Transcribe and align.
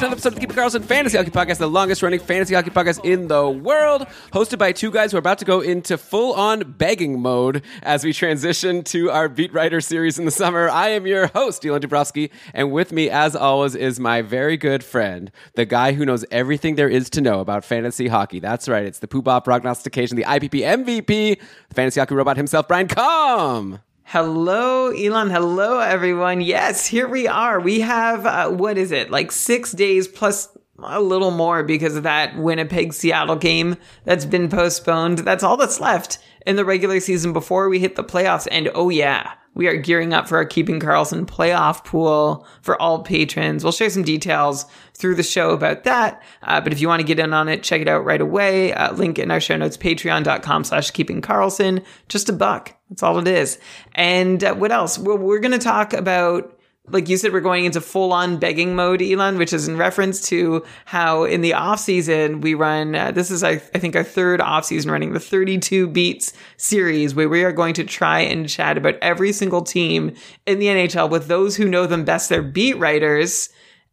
to 0.00 0.06
another 0.06 0.14
episode 0.14 0.28
of 0.28 0.34
the 0.36 0.40
Keep 0.40 0.52
It 0.52 0.56
Karlsson 0.56 0.82
Fantasy 0.82 1.18
Hockey 1.18 1.30
Podcast, 1.30 1.58
the 1.58 1.68
longest 1.68 2.02
running 2.02 2.20
fantasy 2.20 2.54
hockey 2.54 2.70
podcast 2.70 3.04
in 3.04 3.28
the 3.28 3.50
world, 3.50 4.06
hosted 4.32 4.56
by 4.56 4.72
two 4.72 4.90
guys 4.90 5.10
who 5.10 5.18
are 5.18 5.20
about 5.20 5.38
to 5.40 5.44
go 5.44 5.60
into 5.60 5.98
full 5.98 6.32
on 6.32 6.72
begging 6.72 7.20
mode 7.20 7.62
as 7.82 8.02
we 8.02 8.14
transition 8.14 8.82
to 8.84 9.10
our 9.10 9.28
beat 9.28 9.52
writer 9.52 9.78
series 9.82 10.18
in 10.18 10.24
the 10.24 10.30
summer. 10.30 10.70
I 10.70 10.88
am 10.88 11.06
your 11.06 11.26
host, 11.26 11.62
Dylan 11.62 11.80
Dabrowski, 11.80 12.30
and 12.54 12.72
with 12.72 12.92
me, 12.92 13.10
as 13.10 13.36
always, 13.36 13.74
is 13.74 14.00
my 14.00 14.22
very 14.22 14.56
good 14.56 14.82
friend, 14.82 15.30
the 15.54 15.66
guy 15.66 15.92
who 15.92 16.06
knows 16.06 16.24
everything 16.30 16.76
there 16.76 16.88
is 16.88 17.10
to 17.10 17.20
know 17.20 17.40
about 17.40 17.62
fantasy 17.62 18.08
hockey. 18.08 18.40
That's 18.40 18.70
right, 18.70 18.86
it's 18.86 19.00
the 19.00 19.08
Poobah 19.08 19.44
prognostication, 19.44 20.16
the 20.16 20.24
IPP 20.24 20.62
MVP, 20.62 21.38
the 21.68 21.74
fantasy 21.74 22.00
hockey 22.00 22.14
robot 22.14 22.38
himself, 22.38 22.66
Brian 22.68 22.88
Com. 22.88 23.80
Hello, 24.12 24.88
Elon. 24.88 25.30
Hello, 25.30 25.78
everyone. 25.78 26.40
Yes, 26.40 26.84
here 26.84 27.06
we 27.06 27.28
are. 27.28 27.60
We 27.60 27.78
have, 27.78 28.26
uh, 28.26 28.48
what 28.48 28.76
is 28.76 28.90
it, 28.90 29.08
like 29.08 29.30
six 29.30 29.70
days 29.70 30.08
plus 30.08 30.48
a 30.82 31.00
little 31.00 31.30
more 31.30 31.62
because 31.62 31.94
of 31.94 32.02
that 32.02 32.36
Winnipeg 32.36 32.92
Seattle 32.92 33.36
game 33.36 33.76
that's 34.04 34.24
been 34.24 34.48
postponed. 34.48 35.18
That's 35.18 35.44
all 35.44 35.56
that's 35.56 35.78
left 35.78 36.18
in 36.46 36.56
the 36.56 36.64
regular 36.64 37.00
season 37.00 37.32
before 37.32 37.68
we 37.68 37.78
hit 37.78 37.96
the 37.96 38.04
playoffs. 38.04 38.48
And 38.50 38.70
oh, 38.74 38.88
yeah, 38.88 39.32
we 39.54 39.66
are 39.66 39.76
gearing 39.76 40.12
up 40.12 40.28
for 40.28 40.36
our 40.36 40.44
Keeping 40.44 40.78
Karlsson 40.78 41.26
playoff 41.26 41.84
pool 41.84 42.46
for 42.62 42.80
all 42.80 43.02
patrons. 43.02 43.64
We'll 43.64 43.72
share 43.72 43.90
some 43.90 44.04
details 44.04 44.64
through 44.94 45.16
the 45.16 45.22
show 45.22 45.50
about 45.50 45.84
that. 45.84 46.22
Uh, 46.42 46.60
but 46.60 46.72
if 46.72 46.80
you 46.80 46.88
want 46.88 47.00
to 47.00 47.06
get 47.06 47.18
in 47.18 47.32
on 47.32 47.48
it, 47.48 47.62
check 47.62 47.80
it 47.80 47.88
out 47.88 48.04
right 48.04 48.20
away. 48.20 48.72
Uh, 48.72 48.92
link 48.92 49.18
in 49.18 49.30
our 49.30 49.40
show 49.40 49.56
notes, 49.56 49.76
patreon.com 49.76 50.64
slash 50.64 50.90
keeping 50.92 51.20
Karlsson. 51.20 51.84
Just 52.08 52.28
a 52.28 52.32
buck. 52.32 52.76
That's 52.88 53.02
all 53.02 53.18
it 53.18 53.26
is. 53.26 53.58
And 53.94 54.42
uh, 54.44 54.54
what 54.54 54.72
else? 54.72 54.98
Well, 54.98 55.18
we're 55.18 55.40
going 55.40 55.52
to 55.52 55.58
talk 55.58 55.92
about 55.92 56.59
like 56.92 57.08
you 57.08 57.16
said, 57.16 57.32
we're 57.32 57.40
going 57.40 57.64
into 57.64 57.80
full 57.80 58.12
on 58.12 58.38
begging 58.38 58.74
mode, 58.74 59.02
Elon, 59.02 59.38
which 59.38 59.52
is 59.52 59.68
in 59.68 59.76
reference 59.76 60.20
to 60.28 60.64
how 60.84 61.24
in 61.24 61.40
the 61.40 61.54
off 61.54 61.80
season 61.80 62.40
we 62.40 62.54
run, 62.54 62.94
uh, 62.94 63.10
this 63.10 63.30
is, 63.30 63.42
I, 63.42 63.52
I 63.52 63.78
think 63.78 63.96
our 63.96 64.04
third 64.04 64.40
off 64.40 64.64
season 64.64 64.90
running 64.90 65.12
the 65.12 65.20
32 65.20 65.88
beats 65.88 66.32
series 66.56 67.14
where 67.14 67.28
we 67.28 67.44
are 67.44 67.52
going 67.52 67.74
to 67.74 67.84
try 67.84 68.20
and 68.20 68.48
chat 68.48 68.76
about 68.76 68.96
every 69.02 69.32
single 69.32 69.62
team 69.62 70.14
in 70.46 70.58
the 70.58 70.66
NHL 70.66 71.10
with 71.10 71.28
those 71.28 71.56
who 71.56 71.68
know 71.68 71.86
them 71.86 72.04
best, 72.04 72.28
their 72.28 72.42
beat 72.42 72.78
writers. 72.78 73.50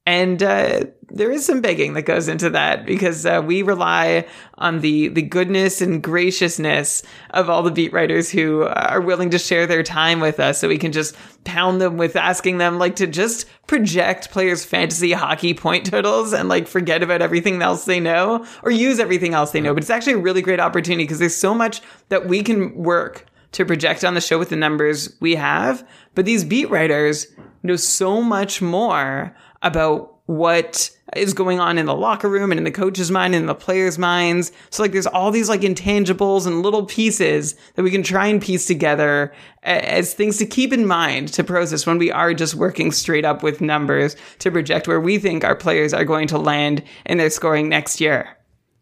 And, 0.07 0.41
uh, 0.41 0.85
there 1.09 1.31
is 1.31 1.45
some 1.45 1.61
begging 1.61 1.93
that 1.93 2.01
goes 2.03 2.27
into 2.27 2.49
that 2.49 2.85
because 2.85 3.25
uh, 3.25 3.41
we 3.45 3.61
rely 3.61 4.25
on 4.57 4.81
the 4.81 5.07
the 5.07 5.21
goodness 5.21 5.81
and 5.81 6.03
graciousness 6.03 7.01
of 7.29 7.49
all 7.49 7.63
the 7.63 7.71
beat 7.71 7.93
writers 7.93 8.29
who 8.29 8.63
are 8.63 8.99
willing 8.99 9.29
to 9.29 9.39
share 9.39 9.65
their 9.65 9.83
time 9.83 10.19
with 10.19 10.39
us. 10.39 10.59
So 10.59 10.67
we 10.67 10.77
can 10.77 10.91
just 10.91 11.15
pound 11.45 11.79
them 11.79 11.97
with 11.97 12.15
asking 12.15 12.57
them 12.57 12.77
like 12.77 12.97
to 12.97 13.07
just 13.07 13.47
project 13.67 14.31
players 14.31 14.65
fantasy 14.65 15.13
hockey 15.13 15.53
point 15.53 15.85
totals 15.85 16.33
and 16.33 16.49
like 16.49 16.67
forget 16.67 17.01
about 17.01 17.21
everything 17.21 17.61
else 17.61 17.85
they 17.85 17.99
know 17.99 18.45
or 18.63 18.71
use 18.71 18.99
everything 18.99 19.33
else 19.33 19.51
they 19.51 19.61
know. 19.61 19.73
But 19.73 19.83
it's 19.83 19.89
actually 19.89 20.13
a 20.13 20.19
really 20.19 20.41
great 20.41 20.59
opportunity 20.59 21.05
because 21.05 21.19
there's 21.19 21.35
so 21.35 21.53
much 21.53 21.81
that 22.09 22.27
we 22.27 22.43
can 22.43 22.75
work 22.75 23.25
to 23.53 23.65
project 23.65 24.03
on 24.03 24.13
the 24.13 24.21
show 24.21 24.37
with 24.37 24.49
the 24.49 24.57
numbers 24.57 25.15
we 25.21 25.35
have. 25.35 25.87
But 26.15 26.25
these 26.25 26.43
beat 26.43 26.69
writers 26.69 27.27
know 27.63 27.75
so 27.75 28.21
much 28.21 28.61
more 28.61 29.35
about 29.61 30.13
what 30.27 30.89
is 31.15 31.33
going 31.33 31.59
on 31.59 31.77
in 31.77 31.85
the 31.85 31.95
locker 31.95 32.29
room 32.29 32.51
and 32.51 32.59
in 32.59 32.65
the 32.65 32.71
coach's 32.71 33.09
mind 33.09 33.33
and 33.33 33.43
in 33.43 33.47
the 33.47 33.55
players' 33.55 33.97
minds. 33.97 34.51
So 34.69 34.83
like 34.83 34.91
there's 34.91 35.07
all 35.07 35.31
these 35.31 35.47
like 35.47 35.61
intangibles 35.61 36.45
and 36.45 36.61
little 36.61 36.85
pieces 36.85 37.55
that 37.75 37.83
we 37.83 37.91
can 37.91 38.03
try 38.03 38.27
and 38.27 38.41
piece 38.41 38.67
together 38.67 39.33
as 39.63 40.13
things 40.13 40.37
to 40.37 40.45
keep 40.45 40.73
in 40.73 40.85
mind 40.85 41.29
to 41.29 41.43
process 41.43 41.87
when 41.87 41.97
we 41.97 42.11
are 42.11 42.33
just 42.33 42.55
working 42.55 42.91
straight 42.91 43.25
up 43.25 43.41
with 43.41 43.61
numbers 43.61 44.17
to 44.39 44.51
project 44.51 44.87
where 44.87 44.99
we 44.99 45.17
think 45.17 45.43
our 45.43 45.55
players 45.55 45.93
are 45.93 46.05
going 46.05 46.27
to 46.27 46.37
land 46.37 46.83
in 47.05 47.17
their 47.17 47.29
scoring 47.29 47.69
next 47.69 48.01
year. 48.01 48.37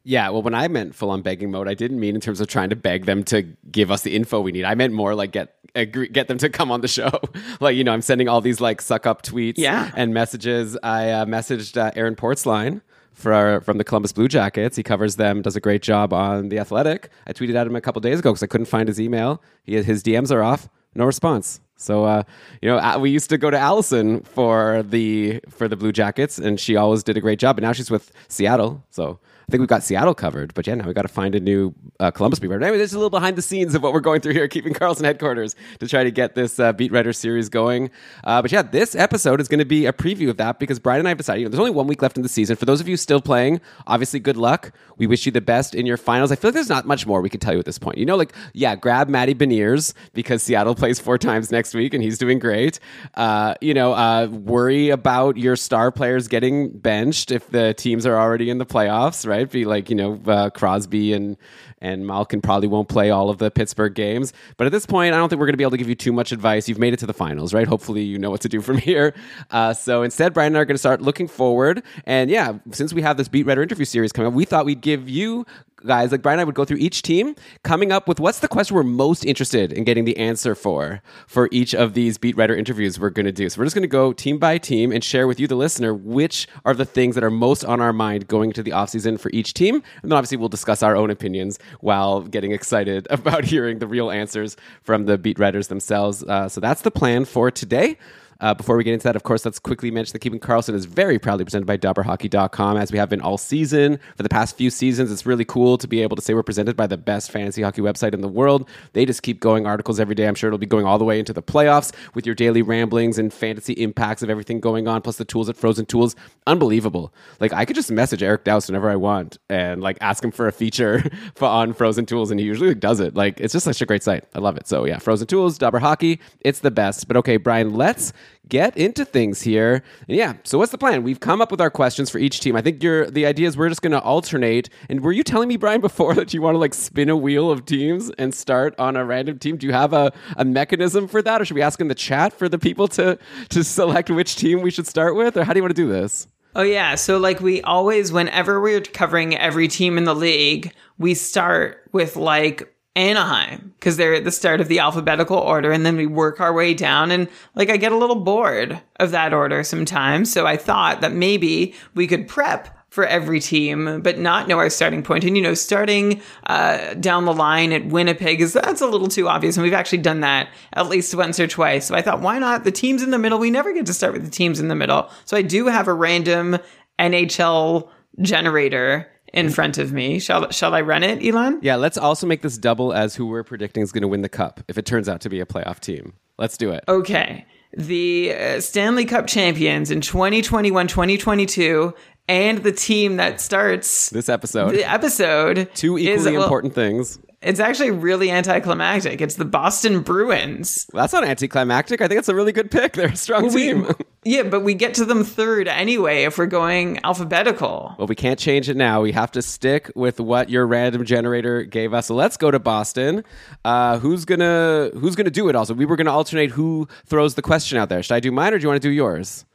Yeah, 0.08 0.30
well, 0.30 0.44
when 0.44 0.54
I 0.54 0.68
meant 0.68 0.94
full 0.94 1.10
on 1.10 1.24
begging 1.24 1.50
mode, 1.50 1.68
I 1.68 1.74
didn't 1.74 2.00
mean 2.00 2.14
in 2.14 2.22
terms 2.22 2.40
of 2.40 2.48
trying 2.48 2.70
to 2.70 2.76
beg 2.76 3.06
them 3.06 3.24
to 3.26 3.42
give 3.72 3.90
us 3.90 4.04
the 4.04 4.16
info 4.16 4.40
we 4.40 4.52
need. 4.52 4.64
I 4.64 4.76
meant 4.76 4.94
more 4.94 5.16
like 5.16 5.32
get 5.32 5.55
agree, 5.76 6.08
get 6.08 6.28
them 6.28 6.38
to 6.40 6.50
come 6.50 6.72
on 6.72 6.82
the 6.82 6.88
show. 6.88 7.12
like, 7.60 7.76
you 7.76 7.84
know, 7.84 7.92
I'm 7.94 8.02
sending 8.02 8.28
all 8.28 8.42
these 8.42 8.60
like 8.62 8.82
suck 8.82 9.06
up 9.06 9.22
tweets 9.22 9.56
Yeah. 9.58 9.92
and 9.96 10.14
messages. 10.14 10.78
I 10.82 11.10
uh, 11.12 11.26
messaged 11.26 11.78
uh, 11.78 11.92
Aaron 11.96 12.16
Portzline 12.16 12.82
for 13.14 13.34
our, 13.34 13.62
from 13.62 13.78
the 13.78 13.84
Columbus 13.84 14.12
Blue 14.12 14.28
Jackets. 14.28 14.76
He 14.76 14.84
covers 14.84 15.16
them, 15.18 15.42
does 15.42 15.56
a 15.56 15.62
great 15.62 15.82
job 15.82 16.14
on 16.14 16.50
The 16.50 16.60
Athletic. 16.60 17.10
I 17.28 17.34
tweeted 17.34 17.56
at 17.56 17.68
him 17.68 17.76
a 17.76 17.82
couple 17.82 18.00
days 18.02 18.20
ago 18.20 18.32
because 18.32 18.44
I 18.44 18.48
couldn't 18.48 18.66
find 18.68 18.88
his 18.88 19.00
email. 19.00 19.42
He, 19.64 19.82
his 19.82 20.04
DMs 20.04 20.32
are 20.32 20.44
off, 20.44 20.68
no 20.96 21.06
response. 21.06 21.60
So 21.78 22.06
uh, 22.06 22.24
you 22.62 22.70
know, 22.70 23.00
we 23.00 23.10
used 23.10 23.30
to 23.30 23.38
go 23.38 23.50
to 23.50 23.58
Allison 23.60 24.22
for 24.22 24.82
the 24.84 25.42
for 25.50 25.68
the 25.68 25.76
Blue 25.76 25.92
Jackets, 25.92 26.38
and 26.38 26.58
she 26.58 26.78
always 26.78 27.04
did 27.04 27.18
a 27.18 27.22
great 27.22 27.38
job. 27.38 27.58
But 27.58 27.64
now 27.64 27.74
she's 27.74 27.92
with 27.92 28.14
Seattle, 28.30 28.82
so 28.92 29.20
I 29.48 29.52
think 29.52 29.60
we've 29.60 29.70
got 29.70 29.84
Seattle 29.84 30.16
covered. 30.16 30.54
But 30.54 30.68
yeah, 30.68 30.76
now 30.76 30.86
we've 30.86 30.96
got 30.96 31.04
to 31.04 31.08
find 31.08 31.36
a 31.36 31.40
new 31.40 31.74
uh, 32.00 32.12
Columbus 32.12 32.40
beat 32.40 32.48
writer. 32.48 32.64
Anyway, 32.64 32.78
this 32.78 32.92
is 32.92 32.96
a 32.96 32.98
little 32.98 33.10
behind 33.10 33.38
the 33.38 33.42
scenes 33.42 33.76
of 33.76 33.84
what 33.84 33.94
we're 33.94 34.00
going 34.00 34.22
through 34.22 34.34
here, 34.34 34.48
keeping 34.48 34.74
Karlsson 34.74 35.04
headquarters 35.04 35.56
to 35.80 35.88
try 35.88 36.04
to 36.04 36.12
get 36.12 36.36
this 36.36 36.60
uh, 36.60 36.74
beat 36.74 36.92
writer 36.92 37.14
series 37.14 37.50
going. 37.50 37.92
Uh, 38.24 38.42
but 38.42 38.52
yeah, 38.52 38.62
this 38.62 38.96
episode 38.96 39.40
is 39.40 39.48
going 39.48 39.60
to 39.60 39.66
be 39.66 39.86
a 39.86 39.94
preview 39.94 40.30
of 40.30 40.38
that 40.38 40.60
because 40.60 40.80
Brian 40.80 41.00
and 41.00 41.08
I 41.08 41.12
have 41.12 41.18
decided. 41.18 41.42
You 41.42 41.46
know, 41.46 41.52
there's 41.52 41.60
only 41.60 41.72
one 41.72 41.88
week 41.88 42.02
left 42.02 42.18
in 42.18 42.24
the 42.24 42.30
season. 42.30 42.56
For 42.56 42.66
those 42.66 42.82
of 42.82 42.88
you 42.88 42.98
still 42.98 43.22
playing, 43.22 43.62
obviously, 43.86 44.20
good 44.20 44.38
luck. 44.38 44.72
We 44.98 45.08
wish 45.08 45.26
you 45.26 45.32
the 45.32 45.42
best 45.42 45.76
in 45.76 45.86
your 45.86 45.98
finals. 45.98 46.32
I 46.32 46.36
feel 46.36 46.50
like 46.50 46.56
there's 46.56 46.70
not 46.70 46.86
much 46.86 47.06
more 47.06 47.22
we 47.22 47.30
can 47.30 47.40
tell 47.40 47.54
you 47.54 47.60
at 47.60 47.66
this 47.66 47.78
point. 47.78 47.98
You 47.98 48.06
know, 48.06 48.16
like 48.16 48.34
yeah, 48.54 48.76
grab 48.76 49.10
Matty 49.10 49.36
Beniers 49.36 49.94
because 50.14 50.42
Seattle 50.42 50.76
plays 50.76 51.00
four 51.00 51.18
times 51.18 51.52
next 51.52 51.74
week 51.74 51.94
and 51.94 52.02
he's 52.02 52.18
doing 52.18 52.40
great. 52.40 52.80
Uh, 53.16 53.56
you 53.62 53.74
know, 53.74 53.94
uh, 53.94 54.28
worry 54.32 54.90
about 54.90 55.38
your 55.38 55.56
star 55.56 55.92
players 55.92 56.28
getting 56.28 56.70
benched 56.70 57.32
if 57.32 57.50
the 57.50 57.74
teams 57.74 58.06
are 58.06 58.18
already 58.18 58.50
in 58.50 58.58
the 58.58 58.66
playoffs, 58.66 59.28
right? 59.28 59.35
It'd 59.38 59.52
be 59.52 59.66
like, 59.66 59.90
you 59.90 59.96
know, 59.96 60.20
uh, 60.26 60.50
Crosby 60.50 61.14
and 61.14 61.38
and 61.82 62.08
Malkin 62.08 62.42
probably 62.42 62.68
won't 62.68 62.88
play 62.90 63.12
all 63.12 63.30
of 63.30 63.38
the 63.38 63.52
Pittsburgh 63.52 63.94
games. 63.94 64.34
But 64.58 64.66
at 64.66 64.72
this 64.72 64.86
point, 64.86 65.14
I 65.14 65.18
don't 65.18 65.30
think 65.30 65.40
we're 65.40 65.46
going 65.46 65.54
to 65.54 65.58
be 65.58 65.64
able 65.64 65.72
to 65.72 65.78
give 65.78 65.90
you 65.90 65.96
too 65.96 66.14
much 66.14 66.32
advice. 66.32 66.68
You've 66.68 66.80
made 66.80 66.94
it 66.94 67.00
to 67.00 67.06
the 67.06 67.14
finals, 67.14 67.54
right? 67.54 67.68
Hopefully, 67.68 68.02
you 68.02 68.18
know 68.18 68.32
what 68.32 68.42
to 68.42 68.50
do 68.50 68.62
from 68.62 68.78
here. 68.90 69.14
Uh, 69.52 69.74
so 69.74 70.02
instead, 70.04 70.34
Brian 70.34 70.48
and 70.48 70.58
I 70.58 70.62
are 70.62 70.66
going 70.66 70.76
to 70.76 70.80
start 70.80 71.02
looking 71.02 71.28
forward. 71.28 71.84
And 72.06 72.30
yeah, 72.30 72.54
since 72.72 72.94
we 72.94 73.02
have 73.02 73.18
this 73.18 73.28
beat 73.28 73.46
writer 73.46 73.62
interview 73.62 73.86
series 73.86 74.12
coming 74.12 74.28
up, 74.28 74.34
we 74.34 74.46
thought 74.46 74.66
we'd 74.66 74.82
give 74.82 75.10
you 75.10 75.46
guys, 75.86 76.12
like 76.12 76.22
Brian 76.22 76.36
and 76.36 76.42
I 76.42 76.44
would 76.44 76.56
go 76.56 76.66
through 76.66 76.78
each 76.78 77.02
team, 77.02 77.36
coming 77.64 77.92
up 77.92 78.08
with 78.08 78.20
what's 78.20 78.40
the 78.40 78.48
question 78.48 78.76
we're 78.76 78.84
most 78.84 79.26
interested 79.26 79.72
in 79.72 79.84
getting 79.84 80.06
the 80.06 80.18
answer 80.18 80.56
for 80.56 81.02
for 81.28 81.48
each 81.52 81.74
of 81.74 81.94
these 81.94 82.18
beat 82.18 82.36
writer 82.38 82.56
interviews 82.56 83.00
we're 83.00 83.10
going 83.10 83.26
to 83.26 83.32
do. 83.32 83.50
So 83.50 83.60
we're 83.60 83.66
just 83.66 83.76
going 83.76 83.84
to 83.84 83.88
go 83.88 84.14
team 84.14 84.38
by 84.38 84.58
team 84.58 84.92
and 84.92 85.04
share 85.04 85.28
with 85.28 85.40
you, 85.40 85.48
the 85.48 85.56
listener, 85.56 85.94
which 85.94 86.48
are 86.66 86.74
the 86.74 86.86
things 86.86 87.16
that 87.16 87.24
are 87.24 87.32
most 87.32 87.64
on 87.64 87.82
our 87.82 87.94
mind 87.94 88.28
going 88.28 88.52
to 88.54 88.64
the 88.64 88.72
offseason 88.72 89.20
for 89.20 89.30
each 89.34 89.54
team. 89.54 89.76
And 90.02 90.12
then 90.12 90.18
obviously 90.18 90.38
we'll 90.38 90.50
discuss 90.50 90.84
our 90.84 90.96
own 90.96 91.10
opinions 91.10 91.60
while 91.80 92.22
getting 92.22 92.52
excited 92.52 93.08
about 93.10 93.46
hearing 93.46 93.80
the 93.80 93.88
real 93.88 94.12
answers 94.12 94.58
from 94.84 95.06
the 95.06 95.18
beat 95.18 95.40
writers 95.40 95.68
themselves. 95.68 96.24
Uh, 96.24 96.50
so 96.50 96.60
that's 96.60 96.82
the 96.82 96.92
plan 96.92 97.26
for 97.26 97.52
today. 97.52 97.98
Uh, 98.40 98.54
before 98.54 98.76
we 98.76 98.84
get 98.84 98.94
into 98.94 99.04
that, 99.04 99.16
of 99.16 99.24
course, 99.24 99.46
let's 99.46 99.60
quickly 99.60 99.92
mention 99.92 100.14
that 100.14 100.20
Keeping 100.20 100.40
Karlsson 100.40 100.74
is 100.74 100.86
very 100.86 101.18
proudly 101.18 101.46
presented 101.46 101.66
by 101.66 101.78
DobberHockey.com, 101.78 102.78
as 102.78 102.92
we 102.92 102.98
have 102.98 103.10
been 103.10 103.22
all 103.22 103.38
season. 103.38 104.00
For 104.18 104.24
the 104.24 104.30
past 104.30 104.58
few 104.58 104.70
seasons, 104.70 105.12
it's 105.12 105.26
really 105.26 105.46
cool 105.46 105.78
to 105.78 105.88
be 105.88 106.02
able 106.02 106.16
to 106.16 106.22
say 106.22 106.34
we're 106.34 106.44
presented 106.44 106.76
by 106.76 106.88
the 106.88 106.98
best 106.98 107.32
fantasy 107.32 107.62
hockey 107.62 107.82
website 107.82 108.14
in 108.14 108.22
the 108.22 108.28
world. 108.28 108.68
They 108.94 109.06
just 109.06 109.24
keep 109.24 109.40
going 109.40 109.66
articles 109.66 110.00
every 110.00 110.16
day. 110.16 110.28
I'm 110.28 110.36
sure 110.36 110.50
it'll 110.50 110.58
be 110.58 110.66
going 110.66 110.86
all 110.86 110.98
the 110.98 111.06
way 111.06 111.20
into 111.20 111.34
the 111.34 111.44
playoffs 111.44 111.94
with 112.14 112.26
your 112.26 112.36
daily 112.36 112.62
ramblings 112.62 113.18
and 113.18 113.34
fantasy 113.34 113.74
impacts 113.74 114.22
of 114.22 114.30
everything 114.30 114.60
going 114.60 114.88
on, 114.88 115.02
plus 115.02 115.18
the 115.18 115.26
tools 115.26 115.50
at 115.50 115.56
Frozen 115.56 115.86
Tools. 115.86 116.16
Unbelievable. 116.48 117.14
Like, 117.40 117.54
I 117.54 117.66
could 117.66 117.76
just 117.76 117.92
message 117.92 118.22
Eric 118.22 118.44
Dowse 118.44 118.68
whenever 118.68 118.90
I 118.90 118.96
want 118.96 119.38
and, 119.50 119.82
like, 119.82 119.98
ask 120.02 120.24
him 120.24 120.32
for 120.32 120.48
a 120.48 120.52
feature 120.52 121.04
for, 121.36 121.48
on 121.48 121.74
Frozen 121.74 122.06
Tools, 122.06 122.32
and 122.32 122.40
he 122.40 122.46
usually 122.46 122.76
does 122.76 123.00
it. 123.00 123.16
Like, 123.16 123.40
it's 123.40 123.54
just 123.54 123.66
such 123.66 123.82
a 123.82 123.86
great 123.86 124.04
site. 124.04 124.26
I 124.36 124.40
love 124.40 124.58
it. 124.58 124.68
So, 124.68 124.86
yeah, 124.86 125.00
Frozen 125.00 125.28
Tools, 125.28 125.58
Dobber 125.58 125.80
Hockey, 125.80 126.20
it's 126.42 126.60
the 126.60 126.72
best. 126.72 127.08
But 127.08 127.18
okay, 127.18 127.38
Brian, 127.38 127.74
let's 127.74 128.12
get 128.50 128.76
into 128.78 129.06
things 129.06 129.42
here. 129.42 129.84
And 130.08 130.18
yeah, 130.18 130.34
so 130.44 130.58
what's 130.58 130.72
the 130.72 130.78
plan? 130.78 131.04
We've 131.04 131.20
come 131.20 131.42
up 131.42 131.52
with 131.52 131.62
our 131.62 131.70
questions 131.70 132.10
for 132.10 132.18
each 132.18 132.40
team. 132.40 132.56
I 132.56 132.62
think 132.62 132.84
you're, 132.84 133.10
the 133.10 133.26
idea 133.26 133.48
is 133.48 133.58
we're 133.58 133.70
just 133.70 133.82
going 133.82 133.92
to 133.92 134.02
alternate. 134.02 134.70
And 134.90 135.02
were 135.02 135.12
you 135.12 135.24
telling 135.24 135.48
me, 135.48 135.58
Brian, 135.58 135.82
before 135.82 136.14
that 136.16 136.34
you 136.34 136.42
want 136.42 136.56
to 136.56 136.60
like 136.60 136.74
spin 136.74 137.10
a 137.10 137.18
wheel 137.18 137.52
of 137.52 137.66
teams 137.66 138.12
and 138.18 138.34
start 138.34 138.76
on 138.80 138.96
a 138.96 139.06
random 139.06 139.40
team? 139.40 139.58
Do 139.58 139.68
you 139.68 139.74
have 139.74 139.94
a, 139.94 140.14
a 140.38 140.46
mechanism 140.46 141.08
for 141.08 141.22
that? 141.22 141.42
Or 141.42 141.46
should 141.46 141.56
we 141.56 141.62
ask 141.62 141.80
in 141.80 141.88
the 141.88 141.96
chat 141.96 142.34
for 142.34 142.50
the 142.50 142.60
people 142.60 142.88
to, 142.90 143.18
to 143.50 143.64
select 143.64 144.10
which 144.10 144.36
team 144.36 144.62
we 144.62 144.72
should 144.72 144.88
start 144.88 145.16
with? 145.16 145.38
Or 145.38 145.44
how 145.44 145.54
do 145.54 145.60
you 145.60 145.64
want 145.64 145.76
to 145.76 145.82
do 145.82 145.90
this? 145.90 146.28
Oh 146.58 146.62
yeah, 146.62 146.96
so 146.96 147.18
like 147.18 147.42
we 147.42 147.62
always 147.64 148.14
whenever 148.14 148.62
we're 148.62 148.80
covering 148.80 149.36
every 149.36 149.68
team 149.68 149.98
in 149.98 150.06
the 150.06 150.16
league, 150.16 150.74
we 150.98 151.14
start 151.14 151.90
with 151.92 152.16
like 152.16 152.74
Anaheim 152.96 153.74
because 153.78 153.98
they're 153.98 154.14
at 154.14 154.24
the 154.24 154.32
start 154.32 154.62
of 154.62 154.68
the 154.70 154.80
alphabetical 154.80 155.38
order 155.38 155.72
and 155.72 155.86
then 155.86 155.98
we 155.98 156.06
work 156.06 156.40
our 156.40 156.54
way 156.54 156.74
down 156.74 157.12
and 157.12 157.28
like 157.54 157.70
I 157.70 157.78
get 157.78 157.92
a 157.92 157.98
little 157.98 158.16
bored 158.16 158.82
of 159.00 159.12
that 159.12 159.34
order 159.34 159.64
sometimes. 159.64 160.32
So 160.32 160.48
I 160.48 160.56
thought 160.56 161.02
that 161.02 161.12
maybe 161.12 161.76
we 161.94 162.08
could 162.08 162.28
prep 162.28 162.76
for 162.96 163.06
every 163.06 163.42
team, 163.42 164.02
but 164.02 164.18
not 164.18 164.48
know 164.48 164.58
our 164.58 164.70
starting 164.70 165.04
point. 165.04 165.26
And 165.26 165.36
you 165.36 165.44
know, 165.44 165.54
starting 165.54 166.22
uh, 166.46 166.94
down 166.94 167.26
the 167.26 167.34
line 167.34 167.74
at 167.74 167.88
Winnipeg 167.88 168.40
is 168.40 168.54
that's 168.54 168.80
a 168.80 168.88
little 168.88 169.10
too 169.10 169.28
obvious, 169.28 169.58
and 169.58 169.66
we've 169.66 169.74
actually 169.74 169.98
done 169.98 170.22
that 170.22 170.48
at 170.72 170.88
least 170.88 171.14
once 171.14 171.38
or 171.38 171.46
twice. 171.46 171.88
So 171.88 171.96
I 171.96 172.02
thought, 172.02 172.22
why 172.22 172.40
not 172.40 172.64
the 172.64 172.72
teams 172.72 173.04
in 173.04 173.12
the 173.12 173.20
middle? 173.20 173.38
We 173.38 173.52
never 173.52 173.74
get 173.74 173.86
to 173.88 173.94
start 173.94 174.14
with 174.14 174.24
the 174.24 174.32
teams 174.32 174.62
in 174.62 174.70
the 174.70 174.76
middle. 174.76 175.10
So 175.26 175.36
I 175.36 175.42
do 175.42 175.68
have 175.68 175.90
a 175.90 175.94
random 175.94 176.58
NHL 176.98 177.90
generator 178.22 179.12
in 179.36 179.50
front 179.50 179.78
of 179.78 179.94
me. 179.94 180.18
Shall 180.20 180.50
shall 180.52 180.74
I 180.74 180.82
run 180.82 181.04
it, 181.04 181.24
Elon? 181.26 181.60
Yeah, 181.62 181.76
let's 181.76 181.98
also 181.98 182.26
make 182.26 182.42
this 182.42 182.58
double 182.58 182.94
as 182.94 183.16
who 183.16 183.28
we're 183.28 183.44
predicting 183.44 183.84
is 183.84 183.92
going 183.92 184.02
to 184.02 184.08
win 184.08 184.22
the 184.22 184.30
cup 184.30 184.62
if 184.68 184.78
it 184.78 184.86
turns 184.86 185.08
out 185.08 185.22
to 185.22 185.30
be 185.30 185.40
a 185.40 185.46
playoff 185.46 185.80
team. 185.80 186.14
Let's 186.38 186.58
do 186.58 186.72
it. 186.72 186.84
Okay. 186.88 187.46
The 187.78 188.34
uh, 188.34 188.62
Stanley 188.62 189.06
Cup 189.06 189.28
champions 189.28 189.92
in 189.92 190.00
2021 190.02 190.88
2022 190.88 191.94
and 192.28 192.60
the 192.64 192.72
team 192.72 193.18
that 193.18 193.40
starts 193.42 194.10
This 194.10 194.30
episode, 194.30 194.72
the 194.72 194.90
episode 194.90 195.70
two 195.76 195.98
is- 195.98 196.22
equally 196.22 196.34
well, 196.38 196.44
important 196.44 196.74
things. 196.74 197.20
It's 197.46 197.60
actually 197.60 197.92
really 197.92 198.32
anticlimactic. 198.32 199.22
It's 199.22 199.36
the 199.36 199.46
Boston 199.46 200.02
Bruins. 200.02 200.88
Well, 200.92 201.04
that's 201.04 201.14
not 201.14 201.24
anticlimactic. 201.24 202.02
I 202.02 202.08
think 202.08 202.18
it's 202.18 202.28
a 202.28 202.34
really 202.36 202.52
good 202.52 202.72
pick. 202.72 202.94
They're 202.96 203.10
a 203.10 203.16
strong 203.16 203.54
We- 203.54 203.66
team. 203.74 203.88
yeah, 204.26 204.44
but 204.44 204.62
we 204.62 204.74
get 204.74 204.96
to 204.96 205.06
them 205.06 205.24
third 205.24 205.68
anyway 205.68 206.24
if 206.24 206.40
we're 206.40 206.48
going 206.48 207.00
alphabetical. 207.04 207.96
Well, 208.00 208.08
we 208.08 208.16
can't 208.16 208.40
change 208.40 208.68
it 208.68 208.76
now. 208.76 209.02
We 209.02 209.12
have 209.12 209.32
to 209.34 209.44
stick 209.44 209.92
with 209.96 210.20
what 210.20 210.50
your 210.50 210.66
random 210.66 211.06
generator 211.06 211.62
gave 211.64 211.94
us. 211.94 212.08
So 212.08 212.16
let's 212.16 212.36
go 212.36 212.50
to 212.50 212.58
Boston. 212.60 213.24
Uh, 213.64 214.00
who's 214.00 214.26
gonna 214.26 214.90
Who's 214.96 215.16
gonna 215.16 215.30
do 215.30 215.48
it? 215.48 215.56
Also, 215.56 215.74
we 215.76 215.86
were 215.86 215.96
gonna 215.96 216.12
alternate 216.12 216.50
who 216.52 216.88
throws 217.06 217.36
the 217.36 217.42
question 217.44 217.78
out 217.78 217.90
there. 217.90 218.02
Should 218.02 218.16
I 218.16 218.20
do 218.20 218.32
mine 218.32 218.54
or 218.54 218.58
do 218.58 218.64
you 218.64 218.70
want 218.70 218.82
to 218.82 218.88
do 218.88 218.92
yours? 218.92 219.46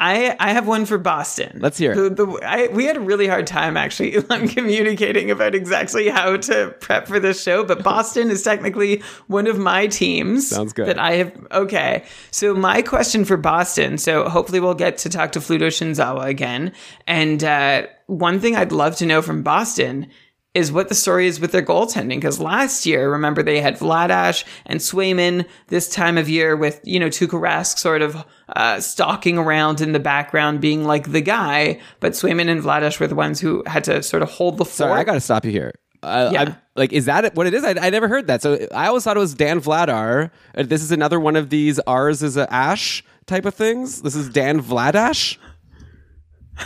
I 0.00 0.34
I 0.40 0.52
have 0.52 0.66
one 0.66 0.86
for 0.86 0.96
Boston. 0.96 1.58
Let's 1.60 1.76
hear 1.76 1.92
it. 1.92 2.16
The, 2.16 2.24
the, 2.24 2.40
I, 2.42 2.68
we 2.68 2.86
had 2.86 2.96
a 2.96 3.00
really 3.00 3.28
hard 3.28 3.46
time 3.46 3.76
actually 3.76 4.20
communicating 4.48 5.30
about 5.30 5.54
exactly 5.54 6.08
how 6.08 6.38
to 6.38 6.74
prep 6.80 7.06
for 7.06 7.20
this 7.20 7.42
show, 7.42 7.64
but 7.64 7.84
Boston 7.84 8.30
is 8.30 8.42
technically 8.42 9.02
one 9.26 9.46
of 9.46 9.58
my 9.58 9.86
teams. 9.86 10.48
Sounds 10.48 10.72
good. 10.72 10.86
That 10.86 10.98
I 10.98 11.12
have. 11.16 11.46
Okay, 11.52 12.04
so 12.30 12.54
my 12.54 12.80
question 12.80 13.26
for 13.26 13.36
Boston. 13.36 13.98
So 13.98 14.26
hopefully 14.28 14.58
we'll 14.58 14.74
get 14.74 14.96
to 14.98 15.10
talk 15.10 15.32
to 15.32 15.38
Fluto 15.38 15.68
Shinzawa 15.68 16.24
again. 16.24 16.72
And 17.06 17.44
uh, 17.44 17.86
one 18.06 18.40
thing 18.40 18.56
I'd 18.56 18.72
love 18.72 18.96
to 18.96 19.06
know 19.06 19.20
from 19.20 19.42
Boston 19.42 20.08
is 20.52 20.72
what 20.72 20.88
the 20.88 20.94
story 20.94 21.26
is 21.28 21.38
with 21.38 21.52
their 21.52 21.62
goaltending. 21.62 22.16
Because 22.16 22.40
last 22.40 22.84
year, 22.84 23.10
remember, 23.10 23.42
they 23.42 23.60
had 23.60 23.78
Vladash 23.78 24.44
and 24.66 24.80
Swayman 24.80 25.46
this 25.68 25.88
time 25.88 26.18
of 26.18 26.28
year 26.28 26.56
with, 26.56 26.80
you 26.82 26.98
know, 26.98 27.06
Tuukka 27.06 27.40
Rask 27.40 27.78
sort 27.78 28.02
of 28.02 28.24
uh, 28.48 28.80
stalking 28.80 29.38
around 29.38 29.80
in 29.80 29.92
the 29.92 30.00
background, 30.00 30.60
being 30.60 30.84
like 30.84 31.12
the 31.12 31.20
guy. 31.20 31.80
But 32.00 32.12
Swayman 32.12 32.48
and 32.48 32.62
Vladash 32.62 32.98
were 32.98 33.06
the 33.06 33.14
ones 33.14 33.38
who 33.40 33.62
had 33.66 33.84
to 33.84 34.02
sort 34.02 34.22
of 34.24 34.30
hold 34.30 34.58
the 34.58 34.64
fort. 34.64 34.74
Sorry, 34.74 35.00
I 35.00 35.04
got 35.04 35.14
to 35.14 35.20
stop 35.20 35.44
you 35.44 35.52
here. 35.52 35.72
Uh, 36.02 36.30
Yeah. 36.32 36.40
I'm, 36.42 36.56
like, 36.74 36.92
is 36.92 37.04
that 37.04 37.34
what 37.36 37.46
it 37.46 37.54
is? 37.54 37.62
I, 37.62 37.74
I 37.78 37.90
never 37.90 38.08
heard 38.08 38.26
that. 38.26 38.42
So 38.42 38.66
I 38.74 38.86
always 38.88 39.04
thought 39.04 39.16
it 39.16 39.20
was 39.20 39.34
Dan 39.34 39.60
Vladar. 39.60 40.30
Uh, 40.56 40.62
This 40.64 40.82
is 40.82 40.90
another 40.90 41.20
one 41.20 41.36
of 41.36 41.50
these 41.50 41.78
R's 41.80 42.22
is 42.22 42.36
a 42.36 42.52
Ash 42.52 43.04
type 43.26 43.44
of 43.44 43.54
things. 43.54 44.02
This 44.02 44.16
is 44.16 44.28
Dan 44.28 44.60
Vladash. 44.62 45.36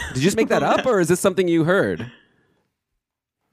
Did 0.09 0.17
you 0.17 0.23
just 0.23 0.37
make 0.37 0.49
that 0.49 0.63
up, 0.63 0.87
or 0.87 1.01
is 1.01 1.09
this 1.09 1.21
something 1.21 1.49
you 1.49 1.65
heard? 1.65 2.11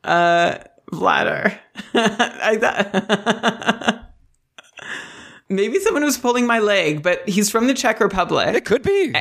Vladar. 0.04 1.58
I 1.94 2.58
thought. 2.60 3.98
Maybe 5.50 5.80
someone 5.80 6.04
was 6.06 6.18
pulling 6.18 6.46
my 6.48 6.60
leg, 6.60 7.04
but 7.04 7.28
he's 7.28 7.50
from 7.52 7.68
the 7.68 7.74
Czech 7.74 8.00
Republic. 8.00 8.56
It 8.56 8.64
could 8.66 8.84
be. 8.84 9.14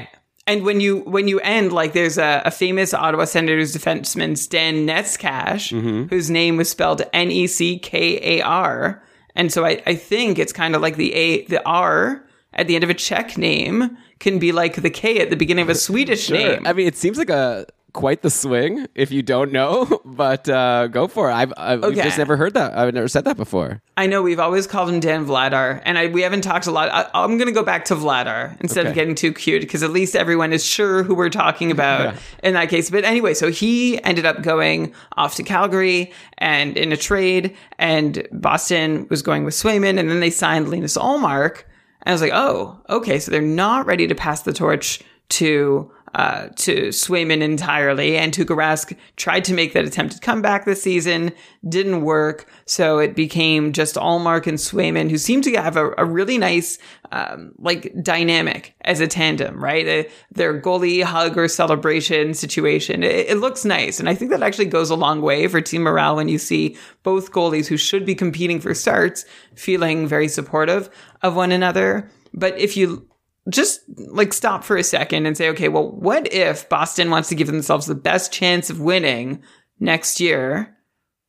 And 0.46 0.64
when 0.64 0.80
you 0.80 1.00
when 1.00 1.26
you 1.28 1.40
end 1.40 1.72
like 1.72 1.92
there's 1.92 2.18
a, 2.18 2.42
a 2.44 2.50
famous 2.50 2.94
Ottawa 2.94 3.24
Senators 3.24 3.74
defenseman 3.76 4.38
Stan 4.38 4.86
Netzcash, 4.86 5.72
Mm-hmm. 5.72 6.04
whose 6.06 6.30
name 6.30 6.56
was 6.56 6.70
spelled 6.70 7.02
N 7.12 7.30
E 7.30 7.46
C 7.46 7.78
K 7.78 8.38
A 8.38 8.42
R, 8.42 9.02
and 9.34 9.52
so 9.52 9.64
I, 9.64 9.82
I 9.86 9.94
think 9.96 10.38
it's 10.38 10.52
kind 10.52 10.74
of 10.76 10.82
like 10.82 10.96
the 10.96 11.12
A 11.14 11.44
the 11.46 11.64
R 11.66 12.24
at 12.52 12.66
the 12.68 12.74
end 12.76 12.84
of 12.84 12.90
a 12.90 12.94
Czech 12.94 13.36
name 13.36 13.96
can 14.20 14.38
be 14.38 14.50
like 14.52 14.76
the 14.82 14.90
K 14.90 15.18
at 15.20 15.30
the 15.30 15.36
beginning 15.36 15.62
of 15.62 15.68
a 15.68 15.74
Swedish 15.86 16.30
name. 16.30 16.64
I 16.66 16.72
mean, 16.72 16.86
it 16.86 16.96
seems 16.96 17.18
like 17.18 17.30
a 17.30 17.66
quite 17.92 18.22
the 18.22 18.30
swing 18.30 18.86
if 18.94 19.10
you 19.10 19.22
don't 19.22 19.52
know, 19.52 20.00
but 20.04 20.48
uh, 20.48 20.86
go 20.88 21.06
for 21.08 21.30
it. 21.30 21.34
I've, 21.34 21.52
I've 21.56 21.82
Okay. 21.84 22.02
just 22.02 22.18
never 22.18 22.36
heard 22.36 22.54
that. 22.54 22.76
I've 22.76 22.94
never 22.94 23.08
said 23.08 23.24
that 23.24 23.36
before. 23.36 23.82
I 23.96 24.06
know 24.06 24.22
we've 24.22 24.38
always 24.40 24.66
called 24.66 24.88
him 24.88 25.00
Dan 25.00 25.26
Vladar, 25.26 25.82
and 25.84 25.98
I, 25.98 26.06
we 26.06 26.22
haven't 26.22 26.42
talked 26.42 26.66
a 26.66 26.70
lot. 26.70 26.88
I, 26.90 27.08
I'm 27.14 27.36
going 27.36 27.48
to 27.48 27.52
go 27.54 27.62
back 27.62 27.84
to 27.86 27.94
Vladar 27.94 28.58
instead 28.60 28.86
of 28.86 28.94
getting 28.94 29.14
too 29.14 29.32
cute 29.32 29.60
because 29.62 29.82
at 29.82 29.90
least 29.90 30.16
everyone 30.16 30.52
is 30.52 30.64
sure 30.64 31.02
who 31.02 31.14
we're 31.14 31.28
talking 31.30 31.70
about 31.70 32.14
in 32.42 32.54
that 32.54 32.68
case. 32.70 32.90
But 32.90 33.04
anyway, 33.04 33.34
so 33.34 33.50
he 33.50 34.02
ended 34.04 34.24
up 34.26 34.42
going 34.42 34.94
off 35.16 35.34
to 35.36 35.42
Calgary 35.42 36.12
and 36.38 36.76
in 36.76 36.92
a 36.92 36.96
trade, 36.96 37.56
and 37.78 38.26
Boston 38.32 39.06
was 39.10 39.22
going 39.22 39.44
with 39.44 39.54
Swayman, 39.54 39.98
and 39.98 40.08
then 40.10 40.20
they 40.20 40.30
signed 40.30 40.68
Linus 40.70 40.96
Ullmark. 40.96 41.64
And 42.02 42.10
I 42.10 42.12
was 42.12 42.22
like, 42.22 42.32
oh, 42.32 42.80
okay, 42.88 43.18
so 43.18 43.30
they're 43.30 43.42
not 43.42 43.84
ready 43.84 44.06
to 44.06 44.14
pass 44.14 44.42
the 44.42 44.54
torch 44.54 45.02
to 45.30 45.90
uh, 46.14 46.48
to 46.56 46.88
Swayman 46.88 47.40
entirely. 47.40 48.16
And 48.16 48.32
Tuukka 48.32 48.56
Rask 48.56 48.96
tried 49.16 49.44
to 49.44 49.54
make 49.54 49.72
that 49.72 49.84
attempted 49.84 50.22
comeback 50.22 50.64
this 50.64 50.82
season, 50.82 51.32
didn't 51.68 52.02
work. 52.02 52.50
So 52.66 52.98
it 52.98 53.14
became 53.14 53.72
just 53.72 53.96
Ullmark 53.96 54.46
and 54.46 54.58
Swayman, 54.58 55.10
who 55.10 55.18
seem 55.18 55.40
to 55.42 55.52
have 55.56 55.76
a, 55.76 55.92
a 55.98 56.04
really 56.04 56.38
nice, 56.38 56.78
um, 57.12 57.52
like 57.58 57.92
dynamic 58.02 58.74
as 58.82 59.00
a 59.00 59.06
tandem, 59.06 59.62
right? 59.62 60.10
Their 60.32 60.60
goalie 60.60 61.02
hug 61.02 61.38
or 61.38 61.48
celebration 61.48 62.34
situation, 62.34 63.02
it, 63.02 63.28
it 63.28 63.38
looks 63.38 63.64
nice. 63.64 64.00
And 64.00 64.08
I 64.08 64.14
think 64.14 64.30
that 64.30 64.42
actually 64.42 64.66
goes 64.66 64.90
a 64.90 64.96
long 64.96 65.22
way 65.22 65.46
for 65.46 65.60
team 65.60 65.82
morale 65.82 66.16
when 66.16 66.28
you 66.28 66.38
see 66.38 66.76
both 67.02 67.32
goalies 67.32 67.66
who 67.66 67.76
should 67.76 68.04
be 68.04 68.14
competing 68.14 68.60
for 68.60 68.74
starts 68.74 69.24
feeling 69.54 70.06
very 70.06 70.28
supportive 70.28 70.90
of 71.22 71.36
one 71.36 71.52
another. 71.52 72.10
But 72.32 72.58
if 72.58 72.76
you 72.76 73.08
just 73.48 73.80
like 73.96 74.32
stop 74.32 74.64
for 74.64 74.76
a 74.76 74.84
second 74.84 75.26
and 75.26 75.36
say, 75.36 75.48
okay, 75.50 75.68
well, 75.68 75.90
what 75.90 76.32
if 76.32 76.68
Boston 76.68 77.10
wants 77.10 77.28
to 77.30 77.34
give 77.34 77.46
themselves 77.46 77.86
the 77.86 77.94
best 77.94 78.32
chance 78.32 78.70
of 78.70 78.80
winning 78.80 79.42
next 79.78 80.20
year? 80.20 80.76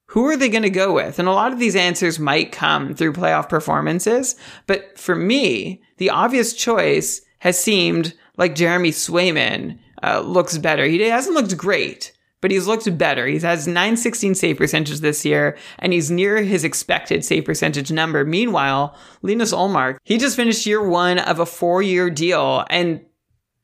Who 0.08 0.28
are 0.28 0.36
they 0.36 0.50
going 0.50 0.64
to 0.64 0.70
go 0.70 0.94
with? 0.94 1.20
And 1.20 1.28
a 1.28 1.34
lot 1.34 1.54
of 1.54 1.60
these 1.60 1.76
answers 1.76 2.20
might 2.20 2.52
come 2.52 2.94
through 2.94 3.14
playoff 3.14 3.48
performances. 3.48 4.36
But 4.68 5.00
for 5.00 5.16
me, 5.16 5.82
the 5.98 6.10
obvious 6.10 6.54
choice 6.54 7.22
has 7.40 7.58
seemed 7.58 8.14
like 8.38 8.56
Jeremy 8.56 8.92
Swayman 8.92 9.80
uh, 10.04 10.20
looks 10.20 10.58
better. 10.58 10.86
He 10.86 11.00
hasn't 11.04 11.36
looked 11.36 11.58
great, 11.58 12.12
but 12.42 12.52
he's 12.52 12.68
looked 12.68 12.98
better. 12.98 13.28
He 13.28 13.40
has 13.40 13.68
916 13.68 14.36
save 14.36 14.58
percentage 14.58 15.00
this 15.00 15.24
year, 15.24 15.58
and 15.80 15.94
he's 15.94 16.12
near 16.12 16.38
his 16.42 16.64
expected 16.64 17.24
save 17.24 17.46
percentage 17.46 17.92
number. 17.92 18.26
Meanwhile, 18.26 18.96
Linus 19.22 19.54
Ullmark, 19.54 19.98
he 20.04 20.18
just 20.18 20.36
finished 20.36 20.66
year 20.66 20.86
one 20.86 21.20
of 21.20 21.40
a 21.40 21.46
four 21.46 21.82
year 21.82 22.10
deal, 22.10 22.66
and 22.70 23.02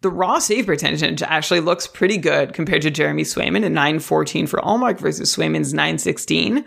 the 0.02 0.10
raw 0.12 0.40
save 0.40 0.68
percentage 0.68 1.24
actually 1.24 1.60
looks 1.60 1.88
pretty 1.88 2.18
good 2.18 2.54
compared 2.54 2.84
to 2.84 2.92
Jeremy 2.92 3.24
Swayman 3.24 3.66
at 3.66 3.72
914 3.72 4.48
for 4.48 4.60
Ullmark 4.60 5.00
versus 5.00 5.36
Swayman's 5.36 5.74
916. 5.74 6.64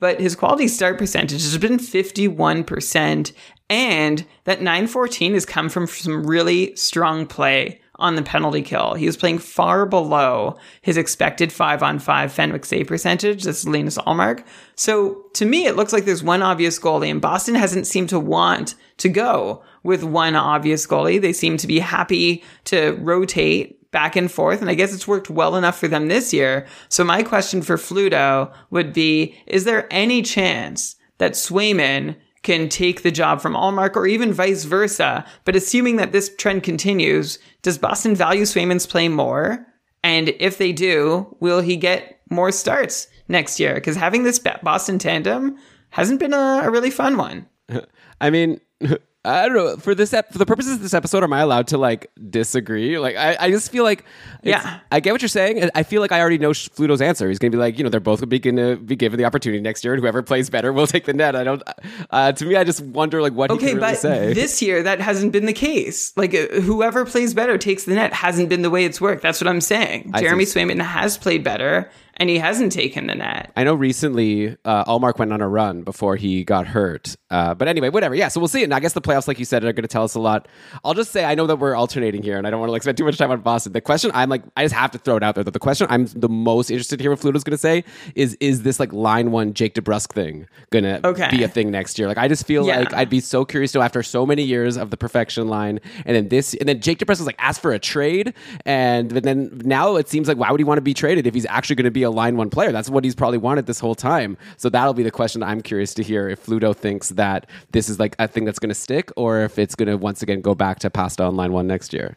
But 0.00 0.20
his 0.20 0.36
quality 0.36 0.68
start 0.68 0.98
percentage 0.98 1.42
has 1.42 1.56
been 1.56 1.78
51%. 1.78 3.32
And 3.70 4.26
that 4.44 4.60
914 4.60 5.32
has 5.32 5.46
come 5.46 5.70
from 5.70 5.86
some 5.86 6.26
really 6.26 6.76
strong 6.76 7.26
play 7.26 7.80
on 7.96 8.16
the 8.16 8.22
penalty 8.22 8.62
kill. 8.62 8.94
He 8.94 9.06
was 9.06 9.16
playing 9.16 9.38
far 9.38 9.86
below 9.86 10.56
his 10.82 10.96
expected 10.96 11.52
five 11.52 11.82
on 11.82 11.98
five 11.98 12.32
Fenwick 12.32 12.64
save 12.64 12.88
percentage. 12.88 13.44
This 13.44 13.60
is 13.60 13.68
Linus 13.68 13.98
Ullmark. 13.98 14.44
So 14.74 15.24
to 15.34 15.44
me, 15.44 15.66
it 15.66 15.76
looks 15.76 15.92
like 15.92 16.04
there's 16.04 16.22
one 16.22 16.42
obvious 16.42 16.78
goalie, 16.78 17.10
and 17.10 17.20
Boston 17.20 17.54
hasn't 17.54 17.86
seemed 17.86 18.08
to 18.08 18.18
want 18.18 18.74
to 18.98 19.08
go 19.08 19.62
with 19.82 20.02
one 20.02 20.34
obvious 20.34 20.86
goalie. 20.86 21.20
They 21.20 21.32
seem 21.32 21.56
to 21.58 21.66
be 21.66 21.78
happy 21.78 22.42
to 22.64 22.92
rotate 23.00 23.90
back 23.90 24.16
and 24.16 24.30
forth, 24.30 24.60
and 24.60 24.68
I 24.68 24.74
guess 24.74 24.92
it's 24.92 25.06
worked 25.06 25.30
well 25.30 25.54
enough 25.54 25.78
for 25.78 25.86
them 25.86 26.08
this 26.08 26.32
year. 26.32 26.66
So 26.88 27.04
my 27.04 27.22
question 27.22 27.62
for 27.62 27.76
Fluto 27.76 28.52
would 28.70 28.92
be, 28.92 29.36
is 29.46 29.64
there 29.64 29.86
any 29.92 30.20
chance 30.22 30.96
that 31.18 31.32
Swayman 31.32 32.16
can 32.44 32.68
take 32.68 33.02
the 33.02 33.10
job 33.10 33.40
from 33.40 33.54
Ullmark 33.54 33.96
or 33.96 34.06
even 34.06 34.32
vice 34.32 34.64
versa. 34.64 35.24
But 35.44 35.56
assuming 35.56 35.96
that 35.96 36.12
this 36.12 36.34
trend 36.36 36.62
continues, 36.62 37.38
does 37.62 37.78
Boston 37.78 38.14
value 38.14 38.42
Swayman's 38.42 38.86
play 38.86 39.08
more? 39.08 39.66
And 40.04 40.28
if 40.38 40.58
they 40.58 40.72
do, 40.72 41.34
will 41.40 41.60
he 41.60 41.76
get 41.76 42.20
more 42.30 42.52
starts 42.52 43.08
next 43.26 43.58
year? 43.58 43.74
Because 43.74 43.96
having 43.96 44.22
this 44.22 44.38
Boston 44.38 44.98
tandem 44.98 45.56
hasn't 45.90 46.20
been 46.20 46.34
a, 46.34 46.60
a 46.64 46.70
really 46.70 46.90
fun 46.90 47.16
one. 47.16 47.48
I 48.20 48.30
mean, 48.30 48.60
I 49.24 49.46
don't 49.48 49.56
know. 49.56 49.76
For 49.78 49.94
this, 49.94 50.12
ep- 50.12 50.30
for 50.32 50.38
the 50.38 50.46
purposes 50.46 50.74
of 50.74 50.82
this 50.82 50.92
episode, 50.94 51.22
am 51.24 51.32
I 51.32 51.40
allowed 51.40 51.68
to 51.68 51.78
like 51.78 52.10
disagree? 52.30 52.98
Like, 52.98 53.16
I, 53.16 53.36
I 53.40 53.50
just 53.50 53.72
feel 53.72 53.82
like, 53.84 54.04
Yeah. 54.42 54.80
I 54.92 55.00
get 55.00 55.12
what 55.12 55.22
you're 55.22 55.28
saying. 55.30 55.70
I 55.74 55.82
feel 55.82 56.00
like 56.02 56.12
I 56.12 56.20
already 56.20 56.38
know 56.38 56.50
Fluto's 56.50 57.00
answer. 57.00 57.28
He's 57.28 57.38
gonna 57.38 57.50
be 57.50 57.56
like, 57.56 57.78
you 57.78 57.84
know, 57.84 57.90
they're 57.90 58.00
both 58.00 58.20
going 58.28 58.56
to 58.56 58.76
be 58.76 58.96
given 58.96 59.18
the 59.18 59.24
opportunity 59.24 59.60
next 59.62 59.82
year, 59.84 59.94
and 59.94 60.02
whoever 60.02 60.22
plays 60.22 60.50
better 60.50 60.72
will 60.72 60.86
take 60.86 61.04
the 61.06 61.14
net. 61.14 61.34
I 61.36 61.44
don't. 61.44 61.62
Uh, 62.10 62.32
to 62.32 62.44
me, 62.44 62.56
I 62.56 62.64
just 62.64 62.80
wonder 62.82 63.22
like 63.22 63.32
what 63.32 63.50
he 63.50 63.56
Okay, 63.56 63.66
can 63.68 63.76
really 63.76 63.92
but 63.92 63.98
say. 63.98 64.32
this 64.34 64.60
year 64.60 64.82
that 64.82 65.00
hasn't 65.00 65.32
been 65.32 65.46
the 65.46 65.52
case. 65.54 66.14
Like 66.16 66.34
uh, 66.34 66.60
whoever 66.60 67.04
plays 67.06 67.32
better 67.34 67.56
takes 67.56 67.84
the 67.84 67.94
net 67.94 68.12
hasn't 68.12 68.48
been 68.50 68.62
the 68.62 68.70
way 68.70 68.84
it's 68.84 69.00
worked. 69.00 69.22
That's 69.22 69.40
what 69.40 69.48
I'm 69.48 69.60
saying. 69.62 70.10
I 70.12 70.20
Jeremy. 70.20 70.44
Swayman 70.44 70.80
has 70.82 71.16
played 71.16 71.42
better, 71.44 71.90
and 72.16 72.28
he 72.30 72.38
hasn't 72.38 72.72
taken 72.72 73.06
the 73.06 73.14
net. 73.14 73.52
I 73.56 73.64
know 73.64 73.74
recently 73.74 74.56
uh, 74.64 74.84
Ullmark 74.84 75.18
went 75.18 75.32
on 75.32 75.40
a 75.40 75.48
run 75.48 75.82
before 75.82 76.16
he 76.16 76.44
got 76.44 76.66
hurt. 76.66 77.16
Uh, 77.30 77.54
but 77.54 77.66
anyway, 77.68 77.88
whatever. 77.88 78.14
Yeah, 78.14 78.28
so 78.28 78.40
we'll 78.40 78.48
see. 78.48 78.62
And 78.62 78.72
I 78.72 78.80
guess 78.80 78.92
the 78.92 79.00
playoffs, 79.00 79.26
like 79.26 79.38
you 79.38 79.44
said, 79.44 79.64
are 79.64 79.72
going 79.72 79.82
to 79.82 79.88
tell 79.88 80.04
us 80.04 80.14
a 80.14 80.20
lot. 80.20 80.46
I'll 80.84 80.94
just 80.94 81.10
say 81.10 81.24
I 81.24 81.34
know 81.34 81.46
that 81.48 81.56
we're 81.56 81.74
alternating 81.74 82.22
here, 82.22 82.38
and 82.38 82.46
I 82.46 82.50
don't 82.50 82.60
want 82.60 82.68
to 82.68 82.72
like 82.72 82.82
spend 82.82 82.96
too 82.96 83.04
much 83.04 83.18
time 83.18 83.30
on 83.30 83.40
Boston. 83.40 83.72
The 83.72 83.80
question 83.80 84.10
I'm 84.14 84.28
like, 84.28 84.42
I 84.56 84.64
just 84.64 84.74
have 84.74 84.90
to 84.92 84.98
throw 84.98 85.16
it 85.16 85.22
out 85.22 85.34
there. 85.34 85.42
That 85.44 85.50
the 85.52 85.58
question 85.58 85.86
I'm 85.90 86.06
the 86.06 86.28
most 86.28 86.70
interested 86.70 86.98
to 86.98 87.02
hear 87.02 87.10
what 87.10 87.20
Fluto's 87.20 87.42
going 87.44 87.52
to 87.52 87.58
say 87.58 87.84
is, 88.14 88.36
is 88.40 88.62
this 88.62 88.78
like 88.78 88.92
line 88.92 89.32
one 89.32 89.52
Jake 89.54 89.74
DeBrusk 89.74 90.12
thing 90.12 90.46
going 90.70 90.84
to 90.84 91.04
Okay. 91.06 91.28
be 91.30 91.42
a 91.42 91.48
thing 91.48 91.70
next 91.70 91.98
year? 91.98 92.06
Like, 92.06 92.18
I 92.18 92.28
just 92.28 92.46
feel 92.46 92.66
Yeah. 92.66 92.78
like 92.80 92.94
I'd 92.94 93.10
be 93.10 93.20
so 93.20 93.44
curious 93.44 93.72
to 93.72 93.80
after 93.80 94.02
so 94.02 94.24
many 94.24 94.42
years 94.44 94.76
of 94.76 94.90
the 94.90 94.96
perfection 94.96 95.48
line, 95.48 95.80
and 96.06 96.14
then 96.16 96.28
this, 96.28 96.54
and 96.54 96.68
then 96.68 96.80
Jake 96.80 96.98
DeBrusk 96.98 97.18
was 97.18 97.26
like 97.26 97.36
asked 97.40 97.60
for 97.60 97.72
a 97.72 97.78
trade, 97.80 98.32
and 98.64 99.12
but 99.12 99.22
then 99.24 99.60
now 99.64 99.96
it 99.96 100.08
seems 100.08 100.28
like 100.28 100.36
why 100.38 100.50
would 100.50 100.60
he 100.60 100.64
want 100.64 100.78
to 100.78 100.82
be 100.82 100.94
traded 100.94 101.26
if 101.26 101.34
he's 101.34 101.46
actually 101.46 101.76
going 101.76 101.84
to 101.84 101.90
be 101.90 102.03
a 102.04 102.10
line 102.10 102.36
one 102.36 102.50
player? 102.50 102.70
That's 102.70 102.88
what 102.88 103.04
he's 103.04 103.14
probably 103.14 103.38
wanted 103.38 103.66
this 103.66 103.80
whole 103.80 103.94
time. 103.94 104.36
So 104.56 104.68
that'll 104.68 104.94
be 104.94 105.02
the 105.02 105.10
question 105.10 105.42
I'm 105.42 105.60
curious 105.60 105.94
to 105.94 106.02
hear 106.02 106.28
if 106.28 106.44
Fluto 106.46 106.74
thinks 106.74 107.08
that 107.10 107.46
this 107.72 107.88
is 107.88 107.98
like 107.98 108.14
a 108.18 108.28
thing 108.28 108.44
that's 108.44 108.58
going 108.58 108.68
to 108.68 108.74
stick, 108.74 109.10
or 109.16 109.40
if 109.40 109.58
it's 109.58 109.74
going 109.74 109.88
to 109.88 109.96
once 109.96 110.22
again 110.22 110.40
go 110.40 110.54
back 110.54 110.78
to 110.80 110.90
pasta 110.90 111.24
on 111.24 111.36
line 111.36 111.52
one 111.52 111.66
next 111.66 111.92
year. 111.92 112.16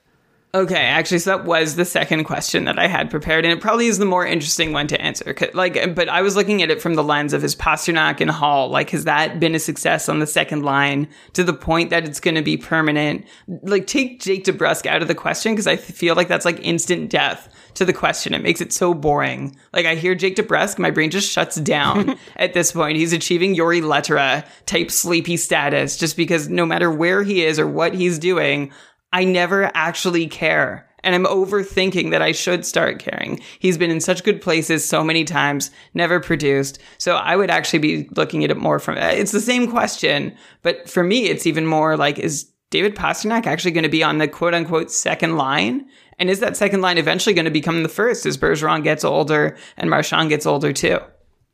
Okay, 0.56 0.76
actually, 0.76 1.20
so 1.20 1.38
that 1.38 1.46
was 1.46 1.76
the 1.76 1.84
second 1.84 2.24
question 2.24 2.64
that 2.66 2.80
I 2.80 2.88
had 2.88 3.12
prepared, 3.12 3.46
and 3.46 3.54
it 3.54 3.62
probably 3.62 3.88
is 3.88 3.98
the 3.98 4.06
more 4.06 4.26
interesting 4.26 4.72
one 4.72 4.88
to 4.88 5.00
answer. 5.00 5.36
Like, 5.54 5.94
but 5.94 6.08
I 6.08 6.22
was 6.22 6.38
looking 6.38 6.64
at 6.64 6.72
it 6.72 6.82
from 6.82 6.96
the 6.96 7.04
lens 7.04 7.34
of 7.34 7.42
his 7.42 7.54
Pastrnak 7.54 8.22
and 8.22 8.32
Hall. 8.32 8.70
Like, 8.70 8.90
has 8.92 9.04
that 9.04 9.42
been 9.42 9.56
a 9.56 9.60
success 9.60 10.08
on 10.08 10.20
the 10.20 10.26
second 10.26 10.64
line 10.64 11.10
to 11.34 11.44
the 11.44 11.54
point 11.54 11.90
that 11.90 12.06
it's 12.06 12.22
going 12.22 12.36
to 12.36 12.42
be 12.42 12.56
permanent? 12.56 13.28
Like, 13.48 13.88
take 13.88 14.22
Jake 14.22 14.46
DeBrusk 14.46 14.86
out 14.86 15.02
of 15.02 15.10
the 15.10 15.16
question 15.16 15.52
because 15.52 15.68
I 15.68 15.76
feel 15.76 16.16
like 16.16 16.30
that's 16.30 16.46
like 16.46 16.60
instant 16.62 17.10
death 17.10 17.54
to 17.78 17.86
the 17.86 17.94
question. 17.94 18.34
It 18.34 18.44
makes 18.44 18.62
it 18.62 18.74
so 18.74 18.94
boring. 18.94 19.56
Like, 19.74 19.86
I 19.86 19.96
hear 19.96 20.16
Jake 20.16 20.36
DeBrusk, 20.36 20.80
my 20.80 20.92
brain 20.92 21.10
just 21.10 21.32
shuts 21.32 21.56
down 21.58 22.18
at 22.36 22.54
this 22.54 22.72
point. 22.72 22.98
He's 22.98 23.14
achieving 23.14 23.56
Jori 23.56 23.82
Lehtera 23.82 24.46
type 24.66 24.92
sleepy 24.92 25.38
status 25.38 25.98
just 25.98 26.18
because 26.18 26.50
no 26.50 26.66
matter 26.66 26.92
where 26.92 27.24
he 27.24 27.46
is 27.46 27.60
or 27.60 27.68
what 27.68 27.94
he's 27.94 28.20
doing, 28.20 28.72
I 29.14 29.24
never 29.24 29.72
actually 29.74 30.28
care. 30.28 30.88
And 31.04 31.14
I'm 31.14 31.26
overthinking 31.26 32.12
that 32.12 32.22
I 32.22 32.32
should 32.32 32.66
start 32.66 33.00
caring. 33.00 33.40
He's 33.60 33.78
been 33.78 33.92
in 33.92 34.02
such 34.02 34.24
good 34.24 34.42
places 34.42 34.84
so 34.84 35.04
many 35.04 35.24
times, 35.24 35.72
never 35.94 36.20
produced. 36.20 36.80
So 36.98 37.16
I 37.16 37.36
would 37.36 37.50
actually 37.50 37.80
be 37.80 38.10
looking 38.16 38.44
at 38.44 38.52
it 38.52 38.58
more 38.58 38.80
from, 38.80 38.98
uh, 38.98 39.12
it's 39.12 39.32
the 39.32 39.40
same 39.40 39.70
question, 39.70 40.36
but 40.64 40.90
for 40.90 41.04
me, 41.04 41.28
it's 41.28 41.46
even 41.46 41.66
more 41.66 41.96
like, 41.96 42.18
is 42.18 42.52
David 42.72 42.96
Pastrnak 42.96 43.46
actually 43.46 43.72
going 43.72 43.84
to 43.84 43.90
be 43.90 44.04
on 44.04 44.18
the 44.18 44.28
quote 44.28 44.54
unquote 44.54 44.92
second 44.92 45.38
line? 45.38 45.88
And 46.20 46.30
is 46.30 46.40
that 46.40 46.58
second 46.58 46.82
line 46.82 46.98
eventually 46.98 47.34
going 47.34 47.46
to 47.46 47.52
become 47.52 47.84
the 47.84 47.90
first 47.90 48.26
as 48.26 48.38
Bergeron 48.38 48.84
gets 48.84 49.04
older 49.04 49.58
and 49.78 49.90
Marchand 49.90 50.30
gets 50.30 50.46
older 50.46 50.74
too? 50.74 51.00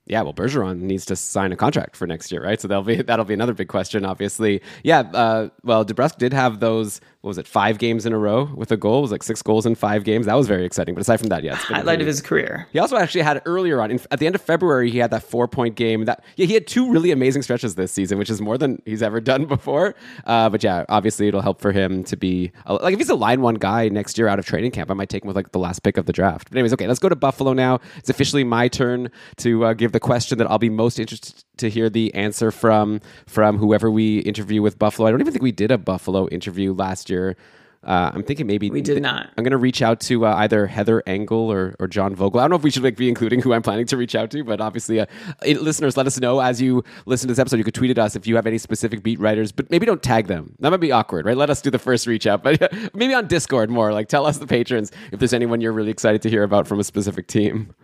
Yeah, 0.05 0.21
well, 0.21 0.33
Bergeron 0.33 0.81
needs 0.81 1.05
to 1.05 1.15
sign 1.15 1.53
a 1.53 1.55
contract 1.55 1.95
for 1.95 2.05
next 2.05 2.31
year, 2.31 2.43
right? 2.43 2.59
So 2.59 2.67
that'll 2.67 2.83
be 2.83 3.01
that'll 3.01 3.25
be 3.25 3.33
another 3.33 3.53
big 3.53 3.69
question, 3.69 4.05
obviously. 4.05 4.61
Yeah, 4.83 5.01
uh, 5.13 5.49
well, 5.63 5.85
DeBrusk 5.85 6.17
did 6.17 6.33
have 6.33 6.59
those. 6.59 6.99
What 7.23 7.29
was 7.29 7.37
it? 7.37 7.47
Five 7.47 7.77
games 7.77 8.05
in 8.05 8.11
a 8.11 8.17
row 8.17 8.51
with 8.53 8.69
a 8.73 8.75
goal. 8.75 8.97
It 8.99 9.03
was 9.03 9.11
like 9.13 9.23
six 9.23 9.41
goals 9.41 9.65
in 9.65 9.75
five 9.75 10.03
games. 10.03 10.25
That 10.25 10.33
was 10.33 10.45
very 10.45 10.65
exciting. 10.65 10.93
But 10.93 10.99
aside 10.99 11.21
from 11.21 11.29
that, 11.29 11.41
yeah, 11.41 11.53
it's 11.53 11.65
been 11.67 11.77
Highlight 11.77 12.01
of 12.01 12.07
his 12.07 12.21
career. 12.21 12.67
He 12.73 12.79
also 12.79 12.97
actually 12.97 13.21
had 13.21 13.41
earlier 13.45 13.81
on 13.81 13.91
in, 13.91 13.99
at 14.11 14.19
the 14.19 14.25
end 14.25 14.35
of 14.35 14.41
February. 14.41 14.91
He 14.91 14.97
had 14.97 15.09
that 15.11 15.23
four 15.23 15.47
point 15.47 15.75
game. 15.75 16.03
That 16.03 16.21
yeah, 16.35 16.47
he 16.47 16.53
had 16.53 16.67
two 16.67 16.91
really 16.91 17.11
amazing 17.11 17.43
stretches 17.43 17.75
this 17.75 17.93
season, 17.93 18.17
which 18.17 18.29
is 18.29 18.41
more 18.41 18.57
than 18.57 18.81
he's 18.85 19.01
ever 19.01 19.21
done 19.21 19.45
before. 19.55 19.95
Uh, 20.25 20.49
but 20.49 20.61
yeah, 20.65 20.83
obviously 20.89 21.29
it'll 21.29 21.39
help 21.39 21.61
for 21.61 21.71
him 21.71 22.03
to 22.03 22.17
be 22.17 22.51
a- 22.65 22.73
like 22.73 22.91
if 22.91 22.99
he's 22.99 23.07
a 23.07 23.15
line 23.15 23.39
one 23.39 23.55
guy 23.55 23.87
next 23.87 24.17
year 24.17 24.27
out 24.27 24.37
of 24.37 24.45
training 24.45 24.71
camp, 24.71 24.91
I 24.91 24.93
might 24.93 25.07
take 25.07 25.23
him 25.23 25.27
with 25.27 25.37
like 25.37 25.53
the 25.53 25.59
last 25.59 25.79
pick 25.81 25.95
of 25.95 26.05
the 26.07 26.11
draft. 26.13 26.49
But 26.49 26.57
anyways, 26.57 26.73
okay, 26.73 26.87
let's 26.87 26.99
go 26.99 27.07
to 27.07 27.15
Buffalo 27.15 27.53
now. 27.53 27.79
It's 27.99 28.09
officially 28.09 28.43
my 28.43 28.67
turn 28.67 29.09
to 29.37 29.63
uh, 29.63 29.73
give 29.75 29.93
the 29.93 30.01
question 30.01 30.39
that 30.39 30.51
I'll 30.51 30.59
be 30.59 30.69
most 30.69 30.99
interested 30.99 31.41
to 31.57 31.69
hear 31.69 31.89
the 31.89 32.13
answer 32.13 32.51
from 32.51 32.99
from 33.27 33.57
whoever 33.57 33.89
we 33.91 34.19
interview 34.19 34.61
with 34.61 34.79
Buffalo. 34.79 35.07
I 35.07 35.11
don't 35.11 35.21
even 35.21 35.33
think 35.33 35.43
we 35.43 35.51
did 35.51 35.71
a 35.71 35.77
Buffalo 35.77 36.27
interview 36.29 36.73
last 36.73 37.09
year. 37.09 37.35
Uh, 37.85 38.11
I'm 38.13 38.23
thinking 38.23 38.47
maybe 38.47 38.69
We 38.69 38.81
did 38.81 39.01
not. 39.01 39.29
I'm 39.37 39.43
going 39.43 39.51
to 39.51 39.57
reach 39.57 39.81
out 39.81 39.99
to 40.01 40.25
uh, 40.25 40.35
either 40.35 40.67
Heather 40.67 41.03
Engel 41.05 41.51
or, 41.51 41.75
or 41.81 41.87
John 41.89 42.15
Vogl. 42.15 42.37
I 42.39 42.43
don't 42.43 42.51
know 42.51 42.55
if 42.55 42.63
we 42.63 42.71
should 42.71 42.81
like, 42.81 42.95
be 42.95 43.09
including 43.09 43.41
who 43.41 43.51
I'm 43.51 43.61
planning 43.61 43.85
to 43.87 43.97
reach 43.97 44.15
out 44.15 44.31
to, 44.31 44.41
but 44.45 44.61
obviously, 44.61 45.01
uh, 45.01 45.05
it- 45.43 45.61
listeners, 45.61 45.97
let 45.97 46.07
us 46.07 46.17
know 46.17 46.39
as 46.39 46.61
you 46.61 46.85
listen 47.05 47.27
to 47.27 47.33
this 47.33 47.39
episode. 47.39 47.57
You 47.57 47.65
could 47.65 47.73
tweet 47.73 47.91
at 47.91 47.99
us 47.99 48.15
if 48.15 48.25
you 48.25 48.37
have 48.37 48.47
any 48.47 48.57
specific 48.57 49.03
beat 49.03 49.19
writers, 49.19 49.51
but 49.51 49.69
maybe 49.69 49.85
don't 49.85 50.01
tag 50.01 50.27
them. 50.27 50.55
That 50.59 50.69
might 50.69 50.79
be 50.79 50.93
awkward, 50.93 51.25
right? 51.25 51.35
Let 51.35 51.49
us 51.49 51.61
do 51.61 51.69
the 51.71 51.77
first 51.77 52.07
reach 52.07 52.25
out, 52.25 52.41
but 52.41 52.71
maybe 52.95 53.13
on 53.13 53.27
Discord 53.27 53.69
more. 53.69 53.91
Like, 53.91 54.07
tell 54.07 54.25
us 54.25 54.37
the 54.37 54.47
patrons 54.47 54.89
if 55.11 55.19
there's 55.19 55.33
anyone 55.33 55.59
you're 55.59 55.73
really 55.73 55.91
excited 55.91 56.21
to 56.21 56.29
hear 56.29 56.43
about 56.43 56.67
from 56.67 56.79
a 56.79 56.85
specific 56.85 57.27
team. 57.27 57.75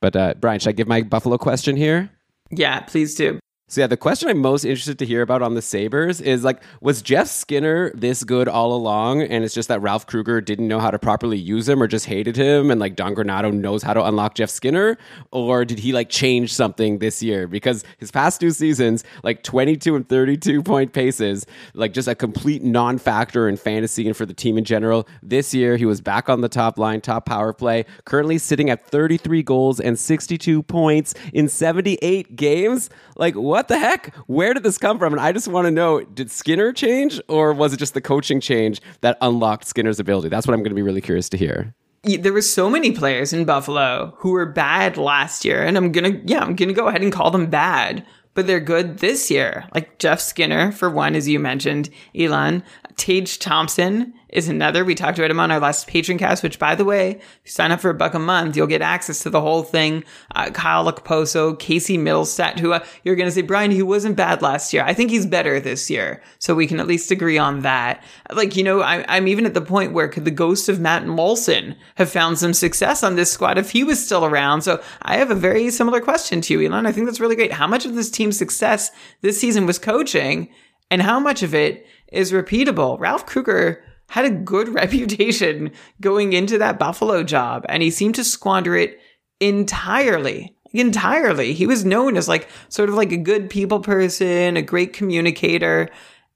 But 0.00 0.16
uh, 0.16 0.34
Brian, 0.40 0.58
should 0.58 0.70
I 0.70 0.72
give 0.72 0.88
my 0.88 1.02
Buffalo 1.02 1.38
question 1.38 1.76
here? 1.76 2.10
Yeah, 2.56 2.80
please 2.80 3.14
do. 3.14 3.38
So 3.66 3.80
yeah, 3.80 3.86
the 3.86 3.96
question 3.96 4.28
I'm 4.28 4.40
most 4.40 4.66
interested 4.66 4.98
to 4.98 5.06
hear 5.06 5.22
about 5.22 5.40
on 5.40 5.54
the 5.54 5.62
Sabres 5.62 6.20
is 6.20 6.44
like, 6.44 6.62
was 6.82 7.00
Jeff 7.00 7.28
Skinner 7.28 7.90
this 7.94 8.22
good 8.22 8.46
all 8.46 8.74
along? 8.74 9.22
And 9.22 9.42
it's 9.42 9.54
just 9.54 9.68
that 9.68 9.80
Ralph 9.80 10.06
Krueger 10.06 10.42
didn't 10.42 10.68
know 10.68 10.80
how 10.80 10.90
to 10.90 10.98
properly 10.98 11.38
use 11.38 11.66
him 11.66 11.82
or 11.82 11.86
just 11.86 12.04
hated 12.04 12.36
him 12.36 12.70
and 12.70 12.78
like 12.78 12.94
Don 12.94 13.14
Granato 13.14 13.50
knows 13.50 13.82
how 13.82 13.94
to 13.94 14.04
unlock 14.04 14.34
Jeff 14.34 14.50
Skinner? 14.50 14.98
Or 15.30 15.64
did 15.64 15.78
he 15.78 15.94
like 15.94 16.10
change 16.10 16.52
something 16.52 16.98
this 16.98 17.22
year? 17.22 17.48
Because 17.48 17.84
his 17.96 18.10
past 18.10 18.38
two 18.38 18.50
seasons, 18.50 19.02
like 19.22 19.42
22 19.42 19.96
and 19.96 20.06
32 20.06 20.62
point 20.62 20.92
paces, 20.92 21.46
like 21.72 21.94
just 21.94 22.06
a 22.06 22.14
complete 22.14 22.62
non-factor 22.62 23.48
in 23.48 23.56
fantasy 23.56 24.06
and 24.06 24.14
for 24.14 24.26
the 24.26 24.34
team 24.34 24.58
in 24.58 24.64
general. 24.64 25.08
This 25.22 25.54
year, 25.54 25.78
he 25.78 25.86
was 25.86 26.02
back 26.02 26.28
on 26.28 26.42
the 26.42 26.50
top 26.50 26.78
line, 26.78 27.00
top 27.00 27.24
power 27.24 27.54
play, 27.54 27.86
currently 28.04 28.36
sitting 28.36 28.68
at 28.68 28.86
33 28.86 29.42
goals 29.42 29.80
and 29.80 29.98
62 29.98 30.62
points 30.64 31.14
in 31.32 31.48
78 31.48 32.36
games. 32.36 32.90
Like, 33.16 33.34
what 33.34 33.53
the 33.68 33.78
heck? 33.78 34.14
Where 34.26 34.54
did 34.54 34.62
this 34.62 34.78
come 34.78 34.98
from? 34.98 35.12
And 35.12 35.20
I 35.20 35.32
just 35.32 35.48
want 35.48 35.66
to 35.66 35.70
know 35.70 36.00
did 36.00 36.30
Skinner 36.30 36.72
change 36.72 37.20
or 37.28 37.52
was 37.52 37.72
it 37.72 37.78
just 37.78 37.94
the 37.94 38.00
coaching 38.00 38.40
change 38.40 38.80
that 39.00 39.16
unlocked 39.20 39.66
Skinner's 39.66 40.00
ability? 40.00 40.28
That's 40.28 40.46
what 40.46 40.54
I'm 40.54 40.60
going 40.60 40.70
to 40.70 40.76
be 40.76 40.82
really 40.82 41.00
curious 41.00 41.28
to 41.30 41.36
hear. 41.36 41.74
there 42.02 42.32
were 42.32 42.42
so 42.42 42.68
many 42.68 42.92
players 42.92 43.32
in 43.32 43.44
Buffalo 43.44 44.14
who 44.18 44.30
were 44.30 44.46
bad 44.46 44.96
last 44.96 45.44
year, 45.44 45.62
and 45.62 45.76
I'm 45.76 45.92
gonna 45.92 46.20
yeah, 46.24 46.40
I'm 46.40 46.54
gonna 46.54 46.72
go 46.72 46.88
ahead 46.88 47.02
and 47.02 47.12
call 47.12 47.30
them 47.30 47.46
bad, 47.46 48.04
but 48.34 48.46
they're 48.46 48.60
good 48.60 48.98
this 48.98 49.30
year. 49.30 49.64
Like 49.74 49.98
Jeff 49.98 50.20
Skinner, 50.20 50.70
for 50.70 50.90
one, 50.90 51.14
as 51.14 51.28
you 51.28 51.38
mentioned, 51.38 51.88
Elon. 52.14 52.62
Tage 52.96 53.38
Thompson 53.38 54.14
is 54.34 54.48
another. 54.48 54.84
We 54.84 54.96
talked 54.96 55.18
about 55.18 55.30
him 55.30 55.38
on 55.38 55.50
our 55.52 55.60
last 55.60 55.86
patron 55.86 56.18
cast, 56.18 56.42
which 56.42 56.58
by 56.58 56.74
the 56.74 56.84
way, 56.84 57.12
if 57.12 57.40
you 57.44 57.50
sign 57.50 57.70
up 57.70 57.80
for 57.80 57.90
a 57.90 57.94
buck 57.94 58.14
a 58.14 58.18
month, 58.18 58.56
you'll 58.56 58.66
get 58.66 58.82
access 58.82 59.22
to 59.22 59.30
the 59.30 59.40
whole 59.40 59.62
thing. 59.62 60.04
Uh, 60.34 60.50
Kyle 60.50 60.92
Okposo, 60.92 61.58
Casey 61.58 61.96
Mittelstadt, 61.96 62.58
who 62.58 62.72
uh, 62.72 62.84
you're 63.04 63.14
going 63.14 63.28
to 63.28 63.32
say, 63.32 63.42
Brian, 63.42 63.70
he 63.70 63.82
wasn't 63.82 64.16
bad 64.16 64.42
last 64.42 64.72
year. 64.72 64.82
I 64.82 64.92
think 64.92 65.10
he's 65.10 65.24
better 65.24 65.60
this 65.60 65.88
year. 65.88 66.20
So 66.40 66.54
we 66.54 66.66
can 66.66 66.80
at 66.80 66.88
least 66.88 67.12
agree 67.12 67.38
on 67.38 67.60
that. 67.60 68.02
Like, 68.32 68.56
you 68.56 68.64
know, 68.64 68.82
I, 68.82 69.04
I'm 69.08 69.28
even 69.28 69.46
at 69.46 69.54
the 69.54 69.60
point 69.60 69.92
where 69.92 70.08
could 70.08 70.24
the 70.24 70.32
ghost 70.32 70.68
of 70.68 70.80
Matt 70.80 71.04
Moulson 71.04 71.76
have 71.94 72.10
found 72.10 72.38
some 72.38 72.52
success 72.54 73.04
on 73.04 73.14
this 73.14 73.32
squad 73.32 73.56
if 73.56 73.70
he 73.70 73.84
was 73.84 74.04
still 74.04 74.24
around? 74.24 74.62
So 74.62 74.82
I 75.02 75.16
have 75.16 75.30
a 75.30 75.36
very 75.36 75.70
similar 75.70 76.00
question 76.00 76.40
to 76.42 76.54
you, 76.54 76.68
Elon. 76.68 76.86
I 76.86 76.92
think 76.92 77.06
that's 77.06 77.20
really 77.20 77.36
great. 77.36 77.52
How 77.52 77.68
much 77.68 77.86
of 77.86 77.94
this 77.94 78.10
team's 78.10 78.36
success 78.36 78.90
this 79.20 79.40
season 79.40 79.64
was 79.64 79.78
coaching 79.78 80.48
and 80.90 81.02
how 81.02 81.20
much 81.20 81.44
of 81.44 81.54
it 81.54 81.86
is 82.12 82.32
repeatable? 82.32 82.98
Ralph 82.98 83.26
Krueger 83.26 83.82
had 84.14 84.24
a 84.24 84.30
good 84.30 84.68
reputation 84.82 85.72
going 86.00 86.34
into 86.34 86.56
that 86.58 86.78
Buffalo 86.78 87.24
job 87.24 87.66
and 87.68 87.82
he 87.82 87.90
seemed 87.90 88.14
to 88.14 88.22
squander 88.22 88.76
it 88.76 89.00
entirely. 89.40 90.56
Entirely. 90.72 91.52
He 91.52 91.66
was 91.66 91.84
known 91.84 92.16
as 92.16 92.28
like 92.28 92.48
sort 92.68 92.88
of 92.88 92.94
like 92.94 93.10
a 93.10 93.16
good 93.16 93.50
people 93.50 93.80
person, 93.80 94.56
a 94.56 94.62
great 94.62 94.92
communicator. 94.92 95.88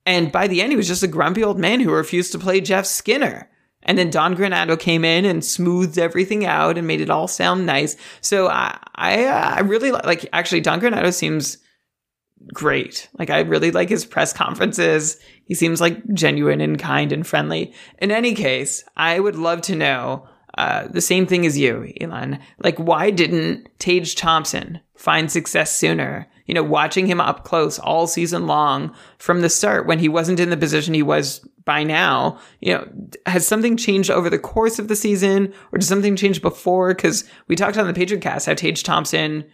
And 0.04 0.32
by 0.32 0.48
the 0.48 0.60
end, 0.60 0.72
he 0.72 0.76
was 0.76 0.88
just 0.88 1.04
a 1.04 1.08
grumpy 1.08 1.44
old 1.44 1.56
man 1.56 1.78
who 1.78 1.92
refused 1.92 2.32
to 2.32 2.38
play 2.40 2.60
Jeff 2.60 2.84
Skinner. 2.84 3.48
And 3.84 3.96
then 3.96 4.10
Don 4.10 4.34
Granato 4.34 4.76
came 4.76 5.04
in 5.04 5.24
and 5.24 5.44
smoothed 5.44 5.98
everything 5.98 6.44
out 6.44 6.78
and 6.78 6.86
made 6.86 7.00
it 7.00 7.10
all 7.10 7.28
sound 7.28 7.64
nice. 7.64 7.96
So 8.20 8.48
I, 8.48 8.76
I, 8.96 9.24
uh, 9.24 9.54
I 9.56 9.60
really 9.60 9.92
like. 9.92 10.28
Actually, 10.32 10.62
Don 10.62 10.80
Granato 10.80 11.14
seems 11.14 11.58
great. 12.52 13.08
Like 13.18 13.30
I 13.30 13.40
really 13.40 13.70
like 13.70 13.88
his 13.88 14.04
press 14.04 14.32
conferences. 14.32 15.18
He 15.44 15.54
seems 15.54 15.80
like 15.80 16.06
genuine 16.14 16.60
and 16.60 16.78
kind 16.78 17.12
and 17.12 17.26
friendly. 17.26 17.72
In 17.98 18.10
any 18.10 18.34
case, 18.34 18.84
I 18.96 19.20
would 19.20 19.36
love 19.36 19.62
to 19.62 19.76
know 19.76 20.28
uh, 20.58 20.88
the 20.88 21.00
same 21.00 21.24
thing 21.26 21.46
as 21.46 21.56
you, 21.56 21.92
Elon. 22.00 22.40
Like, 22.58 22.76
why 22.78 23.10
didn't 23.10 23.68
Tage 23.78 24.16
Thompson 24.16 24.80
find 24.96 25.30
success 25.30 25.76
sooner? 25.76 26.26
You 26.46 26.54
know, 26.54 26.64
watching 26.64 27.06
him 27.06 27.20
up 27.20 27.44
close 27.44 27.78
all 27.78 28.08
season 28.08 28.48
long 28.48 28.92
from 29.18 29.40
the 29.40 29.50
start 29.50 29.86
when 29.86 30.00
he 30.00 30.08
wasn't 30.08 30.40
in 30.40 30.50
the 30.50 30.56
position 30.56 30.94
he 30.94 31.02
was 31.02 31.46
by 31.64 31.84
now, 31.84 32.40
you 32.60 32.72
know, 32.72 32.88
has 33.26 33.46
something 33.46 33.76
changed 33.76 34.10
over 34.10 34.28
the 34.28 34.38
course 34.38 34.78
of 34.78 34.88
the 34.88 34.96
season 34.96 35.52
or 35.70 35.78
did 35.78 35.86
something 35.86 36.16
change 36.16 36.42
before? 36.42 36.92
Cause 36.94 37.24
we 37.46 37.54
talked 37.54 37.76
on 37.76 37.86
the 37.86 37.94
Patriot 37.94 38.22
cast 38.22 38.46
how 38.46 38.54
Tage 38.54 38.82
Thompson, 38.82 39.44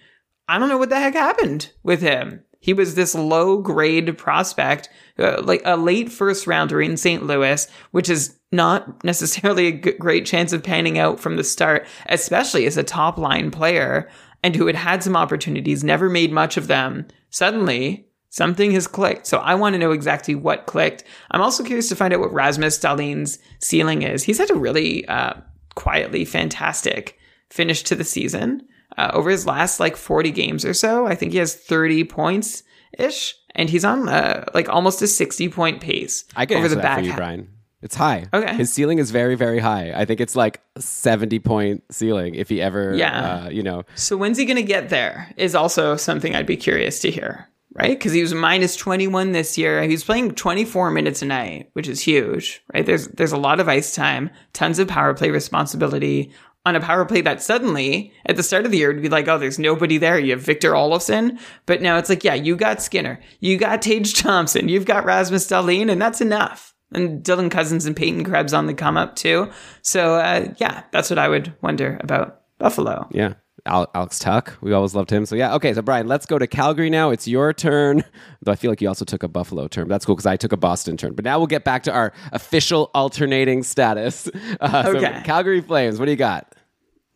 I 0.49 0.59
don't 0.59 0.69
know 0.69 0.79
what 0.79 0.91
the 0.91 1.01
heck 1.01 1.15
happened 1.15 1.73
with 1.83 2.01
him. 2.01 2.45
He 2.65 2.73
was 2.73 2.95
this 2.95 3.15
low 3.15 3.59
grade 3.59 4.17
prospect, 4.17 4.89
uh, 5.19 5.43
like 5.43 5.61
a 5.67 5.77
late 5.77 6.11
first 6.11 6.47
rounder 6.47 6.81
in 6.81 6.97
St. 6.97 7.23
Louis, 7.23 7.69
which 7.91 8.09
is 8.09 8.39
not 8.51 9.05
necessarily 9.05 9.67
a 9.67 9.93
great 9.93 10.25
chance 10.25 10.51
of 10.55 10.63
panning 10.63 10.99
out 10.99 11.21
from 11.21 11.37
the 11.37 11.45
start, 11.45 11.87
especially 12.07 12.65
as 12.65 12.79
a 12.79 12.83
top 12.83 13.19
line 13.19 13.51
player 13.51 14.09
and 14.43 14.57
who 14.57 14.67
had 14.67 14.77
had 14.77 15.03
some 15.03 15.15
opportunities, 15.15 15.85
never 15.85 16.09
made 16.09 16.33
much 16.33 16.57
of 16.57 16.67
them. 16.67 17.07
Suddenly, 17.29 18.09
something 18.31 18.71
has 18.71 18.87
clicked. 18.87 19.27
So 19.27 19.41
I 19.41 19.57
want 19.57 19.75
to 19.75 19.79
know 19.79 19.93
exactly 19.93 20.35
what 20.35 20.65
clicked. 20.65 21.05
I'm 21.33 21.43
also 21.43 21.65
curious 21.65 21.91
to 21.91 21.97
find 21.97 22.15
out 22.15 22.21
what 22.21 22.33
Rasmus 22.33 22.79
Dahlin's 22.79 23.39
ceiling 23.61 24.01
is. 24.01 24.23
He's 24.23 24.39
had 24.39 24.51
a 24.51 24.55
really 24.55 25.07
uh, 25.07 25.35
quietly 25.75 26.25
fantastic 26.25 27.19
finish 27.51 27.83
to 27.83 27.95
the 27.95 28.05
season. 28.05 28.67
Uh, 28.97 29.11
over 29.13 29.31
his 29.31 29.47
last 29.47 29.81
like 29.81 29.97
40 29.97 30.31
games 30.31 30.65
or 30.65 30.75
so, 30.75 31.07
I 31.07 31.15
think 31.15 31.33
he 31.33 31.39
has 31.39 31.55
30 31.55 32.05
points 32.05 32.63
ish, 32.99 33.35
and 33.55 33.69
he's 33.69 33.85
on 33.85 34.09
uh, 34.09 34.45
like 34.55 34.69
almost 34.69 35.03
a 35.03 35.07
60 35.07 35.49
point 35.49 35.81
pace 35.81 36.25
I 36.37 36.47
can 36.47 36.59
over 36.59 36.69
the 36.69 36.77
that 36.77 36.83
back. 36.83 36.99
for 37.01 37.05
you, 37.05 37.11
ha- 37.13 37.17
Brian. 37.17 37.49
It's 37.83 37.97
high. 37.97 38.27
Okay. 38.33 38.55
His 38.57 38.73
ceiling 38.73 38.99
is 38.99 39.11
very, 39.11 39.35
very 39.35 39.59
high. 39.59 39.93
I 39.95 40.07
think 40.07 40.19
it's 40.21 40.35
like 40.35 40.63
seventy 40.79 41.39
point 41.39 41.83
ceiling 41.91 42.35
if 42.35 42.49
he 42.49 42.63
ever, 42.63 42.95
Yeah. 42.95 43.45
uh, 43.45 43.49
you 43.51 43.63
know, 43.63 43.83
So 43.95 44.17
when's 44.17 44.39
he 44.39 44.47
going 44.47 44.57
to 44.57 44.63
get 44.63 44.89
there? 44.89 45.31
Is 45.37 45.55
also 45.55 45.97
something 45.97 46.35
I'd 46.35 46.47
be 46.47 46.57
curious 46.57 47.01
to 47.01 47.11
hear, 47.11 47.47
right? 47.75 47.91
Because 47.99 48.13
he 48.15 48.23
was 48.23 48.33
minus 48.33 48.75
21 48.77 49.33
this 49.33 49.59
year. 49.59 49.83
He 49.83 49.91
was 49.91 50.03
playing 50.03 50.31
24 50.35 50.93
minutes 50.93 51.21
a 51.21 51.27
night, 51.27 51.69
which 51.75 51.87
is 51.87 52.01
huge, 52.01 52.63
right? 52.73 52.87
There's 52.87 53.09
there's 53.09 53.33
a 53.33 53.37
lot 53.37 53.61
of 53.61 53.69
ice 53.69 53.95
time, 53.95 54.31
tons 54.55 54.79
of 54.79 54.89
power 54.89 55.13
play 55.13 55.29
responsibility 55.31 56.33
on 56.67 56.77
a 56.77 56.81
power 56.81 57.05
play 57.05 57.21
that 57.21 57.43
suddenly 57.43 58.13
at 58.27 58.37
the 58.37 58.43
start 58.43 58.65
of 58.65 58.71
the 58.71 58.79
year 58.79 58.93
would 58.93 59.03
be 59.03 59.09
like, 59.09 59.29
oh, 59.29 59.39
there's 59.39 59.59
nobody 59.59 59.99
there. 59.99 60.19
You 60.19 60.33
have 60.33 60.41
Victor 60.41 60.73
Olofsson, 60.73 61.39
but 61.67 61.83
now 61.83 61.99
it's 61.99 62.09
like, 62.09 62.25
yeah, 62.25 62.35
you 62.35 62.57
got 62.57 62.81
Skinner, 62.81 63.21
you 63.41 63.59
got 63.59 63.83
Tage 63.83 64.15
Thompson, 64.15 64.69
you've 64.69 64.87
got 64.87 65.05
Rasmus 65.05 65.47
Dahlin, 65.47 65.91
and 65.91 66.01
that's 66.01 66.21
enough. 66.21 66.75
And 66.93 67.25
Dylan 67.25 67.51
Cozens 67.51 67.87
and 67.87 67.97
Peyton 67.97 68.25
Krebs 68.25 68.55
on 68.55 68.67
the 68.67 68.75
come 68.75 68.97
up 68.97 69.17
too. 69.17 69.51
So 69.83 70.15
uh, 70.15 70.53
yeah, 70.59 70.85
that's 70.93 71.11
what 71.11 71.19
I 71.19 71.29
would 71.29 71.53
wonder 71.61 71.99
about 72.03 72.43
Buffalo. 72.59 73.09
yeah. 73.11 73.35
Al- 73.67 73.91
Alex 73.95 74.19
Tuch, 74.19 74.51
we 74.61 74.73
always 74.73 74.95
loved 74.95 75.11
him. 75.11 75.25
So 75.27 75.35
yeah, 75.37 75.55
okay. 75.55 75.73
So 75.73 75.83
Brian, 75.83 76.07
let's 76.07 76.27
go 76.27 76.39
to 76.39 76.47
Calgary 76.47 76.91
now. 76.91 77.11
It's 77.11 77.27
your 77.27 77.53
turn. 77.53 78.05
Though 78.43 78.53
I 78.53 78.57
feel 78.57 78.71
like 78.71 78.81
you 78.83 78.89
also 78.89 79.05
took 79.05 79.23
a 79.23 79.29
Buffalo 79.29 79.69
turn. 79.69 79.89
That's 79.89 80.05
cool 80.05 80.15
because 80.17 80.27
I 80.27 80.37
took 80.37 80.53
a 80.53 80.57
Boston 80.57 80.97
turn. 80.97 81.15
But 81.15 81.25
now 81.25 81.39
we'll 81.39 81.47
get 81.47 81.65
back 81.65 81.83
to 81.85 81.93
our 81.93 82.13
official 82.33 82.91
alternating 82.95 83.63
status. 83.63 84.29
Uh, 84.61 84.83
so 84.85 84.97
Okay. 84.99 85.23
Calgary 85.25 85.61
Flames. 85.61 85.99
What 85.99 86.05
do 86.07 86.11
you 86.11 86.17
got? 86.17 86.55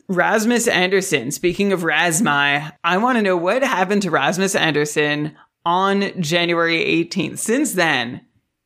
Rasmus 0.08 0.66
Andersson. 0.68 1.30
Speaking 1.30 1.72
of 1.72 1.80
Rasmi, 1.82 2.72
I 2.82 2.96
want 2.98 3.16
to 3.18 3.22
know 3.22 3.36
what 3.36 3.62
happened 3.62 4.02
to 4.02 4.10
Rasmus 4.10 4.54
Andersson 4.54 5.36
on 5.66 6.20
January 6.20 6.78
18th. 6.84 7.38
Since 7.38 7.74
then, 7.74 8.22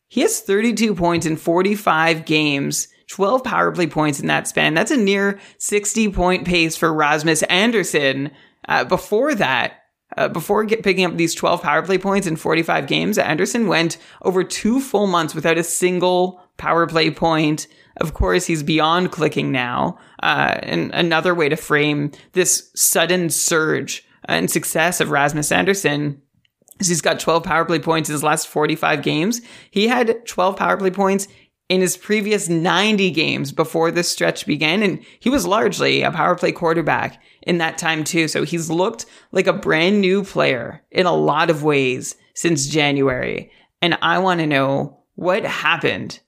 he 0.09 0.21
has 0.21 0.41
32 0.41 0.95
points 0.95 1.27
in 1.27 1.37
45 1.37 2.25
games, 2.25 2.87
12 3.13 3.45
power 3.45 3.71
play 3.71 3.87
points 3.87 4.21
in 4.21 4.27
that 4.27 4.49
span. 4.49 4.73
That's 4.73 4.91
a 4.91 4.97
near 4.97 5.39
60 5.59 6.11
point 6.13 6.47
pace 6.47 6.77
for 6.77 6.93
Rasmus 6.93 7.43
Andersson. 7.45 8.31
Uh, 8.67 8.85
before 8.85 9.35
that, 9.35 9.83
uh, 10.17 10.29
before 10.29 10.65
get, 10.65 10.83
picking 10.83 11.05
up 11.05 11.17
these 11.17 11.35
12 11.35 11.61
power 11.63 11.83
play 11.83 11.99
points 11.99 12.27
in 12.27 12.37
45 12.37 12.87
games, 12.87 13.19
Andersson 13.19 13.67
went 13.67 13.99
over 14.23 14.43
two 14.43 14.81
full 14.81 15.07
months 15.07 15.35
without 15.35 15.59
a 15.59 15.63
single 15.63 16.41
power 16.57 16.87
play 16.87 17.11
point. 17.11 17.67
Of 17.99 18.15
course, 18.15 18.47
he's 18.47 18.63
beyond 18.63 19.13
clicking 19.13 19.53
now. 19.53 19.99
Uh, 20.23 20.59
and 20.63 20.91
another 20.95 21.35
way 21.35 21.51
to 21.51 21.57
frame 21.57 22.13
this 22.33 22.71
sudden 22.75 23.29
surge 23.29 24.07
and 24.25 24.51
success 24.51 25.01
of 25.01 25.11
Rasmus 25.11 25.53
Andersson 25.53 26.23
is 26.79 26.89
he's 26.89 27.03
got 27.03 27.21
12 27.21 27.45
power 27.45 27.67
play 27.67 27.79
points 27.79 28.09
in 28.09 28.15
his 28.15 28.23
last 28.23 28.49
45 28.49 29.03
games. 29.03 29.43
He 29.71 29.89
had 29.89 30.27
12 30.27 30.57
power 30.57 30.79
play 30.79 30.91
points 30.91 31.29
in 31.69 31.81
his 31.81 31.97
previous 31.97 32.49
90 32.49 33.11
games 33.13 33.53
before 33.53 33.91
this 33.91 34.09
stretch 34.09 34.47
began. 34.47 34.83
And 34.83 35.05
he 35.21 35.31
was 35.31 35.47
largely 35.47 36.03
a 36.03 36.11
power 36.11 36.35
play 36.35 36.53
quarterback 36.53 37.23
in 37.43 37.59
that 37.59 37.79
time 37.79 38.05
too. 38.05 38.29
So 38.29 38.45
he's 38.45 38.71
looked 38.71 39.07
like 39.31 39.47
a 39.47 39.53
brand 39.53 40.01
new 40.01 40.25
player 40.25 40.83
in 40.91 41.07
a 41.07 41.15
lot 41.15 41.51
of 41.51 41.63
ways 41.63 42.17
since 42.35 42.67
January. 42.67 43.51
And 43.81 43.99
I 44.03 44.19
want 44.19 44.41
to 44.41 44.47
know 44.47 45.01
what 45.15 45.45
happened. 45.45 46.21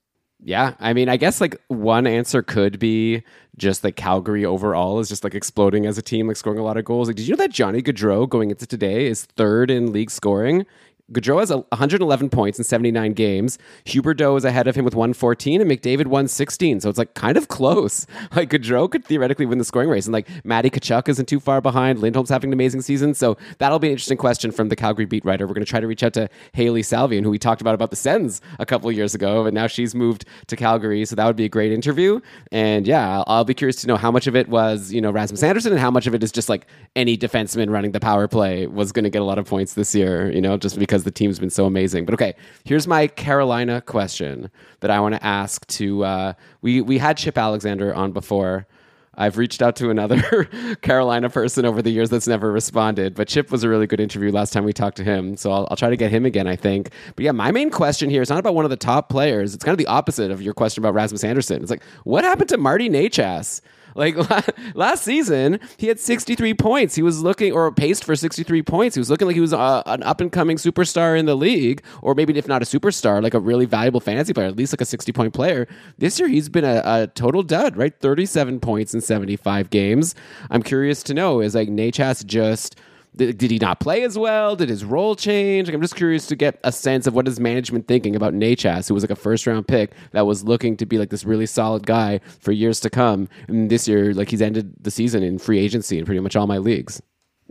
Yeah, 0.47 0.75
I 0.79 0.93
mean, 0.93 1.09
I 1.09 1.17
guess 1.17 1.41
like 1.41 1.59
one 1.69 2.07
answer 2.07 2.43
could 2.43 2.79
be 2.79 3.23
just 3.57 3.81
that 3.83 3.93
Calgary 3.93 4.45
overall 4.45 4.99
is 4.99 5.09
just 5.09 5.25
like 5.25 5.35
exploding 5.35 5.87
as 5.87 5.97
a 5.97 6.03
team, 6.03 6.29
like 6.29 6.37
scoring 6.37 6.59
a 6.59 6.63
lot 6.63 6.77
of 6.77 6.85
goals. 6.85 7.09
Like, 7.09 7.17
did 7.17 7.27
you 7.27 7.35
know 7.35 7.43
that 7.43 7.51
Johnny 7.51 7.81
Gaudreau 7.81 8.29
going 8.29 8.51
into 8.51 8.67
today 8.67 9.07
is 9.07 9.25
third 9.25 9.71
in 9.71 9.93
league 9.93 10.11
scoring? 10.11 10.67
Gaudreau 11.13 11.41
has 11.41 11.51
a 11.51 11.59
111 11.59 12.31
points 12.31 12.59
in 12.59 12.65
79 12.65 13.13
games. 13.13 13.59
Huberdeau 13.85 14.39
is 14.39 14.45
ahead 14.45 14.67
of 14.67 14.75
him 14.75 14.87
with 14.87 14.95
114, 14.95 15.61
and 15.61 15.71
McDavid 15.71 16.07
116. 16.07 16.81
So 16.81 16.89
it's 16.89 16.99
like 16.99 17.13
kind 17.15 17.37
of 17.37 17.49
close. 17.49 18.07
Like 18.35 18.51
Gaudreau 18.51 18.91
could 18.91 19.05
theoretically 19.05 19.47
win 19.47 19.59
the 19.59 19.65
scoring 19.65 19.89
race, 19.89 20.07
and 20.07 20.13
like 20.13 20.29
Matty 20.45 20.71
Tkachuk 20.71 21.09
isn't 21.09 21.27
too 21.27 21.39
far 21.39 21.61
behind. 21.61 22.01
Lindholm's 22.01 22.31
having 22.31 22.49
an 22.51 22.53
amazing 22.53 22.81
season, 22.81 23.15
so 23.15 23.37
that'll 23.59 23.79
be 23.79 23.89
an 23.89 23.93
interesting 23.93 24.17
question 24.17 24.51
from 24.51 24.71
the 24.71 24.77
Calgary 24.77 25.05
beat 25.05 25.25
writer. 25.25 25.47
We're 25.47 25.55
going 25.55 25.65
to 25.65 25.71
try 25.71 25.79
to 25.79 25.87
reach 25.87 26.03
out 26.03 26.15
to 26.15 26.29
Hailey 26.55 26.83
Salvian, 26.83 27.23
who 27.23 27.31
we 27.31 27.39
talked 27.39 27.61
about 27.61 27.75
about 27.75 27.91
the 27.91 27.97
Sens 27.97 28.41
a 28.59 28.67
couple 28.67 28.91
years 28.91 29.15
ago, 29.15 29.47
and 29.47 29.55
now 29.55 29.67
she's 29.67 29.95
moved 29.95 30.25
to 30.49 30.57
Calgary, 30.57 31.05
so 31.05 31.15
that 31.15 31.27
would 31.27 31.37
be 31.37 31.45
a 31.45 31.49
great 31.49 31.71
interview. 31.71 32.21
And 32.51 32.87
yeah, 32.87 33.19
I'll, 33.19 33.25
I'll 33.29 33.45
be 33.45 33.55
curious 33.55 33.77
to 33.83 33.87
know 33.87 33.97
how 33.97 34.11
much 34.11 34.27
of 34.27 34.35
it 34.35 34.49
was 34.49 34.93
you 34.93 35.01
know 35.01 35.11
Rasmus 35.11 35.43
Andersson, 35.43 35.73
and 35.73 35.81
how 35.81 35.91
much 35.91 36.07
of 36.07 36.15
it 36.15 36.23
is 36.23 36.33
just 36.33 36.49
like 36.49 36.67
any 36.97 37.17
defenseman 37.17 37.71
running 37.71 37.93
the 37.93 38.01
power 38.01 38.27
play 38.27 38.67
was 38.67 38.91
going 38.91 39.05
to 39.05 39.11
get 39.11 39.23
a 39.23 39.27
lot 39.27 39.39
of 39.39 39.47
points 39.47 39.75
this 39.75 39.95
year. 39.95 40.31
You 40.33 40.41
know, 40.41 40.57
just 40.57 40.79
because 40.79 40.94
the 41.03 41.11
team's 41.11 41.41
been 41.41 41.51
so 41.51 41.67
amazing. 41.67 42.05
But 42.05 42.15
okay, 42.15 42.35
here's 42.65 42.87
my 42.87 43.09
Carolina 43.09 43.81
question 43.81 44.51
that 44.81 44.93
I 44.93 45.01
want 45.01 45.17
to 45.17 45.25
ask 45.25 45.67
to. 45.67 46.05
Uh, 46.05 46.33
we 46.63 46.81
we 46.81 46.99
had 46.99 47.17
Chip 47.17 47.37
Alexander 47.37 47.93
on 47.93 48.13
before. 48.13 48.69
I've 49.17 49.39
reached 49.39 49.63
out 49.63 49.77
to 49.77 49.91
another 49.91 50.45
Carolina 50.83 51.31
person 51.31 51.65
over 51.65 51.83
the 51.83 51.91
years 51.91 52.11
that's 52.11 52.27
never 52.27 52.51
responded, 52.51 53.15
but 53.15 53.29
Chip 53.29 53.51
was 53.51 53.63
a 53.65 53.69
really 53.69 53.87
good 53.87 54.01
interview 54.01 54.31
last 54.31 54.53
time 54.53 54.65
we 54.65 54.73
talked 54.73 54.97
to 54.99 55.05
him. 55.05 55.37
So 55.37 55.53
I'll, 55.53 55.69
I'll 55.71 55.77
try 55.77 55.91
to 55.91 55.97
get 55.97 56.11
him 56.11 56.27
again, 56.27 56.47
I 56.47 56.57
think. 56.57 56.91
But 57.15 57.25
yeah, 57.25 57.33
my 57.33 57.51
main 57.51 57.71
question 57.71 58.11
here 58.11 58.23
is 58.23 58.31
not 58.31 58.39
about 58.39 58.55
one 58.55 58.65
of 58.65 58.71
the 58.71 58.77
top 58.77 59.09
players. 59.09 59.55
It's 59.55 59.65
kind 59.65 59.73
of 59.73 59.79
the 59.79 59.87
opposite 59.87 60.31
of 60.31 60.43
your 60.43 60.55
question 60.55 60.83
about 60.83 60.95
Rasmus 60.95 61.25
Andersson. 61.25 61.63
It's 61.63 61.71
like, 61.71 61.85
what 62.05 62.25
happened 62.25 62.49
to 62.51 62.57
Marty 62.57 62.89
Necas? 62.89 63.61
Like 63.95 64.17
last 64.75 65.05
season, 65.05 65.61
he 65.77 65.87
had 65.89 66.01
63 66.01 66.55
points. 66.55 66.95
He 66.95 67.03
was 67.03 67.23
looking, 67.23 67.53
or 67.53 67.71
paced 67.73 68.05
for 68.05 68.17
63 68.17 68.63
points. 68.63 68.97
He 68.97 69.01
was 69.01 69.11
looking 69.11 69.27
like 69.27 69.35
he 69.35 69.41
was 69.41 69.53
uh, 69.53 69.83
an 69.87 70.03
up 70.03 70.21
and 70.21 70.31
coming 70.31 70.57
superstar 70.57 71.19
in 71.19 71.27
the 71.27 71.37
league, 71.37 71.83
or 72.03 72.15
maybe 72.15 72.37
if 72.37 72.49
not 72.49 72.63
a 72.63 72.65
superstar, 72.65 73.23
like 73.23 73.35
a 73.35 73.41
really 73.41 73.67
valuable 73.67 74.01
fantasy 74.01 74.33
player, 74.33 74.47
at 74.47 74.57
least 74.57 74.73
like 74.73 74.81
a 74.81 74.85
60 74.87 75.13
point 75.13 75.35
player. 75.35 75.67
This 75.99 76.19
year, 76.19 76.29
he's 76.29 76.49
been 76.49 76.65
a, 76.65 76.83
a 76.85 77.07
total 77.15 77.43
dud, 77.43 77.77
right? 77.77 77.95
37 78.01 78.61
points 78.61 78.95
in 78.95 79.01
75 79.01 79.71
games. 79.71 80.15
I'm 80.51 80.63
curious 80.63 81.03
to 81.05 81.15
know 81.15 81.41
is 81.41 81.55
like 81.55 81.69
Necas 81.69 82.25
just 82.25 82.77
did, 83.17 83.41
he 83.41 83.59
not 83.59 83.81
play 83.81 84.03
as 84.03 84.19
well? 84.19 84.57
Did 84.57 84.69
his 84.69 84.85
role 84.85 85.15
change? 85.15 85.69
Like, 85.69 85.75
I'm 85.75 85.81
just 85.81 85.97
curious 85.97 86.27
to 86.27 86.37
get 86.37 86.59
a 86.65 86.73
sense 86.73 87.07
of 87.07 87.15
what 87.15 87.29
is 87.29 87.39
management 87.39 87.87
thinking 87.87 88.17
about 88.17 88.35
Necas, 88.35 88.89
who 88.89 88.95
was 88.95 89.03
like 89.03 89.11
a 89.11 89.17
first 89.17 89.47
round 89.47 89.69
pick 89.69 89.93
that 90.13 90.27
was 90.27 90.45
looking 90.45 90.77
to 90.79 90.87
be 90.87 90.99
like 90.99 91.11
this 91.11 91.25
really 91.25 91.47
solid 91.47 91.87
guy 91.87 92.21
for 92.41 92.53
years 92.53 92.81
to 92.81 92.91
come. 92.91 93.29
And 93.49 93.71
this 93.71 93.87
year, 93.87 94.13
like 94.15 94.31
he's 94.31 94.43
ended 94.43 94.75
the 94.81 94.91
season 94.91 95.23
in 95.23 95.39
free 95.39 95.59
agency 95.59 95.99
in 95.99 96.05
pretty 96.05 96.21
much 96.21 96.37
all 96.37 96.47
my 96.47 96.59
leagues. 96.59 97.01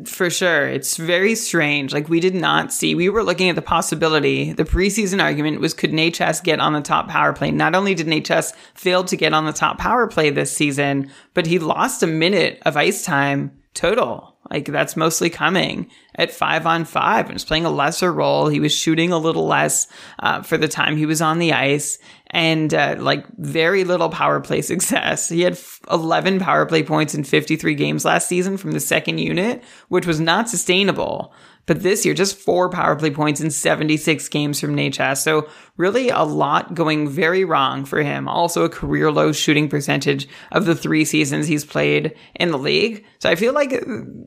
For 0.06 0.32
sure. 0.32 0.68
It's 0.68 0.98
very 0.98 1.36
strange. 1.36 1.94
Like 1.94 2.10
we 2.10 2.20
did 2.20 2.34
not 2.34 2.74
see, 2.74 2.96
we 2.96 3.10
were 3.10 3.24
looking 3.24 3.50
at 3.50 3.56
the 3.56 3.62
possibility. 3.62 4.52
The 4.52 4.64
preseason 4.64 5.22
argument 5.22 5.62
was 5.62 5.76
could 5.76 5.92
Necas 5.92 6.44
get 6.44 6.60
on 6.60 6.74
the 6.74 6.82
top 6.82 7.10
power 7.10 7.32
play? 7.32 7.52
Not 7.52 7.76
only 7.76 7.94
did 7.94 8.08
Necas 8.08 8.54
fail 8.74 9.04
to 9.04 9.16
get 9.16 9.34
on 9.34 9.46
the 9.46 9.54
top 9.54 9.78
power 9.78 10.08
play 10.08 10.32
this 10.32 10.52
season, 10.52 11.12
but 11.36 11.46
he 11.46 11.60
lost 11.60 12.02
a 12.02 12.08
minute 12.08 12.60
of 12.66 12.76
ice 12.76 13.06
time 13.06 13.52
total. 13.76 14.33
Like 14.50 14.66
that's 14.66 14.96
mostly 14.96 15.30
coming 15.30 15.90
at 16.16 16.32
five 16.32 16.68
on 16.68 16.86
five 16.86 17.26
and 17.26 17.34
was 17.34 17.46
playing 17.46 17.66
a 17.66 17.70
lesser 17.70 18.12
role. 18.12 18.48
He 18.50 18.60
was 18.60 18.74
shooting 18.74 19.12
a 19.12 19.18
little 19.18 19.48
less 19.48 19.88
uh, 20.20 20.42
for 20.42 20.58
the 20.58 20.68
time 20.68 20.98
he 20.98 21.06
was 21.06 21.22
on 21.22 21.40
the 21.40 21.54
ice 21.54 21.98
and 22.28 22.74
uh, 22.74 22.96
like 23.00 23.26
very 23.38 23.84
little 23.84 24.10
power 24.10 24.42
play 24.42 24.62
success. 24.62 25.30
He 25.30 25.42
had 25.42 25.54
f- 25.54 25.80
11 25.90 26.40
power 26.40 26.66
play 26.66 26.84
points 26.84 27.16
in 27.16 27.24
53 27.24 27.76
games 27.76 28.06
last 28.06 28.28
season 28.28 28.58
from 28.58 28.72
the 28.72 28.80
second 28.80 29.20
unit, 29.20 29.64
which 29.88 30.06
was 30.06 30.20
not 30.20 30.50
sustainable 30.50 31.34
But 31.66 31.82
this 31.82 32.06
year, 32.06 32.14
just 32.14 32.38
four 32.38 32.70
power 32.70 32.96
play 32.96 33.12
points 33.12 33.40
in 33.40 33.50
76 33.50 34.28
games 34.30 34.60
from 34.60 34.76
Necas. 34.76 35.18
So 35.18 35.48
really 35.78 36.10
a 36.10 36.24
lot 36.24 36.74
going 36.74 37.08
very 37.08 37.46
wrong 37.46 37.86
for 37.86 38.02
him. 38.02 38.28
Also 38.28 38.64
a 38.64 38.70
career 38.70 39.12
low 39.12 39.32
shooting 39.32 39.70
percentage 39.70 40.28
of 40.52 40.66
the 40.66 40.76
three 40.76 41.06
seasons 41.06 41.48
he's 41.48 41.64
played 41.64 42.16
in 42.36 42.52
the 42.52 42.58
league. 42.58 43.06
So 43.20 43.30
I 43.30 43.36
feel 43.36 43.54
like 43.54 43.82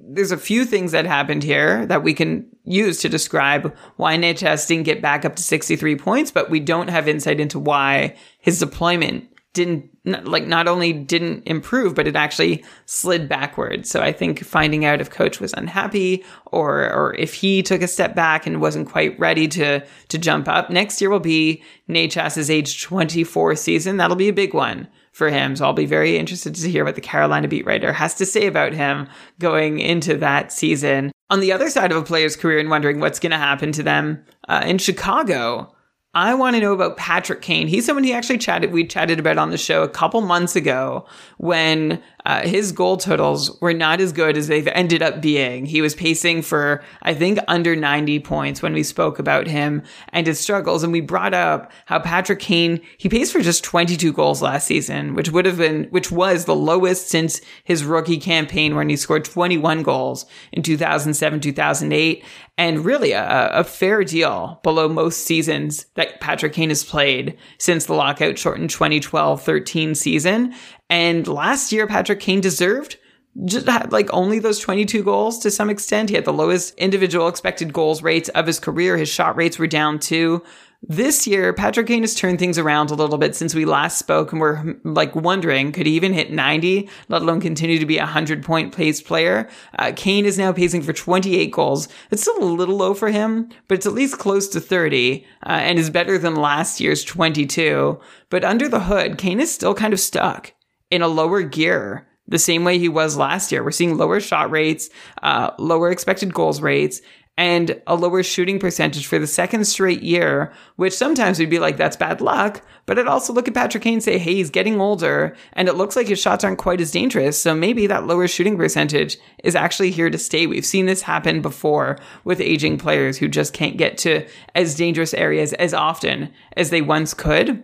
there's 0.08 0.32
a 0.32 0.38
few 0.38 0.64
things 0.64 0.92
that 0.92 1.04
happened 1.04 1.42
here 1.42 1.84
that 1.86 2.02
we 2.02 2.14
can 2.14 2.48
use 2.64 3.00
to 3.02 3.08
describe 3.08 3.76
why 3.96 4.16
Necas 4.16 4.66
didn't 4.66 4.84
get 4.84 5.02
back 5.02 5.24
up 5.24 5.36
to 5.36 5.42
63 5.42 5.96
points, 5.96 6.30
but 6.30 6.50
we 6.50 6.60
don't 6.60 6.88
have 6.88 7.06
insight 7.06 7.38
into 7.38 7.58
why 7.58 8.16
his 8.38 8.58
deployment 8.58 9.28
didn't 9.52 9.90
like 10.06 10.46
not 10.46 10.68
only 10.68 10.92
didn't 10.92 11.42
improve 11.46 11.94
but 11.94 12.06
it 12.06 12.16
actually 12.16 12.64
slid 12.86 13.28
backwards. 13.28 13.90
So 13.90 14.00
i 14.00 14.12
think 14.12 14.44
finding 14.44 14.84
out 14.84 15.00
if 15.00 15.10
coach 15.10 15.40
was 15.40 15.52
unhappy 15.54 16.24
or 16.46 16.92
or 16.92 17.14
if 17.18 17.34
he 17.34 17.62
took 17.62 17.82
a 17.82 17.88
step 17.88 18.14
back 18.14 18.46
and 18.46 18.60
wasn't 18.60 18.88
quite 18.88 19.18
ready 19.18 19.48
to 19.48 19.84
to 20.08 20.18
jump 20.18 20.48
up 20.48 20.70
next 20.70 21.00
year 21.00 21.10
will 21.10 21.20
be 21.20 21.62
Necas's 21.88 22.50
age 22.50 22.82
24 22.82 23.54
season. 23.56 23.96
That'll 23.96 24.16
be 24.16 24.28
a 24.28 24.32
big 24.32 24.54
one 24.54 24.88
for 25.12 25.30
him. 25.30 25.56
So 25.56 25.64
i'll 25.64 25.72
be 25.72 25.86
very 25.86 26.16
interested 26.16 26.54
to 26.54 26.70
hear 26.70 26.84
what 26.84 26.94
the 26.94 27.00
carolina 27.00 27.48
beat 27.48 27.66
writer 27.66 27.92
has 27.92 28.14
to 28.14 28.26
say 28.26 28.46
about 28.46 28.72
him 28.72 29.08
going 29.38 29.80
into 29.80 30.16
that 30.18 30.52
season. 30.52 31.12
On 31.28 31.40
the 31.40 31.52
other 31.52 31.68
side 31.70 31.90
of 31.90 31.98
a 31.98 32.02
player's 32.02 32.36
career 32.36 32.60
and 32.60 32.70
wondering 32.70 33.00
what's 33.00 33.18
going 33.18 33.32
to 33.32 33.38
happen 33.38 33.72
to 33.72 33.82
them 33.82 34.24
uh, 34.48 34.62
in 34.64 34.78
chicago 34.78 35.72
I 36.16 36.32
want 36.32 36.56
to 36.56 36.60
know 36.60 36.72
about 36.72 36.96
Patrick 36.96 37.42
Kane. 37.42 37.68
He's 37.68 37.84
someone 37.84 38.02
he 38.02 38.14
actually 38.14 38.38
chatted, 38.38 38.72
we 38.72 38.86
chatted 38.86 39.18
about 39.18 39.36
on 39.36 39.50
the 39.50 39.58
show 39.58 39.82
a 39.82 39.88
couple 39.88 40.22
months 40.22 40.56
ago 40.56 41.04
when 41.36 42.02
uh, 42.26 42.42
his 42.42 42.72
goal 42.72 42.96
totals 42.96 43.56
were 43.60 43.72
not 43.72 44.00
as 44.00 44.12
good 44.12 44.36
as 44.36 44.48
they've 44.48 44.66
ended 44.66 45.00
up 45.00 45.20
being. 45.20 45.64
He 45.64 45.80
was 45.80 45.94
pacing 45.94 46.42
for, 46.42 46.82
I 47.02 47.14
think, 47.14 47.38
under 47.46 47.76
90 47.76 48.18
points 48.18 48.60
when 48.60 48.72
we 48.72 48.82
spoke 48.82 49.20
about 49.20 49.46
him 49.46 49.84
and 50.08 50.26
his 50.26 50.40
struggles. 50.40 50.82
And 50.82 50.92
we 50.92 51.00
brought 51.00 51.34
up 51.34 51.70
how 51.84 52.00
Patrick 52.00 52.40
Kane, 52.40 52.80
he 52.98 53.08
paced 53.08 53.32
for 53.32 53.40
just 53.42 53.62
22 53.62 54.12
goals 54.12 54.42
last 54.42 54.66
season, 54.66 55.14
which 55.14 55.30
would 55.30 55.46
have 55.46 55.58
been, 55.58 55.84
which 55.90 56.10
was 56.10 56.46
the 56.46 56.56
lowest 56.56 57.08
since 57.08 57.40
his 57.62 57.84
rookie 57.84 58.18
campaign 58.18 58.74
when 58.74 58.88
he 58.88 58.96
scored 58.96 59.24
21 59.24 59.84
goals 59.84 60.26
in 60.50 60.64
2007, 60.64 61.40
2008 61.40 62.24
and 62.58 62.84
really 62.84 63.12
a, 63.12 63.50
a, 63.52 63.64
fair 63.64 64.02
deal 64.02 64.60
below 64.62 64.88
most 64.88 65.26
seasons 65.26 65.86
that 65.94 66.20
Patrick 66.20 66.54
Kane 66.54 66.70
has 66.70 66.84
played 66.84 67.36
since 67.58 67.84
the 67.84 67.92
lockout 67.92 68.38
shortened 68.38 68.70
2012 68.70 69.42
13 69.42 69.94
season. 69.94 70.54
And 70.88 71.26
last 71.26 71.72
year, 71.72 71.86
Patrick 71.86 72.20
Kane 72.20 72.40
deserved 72.40 72.96
just 73.44 73.68
had 73.68 73.92
like 73.92 74.08
only 74.12 74.38
those 74.38 74.58
22 74.58 75.02
goals 75.02 75.38
to 75.40 75.50
some 75.50 75.68
extent. 75.68 76.08
He 76.08 76.16
had 76.16 76.24
the 76.24 76.32
lowest 76.32 76.74
individual 76.76 77.28
expected 77.28 77.72
goals 77.72 78.02
rates 78.02 78.28
of 78.30 78.46
his 78.46 78.58
career. 78.58 78.96
His 78.96 79.08
shot 79.08 79.36
rates 79.36 79.58
were 79.58 79.66
down 79.66 79.98
too. 79.98 80.42
This 80.88 81.26
year, 81.26 81.52
Patrick 81.52 81.86
Kane 81.86 82.02
has 82.02 82.14
turned 82.14 82.38
things 82.38 82.58
around 82.58 82.90
a 82.90 82.94
little 82.94 83.18
bit 83.18 83.34
since 83.34 83.54
we 83.54 83.64
last 83.64 83.98
spoke, 83.98 84.30
and 84.30 84.40
we're 84.40 84.76
like 84.84 85.16
wondering 85.16 85.72
could 85.72 85.86
he 85.86 85.94
even 85.94 86.12
hit 86.12 86.30
90, 86.30 86.88
let 87.08 87.22
alone 87.22 87.40
continue 87.40 87.78
to 87.78 87.86
be 87.86 87.96
a 87.96 88.02
100 88.02 88.44
point 88.44 88.74
pace 88.74 89.00
player? 89.00 89.48
Uh, 89.78 89.92
Kane 89.96 90.26
is 90.26 90.38
now 90.38 90.52
pacing 90.52 90.82
for 90.82 90.92
28 90.92 91.50
goals. 91.50 91.88
It's 92.10 92.22
still 92.22 92.42
a 92.42 92.44
little 92.44 92.76
low 92.76 92.94
for 92.94 93.10
him, 93.10 93.48
but 93.68 93.78
it's 93.78 93.86
at 93.86 93.94
least 93.94 94.18
close 94.18 94.48
to 94.48 94.60
30, 94.60 95.26
uh, 95.44 95.48
and 95.48 95.78
is 95.78 95.90
better 95.90 96.18
than 96.18 96.36
last 96.36 96.78
year's 96.78 97.02
22. 97.04 97.98
But 98.30 98.44
under 98.44 98.68
the 98.68 98.80
hood, 98.80 99.18
Kane 99.18 99.40
is 99.40 99.52
still 99.52 99.74
kind 99.74 99.92
of 99.92 99.98
stuck 99.98 100.52
in 100.90 101.02
a 101.02 101.08
lower 101.08 101.42
gear 101.42 102.06
the 102.28 102.38
same 102.38 102.64
way 102.64 102.78
he 102.78 102.88
was 102.88 103.16
last 103.16 103.52
year. 103.52 103.62
We're 103.62 103.70
seeing 103.70 103.96
lower 103.96 104.20
shot 104.20 104.50
rates, 104.50 104.90
uh, 105.22 105.50
lower 105.58 105.90
expected 105.90 106.34
goals 106.34 106.60
rates, 106.60 107.00
and 107.38 107.80
a 107.86 107.94
lower 107.94 108.22
shooting 108.22 108.58
percentage 108.58 109.06
for 109.06 109.18
the 109.18 109.26
second 109.26 109.66
straight 109.66 110.02
year, 110.02 110.52
which 110.76 110.94
sometimes 110.94 111.38
we'd 111.38 111.50
be 111.50 111.58
like, 111.58 111.76
that's 111.76 111.96
bad 111.96 112.22
luck. 112.22 112.62
But 112.86 112.98
I'd 112.98 113.08
also 113.08 113.32
look 113.32 113.46
at 113.46 113.54
Patrick 113.54 113.82
Kane 113.82 113.94
and 113.94 114.02
say, 114.02 114.16
hey, 114.16 114.34
he's 114.34 114.48
getting 114.48 114.80
older 114.80 115.36
and 115.52 115.68
it 115.68 115.74
looks 115.74 115.96
like 115.96 116.08
his 116.08 116.20
shots 116.20 116.44
aren't 116.44 116.58
quite 116.58 116.80
as 116.80 116.92
dangerous. 116.92 117.38
So 117.38 117.54
maybe 117.54 117.86
that 117.88 118.06
lower 118.06 118.26
shooting 118.26 118.56
percentage 118.56 119.18
is 119.44 119.54
actually 119.54 119.90
here 119.90 120.08
to 120.08 120.18
stay. 120.18 120.46
We've 120.46 120.64
seen 120.64 120.86
this 120.86 121.02
happen 121.02 121.42
before 121.42 121.98
with 122.24 122.40
aging 122.40 122.78
players 122.78 123.18
who 123.18 123.28
just 123.28 123.52
can't 123.52 123.76
get 123.76 123.98
to 123.98 124.26
as 124.54 124.74
dangerous 124.74 125.12
areas 125.12 125.52
as 125.54 125.74
often 125.74 126.32
as 126.56 126.70
they 126.70 126.80
once 126.80 127.12
could. 127.12 127.62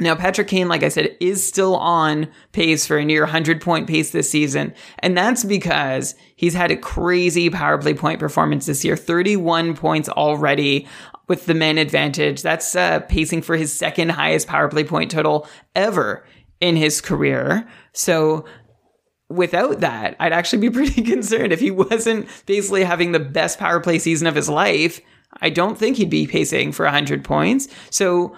Now, 0.00 0.14
Patrick 0.14 0.48
Kane, 0.48 0.68
like 0.68 0.82
I 0.82 0.88
said, 0.88 1.16
is 1.20 1.46
still 1.46 1.76
on 1.76 2.28
pace 2.52 2.86
for 2.86 2.98
a 2.98 3.04
near 3.04 3.22
100 3.22 3.60
point 3.60 3.86
pace 3.86 4.10
this 4.10 4.30
season. 4.30 4.74
And 5.00 5.16
that's 5.16 5.44
because 5.44 6.14
he's 6.36 6.54
had 6.54 6.70
a 6.70 6.76
crazy 6.76 7.50
power 7.50 7.78
play 7.78 7.94
point 7.94 8.20
performance 8.20 8.66
this 8.66 8.84
year 8.84 8.96
31 8.96 9.74
points 9.74 10.08
already 10.08 10.86
with 11.26 11.46
the 11.46 11.54
men 11.54 11.78
advantage. 11.78 12.42
That's 12.42 12.74
uh, 12.76 13.00
pacing 13.00 13.42
for 13.42 13.56
his 13.56 13.72
second 13.72 14.10
highest 14.10 14.46
power 14.46 14.68
play 14.68 14.84
point 14.84 15.10
total 15.10 15.48
ever 15.74 16.24
in 16.60 16.76
his 16.76 17.00
career. 17.00 17.66
So, 17.92 18.44
without 19.28 19.80
that, 19.80 20.16
I'd 20.18 20.32
actually 20.32 20.68
be 20.68 20.70
pretty 20.74 21.02
concerned 21.02 21.52
if 21.52 21.60
he 21.60 21.70
wasn't 21.70 22.28
basically 22.46 22.84
having 22.84 23.12
the 23.12 23.20
best 23.20 23.58
power 23.58 23.80
play 23.80 23.98
season 23.98 24.26
of 24.26 24.34
his 24.34 24.48
life. 24.48 25.00
I 25.40 25.50
don't 25.50 25.76
think 25.76 25.98
he'd 25.98 26.10
be 26.10 26.26
pacing 26.26 26.72
for 26.72 26.84
100 26.84 27.24
points. 27.24 27.68
So, 27.90 28.36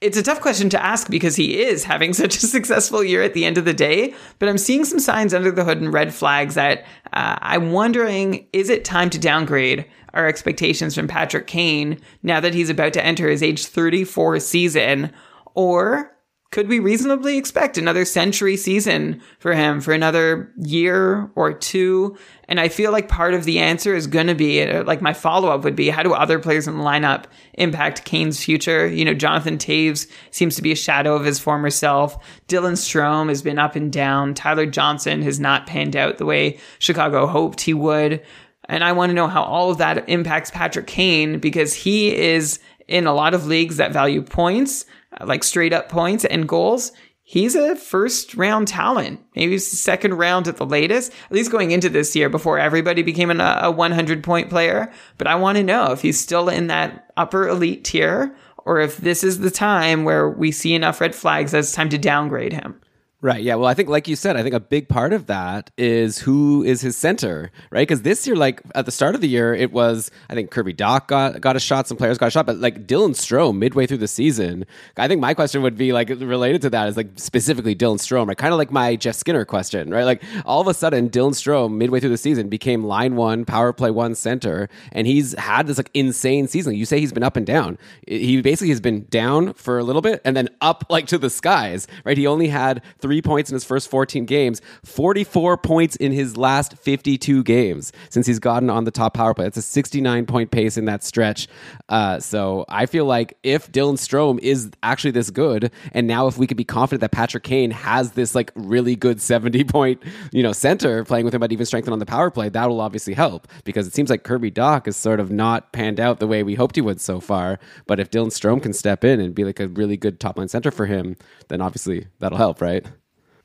it's 0.00 0.16
a 0.16 0.22
tough 0.22 0.40
question 0.40 0.70
to 0.70 0.82
ask 0.82 1.10
because 1.10 1.36
he 1.36 1.62
is 1.62 1.84
having 1.84 2.12
such 2.14 2.36
a 2.36 2.46
successful 2.46 3.04
year 3.04 3.22
at 3.22 3.34
the 3.34 3.44
end 3.44 3.58
of 3.58 3.64
the 3.64 3.74
day. 3.74 4.14
But 4.38 4.48
I'm 4.48 4.58
seeing 4.58 4.84
some 4.84 4.98
signs 4.98 5.34
under 5.34 5.50
the 5.50 5.64
hood 5.64 5.80
and 5.80 5.92
red 5.92 6.14
flags 6.14 6.54
that 6.54 6.84
uh, 7.12 7.36
I'm 7.40 7.72
wondering 7.72 8.46
is 8.52 8.70
it 8.70 8.84
time 8.84 9.10
to 9.10 9.18
downgrade 9.18 9.86
our 10.14 10.26
expectations 10.26 10.94
from 10.94 11.06
Patrick 11.06 11.46
Kane 11.46 12.00
now 12.22 12.40
that 12.40 12.54
he's 12.54 12.70
about 12.70 12.92
to 12.94 13.04
enter 13.04 13.28
his 13.28 13.42
age 13.42 13.66
34 13.66 14.40
season? 14.40 15.12
Or 15.54 16.16
could 16.50 16.68
we 16.68 16.80
reasonably 16.80 17.38
expect 17.38 17.78
another 17.78 18.04
century 18.04 18.56
season 18.56 19.20
for 19.38 19.54
him 19.54 19.80
for 19.80 19.92
another 19.92 20.52
year 20.56 21.30
or 21.36 21.52
two? 21.52 22.16
And 22.50 22.58
I 22.58 22.68
feel 22.68 22.90
like 22.90 23.08
part 23.08 23.32
of 23.32 23.44
the 23.44 23.60
answer 23.60 23.94
is 23.94 24.08
going 24.08 24.26
to 24.26 24.34
be 24.34 24.60
uh, 24.60 24.82
like 24.82 25.00
my 25.00 25.12
follow 25.12 25.50
up 25.50 25.62
would 25.62 25.76
be 25.76 25.88
how 25.88 26.02
do 26.02 26.12
other 26.12 26.40
players 26.40 26.66
in 26.66 26.76
the 26.76 26.82
lineup 26.82 27.26
impact 27.54 28.04
Kane's 28.04 28.42
future? 28.42 28.88
You 28.88 29.04
know, 29.04 29.14
Jonathan 29.14 29.56
Toews 29.56 30.10
seems 30.32 30.56
to 30.56 30.62
be 30.62 30.72
a 30.72 30.76
shadow 30.76 31.14
of 31.14 31.24
his 31.24 31.38
former 31.38 31.70
self. 31.70 32.18
Dylan 32.48 32.72
Strome 32.72 33.28
has 33.28 33.40
been 33.40 33.60
up 33.60 33.76
and 33.76 33.92
down. 33.92 34.34
Tyler 34.34 34.66
Johnson 34.66 35.22
has 35.22 35.38
not 35.38 35.68
panned 35.68 35.94
out 35.94 36.18
the 36.18 36.26
way 36.26 36.58
Chicago 36.80 37.28
hoped 37.28 37.60
he 37.60 37.72
would. 37.72 38.20
And 38.64 38.82
I 38.82 38.92
want 38.92 39.10
to 39.10 39.14
know 39.14 39.28
how 39.28 39.44
all 39.44 39.70
of 39.70 39.78
that 39.78 40.08
impacts 40.08 40.50
Patrick 40.50 40.88
Kane 40.88 41.38
because 41.38 41.72
he 41.72 42.12
is 42.14 42.58
in 42.88 43.06
a 43.06 43.14
lot 43.14 43.32
of 43.32 43.46
leagues 43.46 43.76
that 43.76 43.92
value 43.92 44.22
points 44.22 44.86
like 45.24 45.44
straight 45.44 45.72
up 45.72 45.88
points 45.88 46.24
and 46.24 46.48
goals, 46.48 46.92
he's 47.22 47.54
a 47.54 47.76
first 47.76 48.34
round 48.34 48.68
talent. 48.68 49.20
Maybe 49.36 49.58
second 49.58 50.14
round 50.14 50.48
at 50.48 50.56
the 50.56 50.66
latest, 50.66 51.12
at 51.26 51.32
least 51.32 51.50
going 51.50 51.70
into 51.70 51.88
this 51.88 52.14
year 52.16 52.28
before 52.28 52.58
everybody 52.58 53.02
became 53.02 53.30
an, 53.30 53.40
a 53.40 53.70
100 53.70 54.24
point 54.24 54.50
player. 54.50 54.92
But 55.18 55.26
I 55.26 55.34
want 55.36 55.56
to 55.56 55.64
know 55.64 55.92
if 55.92 56.02
he's 56.02 56.20
still 56.20 56.48
in 56.48 56.66
that 56.68 57.12
upper 57.16 57.48
elite 57.48 57.84
tier 57.84 58.34
or 58.58 58.80
if 58.80 58.98
this 58.98 59.24
is 59.24 59.40
the 59.40 59.50
time 59.50 60.04
where 60.04 60.28
we 60.28 60.52
see 60.52 60.74
enough 60.74 61.00
red 61.00 61.14
flags 61.14 61.52
that 61.52 61.58
it's 61.58 61.72
time 61.72 61.88
to 61.90 61.98
downgrade 61.98 62.52
him. 62.52 62.80
Right. 63.22 63.42
Yeah. 63.42 63.56
Well, 63.56 63.68
I 63.68 63.74
think, 63.74 63.90
like 63.90 64.08
you 64.08 64.16
said, 64.16 64.38
I 64.38 64.42
think 64.42 64.54
a 64.54 64.60
big 64.60 64.88
part 64.88 65.12
of 65.12 65.26
that 65.26 65.70
is 65.76 66.20
who 66.20 66.62
is 66.62 66.80
his 66.80 66.96
center, 66.96 67.50
right? 67.70 67.86
Because 67.86 68.00
this 68.00 68.26
year, 68.26 68.34
like 68.34 68.62
at 68.74 68.86
the 68.86 68.90
start 68.92 69.14
of 69.14 69.20
the 69.20 69.28
year, 69.28 69.52
it 69.54 69.72
was 69.72 70.10
I 70.30 70.34
think 70.34 70.50
Kirby 70.50 70.72
Dach 70.72 71.06
got 71.06 71.38
got 71.38 71.54
a 71.54 71.60
shot, 71.60 71.86
some 71.86 71.98
players 71.98 72.16
got 72.16 72.28
a 72.28 72.30
shot, 72.30 72.46
but 72.46 72.56
like 72.56 72.86
Dylan 72.86 73.10
Strome 73.10 73.58
midway 73.58 73.86
through 73.86 73.98
the 73.98 74.08
season, 74.08 74.64
I 74.96 75.06
think 75.06 75.20
my 75.20 75.34
question 75.34 75.60
would 75.60 75.76
be 75.76 75.92
like 75.92 76.08
related 76.08 76.62
to 76.62 76.70
that 76.70 76.88
is 76.88 76.96
like 76.96 77.10
specifically 77.16 77.76
Dylan 77.76 77.96
Strome, 77.96 78.26
right? 78.26 78.38
Kind 78.38 78.54
of 78.54 78.58
like 78.58 78.72
my 78.72 78.96
Jeff 78.96 79.16
Skinner 79.16 79.44
question, 79.44 79.90
right? 79.90 80.04
Like 80.04 80.22
all 80.46 80.62
of 80.62 80.66
a 80.66 80.72
sudden, 80.72 81.10
Dylan 81.10 81.32
Strome 81.32 81.74
midway 81.74 82.00
through 82.00 82.08
the 82.08 82.16
season 82.16 82.48
became 82.48 82.84
line 82.84 83.16
one, 83.16 83.44
power 83.44 83.74
play 83.74 83.90
one 83.90 84.14
center, 84.14 84.70
and 84.92 85.06
he's 85.06 85.38
had 85.38 85.66
this 85.66 85.76
like 85.76 85.90
insane 85.92 86.48
season. 86.48 86.74
You 86.74 86.86
say 86.86 87.00
he's 87.00 87.12
been 87.12 87.22
up 87.22 87.36
and 87.36 87.44
down. 87.46 87.76
He 88.08 88.40
basically 88.40 88.70
has 88.70 88.80
been 88.80 89.04
down 89.10 89.52
for 89.52 89.78
a 89.78 89.84
little 89.84 90.00
bit 90.00 90.22
and 90.24 90.34
then 90.34 90.48
up 90.62 90.84
like 90.88 91.06
to 91.08 91.18
the 91.18 91.28
skies, 91.28 91.86
right? 92.06 92.16
He 92.16 92.26
only 92.26 92.48
had 92.48 92.82
three 92.98 93.09
three 93.10 93.20
points 93.20 93.50
in 93.50 93.54
his 93.54 93.64
first 93.64 93.90
14 93.90 94.24
games, 94.24 94.62
44 94.84 95.56
points 95.56 95.96
in 95.96 96.12
his 96.12 96.36
last 96.36 96.78
52 96.78 97.42
games 97.42 97.92
since 98.08 98.24
he's 98.24 98.38
gotten 98.38 98.70
on 98.70 98.84
the 98.84 98.92
top 98.92 99.14
power 99.14 99.34
play. 99.34 99.46
That's 99.46 99.56
a 99.56 99.62
69 99.62 100.26
point 100.26 100.52
pace 100.52 100.76
in 100.76 100.84
that 100.84 101.02
stretch. 101.02 101.48
Uh, 101.88 102.20
so 102.20 102.64
I 102.68 102.86
feel 102.86 103.06
like 103.06 103.36
if 103.42 103.72
Dylan 103.72 103.94
Strome 103.94 104.38
is 104.38 104.70
actually 104.84 105.10
this 105.10 105.28
good, 105.30 105.72
and 105.90 106.06
now 106.06 106.28
if 106.28 106.38
we 106.38 106.46
could 106.46 106.56
be 106.56 106.62
confident 106.62 107.00
that 107.00 107.10
Patrick 107.10 107.42
Kane 107.42 107.72
has 107.72 108.12
this 108.12 108.36
like 108.36 108.52
really 108.54 108.94
good 108.94 109.20
70 109.20 109.64
point, 109.64 110.00
you 110.30 110.44
know, 110.44 110.52
center 110.52 111.02
playing 111.02 111.24
with 111.24 111.34
him 111.34 111.40
but 111.40 111.50
even 111.50 111.66
strengthen 111.66 111.92
on 111.92 111.98
the 111.98 112.06
power 112.06 112.30
play, 112.30 112.48
that 112.48 112.68
will 112.68 112.80
obviously 112.80 113.14
help 113.14 113.48
because 113.64 113.88
it 113.88 113.92
seems 113.92 114.08
like 114.08 114.22
Kirby 114.22 114.52
Dach 114.52 114.86
is 114.86 114.96
sort 114.96 115.18
of 115.18 115.32
not 115.32 115.72
panned 115.72 115.98
out 115.98 116.20
the 116.20 116.28
way 116.28 116.44
we 116.44 116.54
hoped 116.54 116.76
he 116.76 116.80
would 116.80 117.00
so 117.00 117.18
far. 117.18 117.58
But 117.88 117.98
if 117.98 118.08
Dylan 118.08 118.28
Strome 118.28 118.62
can 118.62 118.72
step 118.72 119.02
in 119.02 119.18
and 119.18 119.34
be 119.34 119.42
like 119.42 119.58
a 119.58 119.66
really 119.66 119.96
good 119.96 120.20
top 120.20 120.38
line 120.38 120.46
center 120.46 120.70
for 120.70 120.86
him, 120.86 121.16
then 121.48 121.60
obviously 121.60 122.06
that'll 122.20 122.38
help, 122.38 122.60
right? 122.60 122.86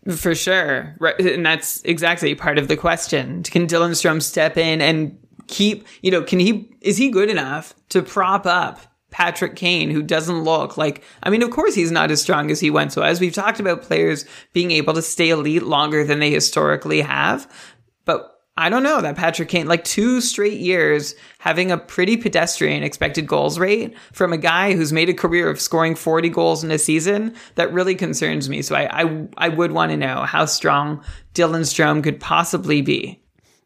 For 0.09 0.35
sure. 0.35 0.95
Right. 0.99 1.19
And 1.19 1.45
that's 1.45 1.81
exactly 1.83 2.35
part 2.35 2.57
of 2.57 2.67
the 2.67 2.77
question. 2.77 3.41
Can 3.43 3.67
Dylan 3.67 3.91
Strome 3.91 4.21
step 4.21 4.57
in 4.57 4.81
and 4.81 5.17
keep, 5.47 5.87
you 6.01 6.11
know, 6.11 6.21
can 6.21 6.39
he, 6.39 6.75
is 6.81 6.97
he 6.97 7.09
good 7.09 7.29
enough 7.29 7.73
to 7.89 8.03
prop 8.03 8.45
up 8.45 8.81
Patrick 9.09 9.55
Kane, 9.55 9.89
who 9.89 10.03
doesn't 10.03 10.43
look 10.43 10.77
like, 10.77 11.01
I 11.23 11.29
mean, 11.29 11.41
of 11.41 11.49
course 11.49 11.73
he's 11.73 11.91
not 11.91 12.11
as 12.11 12.21
strong 12.21 12.51
as 12.51 12.59
he 12.59 12.69
went. 12.69 12.91
So 12.91 13.01
as 13.01 13.19
we've 13.21 13.33
talked 13.33 13.59
about 13.59 13.81
players 13.81 14.25
being 14.53 14.71
able 14.71 14.93
to 14.93 15.01
stay 15.01 15.29
elite 15.29 15.63
longer 15.63 16.03
than 16.03 16.19
they 16.19 16.31
historically 16.31 17.01
have, 17.01 17.49
but 18.03 18.34
I 18.57 18.69
don't 18.69 18.83
know 18.83 19.01
that 19.01 19.17
Patrick 19.17 19.49
Kane, 19.49 19.67
like 19.67 19.83
two 19.83 20.21
straight 20.21 20.59
years 20.59 21.13
having 21.39 21.71
a 21.71 21.77
pretty 21.77 22.15
pedestrian 22.15 22.83
expected 22.83 23.27
goals 23.27 23.59
rate 23.59 23.93
from 24.13 24.31
a 24.31 24.37
guy 24.37 24.73
who's 24.73 24.93
made 24.93 25.09
a 25.09 25.13
career 25.13 25.49
of 25.49 25.59
scoring 25.59 25.93
40 25.93 26.29
goals 26.29 26.63
in 26.63 26.71
a 26.71 26.77
season, 26.77 27.35
that 27.55 27.73
really 27.73 27.95
concerns 27.95 28.47
me. 28.47 28.61
So 28.61 28.75
I, 28.75 29.03
I, 29.03 29.27
I 29.37 29.49
would 29.49 29.73
want 29.73 29.91
to 29.91 29.97
know 29.97 30.23
how 30.23 30.45
strong 30.45 31.03
Dylan 31.33 31.61
Strome 31.61 32.01
could 32.01 32.21
possibly 32.21 32.81
be. 32.81 33.21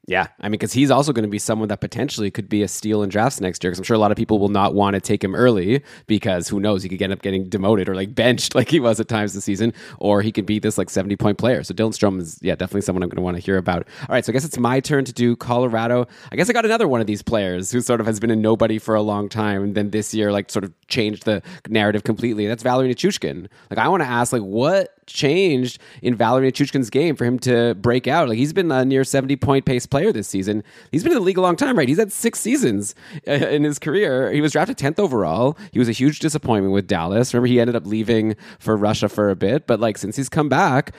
Yeah, 0.10 0.26
I 0.39 0.45
mean, 0.45 0.54
because 0.54 0.74
he's 0.74 0.89
also 0.89 1.13
going 1.13 1.24
to 1.24 1.30
be 1.30 1.38
someone 1.38 1.67
that 1.67 1.82
potentially 1.82 2.32
could 2.32 2.50
be 2.50 2.63
a 2.63 2.67
steal 2.67 3.04
in 3.04 3.10
drafts 3.10 3.39
next 3.39 3.63
year. 3.63 3.69
Because 3.69 3.78
I'm 3.78 3.84
sure 3.84 3.95
a 3.95 4.00
lot 4.00 4.10
of 4.10 4.17
people 4.17 4.39
will 4.39 4.50
not 4.50 4.74
want 4.74 4.95
to 4.95 5.00
take 5.00 5.24
him 5.24 5.36
early 5.36 5.84
because 6.08 6.48
who 6.48 6.60
knows, 6.60 6.82
he 6.82 6.89
could 6.89 7.00
end 7.00 7.13
up 7.13 7.22
getting 7.22 7.48
demoted 7.48 7.88
or 7.88 7.93
like 7.93 8.15
benched 8.15 8.56
like 8.60 8.69
he 8.69 8.80
was 8.80 9.00
at 9.00 9.08
times 9.08 9.36
this 9.36 9.43
season, 9.43 9.72
or 10.00 10.24
he 10.24 10.32
could 10.32 10.48
be 10.48 10.58
this 10.58 10.80
like 10.80 10.89
70 10.89 11.15
point 11.17 11.38
player. 11.38 11.62
So 11.62 11.76
Dylan 11.76 11.91
Strome 11.91 12.19
is, 12.19 12.39
yeah, 12.41 12.56
definitely 12.56 12.82
someone 12.82 13.04
I'm 13.04 13.10
going 13.10 13.17
to 13.17 13.22
want 13.22 13.38
to 13.38 13.43
hear 13.43 13.58
about. 13.58 13.88
All 14.02 14.15
right, 14.15 14.26
so 14.26 14.32
I 14.32 14.34
guess 14.34 14.43
it's 14.43 14.58
my 14.58 14.80
turn 14.80 15.06
to 15.06 15.13
do 15.13 15.36
Colorado. 15.36 16.08
I 16.32 16.36
guess 16.36 16.50
I 16.50 16.54
got 16.54 16.65
another 16.65 16.88
one 16.88 17.02
of 17.02 17.08
these 17.08 17.22
players 17.22 17.72
who 17.72 17.80
sort 17.80 18.02
of 18.02 18.08
has 18.08 18.19
been 18.19 18.32
a 18.32 18.36
nobody 18.36 18.80
for 18.80 18.95
a 18.95 19.04
long 19.04 19.30
time, 19.30 19.62
and 19.62 19.76
then 19.76 19.91
this 19.91 20.12
year 20.15 20.32
like 20.32 20.50
sort 20.50 20.65
of 20.65 20.74
changed 20.88 21.26
the 21.26 21.43
narrative 21.67 22.04
completely. 22.04 22.48
That's 22.48 22.63
Valeri 22.63 22.91
Nichushkin. 22.91 23.48
Like 23.69 23.78
I 23.78 23.88
want 23.88 24.02
to 24.02 24.10
ask, 24.10 24.34
like, 24.34 24.41
what 24.41 24.95
changed 25.12 25.80
in 26.02 26.15
Valeri 26.15 26.52
Nichushkin's 26.52 26.89
game 26.89 27.15
for 27.15 27.26
him 27.26 27.39
to 27.39 27.76
break 27.76 28.08
out? 28.08 28.30
Like 28.30 28.38
he's 28.38 28.54
been 28.54 28.72
a 28.72 28.86
near 28.86 29.04
70 29.04 29.36
point 29.38 29.65
pace 29.65 29.86
player 29.86 30.12
this 30.12 30.28
season. 30.28 30.63
He's 30.91 31.04
been 31.04 31.12
in 31.12 31.17
the 31.17 31.24
league 31.24 31.38
a 31.38 31.41
long 31.41 31.56
time, 31.56 31.78
right? 31.78 31.88
He's 31.88 32.00
had 32.00 32.12
six 32.12 32.39
seasons 32.39 32.95
uh, 33.28 33.32
in 33.32 33.63
his 33.63 33.80
career. 33.80 34.32
He 34.32 34.41
was 34.41 34.52
drafted 34.52 34.78
10th 34.78 35.00
overall. 35.00 35.58
He 35.72 35.80
was 35.80 35.89
a 35.89 35.93
huge 35.93 36.19
disappointment 36.19 36.74
with 36.74 36.88
Dallas. 36.88 37.34
Remember, 37.34 37.48
he 37.48 37.60
ended 37.60 37.76
up 37.76 37.86
leaving 37.86 38.36
for 38.60 38.76
Russia 38.76 39.10
for 39.10 39.30
a 39.30 39.36
bit, 39.36 39.67
but 39.67 39.80
like 39.80 39.98
since 39.98 40.15
he's 40.15 40.30
come 40.30 40.50
back, 40.50 40.93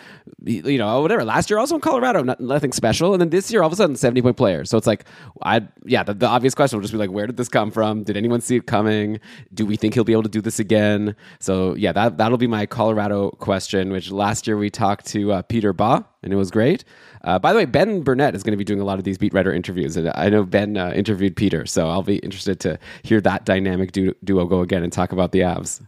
you 0.45 0.79
know, 0.79 1.01
whatever. 1.01 1.25
Last 1.25 1.51
year 1.51 1.59
also 1.59 1.75
in 1.75 1.81
Colorado, 1.81 2.23
not, 2.23 2.41
nothing 2.41 2.73
special, 2.73 3.13
and 3.13 3.21
then 3.21 3.31
this 3.31 3.51
year 3.51 3.63
all 3.63 3.67
of 3.67 3.73
a 3.73 3.77
sudden 3.77 3.97
70 3.97 4.23
point 4.23 4.37
player. 4.37 4.65
So 4.65 4.77
it's 4.79 4.87
like, 4.87 5.05
I 5.43 5.67
yeah, 5.85 6.03
the, 6.03 6.15
the 6.15 6.27
obvious 6.27 6.55
question 6.55 6.79
will 6.79 6.83
just 6.83 6.93
be 6.93 6.99
like, 6.99 7.11
where 7.11 7.27
did 7.27 7.37
this 7.37 7.49
come 7.49 7.71
from? 7.71 8.03
Did 8.03 8.17
anyone 8.17 8.41
see 8.41 8.57
it 8.57 8.67
coming? 8.67 9.21
Do 9.53 9.67
we 9.67 9.77
think 9.77 9.95
he'll 9.95 10.05
be 10.05 10.13
able 10.13 10.23
to 10.25 10.29
do 10.29 10.41
this 10.41 10.59
again? 10.59 11.15
So 11.39 11.75
yeah, 11.75 11.93
that 11.93 12.19
that'll 12.19 12.39
be 12.39 12.47
my 12.47 12.67
Colorado 12.67 13.31
question. 13.33 13.91
Which 14.01 14.11
last 14.11 14.47
year 14.47 14.57
we 14.57 14.71
talked 14.71 15.05
to 15.09 15.31
uh, 15.31 15.43
Peter 15.43 15.75
Baugh, 15.75 16.03
and 16.23 16.33
it 16.33 16.37
was 16.37 16.51
great. 16.51 16.85
Uh, 17.23 17.39
by 17.39 17.53
the 17.53 17.59
way, 17.59 17.67
Ben 17.67 18.01
Burnett 18.01 18.35
is 18.35 18.43
going 18.43 18.53
to 18.53 18.57
be 18.57 18.65
doing 18.65 18.81
a 18.81 18.85
lot 18.85 18.97
of 18.97 19.05
these 19.05 19.19
beat 19.19 19.35
writer 19.35 19.53
interviews, 19.53 19.95
and 19.95 20.11
I 20.15 20.31
know 20.31 20.43
Ben 20.43 20.79
uh, 20.79 20.91
interviewed 20.93 21.37
Peter, 21.37 21.67
so 21.67 21.87
I'll 21.91 22.03
be 22.03 22.17
interested 22.21 22.61
to 22.61 22.79
hear 23.03 23.21
that 23.21 23.45
dynamic 23.45 23.93
du- 23.93 24.15
duo 24.25 24.47
go 24.47 24.63
again 24.63 24.83
and 24.83 24.91
talk 24.91 25.13
about 25.13 25.33
the 25.33 25.41
Avs. 25.41 25.83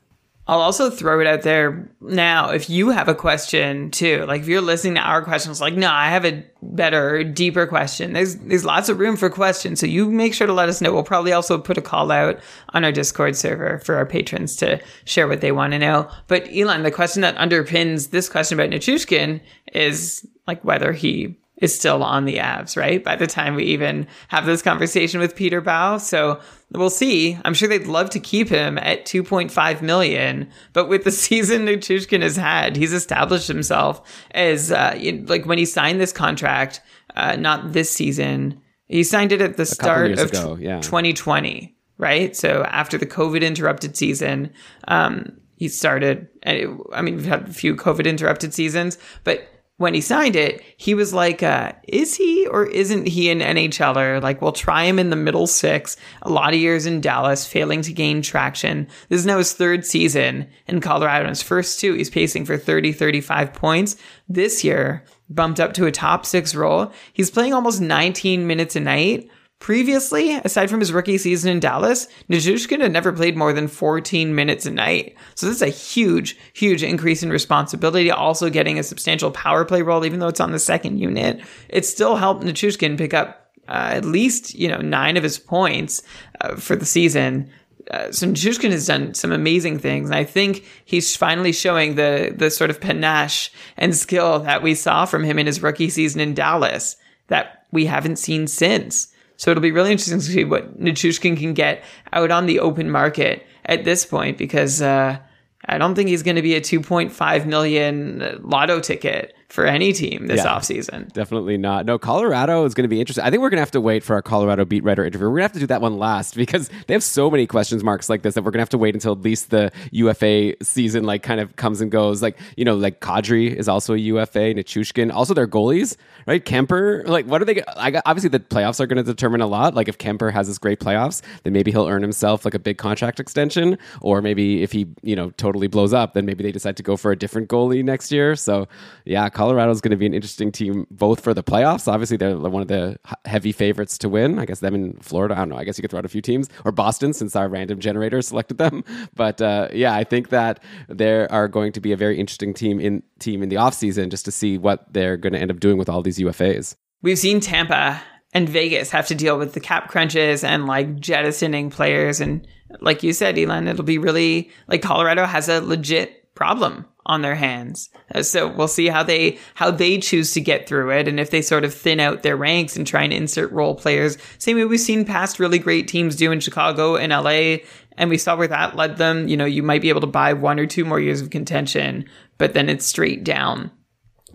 I'll 0.49 0.61
also 0.61 0.91
throw 0.91 1.21
it 1.21 1.27
out 1.29 1.43
there 1.43 1.89
now. 2.01 2.51
If 2.51 2.69
you 2.69 2.91
have 2.91 3.09
a 3.09 3.15
question 3.15 3.93
too, 3.93 4.25
like 4.27 4.43
if 4.43 4.49
you're 4.49 4.61
listening 4.61 4.97
to 4.97 5.01
our 5.01 5.23
questions, 5.23 5.61
like, 5.61 5.75
no, 5.75 5.89
I 5.89 6.09
have 6.09 6.25
a 6.25 6.45
better, 6.61 7.23
deeper 7.23 7.65
question. 7.65 8.13
There's, 8.13 8.37
there's 8.37 8.65
lots 8.65 8.89
of 8.89 8.99
room 8.99 9.17
for 9.17 9.31
questions. 9.31 9.79
So 9.79 9.87
you 9.87 10.11
make 10.11 10.35
sure 10.35 10.49
to 10.49 10.53
let 10.53 10.69
us 10.69 10.81
know. 10.81 10.93
We'll 10.93 11.05
probably 11.05 11.33
also 11.33 11.59
put 11.59 11.79
a 11.79 11.83
call 11.83 12.11
out 12.11 12.41
on 12.71 12.85
our 12.85 12.91
Discord 12.91 13.37
server 13.37 13.79
for 13.79 13.95
our 13.95 14.05
patrons 14.05 14.57
to 14.57 14.81
share 15.05 15.29
what 15.29 15.43
they 15.43 15.53
want 15.53 15.75
to 15.75 15.79
know. 15.79 16.11
But 16.27 16.49
Elon, 16.53 16.83
the 16.83 16.91
question 16.91 17.23
that 17.23 17.37
underpins 17.37 18.11
this 18.11 18.29
question 18.29 18.59
about 18.59 18.71
Nichushkin 18.71 19.41
is 19.73 20.27
like 20.49 20.65
whether 20.65 20.93
he 20.93 21.39
is 21.63 21.73
still 21.73 22.03
on 22.03 22.25
the 22.25 22.39
Avs, 22.39 22.77
right? 22.77 23.03
By 23.03 23.15
the 23.15 23.29
time 23.29 23.55
we 23.55 23.63
even 23.67 24.09
have 24.29 24.45
this 24.45 24.63
conversation 24.63 25.21
with 25.21 25.37
Peter 25.37 25.61
Baugh. 25.61 25.97
So 25.99 26.41
we'll 26.73 26.91
see. 26.91 27.39
I'm 27.45 27.55
sure 27.55 27.69
they'd 27.69 27.87
love 27.87 28.11
to 28.11 28.21
keep 28.21 28.49
him 28.49 28.79
at 28.79 29.07
2.5 29.07 29.81
million, 29.81 30.51
but 30.73 30.89
with 30.89 31.05
the 31.05 31.11
season 31.13 31.65
Nichushkin 31.65 32.21
has 32.21 32.37
had, 32.37 32.77
he's 32.77 32.93
established 32.93 33.47
himself 33.47 34.27
as, 34.33 34.73
uh, 34.73 34.99
like 35.27 35.47
when 35.47 35.57
he 35.57 35.65
signed 35.65 36.01
this 36.01 36.13
contract, 36.13 36.81
uh, 37.15 37.37
not 37.37 37.73
this 37.73 37.91
season, 37.91 38.61
he 38.89 39.05
signed 39.05 39.31
it 39.31 39.41
at 39.41 39.57
the 39.57 39.65
start 39.65 40.19
of 40.19 40.31
ago, 40.31 40.59
yeah. 40.61 40.81
2020, 40.81 41.77
right? 41.97 42.35
So 42.35 42.65
after 42.65 42.99
the 42.99 43.07
COVID 43.07 43.43
interrupted 43.43 43.97
season, 43.97 44.53
um, 44.89 45.39
he 45.55 45.69
started, 45.69 46.27
I 46.45 47.03
mean, 47.03 47.15
we've 47.15 47.25
had 47.25 47.49
a 47.49 47.53
few 47.53 47.77
COVID 47.77 48.05
interrupted 48.05 48.53
seasons, 48.53 48.99
but 49.23 49.47
when 49.79 49.95
he 49.95 50.01
signed 50.01 50.37
it, 50.37 50.63
he 50.77 50.95
was 50.95 51.13
like, 51.13 51.43
uh, 51.43 51.73
is 51.89 52.15
he 52.15 52.47
or 52.47 52.67
isn't 52.67 53.09
he 53.09 53.31
an 53.31 53.41
NHLer? 53.41 54.23
Like, 54.23 54.41
we'll 54.41 54.53
try 54.53 54.85
him 54.85 54.99
in 54.99 55.11
the 55.11 55.17
middle 55.17 55.47
six. 55.47 55.97
A 56.23 56.31
lot 56.31 56.53
of 56.53 56.61
years 56.61 56.87
in 56.87 57.01
Dallas, 57.01 57.47
failing 57.47 57.83
to 57.83 57.93
gain 57.93 58.23
traction. 58.23 58.87
This 59.09 59.21
is 59.21 59.27
now 59.27 59.39
his 59.39 59.55
third 59.55 59.85
season 59.85 60.49
in 60.67 60.81
Colorado. 60.81 61.25
In 61.25 61.31
his 61.31 61.43
first 61.43 61.81
two, 61.81 61.95
he's 61.95 62.11
pacing 62.11 62.45
for 62.45 62.57
30, 62.57 62.93
35 62.93 63.53
points. 63.55 63.97
This 64.29 64.63
year, 64.63 65.05
bumped 65.29 65.59
up 65.59 65.73
to 65.75 65.87
a 65.87 65.93
top 65.93 66.27
six 66.27 66.55
role. 66.55 66.93
He's 67.13 67.31
playing 67.31 67.55
almost 67.55 67.81
19 67.81 68.47
minutes 68.47 68.77
a 68.77 68.81
night 68.81 69.29
Previously, 69.63 70.33
aside 70.33 70.69
from 70.69 70.81
his 70.81 70.93
rookie 70.93 71.19
season 71.19 71.49
in 71.49 71.61
Dallas, 71.61 72.09
Nichushkin 72.29 72.81
had 72.81 72.91
never 72.91 73.13
played 73.13 73.37
more 73.37 73.53
than 73.53 73.69
14 73.69 74.35
minutes 74.35 74.67
a 74.67 74.73
night. 74.73 75.15
So 75.37 75.47
this 75.47 75.55
is 75.55 75.63
a 75.63 75.69
huge, 75.69 76.37
huge 76.53 76.83
increase 76.83 77.23
in 77.23 77.31
responsibility. 77.31 78.11
Also 78.11 78.51
getting 78.51 78.81
a 78.81 78.83
substantial 78.83 79.31
power 79.31 79.65
play 79.65 79.83
role, 79.83 80.05
even 80.05 80.19
though 80.19 80.27
it's 80.27 80.41
on 80.41 80.51
the 80.51 80.59
second 80.59 80.99
unit. 80.99 81.43
It 81.69 81.87
still 81.87 82.17
helped 82.17 82.43
Nichushkin 82.43 82.99
pick 82.99 83.15
up 83.15 83.53
uh, 83.69 83.91
at 83.93 84.05
least, 84.05 84.53
you 84.53 84.67
know, 84.67 84.79
nine 84.79 85.17
of 85.17 85.23
his 85.23 85.39
points 85.39 86.03
uh, 86.41 86.57
for 86.57 86.75
the 86.75 86.85
season. 86.85 87.49
Uh, 87.89 88.11
so 88.11 88.27
Nichushkin 88.27 88.73
has 88.73 88.89
done 88.89 89.15
some 89.15 89.31
amazing 89.31 89.79
things, 89.79 90.11
and 90.11 90.17
I 90.17 90.25
think 90.25 90.65
he's 90.85 91.15
finally 91.15 91.53
showing 91.53 91.95
the 91.95 92.35
the 92.37 92.51
sort 92.51 92.71
of 92.71 92.81
panache 92.81 93.53
and 93.77 93.95
skill 93.95 94.41
that 94.41 94.65
we 94.65 94.75
saw 94.75 95.05
from 95.05 95.23
him 95.23 95.39
in 95.39 95.47
his 95.47 95.63
rookie 95.63 95.89
season 95.89 96.21
in 96.21 96.35
Dallas 96.35 96.97
that 97.29 97.67
we 97.71 97.87
haven't 97.87 98.17
seen 98.17 98.49
since. 98.49 99.12
So 99.37 99.51
it'll 99.51 99.63
be 99.63 99.73
really 99.73 99.93
interesting 99.93 100.19
to 100.19 100.25
see 100.25 100.45
what 100.45 100.81
Nichushkin 100.81 101.39
can 101.39 101.55
get 101.55 101.83
out 102.13 102.31
on 102.31 102.47
the 102.47 102.61
open 102.61 102.91
market 102.91 103.47
at 103.65 103.85
this 103.85 104.05
point 104.05 104.39
because 104.39 104.83
uh, 104.83 105.19
I 105.67 105.79
don't 105.79 105.95
think 105.95 106.09
he's 106.09 106.23
going 106.23 106.37
to 106.37 106.43
be 106.43 106.55
a 106.55 106.61
2.5 106.61 107.47
million 107.47 108.41
lotto 108.43 108.81
ticket 108.81 109.35
for 109.53 109.67
any 109.67 109.93
team 109.93 110.29
this 110.29 110.39
yeah, 110.39 110.47
offseason. 110.47 111.13
Definitely 111.13 111.59
not. 111.59 111.85
No, 111.85 111.99
Colorado 111.99 112.65
is 112.65 112.73
going 112.73 112.85
to 112.85 112.89
be 112.89 113.01
interesting. 113.01 113.23
I 113.23 113.29
think 113.29 113.43
we're 113.43 113.51
going 113.51 113.59
to 113.59 113.63
have 113.63 113.73
to 113.73 113.83
wait 113.83 114.03
for 114.03 114.15
our 114.15 114.23
Colorado 114.23 114.65
beat 114.65 114.83
writer 114.83 115.05
interview. 115.05 115.27
We're 115.27 115.33
going 115.33 115.41
to 115.41 115.43
have 115.43 115.53
to 115.53 115.59
do 115.59 115.67
that 115.67 115.83
one 115.83 115.99
last 115.99 116.35
because 116.37 116.71
they 116.87 116.95
have 116.95 117.03
so 117.03 117.31
many 117.31 117.47
questions 117.47 117.85
marks 117.85 118.09
like 118.09 118.23
this 118.23 118.33
that 118.33 118.45
we're 118.45 118.51
going 118.51 118.61
to 118.61 118.63
have 118.63 118.71
to 118.71 118.79
wait 118.79 118.95
until 118.95 119.13
at 119.13 119.21
least 119.21 119.51
the 119.51 119.71
UFA 119.91 120.55
season 120.63 121.05
like 121.05 121.23
kind 121.23 121.39
of 121.39 121.55
comes 121.57 121.83
and 121.83 121.91
goes. 121.91 122.23
Like, 122.23 122.39
you 122.57 122.65
know, 122.65 122.77
like 122.77 123.01
Kadri 123.01 123.55
is 123.55 123.69
also 123.69 123.93
a 123.93 123.99
UFA, 123.99 124.55
Nichushkin, 124.55 125.13
also 125.13 125.35
their 125.35 125.47
goalies, 125.47 125.99
right? 126.27 126.43
Kuemper, 126.43 127.07
like 127.07 127.27
what 127.27 127.43
are 127.43 127.45
they 127.45 127.63
I 127.77 128.01
obviously 128.07 128.31
the 128.31 128.41
playoffs 128.41 128.81
are 128.81 128.87
going 128.87 129.05
to 129.05 129.11
determine 129.11 129.43
a 129.43 129.47
lot. 129.47 129.75
Like 129.75 129.89
if 129.89 129.99
Kuemper 129.99 130.33
has 130.33 130.49
this 130.49 130.57
great 130.57 130.81
playoffs, 130.81 131.21
then 131.43 131.53
maybe 131.53 131.71
he'll 131.71 131.89
earn 131.89 132.01
himself 132.01 132.47
like 132.47 132.55
a 132.55 132.59
big 132.59 132.79
contract 132.79 133.21
extension 133.21 133.77
or 134.01 134.23
maybe 134.23 134.63
if 134.63 134.73
he, 134.73 134.87
you 135.03 135.15
know, 135.15 135.29
totally 135.33 135.67
blows 135.67 135.93
up, 135.93 136.15
then 136.15 136.25
maybe 136.25 136.43
they 136.43 136.53
decide 136.53 136.79
to 136.79 136.83
go 136.83 136.97
for 136.97 137.13
a 137.13 137.17
different 137.17 137.51
goalie 137.51 137.85
next 137.85 138.11
year. 138.11 138.35
So, 138.35 138.67
yeah, 139.05 139.29
Colorado 139.29 139.42
is 139.51 139.81
going 139.81 139.91
to 139.91 139.97
be 139.97 140.07
an 140.07 140.15
interesting 140.15 140.53
team 140.53 140.87
both 140.91 141.21
for 141.21 141.35
the 141.35 141.43
playoffs. 141.43 141.91
Obviously, 141.91 142.17
they're 142.17 142.37
one 142.37 142.63
of 142.63 142.69
the 142.69 142.99
heavy 143.25 143.53
favorites 143.53 143.99
to 143.99 144.09
win. 144.09 144.39
I 144.39 144.45
guess 144.45 144.61
them 144.61 144.75
in 144.75 144.95
Florida. 144.99 145.35
I 145.35 145.39
don't 145.39 145.51
know. 145.51 145.57
I 145.57 145.65
guess 145.65 145.79
you 145.79 145.83
could 145.83 145.91
throw 145.91 145.99
out 145.99 146.05
a 146.05 146.09
few 146.09 146.23
teams 146.23 146.49
or 146.65 146.73
Boston 146.73 147.13
since 147.13 147.37
our 147.37 147.49
random 147.49 147.79
generator 147.81 148.23
selected 148.23 148.59
them. 148.59 148.85
But 149.15 149.41
uh, 149.41 149.69
yeah, 149.73 149.95
I 149.95 150.05
think 150.05 150.31
that 150.31 150.63
there 150.89 151.31
are 151.33 151.49
going 151.49 151.73
to 151.73 151.81
be 151.81 151.93
a 151.93 151.97
very 151.97 152.19
interesting 152.19 152.55
team 152.55 152.81
in 152.81 153.03
team 153.19 153.43
in 153.43 153.49
the 153.49 153.57
offseason 153.57 154.11
just 154.11 154.25
to 154.25 154.33
see 154.33 154.59
what 154.59 154.93
they're 154.93 155.17
going 155.17 155.33
to 155.33 155.39
end 155.39 155.51
up 155.51 155.61
doing 155.61 155.79
with 155.79 155.89
all 155.89 156.03
these 156.03 156.19
UFAs. 156.19 156.75
We've 157.03 157.19
seen 157.19 157.41
Tampa 157.41 158.01
and 158.33 158.49
Vegas 158.49 158.91
have 158.91 159.07
to 159.09 159.15
deal 159.15 159.39
with 159.39 159.53
the 159.53 159.61
cap 159.61 159.89
crunches 159.89 160.43
and 160.45 160.67
like 160.67 160.99
jettisoning 160.99 161.71
players 161.71 162.21
and 162.21 162.47
like 162.81 163.03
you 163.03 163.13
said, 163.13 163.39
Elon, 163.39 163.69
it'll 163.69 163.85
be 163.85 163.99
really 163.99 164.51
like 164.67 164.81
Colorado 164.81 165.27
has 165.27 165.49
a 165.49 165.61
legit 165.61 166.35
problem 166.35 166.87
on 167.07 167.23
their 167.23 167.35
hands. 167.35 167.91
Uh, 168.15 168.23
so 168.23 168.49
we'll 168.49 168.69
see 168.69 168.89
how 168.89 169.03
they 169.03 169.39
how 169.55 169.71
they 169.71 169.99
choose 169.99 170.33
to 170.33 170.41
get 170.41 170.67
through 170.67 170.91
it, 170.91 171.09
and 171.09 171.19
if 171.19 171.31
they 171.31 171.43
sort 171.43 171.65
of 171.65 171.75
thin 171.75 172.01
out 172.01 172.23
their 172.23 172.37
ranks 172.37 172.77
and 172.77 172.87
try 172.87 173.03
and 173.03 173.13
insert 173.13 173.51
role 173.53 173.75
players. 173.75 174.19
Same 174.39 174.57
way 174.57 174.65
we've 174.65 174.81
seen 174.81 175.05
past 175.05 175.39
really 175.39 175.59
great 175.59 175.89
teams 175.89 176.17
do 176.17 176.33
in 176.33 176.41
Chicago 176.41 176.97
and 176.97 177.13
LA, 177.13 177.65
and 177.97 178.11
we 178.11 178.19
saw 178.19 178.37
where 178.37 178.49
that 178.49 178.77
led 178.77 178.97
them. 178.97 179.29
You 179.29 179.37
know, 179.37 179.45
you 179.45 179.63
might 179.63 179.83
be 179.83 179.89
able 179.89 180.01
to 180.03 180.07
buy 180.07 180.33
one 180.33 180.59
or 180.59 180.67
two 180.67 180.85
more 180.85 181.01
years 181.01 181.21
of 181.21 181.31
contention, 181.31 182.07
but 182.39 182.55
then 182.55 182.69
it's 182.69 182.87
straight 182.87 183.25
down. 183.25 183.71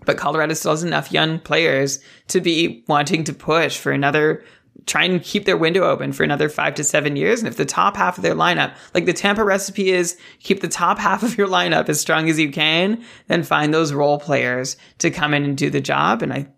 But 0.04 0.16
Colorado 0.16 0.54
still 0.54 0.72
has 0.72 0.84
enough 0.84 1.12
young 1.12 1.38
players 1.38 1.98
to 2.28 2.40
be 2.40 2.84
wanting 2.88 3.24
to 3.24 3.32
push 3.32 3.76
for 3.76 3.92
another 3.92 4.42
try 4.86 5.04
and 5.04 5.22
keep 5.22 5.44
their 5.44 5.56
window 5.56 5.82
open 5.82 6.12
for 6.12 6.22
another 6.22 6.48
five 6.48 6.74
to 6.74 6.84
seven 6.84 7.16
years. 7.16 7.40
And 7.40 7.48
if 7.48 7.56
the 7.56 7.64
top 7.64 7.96
half 7.96 8.18
of 8.18 8.22
their 8.22 8.34
lineup, 8.34 8.74
like 8.94 9.06
the 9.06 9.12
Tampa 9.12 9.44
recipe 9.44 9.90
is 9.90 10.16
keep 10.40 10.60
the 10.60 10.68
top 10.68 10.98
half 11.08 11.22
of 11.22 11.36
your 11.36 11.48
lineup 11.48 11.88
as 11.88 12.00
strong 12.00 12.28
as 12.28 12.38
you 12.38 12.50
can, 12.50 13.02
then 13.26 13.42
find 13.42 13.72
those 13.72 13.92
role 13.92 14.18
players 14.18 14.76
to 14.98 15.10
come 15.10 15.34
in 15.34 15.44
and 15.44 15.56
do 15.56 15.70
the 15.70 15.80
job. 15.80 16.22
And 16.22 16.32
I, 16.32 16.48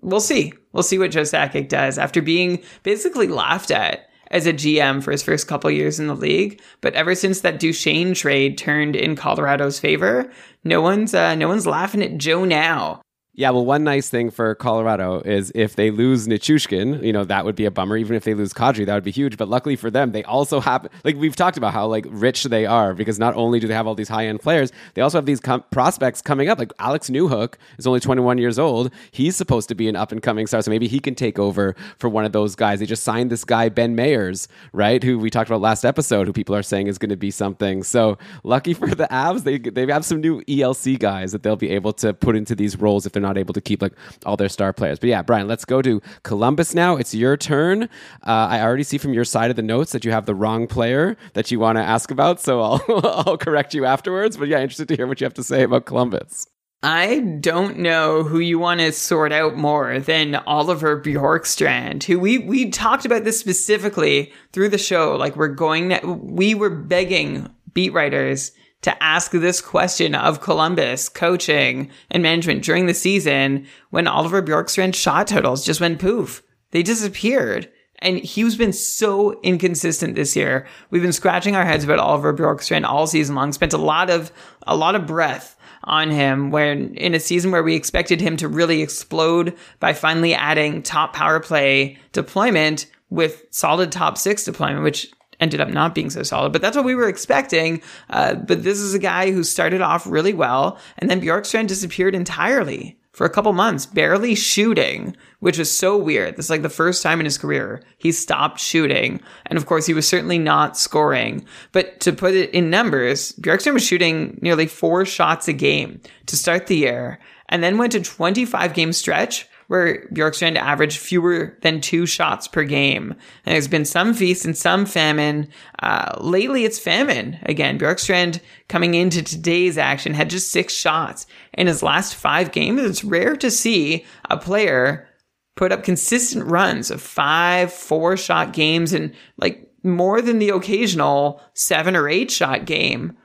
we'll 0.00 0.20
see. 0.20 0.52
We'll 0.72 0.82
see 0.82 0.98
what 0.98 1.10
Joe 1.10 1.22
Sakic 1.22 1.68
does 1.68 1.98
after 1.98 2.22
being 2.22 2.62
basically 2.82 3.26
laughed 3.26 3.70
at 3.70 4.06
as 4.30 4.46
a 4.46 4.52
GM 4.52 5.02
for 5.02 5.10
his 5.10 5.22
first 5.22 5.48
couple 5.48 5.70
years 5.70 5.98
in 5.98 6.06
the 6.06 6.14
league. 6.14 6.60
But 6.80 6.94
ever 6.94 7.14
since 7.14 7.40
that 7.40 7.58
Duchene 7.58 8.14
trade 8.14 8.56
turned 8.56 8.94
in 8.94 9.16
Colorado's 9.16 9.80
favor, 9.80 10.30
no 10.62 10.80
one's 10.80 11.14
uh, 11.14 11.34
no 11.34 11.48
one's 11.48 11.66
laughing 11.66 12.02
at 12.02 12.18
Joe 12.18 12.44
now. 12.44 13.02
Yeah, 13.32 13.50
well, 13.50 13.64
one 13.64 13.84
nice 13.84 14.10
thing 14.10 14.30
for 14.30 14.56
Colorado 14.56 15.20
is 15.20 15.52
if 15.54 15.76
they 15.76 15.92
lose 15.92 16.26
Nichushkin, 16.26 17.00
you 17.02 17.12
know, 17.12 17.22
that 17.24 17.44
would 17.44 17.54
be 17.54 17.64
a 17.64 17.70
bummer. 17.70 17.96
Even 17.96 18.16
if 18.16 18.24
they 18.24 18.34
lose 18.34 18.52
Kadri, 18.52 18.84
that 18.84 18.92
would 18.92 19.04
be 19.04 19.12
huge. 19.12 19.36
But 19.36 19.48
luckily 19.48 19.76
for 19.76 19.88
them, 19.88 20.10
they 20.10 20.24
also 20.24 20.58
have, 20.58 20.88
like 21.04 21.14
we've 21.16 21.36
talked 21.36 21.56
about 21.56 21.72
how 21.72 21.86
like 21.86 22.06
rich 22.08 22.42
they 22.44 22.66
are 22.66 22.92
because 22.92 23.20
not 23.20 23.36
only 23.36 23.60
do 23.60 23.68
they 23.68 23.72
have 23.74 23.86
all 23.86 23.94
these 23.94 24.08
high 24.08 24.26
end 24.26 24.40
players, 24.40 24.72
they 24.94 25.02
also 25.02 25.16
have 25.16 25.26
these 25.26 25.38
com- 25.38 25.62
prospects 25.70 26.20
coming 26.20 26.48
up. 26.48 26.58
Like 26.58 26.72
Alex 26.80 27.08
Newhook 27.08 27.54
is 27.78 27.86
only 27.86 28.00
21 28.00 28.38
years 28.38 28.58
old. 28.58 28.90
He's 29.12 29.36
supposed 29.36 29.68
to 29.68 29.76
be 29.76 29.88
an 29.88 29.94
up 29.94 30.10
and 30.10 30.20
coming 30.20 30.48
star, 30.48 30.60
so 30.60 30.70
maybe 30.72 30.88
he 30.88 30.98
can 30.98 31.14
take 31.14 31.38
over 31.38 31.76
for 31.98 32.08
one 32.08 32.24
of 32.24 32.32
those 32.32 32.56
guys. 32.56 32.80
They 32.80 32.86
just 32.86 33.04
signed 33.04 33.30
this 33.30 33.44
guy 33.44 33.68
Ben 33.68 33.94
Meyers, 33.94 34.48
right? 34.72 35.02
Who 35.04 35.20
we 35.20 35.30
talked 35.30 35.48
about 35.48 35.60
last 35.60 35.84
episode, 35.84 36.26
who 36.26 36.32
people 36.32 36.56
are 36.56 36.64
saying 36.64 36.88
is 36.88 36.98
going 36.98 37.10
to 37.10 37.16
be 37.16 37.30
something. 37.30 37.84
So 37.84 38.18
lucky 38.42 38.74
for 38.74 38.88
the 38.88 39.06
Avs, 39.06 39.44
they 39.44 39.58
they 39.58 39.86
have 39.86 40.04
some 40.04 40.20
new 40.20 40.42
ELC 40.42 40.98
guys 40.98 41.30
that 41.30 41.44
they'll 41.44 41.54
be 41.54 41.70
able 41.70 41.92
to 41.94 42.12
put 42.12 42.34
into 42.34 42.56
these 42.56 42.76
roles 42.76 43.06
if 43.06 43.12
they're 43.12 43.19
not 43.20 43.38
able 43.38 43.54
to 43.54 43.60
keep 43.60 43.82
like 43.82 43.92
all 44.24 44.36
their 44.36 44.48
star 44.48 44.72
players. 44.72 44.98
But 44.98 45.08
yeah, 45.08 45.22
Brian, 45.22 45.48
let's 45.48 45.64
go 45.64 45.82
to 45.82 46.00
Columbus 46.22 46.74
now. 46.74 46.96
It's 46.96 47.14
your 47.14 47.36
turn. 47.36 47.84
Uh, 47.84 47.86
I 48.26 48.60
already 48.62 48.82
see 48.82 48.98
from 48.98 49.12
your 49.12 49.24
side 49.24 49.50
of 49.50 49.56
the 49.56 49.62
notes 49.62 49.92
that 49.92 50.04
you 50.04 50.12
have 50.12 50.26
the 50.26 50.34
wrong 50.34 50.66
player 50.66 51.16
that 51.34 51.50
you 51.50 51.60
want 51.60 51.76
to 51.76 51.82
ask 51.82 52.10
about, 52.10 52.40
so 52.40 52.60
I'll 52.60 52.84
I'll 53.26 53.38
correct 53.38 53.74
you 53.74 53.84
afterwards. 53.84 54.36
But 54.36 54.48
yeah, 54.48 54.60
interested 54.60 54.88
to 54.88 54.96
hear 54.96 55.06
what 55.06 55.20
you 55.20 55.24
have 55.24 55.34
to 55.34 55.44
say 55.44 55.62
about 55.62 55.86
Columbus. 55.86 56.46
I 56.82 57.18
don't 57.40 57.78
know 57.78 58.22
who 58.22 58.38
you 58.38 58.58
want 58.58 58.80
to 58.80 58.90
sort 58.92 59.32
out 59.32 59.54
more 59.54 59.98
than 59.98 60.34
Oliver 60.34 61.00
Bjorkstrand, 61.00 62.04
who 62.04 62.18
we 62.18 62.38
we 62.38 62.70
talked 62.70 63.04
about 63.04 63.24
this 63.24 63.38
specifically 63.38 64.32
through 64.52 64.70
the 64.70 64.78
show. 64.78 65.14
Like 65.16 65.36
we're 65.36 65.48
going, 65.48 65.98
we 66.22 66.54
were 66.54 66.70
begging 66.70 67.50
beat 67.74 67.92
writers 67.92 68.52
to 68.82 69.02
ask 69.02 69.32
this 69.32 69.60
question 69.60 70.14
of 70.14 70.40
Columbus 70.40 71.08
coaching 71.08 71.90
and 72.10 72.22
management 72.22 72.64
during 72.64 72.86
the 72.86 72.94
season 72.94 73.66
when 73.90 74.06
Oliver 74.06 74.42
Bjorkstrand's 74.42 74.96
shot 74.96 75.26
totals 75.26 75.64
just 75.64 75.80
went 75.80 75.98
poof. 76.00 76.42
They 76.70 76.82
disappeared. 76.82 77.70
And 78.02 78.18
he's 78.18 78.56
been 78.56 78.72
so 78.72 79.38
inconsistent 79.42 80.14
this 80.14 80.34
year. 80.34 80.66
We've 80.90 81.02
been 81.02 81.12
scratching 81.12 81.54
our 81.54 81.66
heads 81.66 81.84
about 81.84 81.98
Oliver 81.98 82.32
Bjorkstrand 82.32 82.86
all 82.86 83.06
season 83.06 83.34
long, 83.34 83.52
spent 83.52 83.74
a 83.74 83.78
lot 83.78 84.08
of, 84.08 84.32
a 84.66 84.74
lot 84.74 84.94
of 84.94 85.06
breath 85.06 85.58
on 85.84 86.10
him 86.10 86.50
when 86.50 86.94
in 86.94 87.14
a 87.14 87.20
season 87.20 87.50
where 87.50 87.62
we 87.62 87.74
expected 87.74 88.20
him 88.20 88.36
to 88.38 88.48
really 88.48 88.82
explode 88.82 89.54
by 89.80 89.92
finally 89.92 90.34
adding 90.34 90.82
top 90.82 91.12
power 91.12 91.40
play 91.40 91.98
deployment 92.12 92.86
with 93.10 93.44
solid 93.50 93.90
top 93.92 94.16
six 94.16 94.44
deployment, 94.44 94.82
which 94.82 95.10
ended 95.40 95.60
up 95.60 95.68
not 95.68 95.94
being 95.94 96.10
so 96.10 96.22
solid, 96.22 96.52
but 96.52 96.62
that's 96.62 96.76
what 96.76 96.84
we 96.84 96.94
were 96.94 97.08
expecting. 97.08 97.82
Uh, 98.08 98.34
but 98.34 98.62
this 98.62 98.78
is 98.78 98.94
a 98.94 98.98
guy 98.98 99.30
who 99.30 99.42
started 99.42 99.80
off 99.80 100.06
really 100.06 100.34
well, 100.34 100.78
and 100.98 101.10
then 101.10 101.20
Bjorkstrand 101.20 101.66
disappeared 101.66 102.14
entirely 102.14 102.98
for 103.12 103.26
a 103.26 103.30
couple 103.30 103.52
months, 103.52 103.86
barely 103.86 104.34
shooting, 104.34 105.16
which 105.40 105.58
was 105.58 105.76
so 105.76 105.96
weird. 105.96 106.36
This 106.36 106.46
is 106.46 106.50
like 106.50 106.62
the 106.62 106.68
first 106.68 107.02
time 107.02 107.20
in 107.20 107.26
his 107.26 107.36
career 107.36 107.82
he 107.98 108.12
stopped 108.12 108.60
shooting. 108.60 109.20
And 109.46 109.58
of 109.58 109.66
course, 109.66 109.84
he 109.84 109.92
was 109.92 110.08
certainly 110.08 110.38
not 110.38 110.78
scoring. 110.78 111.44
But 111.72 112.00
to 112.00 112.12
put 112.12 112.34
it 112.34 112.50
in 112.50 112.70
numbers, 112.70 113.32
Bjorkstrand 113.32 113.74
was 113.74 113.86
shooting 113.86 114.38
nearly 114.40 114.66
four 114.66 115.04
shots 115.04 115.48
a 115.48 115.52
game 115.52 116.00
to 116.26 116.36
start 116.36 116.66
the 116.66 116.76
year 116.76 117.18
and 117.50 117.62
then 117.62 117.78
went 117.78 117.92
to 117.92 118.00
25 118.00 118.72
game 118.72 118.92
stretch 118.92 119.48
where 119.70 120.04
Bjorkstrand 120.12 120.56
averaged 120.56 120.98
fewer 120.98 121.56
than 121.62 121.80
two 121.80 122.04
shots 122.04 122.48
per 122.48 122.64
game. 122.64 123.12
And 123.46 123.54
there's 123.54 123.68
been 123.68 123.84
some 123.84 124.14
feast 124.14 124.44
and 124.44 124.58
some 124.58 124.84
famine. 124.84 125.46
Uh, 125.80 126.16
lately, 126.18 126.64
it's 126.64 126.80
famine 126.80 127.38
again. 127.44 127.78
Bjorkstrand 127.78 128.40
coming 128.68 128.94
into 128.94 129.22
today's 129.22 129.78
action 129.78 130.12
had 130.12 130.28
just 130.28 130.50
six 130.50 130.74
shots 130.74 131.24
in 131.54 131.68
his 131.68 131.84
last 131.84 132.16
five 132.16 132.50
games. 132.50 132.82
It's 132.82 133.04
rare 133.04 133.36
to 133.36 133.48
see 133.48 134.04
a 134.28 134.36
player 134.36 135.06
put 135.54 135.70
up 135.70 135.84
consistent 135.84 136.50
runs 136.50 136.90
of 136.90 137.00
five, 137.00 137.72
four 137.72 138.16
shot 138.16 138.52
games 138.52 138.92
and 138.92 139.14
like 139.36 139.70
more 139.84 140.20
than 140.20 140.40
the 140.40 140.48
occasional 140.48 141.40
seven 141.54 141.94
or 141.94 142.08
eight 142.08 142.32
shot 142.32 142.64
game 142.64 143.16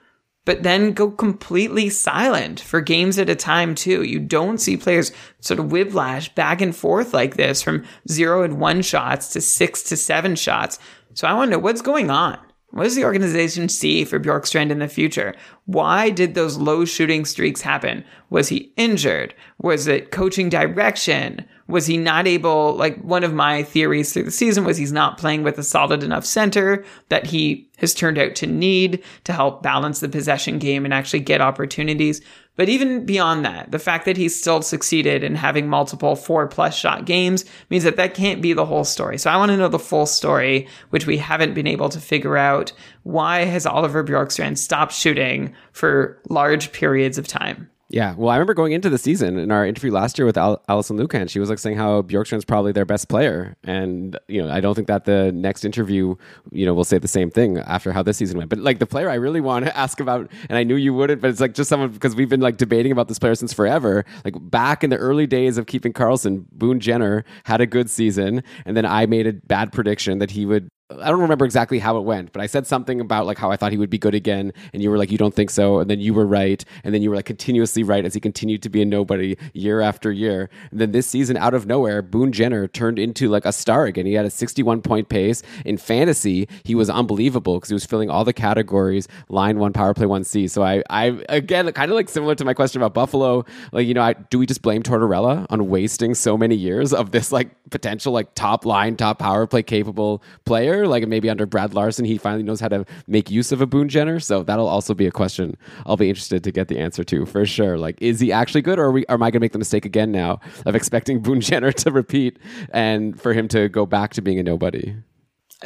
but 0.46 0.64
then 0.64 0.94
go 0.94 1.12
completely 1.12 1.90
silent 1.90 2.60
for 2.60 2.80
games 2.80 3.20
at 3.20 3.30
a 3.30 3.36
time 3.36 3.76
too. 3.76 4.04
You 4.04 4.20
don't 4.20 4.60
see 4.60 4.78
players 4.78 5.12
sort 5.42 5.60
of 5.60 5.72
whiplash 5.72 6.34
back 6.36 6.62
and 6.62 6.76
forth 6.76 7.14
like 7.14 7.36
this 7.36 7.62
from 7.62 7.84
zero 8.08 8.44
and 8.44 8.60
one 8.60 8.82
shots 8.82 9.30
to 9.34 9.42
six 9.42 9.84
to 9.84 9.98
seven 9.98 10.36
shots. 10.36 10.80
So 11.14 11.28
I 11.28 11.34
want 11.34 11.50
to 11.50 11.58
know 11.58 11.60
what's 11.60 11.82
going 11.82 12.10
on. 12.10 12.40
What 12.72 12.84
does 12.84 12.96
the 12.96 13.06
organization 13.06 13.70
see 13.70 14.04
for 14.04 14.20
Bjorkstrand 14.20 14.70
in 14.70 14.80
the 14.80 14.90
future? 14.90 15.34
Why 15.66 16.10
did 16.10 16.34
those 16.34 16.58
low 16.58 16.84
shooting 16.84 17.24
streaks 17.24 17.62
happen? 17.62 18.04
Was 18.30 18.50
he 18.50 18.74
injured? 18.76 19.34
Was 19.60 19.88
it 19.88 20.12
coaching 20.12 20.50
direction? 20.50 21.46
Was 21.68 21.88
he 21.88 21.98
not 21.98 22.28
able, 22.28 22.76
like 22.76 23.02
one 23.02 23.24
of 23.24 23.34
my 23.34 23.64
theories 23.64 24.14
through 24.14 24.24
the 24.24 24.32
season 24.32 24.66
was 24.66 24.78
he's 24.78 24.92
not 24.92 25.18
playing 25.18 25.42
with 25.42 25.58
a 25.58 25.64
solid 25.64 26.04
enough 26.04 26.24
center 26.24 26.86
that 27.10 27.26
he 27.26 27.68
has 27.80 27.96
turned 27.96 28.20
out 28.20 28.36
to 28.36 28.48
need 28.48 29.04
to 29.24 29.34
help 29.34 29.64
balance 29.64 30.00
the 30.00 30.08
possession 30.08 30.60
game 30.60 30.86
and 30.86 30.94
actually 30.94 31.22
get 31.22 31.42
opportunities. 31.42 32.22
But 32.56 32.70
even 32.70 33.06
beyond 33.06 33.44
that, 33.46 33.72
the 33.72 33.80
fact 33.80 34.06
that 34.06 34.16
he's 34.16 34.40
still 34.40 34.62
succeeded 34.62 35.24
in 35.24 35.36
having 35.36 35.68
multiple 35.68 36.16
four 36.16 36.48
plus 36.48 36.76
shot 36.76 37.06
games 37.06 37.44
means 37.72 37.84
that 37.84 37.98
that 37.98 38.14
can't 38.14 38.44
be 38.44 38.54
the 38.54 38.66
whole 38.66 38.86
story. 38.86 39.18
So 39.18 39.32
I 39.32 39.38
want 39.38 39.50
to 39.50 39.58
know 39.58 39.68
the 39.68 39.80
full 39.80 40.06
story, 40.06 40.68
which 40.92 41.08
we 41.08 41.18
haven't 41.18 41.56
been 41.56 41.68
able 41.68 41.90
to 41.90 42.00
figure 42.00 42.38
out. 42.38 42.72
Why 43.04 43.44
has 43.46 43.66
Oliver 43.66 44.04
Bjorkstrand 44.04 44.58
stopped 44.58 44.94
shooting 44.94 45.54
for 45.72 46.22
large 46.30 46.72
periods 46.72 47.18
of 47.18 47.28
time? 47.28 47.70
Yeah, 47.88 48.16
well, 48.18 48.30
I 48.30 48.36
remember 48.36 48.56
going 48.56 48.72
into 48.72 48.90
the 48.90 48.98
season 48.98 49.38
in 49.38 49.52
our 49.52 49.64
interview 49.64 49.92
last 49.92 50.18
year 50.18 50.26
with 50.26 50.38
Al- 50.38 50.60
Alison 50.68 50.98
Lukan. 50.98 51.30
She 51.30 51.40
was 51.40 51.52
like 51.52 51.60
saying 51.60 51.78
how 51.78 52.02
Bjorkstrand's 52.02 52.44
probably 52.44 52.72
their 52.72 52.86
best 52.86 53.10
player, 53.10 53.56
and 53.64 54.18
you 54.28 54.42
know, 54.42 54.52
I 54.52 54.60
don't 54.60 54.74
think 54.74 54.88
that 54.88 55.06
the 55.06 55.32
next 55.32 55.64
interview, 55.64 56.16
you 56.52 56.66
know, 56.66 56.74
will 56.74 56.84
say 56.84 56.98
the 56.98 57.08
same 57.08 57.30
thing 57.30 57.60
after 57.60 57.92
how 57.92 58.02
this 58.02 58.18
season 58.18 58.40
went. 58.40 58.50
But 58.50 58.58
like 58.58 58.80
the 58.80 58.88
player, 58.88 59.08
I 59.08 59.16
really 59.16 59.40
want 59.40 59.66
to 59.66 59.78
ask 59.86 60.00
about, 60.00 60.32
and 60.50 60.58
I 60.58 60.64
knew 60.64 60.76
you 60.76 60.96
wouldn't, 60.96 61.22
but 61.22 61.30
it's 61.30 61.40
like 61.40 61.54
just 61.54 61.70
someone 61.70 61.90
because 61.90 62.16
we've 62.16 62.30
been 62.30 62.42
like 62.42 62.58
debating 62.58 62.92
about 62.92 63.08
this 63.08 63.20
player 63.20 63.36
since 63.36 63.54
forever. 63.54 64.04
Like 64.24 64.34
back 64.50 64.84
in 64.84 64.90
the 64.90 64.98
early 64.98 65.28
days 65.28 65.60
of 65.60 65.68
keeping 65.68 65.94
Karlsson, 65.94 66.46
Boone 66.52 66.80
Jenner 66.80 67.24
had 67.44 67.62
a 67.62 67.68
good 67.68 67.92
season, 67.92 68.42
and 68.66 68.76
then 68.76 68.88
I 68.88 69.06
made 69.06 69.28
a 69.28 69.34
bad 69.34 69.72
prediction 69.72 70.18
that 70.18 70.32
he 70.32 70.48
would 70.48 70.70
I 70.92 71.10
don't 71.10 71.22
remember 71.22 71.46
exactly 71.46 71.80
how 71.80 71.98
it 71.98 72.02
went, 72.02 72.32
but 72.32 72.44
I 72.44 72.46
said 72.46 72.68
something 72.68 73.02
about 73.02 73.26
like 73.26 73.40
how 73.40 73.50
I 73.50 73.56
thought 73.56 73.72
he 73.72 73.78
would 73.80 73.90
be 73.90 73.98
good 73.98 74.14
again, 74.14 74.54
and 74.72 74.84
you 74.84 74.92
were 74.92 75.00
like, 75.00 75.12
"You 75.12 75.18
don't 75.18 75.34
think 75.34 75.50
so," 75.50 75.80
and 75.80 75.90
then 75.90 76.00
you 76.00 76.14
were 76.14 76.28
right, 76.28 76.64
and 76.84 76.94
then 76.94 77.02
you 77.02 77.10
were 77.10 77.16
like 77.16 77.26
continuously 77.26 77.82
right 77.82 78.06
as 78.06 78.14
he 78.14 78.20
continued 78.20 78.62
to 78.62 78.70
be 78.70 78.84
a 78.84 78.86
nobody 78.86 79.36
year 79.54 79.82
after 79.82 80.12
year. 80.12 80.48
And 80.70 80.80
then 80.80 80.92
this 80.92 81.08
season, 81.08 81.38
out 81.38 81.56
of 81.56 81.66
nowhere, 81.66 82.04
Boone 82.04 82.32
Jenner 82.32 82.68
turned 82.68 83.00
into 83.00 83.30
like 83.30 83.46
a 83.46 83.52
star 83.52 83.86
again. 83.86 84.06
He 84.06 84.14
had 84.14 84.26
a 84.26 84.30
61 84.30 84.84
point 84.84 85.10
pace 85.10 85.42
in 85.66 85.78
fantasy. 85.78 86.48
He 86.64 86.76
was 86.76 86.88
unbelievable 86.88 87.56
because 87.56 87.70
he 87.70 87.74
was 87.74 87.86
filling 87.86 88.12
all 88.12 88.24
the 88.24 88.34
categories, 88.34 89.08
line 89.28 89.58
one, 89.58 89.74
power 89.74 89.96
play 89.96 90.06
one 90.06 90.24
C. 90.24 90.48
So 90.48 90.62
I, 90.62 90.84
I 90.92 91.20
again, 91.30 91.72
kind 91.72 91.90
of 91.90 91.96
like 91.96 92.10
similar 92.10 92.36
to 92.36 92.46
my 92.46 92.54
question 92.54 92.80
about 92.80 92.94
Buffalo, 92.94 93.44
like 93.72 93.88
you 93.88 93.96
know, 93.96 94.04
I, 94.04 94.14
do 94.14 94.38
we 94.38 94.46
just 94.46 94.62
blame 94.62 94.84
Tortorella 94.84 95.48
on 95.50 95.68
wasting 95.68 96.14
so 96.14 96.38
many 96.38 96.56
years 96.56 96.94
of 96.94 97.10
this 97.10 97.32
like 97.32 97.50
potential 97.72 98.14
like 98.14 98.36
top 98.36 98.66
line, 98.66 98.96
top 98.98 99.18
power 99.18 99.48
play 99.48 99.64
capable 99.64 100.22
player? 100.46 100.75
Like 100.84 101.08
maybe 101.08 101.30
under 101.30 101.46
Brad 101.46 101.74
Larsen, 101.74 102.06
he 102.06 102.18
finally 102.18 102.44
knows 102.44 102.60
how 102.60 102.68
to 102.68 102.86
make 103.08 103.32
use 103.32 103.52
of 103.52 103.62
a 103.62 103.66
Boone 103.66 103.90
Jenner. 103.90 104.20
So 104.20 104.44
that'll 104.44 104.68
also 104.68 104.94
be 104.94 105.08
a 105.08 105.12
question 105.12 105.56
I'll 105.86 105.98
be 105.98 106.10
interested 106.10 106.44
to 106.44 106.52
get 106.52 106.68
the 106.68 106.80
answer 106.80 107.04
to 107.06 107.26
for 107.26 107.46
sure. 107.46 107.78
Like, 107.78 108.02
is 108.02 108.20
he 108.20 108.32
actually 108.32 108.62
good, 108.62 108.80
or, 108.80 108.92
we, 108.92 109.06
or 109.08 109.14
am 109.14 109.24
I 109.24 109.28
going 109.28 109.40
to 109.40 109.40
make 109.40 109.54
the 109.54 109.60
mistake 109.60 109.86
again 109.86 110.12
now 110.12 110.40
of 110.66 110.76
expecting 110.76 111.20
Boone 111.26 111.42
Jenner 111.42 111.72
to 111.72 111.92
repeat 111.92 112.40
and 112.72 113.20
for 113.20 113.34
him 113.34 113.48
to 113.50 113.70
go 113.70 113.86
back 113.86 114.14
to 114.14 114.22
being 114.22 114.40
a 114.40 114.44
nobody? 114.44 114.96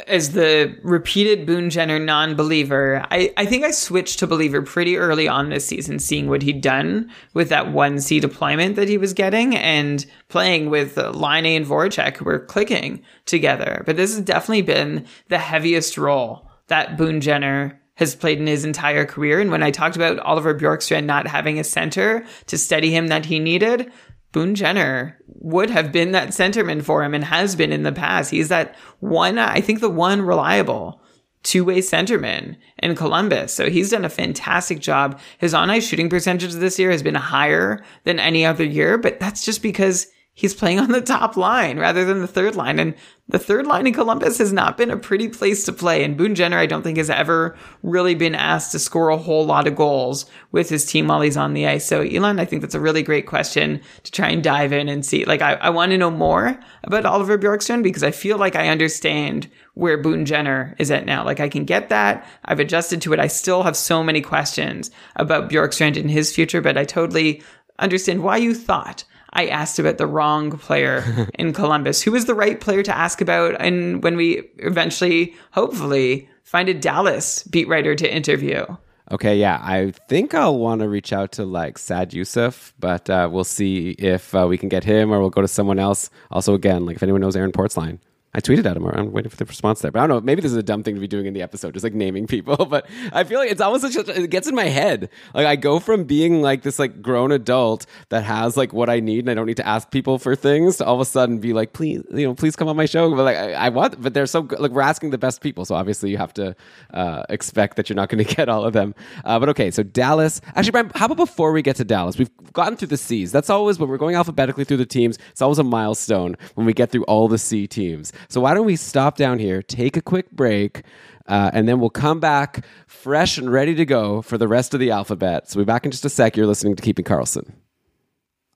As 0.06 0.32
the 0.32 0.78
repeated 0.82 1.46
Boone 1.46 1.68
Jenner 1.68 1.98
non-believer, 1.98 3.04
I, 3.10 3.32
I 3.36 3.44
think 3.44 3.64
I 3.64 3.70
switched 3.70 4.20
to 4.20 4.26
believer 4.26 4.62
pretty 4.62 4.96
early 4.96 5.26
on 5.26 5.50
this 5.50 5.66
season, 5.66 5.98
seeing 5.98 6.28
what 6.28 6.42
he'd 6.42 6.60
done 6.60 7.10
with 7.34 7.48
that 7.48 7.72
one 7.72 8.00
C 8.00 8.20
deployment 8.20 8.76
that 8.76 8.88
he 8.88 8.98
was 8.98 9.12
getting 9.12 9.56
and 9.56 10.06
playing 10.28 10.70
with 10.70 10.96
Laine 10.96 11.46
and 11.46 11.66
Voracek 11.66 12.16
who 12.16 12.24
were 12.24 12.38
clicking 12.38 13.02
together. 13.26 13.82
But 13.84 13.96
this 13.96 14.14
has 14.14 14.24
definitely 14.24 14.62
been 14.62 15.06
the 15.28 15.38
heaviest 15.38 15.98
role 15.98 16.48
that 16.68 16.96
Boone 16.96 17.20
Jenner 17.20 17.80
has 17.96 18.14
played 18.14 18.38
in 18.38 18.46
his 18.46 18.64
entire 18.64 19.04
career. 19.04 19.40
And 19.40 19.50
when 19.50 19.62
I 19.62 19.70
talked 19.70 19.96
about 19.96 20.18
Oliver 20.20 20.54
Bjorkstrand 20.54 21.04
not 21.04 21.26
having 21.26 21.58
a 21.58 21.64
center 21.64 22.24
to 22.46 22.56
steady 22.56 22.92
him 22.92 23.08
that 23.08 23.26
he 23.26 23.38
needed, 23.38 23.92
Boone 24.32 24.54
Jenner 24.54 25.19
would 25.40 25.70
have 25.70 25.90
been 25.90 26.12
that 26.12 26.28
centerman 26.28 26.82
for 26.82 27.02
him 27.02 27.14
and 27.14 27.24
has 27.24 27.56
been 27.56 27.72
in 27.72 27.82
the 27.82 27.92
past. 27.92 28.30
He's 28.30 28.48
that 28.48 28.76
one, 29.00 29.38
I 29.38 29.60
think 29.60 29.80
the 29.80 29.90
one 29.90 30.22
reliable 30.22 31.00
two 31.42 31.64
way 31.64 31.78
centerman 31.78 32.56
in 32.82 32.94
Columbus. 32.94 33.52
So 33.52 33.70
he's 33.70 33.90
done 33.90 34.04
a 34.04 34.10
fantastic 34.10 34.78
job. 34.80 35.18
His 35.38 35.54
on 35.54 35.70
ice 35.70 35.86
shooting 35.86 36.10
percentage 36.10 36.52
this 36.52 36.78
year 36.78 36.90
has 36.90 37.02
been 37.02 37.14
higher 37.14 37.82
than 38.04 38.18
any 38.18 38.44
other 38.44 38.64
year, 38.64 38.98
but 38.98 39.18
that's 39.18 39.44
just 39.44 39.62
because 39.62 40.06
he's 40.40 40.54
playing 40.54 40.78
on 40.78 40.90
the 40.90 41.02
top 41.02 41.36
line 41.36 41.78
rather 41.78 42.02
than 42.06 42.22
the 42.22 42.26
third 42.26 42.56
line. 42.56 42.78
And 42.78 42.94
the 43.28 43.38
third 43.38 43.66
line 43.66 43.86
in 43.86 43.92
Columbus 43.92 44.38
has 44.38 44.54
not 44.54 44.78
been 44.78 44.90
a 44.90 44.96
pretty 44.96 45.28
place 45.28 45.64
to 45.64 45.72
play. 45.72 46.02
And 46.02 46.16
Boone 46.16 46.34
Jenner, 46.34 46.56
I 46.56 46.64
don't 46.64 46.80
think 46.80 46.96
has 46.96 47.10
ever 47.10 47.58
really 47.82 48.14
been 48.14 48.34
asked 48.34 48.72
to 48.72 48.78
score 48.78 49.10
a 49.10 49.18
whole 49.18 49.44
lot 49.44 49.66
of 49.66 49.76
goals 49.76 50.24
with 50.50 50.70
his 50.70 50.86
team 50.86 51.08
while 51.08 51.20
he's 51.20 51.36
on 51.36 51.52
the 51.52 51.66
ice. 51.66 51.84
So 51.84 52.00
Elon, 52.00 52.40
I 52.40 52.46
think 52.46 52.62
that's 52.62 52.74
a 52.74 52.80
really 52.80 53.02
great 53.02 53.26
question 53.26 53.82
to 54.02 54.10
try 54.10 54.30
and 54.30 54.42
dive 54.42 54.72
in 54.72 54.88
and 54.88 55.04
see. 55.04 55.26
Like, 55.26 55.42
I, 55.42 55.54
I 55.56 55.68
want 55.68 55.92
to 55.92 55.98
know 55.98 56.10
more 56.10 56.58
about 56.84 57.04
Oliver 57.04 57.38
Bjorkstrand 57.38 57.82
because 57.82 58.02
I 58.02 58.10
feel 58.10 58.38
like 58.38 58.56
I 58.56 58.68
understand 58.68 59.50
where 59.74 59.98
Boone 59.98 60.24
Jenner 60.24 60.74
is 60.78 60.90
at 60.90 61.04
now. 61.04 61.22
Like 61.22 61.40
I 61.40 61.50
can 61.50 61.66
get 61.66 61.90
that. 61.90 62.26
I've 62.46 62.60
adjusted 62.60 63.02
to 63.02 63.12
it. 63.12 63.20
I 63.20 63.26
still 63.26 63.62
have 63.62 63.76
so 63.76 64.02
many 64.02 64.22
questions 64.22 64.90
about 65.16 65.50
Bjorkstrand 65.50 66.00
and 66.00 66.10
his 66.10 66.34
future, 66.34 66.62
but 66.62 66.78
I 66.78 66.84
totally 66.84 67.42
understand 67.78 68.22
why 68.22 68.38
you 68.38 68.54
thought 68.54 69.04
I 69.32 69.46
asked 69.46 69.78
about 69.78 69.98
the 69.98 70.06
wrong 70.06 70.50
player 70.58 71.28
in 71.34 71.52
Columbus. 71.52 72.02
Who 72.02 72.12
was 72.12 72.26
the 72.26 72.34
right 72.34 72.60
player 72.60 72.82
to 72.82 72.96
ask 72.96 73.20
about? 73.20 73.60
And 73.60 74.02
when 74.02 74.16
we 74.16 74.50
eventually, 74.58 75.34
hopefully, 75.52 76.28
find 76.42 76.68
a 76.68 76.74
Dallas 76.74 77.42
beat 77.44 77.68
writer 77.68 77.94
to 77.94 78.12
interview. 78.12 78.66
Okay, 79.12 79.36
yeah, 79.36 79.58
I 79.60 79.92
think 80.08 80.34
I'll 80.34 80.58
want 80.58 80.82
to 80.82 80.88
reach 80.88 81.12
out 81.12 81.32
to 81.32 81.44
like 81.44 81.78
Saad 81.78 82.10
Yousuf, 82.10 82.72
but 82.78 83.10
uh, 83.10 83.28
we'll 83.30 83.42
see 83.42 83.90
if 83.90 84.32
uh, 84.36 84.46
we 84.48 84.56
can 84.56 84.68
get 84.68 84.84
him 84.84 85.12
or 85.12 85.18
we'll 85.18 85.30
go 85.30 85.42
to 85.42 85.48
someone 85.48 85.80
else. 85.80 86.10
Also, 86.30 86.54
again, 86.54 86.86
like 86.86 86.96
if 86.96 87.02
anyone 87.02 87.20
knows 87.20 87.34
Aaron 87.34 87.50
Portzline, 87.50 87.98
I 88.32 88.40
tweeted 88.40 88.64
at 88.64 88.76
him. 88.76 88.86
I'm 88.86 89.10
waiting 89.10 89.28
for 89.28 89.36
the 89.36 89.44
response 89.44 89.80
there. 89.80 89.90
But 89.90 90.00
I 90.00 90.06
don't 90.06 90.16
know. 90.16 90.20
Maybe 90.20 90.40
this 90.40 90.52
is 90.52 90.56
a 90.56 90.62
dumb 90.62 90.84
thing 90.84 90.94
to 90.94 91.00
be 91.00 91.08
doing 91.08 91.26
in 91.26 91.34
the 91.34 91.42
episode, 91.42 91.74
just 91.74 91.82
like 91.82 91.94
naming 91.94 92.26
people. 92.26 92.56
But 92.70 92.86
I 93.12 93.24
feel 93.24 93.40
like 93.40 93.50
it's 93.50 93.60
almost 93.60 93.82
such 93.82 94.08
a, 94.08 94.22
it 94.22 94.30
gets 94.30 94.46
in 94.46 94.54
my 94.54 94.66
head. 94.66 95.08
Like 95.34 95.46
I 95.46 95.56
go 95.56 95.80
from 95.80 96.04
being 96.04 96.40
like 96.40 96.62
this 96.62 96.78
like 96.78 97.02
grown 97.02 97.32
adult 97.32 97.84
that 98.10 98.22
has 98.22 98.56
like 98.56 98.72
what 98.72 98.88
I 98.88 99.00
need 99.00 99.20
and 99.20 99.30
I 99.30 99.34
don't 99.34 99.46
need 99.46 99.56
to 99.56 99.66
ask 99.66 99.90
people 99.90 100.18
for 100.18 100.36
things 100.36 100.76
to 100.76 100.84
all 100.84 100.94
of 100.94 101.00
a 101.00 101.04
sudden 101.04 101.38
be 101.38 101.52
like, 101.52 101.72
please, 101.72 102.04
you 102.12 102.28
know, 102.28 102.34
please 102.34 102.54
come 102.54 102.68
on 102.68 102.76
my 102.76 102.86
show. 102.86 103.10
But 103.10 103.24
like 103.24 103.36
I, 103.36 103.52
I 103.54 103.68
want, 103.70 104.00
but 104.00 104.14
they're 104.14 104.26
so 104.26 104.46
like 104.58 104.70
we're 104.70 104.82
asking 104.82 105.10
the 105.10 105.18
best 105.18 105.40
people, 105.40 105.64
so 105.64 105.74
obviously 105.74 106.10
you 106.10 106.18
have 106.18 106.32
to 106.34 106.54
uh, 106.94 107.24
expect 107.28 107.76
that 107.76 107.88
you're 107.88 107.96
not 107.96 108.08
going 108.08 108.24
to 108.24 108.34
get 108.36 108.48
all 108.48 108.64
of 108.64 108.72
them. 108.72 108.94
Uh, 109.24 109.40
but 109.40 109.48
okay, 109.48 109.72
so 109.72 109.82
Dallas. 109.82 110.40
Actually, 110.54 110.70
Brian, 110.70 110.92
how 110.94 111.06
about 111.06 111.16
before 111.16 111.50
we 111.50 111.62
get 111.62 111.74
to 111.76 111.84
Dallas, 111.84 112.16
we've 112.16 112.30
gotten 112.52 112.76
through 112.76 112.88
the 112.88 112.96
C's. 112.96 113.32
That's 113.32 113.50
always 113.50 113.80
when 113.80 113.88
we're 113.88 113.98
going 113.98 114.14
alphabetically 114.14 114.64
through 114.64 114.76
the 114.76 114.86
teams. 114.86 115.18
It's 115.30 115.42
always 115.42 115.58
a 115.58 115.64
milestone 115.64 116.36
when 116.54 116.66
we 116.66 116.72
get 116.72 116.90
through 116.90 117.04
all 117.04 117.26
the 117.26 117.38
C 117.38 117.66
teams. 117.66 118.12
So 118.28 118.40
why 118.40 118.54
don't 118.54 118.66
we 118.66 118.76
stop? 118.76 119.20
down 119.20 119.38
here, 119.38 119.62
take 119.62 119.96
a 119.96 120.02
quick 120.02 120.32
break, 120.32 120.82
uh, 121.26 121.50
and 121.52 121.68
then 121.68 121.78
we'll 121.78 121.90
come 121.90 122.18
back 122.18 122.64
fresh 122.88 123.38
and 123.38 123.52
ready 123.52 123.74
to 123.74 123.84
go 123.84 124.22
for 124.22 124.38
the 124.38 124.48
rest 124.48 124.74
of 124.74 124.80
the 124.80 124.90
alphabet. 124.90 125.48
So 125.48 125.58
we'll 125.58 125.66
be 125.66 125.68
back 125.68 125.84
in 125.84 125.90
just 125.92 126.04
a 126.04 126.08
sec. 126.08 126.36
You're 126.36 126.46
listening 126.46 126.74
to 126.74 126.82
Keeping 126.82 127.04
Karlsson. 127.04 127.52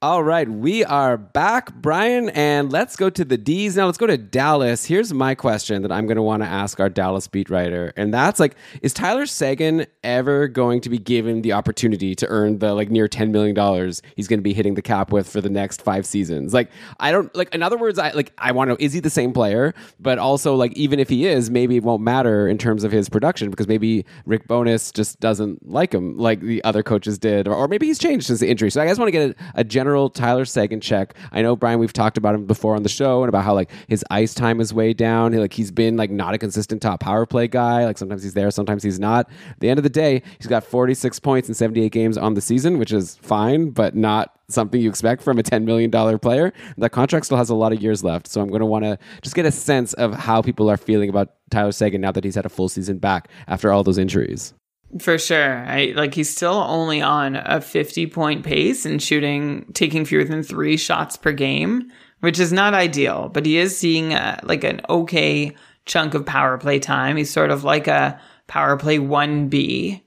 All 0.04 0.22
right, 0.22 0.46
we 0.46 0.84
are 0.84 1.16
back, 1.16 1.72
Brian, 1.76 2.28
and 2.28 2.70
let's 2.70 2.94
go 2.94 3.08
to 3.08 3.24
the 3.24 3.38
D's 3.38 3.74
now. 3.74 3.86
Let's 3.86 3.96
go 3.96 4.06
to 4.06 4.18
Dallas. 4.18 4.84
Here's 4.84 5.14
my 5.14 5.34
question 5.34 5.80
that 5.80 5.90
I'm 5.90 6.06
going 6.06 6.16
to 6.16 6.22
want 6.22 6.42
to 6.42 6.46
ask 6.46 6.78
our 6.78 6.90
Dallas 6.90 7.26
beat 7.26 7.48
writer, 7.48 7.90
and 7.96 8.12
that's 8.12 8.38
like, 8.38 8.54
is 8.82 8.92
Tyler 8.92 9.24
Seguin 9.24 9.86
ever 10.02 10.46
going 10.46 10.82
to 10.82 10.90
be 10.90 10.98
given 10.98 11.40
the 11.40 11.54
opportunity 11.54 12.14
to 12.16 12.26
earn 12.26 12.58
the 12.58 12.74
like 12.74 12.90
near 12.90 13.08
ten 13.08 13.32
million 13.32 13.54
dollars 13.54 14.02
he's 14.14 14.28
going 14.28 14.40
to 14.40 14.42
be 14.42 14.52
hitting 14.52 14.74
the 14.74 14.82
cap 14.82 15.10
with 15.10 15.26
for 15.26 15.40
the 15.40 15.48
next 15.48 15.80
five 15.80 16.04
seasons? 16.04 16.52
Like, 16.52 16.70
I 17.00 17.10
don't 17.10 17.34
like. 17.34 17.54
In 17.54 17.62
other 17.62 17.78
words, 17.78 17.98
I 17.98 18.10
like. 18.10 18.34
I 18.36 18.52
want 18.52 18.68
to 18.68 18.72
know 18.72 18.76
is 18.80 18.92
he 18.92 19.00
the 19.00 19.08
same 19.08 19.32
player? 19.32 19.72
But 19.98 20.18
also, 20.18 20.54
like, 20.54 20.74
even 20.74 21.00
if 21.00 21.08
he 21.08 21.26
is, 21.26 21.48
maybe 21.48 21.78
it 21.78 21.82
won't 21.82 22.02
matter 22.02 22.46
in 22.46 22.58
terms 22.58 22.84
of 22.84 22.92
his 22.92 23.08
production 23.08 23.48
because 23.48 23.68
maybe 23.68 24.04
Rick 24.26 24.48
Bowness 24.48 24.92
just 24.92 25.18
doesn't 25.20 25.66
like 25.66 25.94
him 25.94 26.18
like 26.18 26.40
the 26.40 26.62
other 26.62 26.82
coaches 26.82 27.18
did, 27.18 27.48
or, 27.48 27.54
or 27.54 27.68
maybe 27.68 27.86
he's 27.86 27.98
changed 27.98 28.26
since 28.26 28.40
the 28.40 28.50
injury. 28.50 28.70
So 28.70 28.82
I 28.82 28.86
just 28.86 29.00
want 29.00 29.08
to 29.08 29.12
get 29.12 29.30
a, 29.30 29.60
a 29.60 29.64
general 29.64 29.93
Tyler 30.08 30.44
Seguin 30.44 30.80
check. 30.80 31.14
I 31.32 31.42
know 31.42 31.56
Brian, 31.56 31.78
we've 31.78 31.92
talked 31.92 32.16
about 32.16 32.34
him 32.34 32.46
before 32.46 32.76
on 32.76 32.82
the 32.82 32.88
show 32.88 33.22
and 33.22 33.28
about 33.28 33.44
how 33.44 33.54
like 33.54 33.70
his 33.88 34.04
ice 34.10 34.34
time 34.34 34.60
is 34.60 34.74
way 34.74 34.92
down. 34.92 35.32
He, 35.32 35.38
like 35.38 35.52
he's 35.52 35.70
been 35.70 35.96
like 35.96 36.10
not 36.10 36.34
a 36.34 36.38
consistent 36.38 36.82
top 36.82 37.00
power 37.00 37.26
play 37.26 37.48
guy. 37.48 37.84
Like 37.84 37.98
sometimes 37.98 38.22
he's 38.22 38.34
there, 38.34 38.50
sometimes 38.50 38.82
he's 38.82 38.98
not. 38.98 39.28
At 39.50 39.60
the 39.60 39.70
end 39.70 39.78
of 39.78 39.84
the 39.84 39.90
day, 39.90 40.22
he's 40.38 40.46
got 40.46 40.64
46 40.64 41.18
points 41.20 41.48
in 41.48 41.54
78 41.54 41.92
games 41.92 42.18
on 42.18 42.34
the 42.34 42.40
season, 42.40 42.78
which 42.78 42.92
is 42.92 43.16
fine, 43.16 43.70
but 43.70 43.94
not 43.94 44.38
something 44.48 44.80
you 44.80 44.88
expect 44.88 45.22
from 45.22 45.38
a 45.38 45.42
$10 45.42 45.64
million 45.64 45.90
player. 46.18 46.52
That 46.76 46.90
contract 46.90 47.26
still 47.26 47.38
has 47.38 47.50
a 47.50 47.54
lot 47.54 47.72
of 47.72 47.82
years 47.82 48.04
left. 48.04 48.26
So 48.26 48.40
I'm 48.40 48.48
going 48.48 48.60
to 48.60 48.66
want 48.66 48.84
to 48.84 48.98
just 49.22 49.34
get 49.34 49.46
a 49.46 49.52
sense 49.52 49.92
of 49.94 50.14
how 50.14 50.42
people 50.42 50.70
are 50.70 50.76
feeling 50.76 51.08
about 51.08 51.34
Tyler 51.50 51.72
Seguin 51.72 52.00
now 52.00 52.12
that 52.12 52.24
he's 52.24 52.34
had 52.34 52.46
a 52.46 52.50
full 52.50 52.68
season 52.68 52.98
back 52.98 53.28
after 53.46 53.72
all 53.72 53.82
those 53.82 53.98
injuries. 53.98 54.54
For 55.00 55.18
sure. 55.18 55.66
I 55.66 55.92
like 55.96 56.14
he's 56.14 56.34
still 56.34 56.54
only 56.54 57.02
on 57.02 57.36
a 57.36 57.60
50 57.60 58.06
point 58.06 58.44
pace 58.44 58.86
and 58.86 59.02
shooting 59.02 59.66
taking 59.74 60.04
fewer 60.04 60.24
than 60.24 60.42
3 60.42 60.76
shots 60.76 61.16
per 61.16 61.32
game, 61.32 61.90
which 62.20 62.38
is 62.38 62.52
not 62.52 62.74
ideal, 62.74 63.28
but 63.28 63.44
he 63.44 63.58
is 63.58 63.76
seeing 63.76 64.12
a, 64.12 64.38
like 64.44 64.62
an 64.62 64.80
okay 64.88 65.56
chunk 65.84 66.14
of 66.14 66.24
power 66.24 66.58
play 66.58 66.78
time. 66.78 67.16
He's 67.16 67.30
sort 67.30 67.50
of 67.50 67.64
like 67.64 67.88
a 67.88 68.20
power 68.46 68.76
play 68.76 68.98
1B 68.98 70.00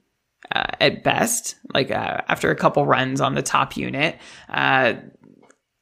uh, 0.54 0.64
at 0.80 1.04
best, 1.04 1.56
like 1.74 1.90
uh, 1.90 2.22
after 2.28 2.50
a 2.50 2.56
couple 2.56 2.86
runs 2.86 3.20
on 3.20 3.34
the 3.34 3.42
top 3.42 3.76
unit. 3.76 4.18
Uh, 4.48 4.94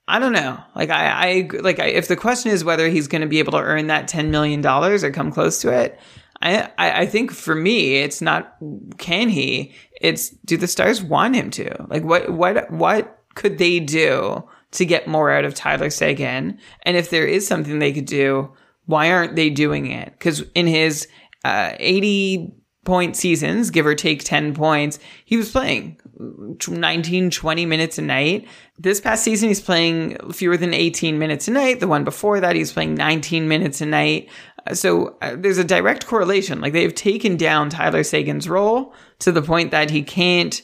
I 0.09 0.19
don't 0.19 0.33
know. 0.33 0.59
Like 0.75 0.91
I, 0.91 1.07
I 1.09 1.49
like 1.61 1.81
I, 1.81 1.87
if 1.87 2.09
the 2.09 2.17
question 2.17 2.51
is 2.53 2.65
whether 2.65 2.89
he's 2.89 3.09
going 3.09 3.23
to 3.23 3.29
be 3.29 3.39
able 3.39 3.53
to 3.53 3.59
earn 3.59 3.89
that 3.89 4.09
ten 4.09 4.31
million 4.31 4.61
dollars 4.61 5.03
or 5.03 5.11
come 5.11 5.33
close 5.33 5.61
to 5.63 5.73
it, 5.73 5.99
I, 6.47 7.03
I 7.03 7.07
think 7.07 7.33
for 7.33 7.55
me, 7.55 7.97
it's 7.97 8.21
not 8.21 8.57
can 8.99 9.29
he? 9.29 9.75
It's 10.01 10.31
do 10.31 10.57
the 10.57 10.67
Stars 10.67 11.03
want 11.03 11.35
him 11.35 11.51
to? 11.53 11.87
Like 11.89 12.05
what 12.05 12.31
what 12.31 12.71
what 12.71 13.25
could 13.35 13.59
they 13.59 13.81
do 13.81 14.45
to 14.73 14.85
get 14.85 15.09
more 15.09 15.31
out 15.31 15.45
of 15.45 15.55
Tyler 15.55 15.91
Seguin? 15.91 16.59
And 16.83 16.97
if 16.97 17.11
there 17.11 17.27
is 17.27 17.47
something 17.47 17.79
they 17.79 17.93
could 17.93 18.07
do, 18.07 18.53
why 18.87 19.11
aren't 19.11 19.37
they 19.37 19.51
doing 19.51 19.87
it? 19.87 20.13
Because 20.13 20.43
in 20.55 20.67
his 20.67 21.09
uh, 21.45 21.73
80 21.79 22.53
point 22.85 23.17
seasons, 23.17 23.71
give 23.71 23.87
or 23.87 23.95
take 23.95 24.25
10 24.25 24.55
points, 24.55 24.99
he 25.25 25.37
was 25.37 25.51
playing 25.51 26.01
19, 26.19 27.31
20 27.31 27.67
minutes 27.67 27.99
a 27.99 28.03
night. 28.03 28.49
This 28.79 29.01
past 29.01 29.23
season, 29.23 29.49
he's 29.49 29.61
playing 29.61 30.17
fewer 30.33 30.57
than 30.57 30.73
18 30.73 31.19
minutes 31.19 31.49
a 31.49 31.51
night. 31.51 31.81
The 31.81 31.89
one 31.89 32.05
before 32.05 32.41
that, 32.41 32.57
he's 32.57 32.73
playing 32.73 32.95
19 32.95 33.49
minutes 33.49 33.81
a 33.81 33.87
night. 33.87 34.31
So 34.73 35.17
uh, 35.23 35.37
there's 35.37 35.59
a 35.59 35.65
direct 35.65 36.07
correlation. 36.07 36.61
Like 36.61 36.73
they've 36.73 36.95
taken 36.95 37.37
down 37.37 37.71
Tyler 37.71 38.03
Seguin's 38.03 38.49
role 38.49 38.95
to 39.21 39.33
the 39.33 39.43
point 39.43 39.71
that 39.71 39.91
he 39.91 40.03
can't 40.03 40.61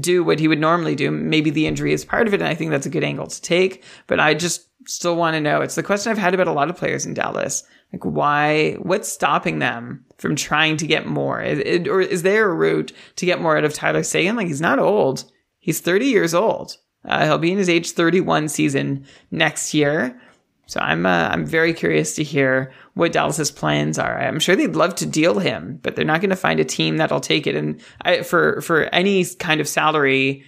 do 0.00 0.24
what 0.24 0.40
he 0.40 0.48
would 0.48 0.60
normally 0.60 0.94
do. 0.94 1.10
Maybe 1.10 1.50
the 1.50 1.66
injury 1.66 1.92
is 1.92 2.04
part 2.04 2.26
of 2.26 2.34
it, 2.34 2.40
and 2.40 2.48
I 2.48 2.54
think 2.54 2.70
that's 2.70 2.86
a 2.86 2.90
good 2.90 3.04
angle 3.04 3.26
to 3.26 3.42
take. 3.42 3.84
But 4.06 4.20
I 4.20 4.34
just 4.34 4.68
still 4.86 5.16
want 5.16 5.34
to 5.34 5.40
know. 5.40 5.60
It's 5.60 5.76
the 5.76 5.82
question 5.82 6.10
I've 6.10 6.18
had 6.18 6.34
about 6.34 6.48
a 6.48 6.52
lot 6.52 6.70
of 6.70 6.76
players 6.76 7.06
in 7.06 7.14
Dallas. 7.14 7.62
Like, 7.92 8.04
why? 8.04 8.72
What's 8.74 9.12
stopping 9.12 9.60
them 9.60 10.04
from 10.18 10.36
trying 10.36 10.76
to 10.78 10.86
get 10.86 11.06
more? 11.06 11.40
It, 11.40 11.86
or 11.86 12.00
is 12.00 12.22
there 12.22 12.50
a 12.50 12.54
route 12.54 12.92
to 13.16 13.26
get 13.26 13.40
more 13.40 13.56
out 13.56 13.64
of 13.64 13.72
Tyler 13.72 14.02
Seguin? 14.02 14.36
Like, 14.36 14.48
he's 14.48 14.60
not 14.60 14.78
old. 14.78 15.24
He's 15.58 15.80
30 15.80 16.06
years 16.06 16.34
old. 16.34 16.76
Uh, 17.04 17.24
he'll 17.24 17.38
be 17.38 17.52
in 17.52 17.58
his 17.58 17.68
age 17.68 17.92
31 17.92 18.48
season 18.48 19.06
next 19.30 19.74
year. 19.74 20.20
So 20.66 20.80
I'm 20.80 21.04
uh, 21.04 21.28
I'm 21.28 21.46
very 21.46 21.74
curious 21.74 22.14
to 22.16 22.24
hear 22.24 22.72
what 22.94 23.12
Dallas's 23.12 23.50
plans 23.50 23.98
are. 23.98 24.20
I'm 24.20 24.38
sure 24.38 24.56
they'd 24.56 24.76
love 24.76 24.94
to 24.96 25.06
deal 25.06 25.38
him, 25.38 25.78
but 25.82 25.96
they're 25.96 26.04
not 26.04 26.20
going 26.20 26.30
to 26.30 26.36
find 26.36 26.60
a 26.60 26.64
team 26.64 26.96
that'll 26.96 27.20
take 27.20 27.46
it. 27.46 27.56
And 27.56 27.80
I, 28.02 28.22
for 28.22 28.60
for 28.60 28.84
any 28.84 29.24
kind 29.24 29.60
of 29.60 29.68
salary 29.68 30.44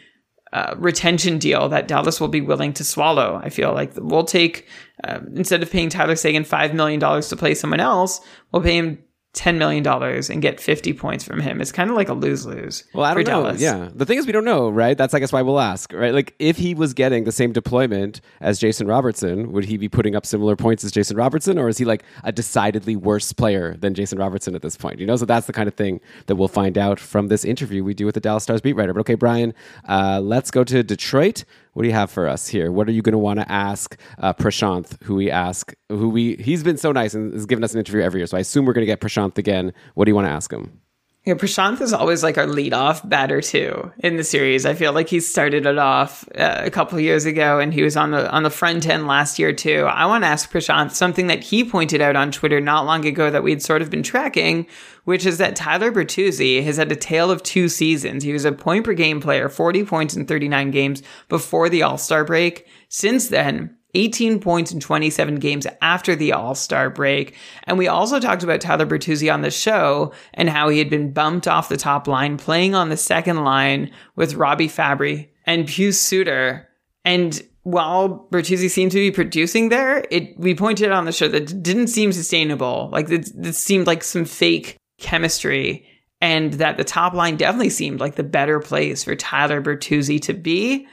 uh, 0.52 0.74
retention 0.78 1.38
deal 1.38 1.68
that 1.68 1.88
Dallas 1.88 2.20
will 2.20 2.28
be 2.28 2.40
willing 2.40 2.72
to 2.74 2.84
swallow, 2.84 3.40
I 3.42 3.50
feel 3.50 3.72
like 3.72 3.92
we'll 3.96 4.24
take 4.24 4.68
uh, 5.04 5.20
instead 5.34 5.62
of 5.62 5.70
paying 5.70 5.88
Tyler 5.88 6.16
Seguin 6.16 6.44
five 6.44 6.72
million 6.72 7.00
dollars 7.00 7.28
to 7.28 7.36
play 7.36 7.54
someone 7.54 7.80
else, 7.80 8.20
we'll 8.52 8.62
pay 8.62 8.76
him 8.76 8.98
ten 9.36 9.58
million 9.58 9.84
dollars 9.84 10.28
and 10.30 10.42
get 10.42 10.58
fifty 10.58 10.92
points 10.92 11.22
from 11.22 11.40
him. 11.40 11.60
It's 11.60 11.70
kind 11.70 11.90
of 11.90 11.94
like 11.94 12.08
a 12.08 12.14
lose 12.14 12.46
lose. 12.46 12.82
Well, 12.92 13.04
I 13.04 13.14
don't 13.14 13.24
know. 13.24 13.44
Dallas. 13.44 13.60
Yeah, 13.60 13.90
the 13.94 14.04
thing 14.04 14.18
is, 14.18 14.26
we 14.26 14.32
don't 14.32 14.44
know, 14.44 14.68
right? 14.68 14.96
That's 14.96 15.14
I 15.14 15.20
guess 15.20 15.30
why 15.30 15.42
we'll 15.42 15.60
ask, 15.60 15.92
right? 15.92 16.12
Like, 16.12 16.34
if 16.38 16.56
he 16.56 16.74
was 16.74 16.94
getting 16.94 17.24
the 17.24 17.32
same 17.32 17.52
deployment 17.52 18.20
as 18.40 18.58
Jason 18.58 18.86
Robertson, 18.88 19.52
would 19.52 19.66
he 19.66 19.76
be 19.76 19.88
putting 19.88 20.16
up 20.16 20.26
similar 20.26 20.56
points 20.56 20.82
as 20.82 20.90
Jason 20.90 21.16
Robertson, 21.16 21.58
or 21.58 21.68
is 21.68 21.78
he 21.78 21.84
like 21.84 22.02
a 22.24 22.32
decidedly 22.32 22.96
worse 22.96 23.32
player 23.32 23.76
than 23.76 23.94
Jason 23.94 24.18
Robertson 24.18 24.54
at 24.54 24.62
this 24.62 24.76
point? 24.76 24.98
You 24.98 25.06
know, 25.06 25.16
so 25.16 25.26
that's 25.26 25.46
the 25.46 25.52
kind 25.52 25.68
of 25.68 25.74
thing 25.74 26.00
that 26.26 26.36
we'll 26.36 26.48
find 26.48 26.78
out 26.78 26.98
from 26.98 27.28
this 27.28 27.44
interview 27.44 27.84
we 27.84 27.94
do 27.94 28.06
with 28.06 28.14
the 28.14 28.20
Dallas 28.20 28.42
Stars 28.42 28.62
beat 28.62 28.72
writer. 28.72 28.94
But 28.94 29.00
okay, 29.00 29.14
Brian, 29.14 29.54
uh, 29.86 30.20
let's 30.24 30.50
go 30.50 30.64
to 30.64 30.82
Detroit. 30.82 31.44
What 31.76 31.82
do 31.82 31.88
you 31.88 31.94
have 31.94 32.10
for 32.10 32.26
us 32.26 32.48
here? 32.48 32.72
What 32.72 32.88
are 32.88 32.92
you 32.92 33.02
going 33.02 33.12
to 33.12 33.18
want 33.18 33.38
to 33.38 33.52
ask 33.52 34.00
uh, 34.16 34.32
Prashanth, 34.32 34.96
who 35.02 35.14
we 35.14 35.30
ask, 35.30 35.74
who 35.90 36.08
we 36.08 36.36
he's 36.36 36.64
been 36.64 36.78
so 36.78 36.90
nice 36.90 37.12
and 37.12 37.34
has 37.34 37.44
given 37.44 37.62
us 37.62 37.74
an 37.74 37.78
interview 37.80 38.00
every 38.00 38.20
year. 38.20 38.26
So 38.26 38.38
I 38.38 38.40
assume 38.40 38.64
we're 38.64 38.72
going 38.72 38.86
to 38.86 38.90
get 38.90 39.02
Prashanth 39.02 39.36
again. 39.36 39.74
What 39.92 40.06
do 40.06 40.10
you 40.10 40.14
want 40.14 40.26
to 40.26 40.30
ask 40.30 40.50
him? 40.50 40.80
Yeah, 41.26 41.34
Prashanth 41.34 41.80
is 41.80 41.92
always 41.92 42.22
like 42.22 42.38
our 42.38 42.46
leadoff 42.46 43.06
batter 43.08 43.40
too 43.40 43.90
in 43.98 44.16
the 44.16 44.22
series. 44.22 44.64
I 44.64 44.74
feel 44.74 44.92
like 44.92 45.08
he 45.08 45.18
started 45.18 45.66
it 45.66 45.76
off 45.76 46.24
uh, 46.38 46.62
a 46.64 46.70
couple 46.70 47.00
years 47.00 47.24
ago, 47.24 47.58
and 47.58 47.74
he 47.74 47.82
was 47.82 47.96
on 47.96 48.12
the 48.12 48.30
on 48.30 48.44
the 48.44 48.50
front 48.50 48.86
end 48.86 49.08
last 49.08 49.36
year 49.36 49.52
too. 49.52 49.86
I 49.90 50.06
want 50.06 50.22
to 50.22 50.28
ask 50.28 50.48
Prashanth 50.48 50.92
something 50.92 51.26
that 51.26 51.42
he 51.42 51.64
pointed 51.64 52.00
out 52.00 52.14
on 52.14 52.30
Twitter 52.30 52.60
not 52.60 52.86
long 52.86 53.04
ago 53.04 53.28
that 53.28 53.42
we'd 53.42 53.60
sort 53.60 53.82
of 53.82 53.90
been 53.90 54.04
tracking, 54.04 54.68
which 55.02 55.26
is 55.26 55.38
that 55.38 55.56
Tyler 55.56 55.90
Bertuzzi 55.90 56.62
has 56.62 56.76
had 56.76 56.92
a 56.92 56.96
tale 56.96 57.32
of 57.32 57.42
two 57.42 57.68
seasons. 57.68 58.22
He 58.22 58.32
was 58.32 58.44
a 58.44 58.52
point 58.52 58.84
per 58.84 58.94
game 58.94 59.20
player, 59.20 59.48
forty 59.48 59.84
points 59.84 60.14
in 60.14 60.26
thirty 60.26 60.46
nine 60.46 60.70
games 60.70 61.02
before 61.28 61.68
the 61.68 61.82
All 61.82 61.98
Star 61.98 62.24
break. 62.24 62.68
Since 62.88 63.30
then, 63.30 63.76
18 63.96 64.40
points 64.40 64.72
in 64.72 64.78
27 64.78 65.36
games 65.36 65.66
after 65.80 66.14
the 66.14 66.32
All 66.32 66.54
Star 66.54 66.90
break. 66.90 67.34
And 67.64 67.78
we 67.78 67.88
also 67.88 68.20
talked 68.20 68.42
about 68.42 68.60
Tyler 68.60 68.84
Bertuzzi 68.86 69.32
on 69.32 69.40
the 69.40 69.50
show 69.50 70.12
and 70.34 70.50
how 70.50 70.68
he 70.68 70.78
had 70.78 70.90
been 70.90 71.12
bumped 71.12 71.48
off 71.48 71.70
the 71.70 71.78
top 71.78 72.06
line, 72.06 72.36
playing 72.36 72.74
on 72.74 72.90
the 72.90 72.96
second 72.96 73.42
line 73.42 73.90
with 74.14 74.34
Robbie 74.34 74.68
Fabbri 74.68 75.28
and 75.46 75.66
Pius 75.66 75.98
Suter. 75.98 76.68
And 77.06 77.42
while 77.62 78.28
Bertuzzi 78.30 78.68
seemed 78.68 78.92
to 78.92 78.98
be 78.98 79.10
producing 79.10 79.70
there, 79.70 80.04
it 80.10 80.38
we 80.38 80.54
pointed 80.54 80.92
on 80.92 81.06
the 81.06 81.12
show 81.12 81.26
that 81.28 81.50
it 81.50 81.62
didn't 81.62 81.88
seem 81.88 82.12
sustainable. 82.12 82.90
Like 82.92 83.08
it, 83.10 83.30
it 83.34 83.54
seemed 83.54 83.86
like 83.86 84.04
some 84.04 84.26
fake 84.26 84.76
chemistry, 84.98 85.86
and 86.20 86.52
that 86.54 86.76
the 86.76 86.84
top 86.84 87.14
line 87.14 87.36
definitely 87.36 87.70
seemed 87.70 87.98
like 87.98 88.16
the 88.16 88.22
better 88.22 88.60
place 88.60 89.04
for 89.04 89.16
Tyler 89.16 89.62
Bertuzzi 89.62 90.20
to 90.22 90.34
be. 90.34 90.86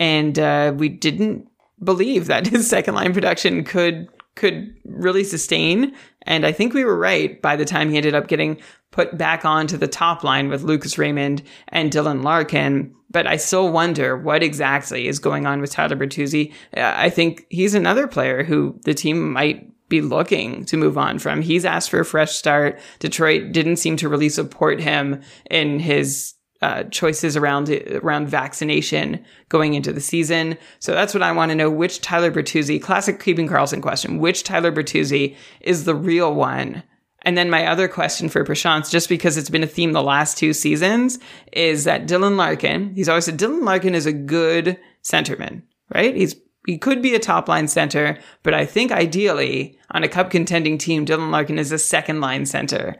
And 0.00 0.38
uh, 0.38 0.72
we 0.76 0.88
didn't 0.88 1.48
believe 1.82 2.26
that 2.26 2.46
his 2.48 2.68
second 2.68 2.94
line 2.94 3.12
production 3.12 3.64
could 3.64 4.08
could 4.34 4.72
really 4.84 5.24
sustain. 5.24 5.92
And 6.22 6.46
I 6.46 6.52
think 6.52 6.72
we 6.72 6.84
were 6.84 6.96
right 6.96 7.42
by 7.42 7.56
the 7.56 7.64
time 7.64 7.90
he 7.90 7.96
ended 7.96 8.14
up 8.14 8.28
getting 8.28 8.60
put 8.92 9.18
back 9.18 9.44
onto 9.44 9.76
the 9.76 9.88
top 9.88 10.22
line 10.22 10.48
with 10.48 10.62
Lucas 10.62 10.96
Raymond 10.96 11.42
and 11.68 11.90
Dylan 11.90 12.22
Larkin. 12.22 12.94
But 13.10 13.26
I 13.26 13.36
still 13.36 13.72
wonder 13.72 14.16
what 14.16 14.42
exactly 14.42 15.08
is 15.08 15.18
going 15.18 15.46
on 15.46 15.60
with 15.60 15.72
Tyler 15.72 15.96
Bertuzzi. 15.96 16.52
Uh, 16.76 16.94
I 16.96 17.10
think 17.10 17.46
he's 17.50 17.74
another 17.74 18.06
player 18.06 18.44
who 18.44 18.78
the 18.84 18.94
team 18.94 19.32
might 19.32 19.72
be 19.88 20.02
looking 20.02 20.64
to 20.66 20.76
move 20.76 20.98
on 20.98 21.18
from. 21.18 21.42
He's 21.42 21.64
asked 21.64 21.90
for 21.90 22.00
a 22.00 22.04
fresh 22.04 22.32
start. 22.32 22.78
Detroit 22.98 23.52
didn't 23.52 23.76
seem 23.76 23.96
to 23.96 24.08
really 24.08 24.28
support 24.28 24.80
him 24.80 25.22
in 25.50 25.80
his 25.80 26.34
uh, 26.60 26.84
choices 26.84 27.36
around 27.36 27.70
around 27.70 28.28
vaccination 28.28 29.24
going 29.48 29.74
into 29.74 29.92
the 29.92 30.00
season. 30.00 30.58
So 30.80 30.92
that's 30.92 31.14
what 31.14 31.22
I 31.22 31.32
want 31.32 31.50
to 31.50 31.54
know. 31.54 31.70
Which 31.70 32.00
Tyler 32.00 32.32
Bertuzzi, 32.32 32.82
classic 32.82 33.20
Keeping 33.22 33.48
Karlsson 33.48 33.82
question, 33.82 34.18
which 34.18 34.42
Tyler 34.42 34.72
Bertuzzi 34.72 35.36
is 35.60 35.84
the 35.84 35.94
real 35.94 36.34
one? 36.34 36.82
And 37.22 37.36
then 37.36 37.50
my 37.50 37.66
other 37.66 37.88
question 37.88 38.28
for 38.28 38.44
Prashanth, 38.44 38.90
just 38.90 39.08
because 39.08 39.36
it's 39.36 39.50
been 39.50 39.64
a 39.64 39.68
theme 39.68 39.92
the 39.92 40.02
last 40.02 40.38
two 40.38 40.52
seasons, 40.52 41.18
is 41.52 41.84
that 41.84 42.06
Dylan 42.06 42.36
Larkin, 42.36 42.94
he's 42.94 43.08
always 43.08 43.24
said 43.24 43.38
Dylan 43.38 43.64
Larkin 43.64 43.94
is 43.94 44.06
a 44.06 44.12
good 44.12 44.78
centerman, 45.02 45.62
right? 45.92 46.14
He's 46.14 46.36
he 46.66 46.76
could 46.76 47.00
be 47.00 47.14
a 47.14 47.18
top 47.18 47.48
line 47.48 47.66
center, 47.66 48.18
but 48.42 48.52
I 48.52 48.66
think 48.66 48.92
ideally 48.92 49.78
on 49.90 50.04
a 50.04 50.08
cup 50.08 50.30
contending 50.30 50.76
team, 50.76 51.06
Dylan 51.06 51.30
Larkin 51.30 51.58
is 51.58 51.72
a 51.72 51.78
second 51.78 52.20
line 52.20 52.44
center. 52.44 52.96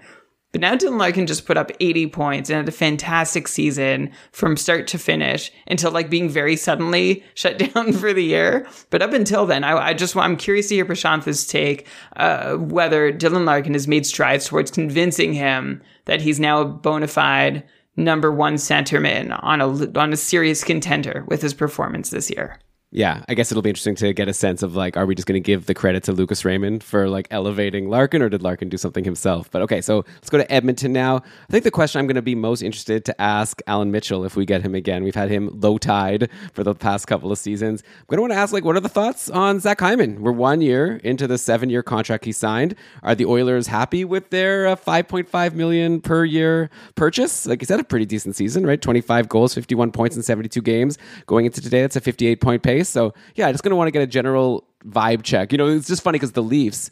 But 0.52 0.62
now 0.62 0.74
Dylan 0.76 0.98
Larkin 0.98 1.26
just 1.26 1.44
put 1.44 1.58
up 1.58 1.70
80 1.78 2.06
points 2.08 2.48
and 2.48 2.56
had 2.56 2.68
a 2.68 2.72
fantastic 2.72 3.46
season 3.48 4.10
from 4.32 4.56
start 4.56 4.86
to 4.88 4.98
finish 4.98 5.52
until 5.66 5.90
like 5.90 6.08
being 6.08 6.30
very 6.30 6.56
suddenly 6.56 7.22
shut 7.34 7.58
down 7.58 7.92
for 8.00 8.12
the 8.12 8.24
year. 8.24 8.66
But 8.90 9.02
up 9.02 9.12
until 9.12 9.44
then, 9.44 9.62
I, 9.62 9.88
I 9.88 9.94
just 9.94 10.16
I'm 10.16 10.36
curious 10.36 10.68
to 10.68 10.76
hear 10.76 10.86
Prashanth's 10.86 11.46
take 11.46 11.86
uh, 12.16 12.54
whether 12.54 13.12
Dylan 13.12 13.44
Larkin 13.44 13.74
has 13.74 13.86
made 13.86 14.06
strides 14.06 14.46
towards 14.46 14.70
convincing 14.70 15.34
him 15.34 15.82
that 16.06 16.22
he's 16.22 16.40
now 16.40 16.60
a 16.60 16.64
bona 16.64 17.08
fide 17.08 17.64
number 17.96 18.32
one 18.32 18.54
centerman 18.54 19.38
on 19.42 19.60
a 19.60 19.98
on 19.98 20.12
a 20.12 20.16
serious 20.16 20.62
contender 20.62 21.24
with 21.26 21.42
his 21.42 21.52
performance 21.52 22.10
this 22.10 22.30
year 22.30 22.58
yeah, 22.90 23.22
I 23.28 23.34
guess 23.34 23.52
it'll 23.52 23.60
be 23.60 23.68
interesting 23.68 23.96
to 23.96 24.14
get 24.14 24.28
a 24.28 24.32
sense 24.32 24.62
of 24.62 24.74
like, 24.74 24.96
are 24.96 25.04
we 25.04 25.14
just 25.14 25.28
going 25.28 25.40
to 25.40 25.46
give 25.46 25.66
the 25.66 25.74
credit 25.74 26.04
to 26.04 26.12
Lucas 26.12 26.42
Raymond 26.42 26.82
for 26.82 27.06
like 27.06 27.28
elevating 27.30 27.90
Larkin, 27.90 28.22
or 28.22 28.30
did 28.30 28.42
Larkin 28.42 28.70
do 28.70 28.78
something 28.78 29.04
himself? 29.04 29.50
But 29.50 29.60
okay, 29.62 29.82
so 29.82 30.06
let's 30.14 30.30
go 30.30 30.38
to 30.38 30.50
Edmonton 30.50 30.90
now. 30.94 31.16
I 31.16 31.52
think 31.52 31.64
the 31.64 31.70
question 31.70 31.98
I'm 31.98 32.06
going 32.06 32.14
to 32.14 32.22
be 32.22 32.34
most 32.34 32.62
interested 32.62 33.04
to 33.04 33.20
ask 33.20 33.60
Allan 33.66 33.90
Mitchell 33.90 34.24
if 34.24 34.36
we 34.36 34.46
get 34.46 34.62
him 34.62 34.74
again. 34.74 35.04
We've 35.04 35.14
had 35.14 35.28
him 35.28 35.50
Lowetide 35.50 36.30
for 36.54 36.64
the 36.64 36.74
past 36.74 37.06
couple 37.06 37.30
of 37.30 37.36
seasons. 37.36 37.82
I'm 37.82 38.04
going 38.06 38.16
to 38.16 38.22
want 38.22 38.32
to 38.32 38.38
ask 38.38 38.54
like, 38.54 38.64
what 38.64 38.74
are 38.74 38.80
the 38.80 38.88
thoughts 38.88 39.28
on 39.28 39.60
Zach 39.60 39.80
Hyman? 39.80 40.22
We're 40.22 40.32
one 40.32 40.62
year 40.62 40.96
into 41.04 41.26
the 41.26 41.36
seven 41.36 41.68
year 41.68 41.82
contract 41.82 42.24
he 42.24 42.32
signed. 42.32 42.74
Are 43.02 43.14
the 43.14 43.26
Oilers 43.26 43.66
happy 43.66 44.06
with 44.06 44.30
their 44.30 44.66
uh, 44.66 44.76
5.5 44.76 45.52
million 45.52 46.00
per 46.00 46.24
year 46.24 46.70
purchase? 46.94 47.46
Like, 47.46 47.60
is 47.60 47.68
that 47.68 47.80
a 47.80 47.84
pretty 47.84 48.06
decent 48.06 48.34
season, 48.34 48.66
right? 48.66 48.80
25 48.80 49.28
goals, 49.28 49.52
51 49.52 49.92
points 49.92 50.16
in 50.16 50.22
72 50.22 50.62
games. 50.62 50.96
Going 51.26 51.44
into 51.44 51.60
today, 51.60 51.82
that's 51.82 51.96
a 51.96 52.00
58 52.00 52.40
point 52.40 52.62
So 52.84 53.14
yeah, 53.34 53.48
I 53.48 53.52
just 53.52 53.64
gonna 53.64 53.76
want 53.76 53.88
to 53.88 53.92
get 53.92 54.02
a 54.02 54.06
general 54.06 54.64
vibe 54.86 55.22
check. 55.22 55.52
You 55.52 55.58
know, 55.58 55.66
it's 55.68 55.88
just 55.88 56.02
funny 56.02 56.16
because 56.16 56.32
the 56.32 56.42
Leafs 56.42 56.90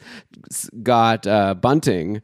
got 0.83 1.25
uh, 1.27 1.53
Bunting 1.53 2.21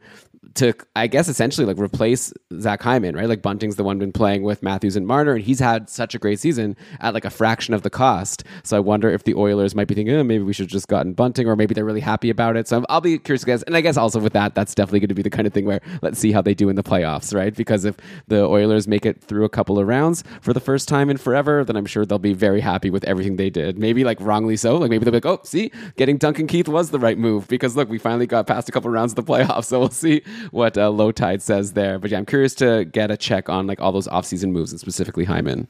to 0.54 0.74
I 0.94 1.06
guess 1.06 1.28
essentially 1.28 1.66
like 1.66 1.78
replace 1.78 2.32
Zach 2.60 2.82
Hyman, 2.82 3.16
right? 3.16 3.28
Like 3.28 3.42
Bunting's 3.42 3.76
the 3.76 3.84
one 3.84 3.98
been 3.98 4.12
playing 4.12 4.42
with 4.42 4.62
Matthews 4.62 4.96
and 4.96 5.06
Marner, 5.06 5.32
and 5.32 5.44
he's 5.44 5.60
had 5.60 5.88
such 5.88 6.14
a 6.14 6.18
great 6.18 6.40
season 6.40 6.76
at 7.00 7.14
like 7.14 7.24
a 7.24 7.30
fraction 7.30 7.74
of 7.74 7.82
the 7.82 7.90
cost. 7.90 8.44
So 8.62 8.76
I 8.76 8.80
wonder 8.80 9.10
if 9.10 9.24
the 9.24 9.34
Oilers 9.34 9.74
might 9.74 9.88
be 9.88 9.94
thinking, 9.94 10.14
oh, 10.14 10.24
maybe 10.24 10.44
we 10.44 10.52
should 10.52 10.64
have 10.64 10.70
just 10.70 10.88
gotten 10.88 11.12
Bunting, 11.12 11.48
or 11.48 11.56
maybe 11.56 11.74
they're 11.74 11.84
really 11.84 12.00
happy 12.00 12.30
about 12.30 12.56
it. 12.56 12.68
So 12.68 12.84
I'll 12.88 13.00
be 13.00 13.18
curious 13.18 13.44
guess. 13.44 13.62
And 13.62 13.76
I 13.76 13.80
guess 13.80 13.96
also 13.96 14.20
with 14.20 14.32
that, 14.32 14.54
that's 14.54 14.74
definitely 14.74 15.00
going 15.00 15.08
to 15.08 15.14
be 15.14 15.22
the 15.22 15.30
kind 15.30 15.46
of 15.46 15.52
thing 15.52 15.64
where 15.64 15.80
let's 16.02 16.18
see 16.18 16.32
how 16.32 16.42
they 16.42 16.54
do 16.54 16.68
in 16.68 16.76
the 16.76 16.82
playoffs, 16.82 17.34
right? 17.34 17.54
Because 17.54 17.84
if 17.84 17.96
the 18.28 18.44
Oilers 18.44 18.86
make 18.88 19.06
it 19.06 19.22
through 19.22 19.44
a 19.44 19.48
couple 19.48 19.78
of 19.78 19.86
rounds 19.86 20.24
for 20.40 20.52
the 20.52 20.60
first 20.60 20.88
time 20.88 21.10
in 21.10 21.16
forever, 21.16 21.64
then 21.64 21.76
I'm 21.76 21.86
sure 21.86 22.04
they'll 22.04 22.18
be 22.18 22.32
very 22.32 22.60
happy 22.60 22.90
with 22.90 23.04
everything 23.04 23.36
they 23.36 23.50
did. 23.50 23.78
Maybe 23.78 24.04
like 24.04 24.20
wrongly 24.20 24.56
so. 24.56 24.76
Like 24.76 24.90
maybe 24.90 25.04
they'll 25.04 25.12
be 25.12 25.16
like, 25.16 25.26
oh, 25.26 25.40
see, 25.44 25.70
getting 25.96 26.16
Duncan 26.16 26.46
Keith 26.46 26.68
was 26.68 26.90
the 26.90 26.98
right 26.98 27.18
move 27.18 27.48
because 27.48 27.76
look, 27.76 27.88
we 27.88 27.98
finally 27.98 28.26
got 28.26 28.46
past 28.46 28.68
a 28.68 28.72
couple 28.72 28.88
of 28.88 28.94
rounds 28.94 29.12
of 29.12 29.16
the 29.16 29.22
playoffs. 29.22 29.64
So 29.64 29.80
we'll 29.80 29.88
see 29.88 30.22
what 30.50 30.76
uh, 30.76 30.90
Lowetide 30.90 31.42
says 31.42 31.72
there. 31.72 31.98
But 31.98 32.10
yeah, 32.10 32.18
I'm 32.18 32.26
curious 32.26 32.54
to 32.56 32.84
get 32.84 33.10
a 33.10 33.16
check 33.16 33.48
on 33.48 33.66
like 33.66 33.80
all 33.80 33.92
those 33.92 34.08
offseason 34.08 34.50
moves 34.50 34.72
and 34.72 34.80
specifically 34.80 35.24
Hyman. 35.24 35.68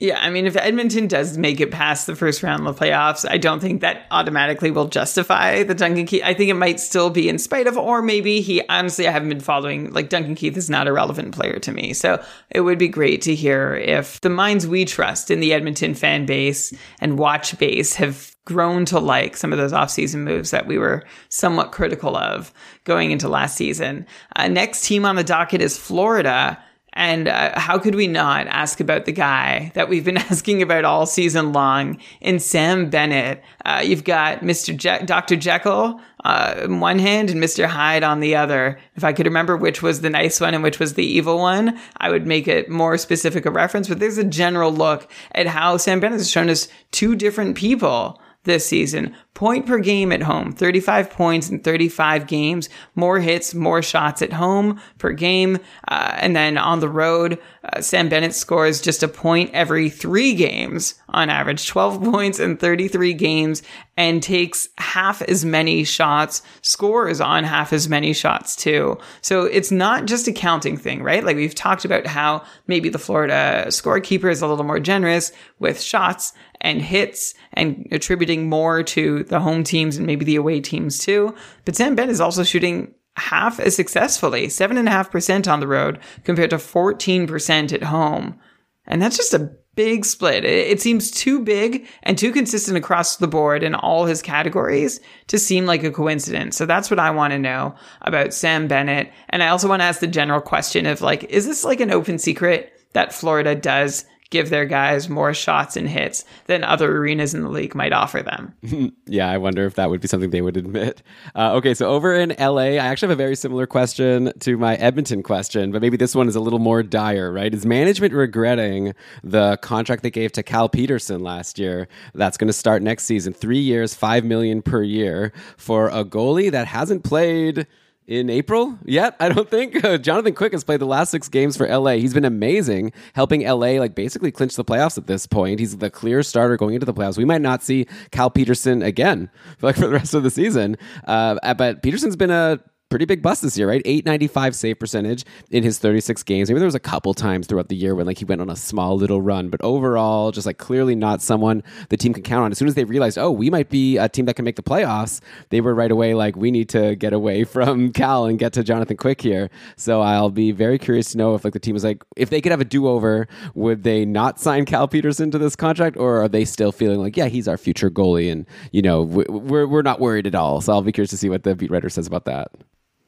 Yeah, 0.00 0.18
I 0.18 0.30
mean, 0.30 0.46
if 0.46 0.56
Edmonton 0.56 1.08
does 1.08 1.36
make 1.36 1.60
it 1.60 1.70
past 1.70 2.06
the 2.06 2.16
first 2.16 2.42
round 2.42 2.66
of 2.66 2.74
the 2.74 2.84
playoffs, 2.84 3.30
I 3.30 3.36
don't 3.36 3.60
think 3.60 3.82
that 3.82 4.06
automatically 4.10 4.70
will 4.70 4.88
justify 4.88 5.62
the 5.62 5.74
Duncan 5.74 6.06
Keith. 6.06 6.22
I 6.24 6.32
think 6.32 6.48
it 6.48 6.54
might 6.54 6.80
still 6.80 7.10
be 7.10 7.28
in 7.28 7.38
spite 7.38 7.66
of, 7.66 7.76
or 7.76 8.00
maybe 8.00 8.40
he, 8.40 8.62
honestly, 8.70 9.06
I 9.06 9.10
haven't 9.10 9.28
been 9.28 9.40
following, 9.40 9.92
like, 9.92 10.08
Duncan 10.08 10.36
Keith 10.36 10.56
is 10.56 10.70
not 10.70 10.88
a 10.88 10.92
relevant 10.92 11.34
player 11.34 11.58
to 11.58 11.70
me. 11.70 11.92
So 11.92 12.24
it 12.48 12.62
would 12.62 12.78
be 12.78 12.88
great 12.88 13.20
to 13.22 13.34
hear 13.34 13.74
if 13.74 14.22
the 14.22 14.30
minds 14.30 14.66
we 14.66 14.86
trust 14.86 15.30
in 15.30 15.40
the 15.40 15.52
Edmonton 15.52 15.92
fan 15.92 16.24
base 16.24 16.72
and 17.00 17.18
watch 17.18 17.58
base 17.58 17.94
have 17.96 18.34
grown 18.46 18.86
to 18.86 18.98
like 18.98 19.36
some 19.36 19.52
of 19.52 19.58
those 19.58 19.72
offseason 19.72 20.20
moves 20.20 20.50
that 20.50 20.66
we 20.66 20.78
were 20.78 21.04
somewhat 21.28 21.72
critical 21.72 22.16
of 22.16 22.54
going 22.84 23.10
into 23.10 23.28
last 23.28 23.54
season. 23.54 24.06
Uh, 24.34 24.48
next 24.48 24.86
team 24.86 25.04
on 25.04 25.16
the 25.16 25.22
docket 25.22 25.60
is 25.60 25.76
Florida. 25.76 26.58
And 27.00 27.28
uh, 27.28 27.58
how 27.58 27.78
could 27.78 27.94
we 27.94 28.06
not 28.06 28.46
ask 28.48 28.78
about 28.78 29.06
the 29.06 29.12
guy 29.12 29.72
that 29.72 29.88
we've 29.88 30.04
been 30.04 30.16
asking 30.30 30.60
about 30.60 30.84
all 30.84 31.06
season 31.06 31.50
long 31.54 31.98
in 32.20 32.38
Sam 32.38 32.90
Bennett? 32.90 33.42
Uh, 33.64 33.80
you've 33.82 34.04
got 34.04 34.40
Mr. 34.40 34.76
Je- 34.76 35.06
Dr. 35.06 35.34
Jekyll 35.34 35.98
uh, 36.24 36.60
on 36.64 36.80
one 36.80 36.98
hand 36.98 37.30
and 37.30 37.42
Mr. 37.42 37.64
Hyde 37.64 38.04
on 38.04 38.20
the 38.20 38.36
other. 38.36 38.78
If 38.96 39.04
I 39.04 39.14
could 39.14 39.24
remember 39.24 39.56
which 39.56 39.80
was 39.80 40.02
the 40.02 40.10
nice 40.10 40.42
one 40.42 40.52
and 40.52 40.62
which 40.62 40.78
was 40.78 40.92
the 40.92 41.06
evil 41.06 41.38
one, 41.38 41.80
I 41.96 42.10
would 42.10 42.26
make 42.26 42.46
it 42.46 42.68
more 42.68 42.98
specific 42.98 43.46
a 43.46 43.50
reference. 43.50 43.88
But 43.88 43.98
there's 43.98 44.18
a 44.18 44.24
general 44.24 44.70
look 44.70 45.10
at 45.32 45.46
how 45.46 45.78
Sam 45.78 46.00
Bennett 46.00 46.18
has 46.18 46.30
shown 46.30 46.50
us 46.50 46.68
two 46.90 47.16
different 47.16 47.56
people 47.56 48.20
this 48.44 48.66
season. 48.66 49.14
Point 49.34 49.66
per 49.66 49.78
game 49.78 50.12
at 50.12 50.22
home, 50.22 50.52
35 50.52 51.10
points 51.10 51.50
in 51.50 51.60
35 51.60 52.26
games, 52.26 52.68
more 52.94 53.20
hits, 53.20 53.54
more 53.54 53.82
shots 53.82 54.22
at 54.22 54.32
home 54.32 54.80
per 54.98 55.12
game. 55.12 55.58
Uh, 55.88 56.14
and 56.16 56.34
then 56.34 56.58
on 56.58 56.80
the 56.80 56.88
road, 56.88 57.38
uh, 57.64 57.80
Sam 57.80 58.08
Bennett 58.08 58.34
scores 58.34 58.80
just 58.80 59.02
a 59.02 59.08
point 59.08 59.50
every 59.52 59.88
three 59.88 60.34
games 60.34 60.94
on 61.10 61.30
average, 61.30 61.68
12 61.68 62.02
points 62.12 62.38
in 62.38 62.56
33 62.56 63.12
games 63.14 63.62
and 63.96 64.22
takes 64.22 64.68
half 64.78 65.20
as 65.22 65.44
many 65.44 65.84
shots, 65.84 66.42
scores 66.62 67.20
on 67.20 67.44
half 67.44 67.72
as 67.72 67.88
many 67.88 68.14
shots 68.14 68.56
too. 68.56 68.98
So 69.20 69.44
it's 69.44 69.70
not 69.70 70.06
just 70.06 70.28
a 70.28 70.32
counting 70.32 70.76
thing, 70.78 71.02
right? 71.02 71.22
Like 71.22 71.36
we've 71.36 71.54
talked 71.54 71.84
about 71.84 72.06
how 72.06 72.42
maybe 72.66 72.88
the 72.88 72.98
Florida 72.98 73.66
scorekeeper 73.68 74.30
is 74.30 74.40
a 74.40 74.46
little 74.46 74.64
more 74.64 74.80
generous 74.80 75.32
with 75.58 75.80
shots 75.80 76.32
and 76.60 76.82
hits 76.82 77.34
and 77.52 77.86
attributing 77.90 78.48
more 78.48 78.82
to 78.82 79.24
the 79.24 79.40
home 79.40 79.64
teams 79.64 79.96
and 79.96 80.06
maybe 80.06 80.24
the 80.24 80.36
away 80.36 80.60
teams 80.60 80.98
too. 80.98 81.34
But 81.64 81.76
Sam 81.76 81.94
Bennett 81.94 82.12
is 82.12 82.20
also 82.20 82.42
shooting 82.42 82.94
half 83.16 83.60
as 83.60 83.76
successfully, 83.76 84.46
7.5% 84.46 85.50
on 85.50 85.60
the 85.60 85.66
road 85.66 85.98
compared 86.24 86.50
to 86.50 86.56
14% 86.56 87.72
at 87.72 87.82
home. 87.82 88.38
And 88.86 89.00
that's 89.00 89.16
just 89.16 89.34
a 89.34 89.52
big 89.76 90.04
split. 90.04 90.44
It, 90.44 90.80
seems 90.80 91.10
too 91.10 91.40
big 91.40 91.86
and 92.02 92.18
too 92.18 92.32
consistent 92.32 92.76
across 92.76 93.16
the 93.16 93.28
board 93.28 93.62
in 93.62 93.74
all 93.74 94.04
his 94.04 94.20
categories 94.20 95.00
to 95.28 95.38
seem 95.38 95.64
like 95.64 95.84
a 95.84 95.90
coincidence. 95.90 96.56
So 96.56 96.66
that's 96.66 96.90
what 96.90 96.98
I 96.98 97.10
want 97.10 97.32
to 97.32 97.38
know 97.38 97.74
about 98.02 98.34
Sam 98.34 98.68
Bennett. 98.68 99.12
And 99.28 99.42
I 99.42 99.48
also 99.48 99.68
want 99.68 99.80
to 99.80 99.86
ask 99.86 100.00
the 100.00 100.06
general 100.06 100.40
question 100.40 100.86
of 100.86 101.00
like, 101.00 101.24
is 101.24 101.46
this 101.46 101.64
like 101.64 101.80
an 101.80 101.92
open 101.92 102.18
secret 102.18 102.72
that 102.92 103.14
Florida 103.14 103.54
does 103.54 104.04
give 104.30 104.50
their 104.50 104.64
guys 104.64 105.08
more 105.08 105.34
shots 105.34 105.76
and 105.76 105.88
hits 105.88 106.24
than 106.46 106.64
other 106.64 106.96
arenas 106.96 107.34
in 107.34 107.42
the 107.42 107.48
league 107.48 107.74
might 107.74 107.92
offer 107.92 108.22
them. 108.22 108.54
yeah, 109.06 109.28
I 109.28 109.38
wonder 109.38 109.66
if 109.66 109.74
that 109.74 109.90
would 109.90 110.00
be 110.00 110.08
something 110.08 110.30
they 110.30 110.40
would 110.40 110.56
admit. 110.56 111.02
Uh, 111.34 111.54
okay, 111.54 111.74
so 111.74 111.90
over 111.90 112.14
in 112.14 112.34
LA, 112.38 112.56
I 112.56 112.76
actually 112.76 113.08
have 113.08 113.18
a 113.18 113.22
very 113.22 113.36
similar 113.36 113.66
question 113.66 114.32
to 114.40 114.56
my 114.56 114.76
Edmonton 114.76 115.22
question, 115.22 115.72
but 115.72 115.82
maybe 115.82 115.96
this 115.96 116.14
one 116.14 116.28
is 116.28 116.36
a 116.36 116.40
little 116.40 116.60
more 116.60 116.82
dire, 116.82 117.32
right? 117.32 117.52
Is 117.52 117.66
management 117.66 118.14
regretting 118.14 118.94
the 119.24 119.56
contract 119.58 120.02
they 120.02 120.10
gave 120.10 120.32
to 120.32 120.42
Cal 120.42 120.68
Petersen 120.68 121.22
last 121.22 121.58
year? 121.58 121.88
That's 122.14 122.36
going 122.36 122.48
to 122.48 122.52
start 122.52 122.82
next 122.82 123.04
season, 123.04 123.32
three 123.32 123.58
years, 123.58 123.94
five 123.94 124.24
million 124.24 124.62
per 124.62 124.82
year 124.82 125.32
for 125.56 125.88
a 125.88 126.04
goalie 126.04 126.50
that 126.52 126.68
hasn't 126.68 127.02
played 127.02 127.66
in 128.10 128.28
April 128.28 128.76
yet. 128.84 129.14
I 129.20 129.28
don't 129.28 129.48
think 129.48 129.80
Jonathan 130.02 130.34
Quick 130.34 130.52
has 130.52 130.64
played 130.64 130.80
the 130.80 130.86
last 130.86 131.10
six 131.12 131.28
games 131.28 131.56
for 131.56 131.66
LA. 131.66 131.92
He's 131.92 132.12
been 132.12 132.24
amazing, 132.24 132.92
helping 133.14 133.46
LA 133.46 133.78
like 133.78 133.94
basically 133.94 134.32
clinch 134.32 134.56
the 134.56 134.64
playoffs 134.64 134.98
at 134.98 135.06
this 135.06 135.28
point. 135.28 135.60
He's 135.60 135.78
the 135.78 135.90
clear 135.90 136.24
starter 136.24 136.56
going 136.56 136.74
into 136.74 136.84
the 136.84 136.92
playoffs. 136.92 137.16
We 137.16 137.24
might 137.24 137.40
not 137.40 137.62
see 137.62 137.86
Cal 138.10 138.28
Petersen 138.28 138.82
again, 138.82 139.30
like 139.62 139.76
for 139.76 139.82
the 139.82 139.90
rest 139.90 140.12
of 140.12 140.24
the 140.24 140.30
season. 140.30 140.76
Uh, 141.06 141.54
but 141.54 141.82
Petersen's 141.82 142.16
been 142.16 142.32
a 142.32 142.58
pretty 142.90 143.04
big 143.04 143.22
bust 143.22 143.42
this 143.42 143.56
year, 143.56 143.68
right? 143.68 143.82
895 143.84 144.54
save 144.54 144.78
percentage 144.78 145.24
in 145.50 145.62
his 145.62 145.78
36 145.78 146.22
games. 146.24 146.50
Maybe 146.50 146.58
there 146.58 146.66
was 146.66 146.74
a 146.74 146.80
couple 146.80 147.14
times 147.14 147.46
throughout 147.46 147.68
the 147.68 147.76
year 147.76 147.94
when 147.94 148.04
like 148.04 148.18
he 148.18 148.24
went 148.24 148.40
on 148.40 148.50
a 148.50 148.56
small 148.56 148.96
little 148.96 149.22
run, 149.22 149.48
but 149.48 149.62
overall, 149.62 150.32
just 150.32 150.46
like 150.46 150.58
clearly 150.58 150.94
not 150.94 151.22
someone 151.22 151.62
the 151.88 151.96
team 151.96 152.12
can 152.12 152.22
count 152.22 152.44
on. 152.44 152.50
As 152.50 152.58
soon 152.58 152.68
as 152.68 152.74
they 152.74 152.84
realized, 152.84 153.16
oh, 153.16 153.30
we 153.30 153.48
might 153.48 153.70
be 153.70 153.96
a 153.96 154.08
team 154.08 154.26
that 154.26 154.34
can 154.34 154.44
make 154.44 154.56
the 154.56 154.62
playoffs, 154.62 155.20
they 155.50 155.60
were 155.60 155.74
right 155.74 155.90
away 155.90 156.14
like, 156.14 156.36
we 156.36 156.50
need 156.50 156.68
to 156.70 156.96
get 156.96 157.12
away 157.12 157.44
from 157.50 157.92
Cal 157.92 158.26
and 158.26 158.38
get 158.38 158.52
to 158.54 158.64
Jonathan 158.64 158.96
Quick 158.96 159.20
here. 159.20 159.50
So 159.76 160.00
I'll 160.00 160.30
be 160.30 160.50
very 160.50 160.78
curious 160.78 161.12
to 161.12 161.18
know 161.18 161.34
if 161.34 161.44
like 161.44 161.52
the 161.52 161.60
team 161.60 161.74
was 161.74 161.84
like, 161.84 162.02
if 162.16 162.30
they 162.30 162.40
could 162.40 162.50
have 162.50 162.60
a 162.60 162.64
do 162.64 162.88
over, 162.88 163.28
would 163.54 163.84
they 163.84 164.04
not 164.04 164.40
sign 164.40 164.64
Cal 164.64 164.88
Petersen 164.88 165.30
to 165.30 165.38
this 165.38 165.54
contract, 165.54 165.96
or 165.96 166.22
are 166.22 166.28
they 166.28 166.44
still 166.44 166.72
feeling 166.72 166.98
like, 166.98 167.16
yeah, 167.16 167.26
he's 167.26 167.46
our 167.46 167.56
future 167.56 167.90
goalie, 167.90 168.30
and 168.30 168.46
you 168.72 168.82
know, 168.82 169.02
we're 169.02 169.66
we're 169.66 169.82
not 169.82 170.00
worried 170.00 170.26
at 170.26 170.34
all. 170.34 170.60
So 170.60 170.72
I'll 170.72 170.82
be 170.82 170.92
curious 170.92 171.10
to 171.10 171.16
see 171.16 171.28
what 171.28 171.44
the 171.44 171.54
beat 171.54 171.70
writer 171.70 171.88
says 171.88 172.06
about 172.06 172.24
that 172.24 172.50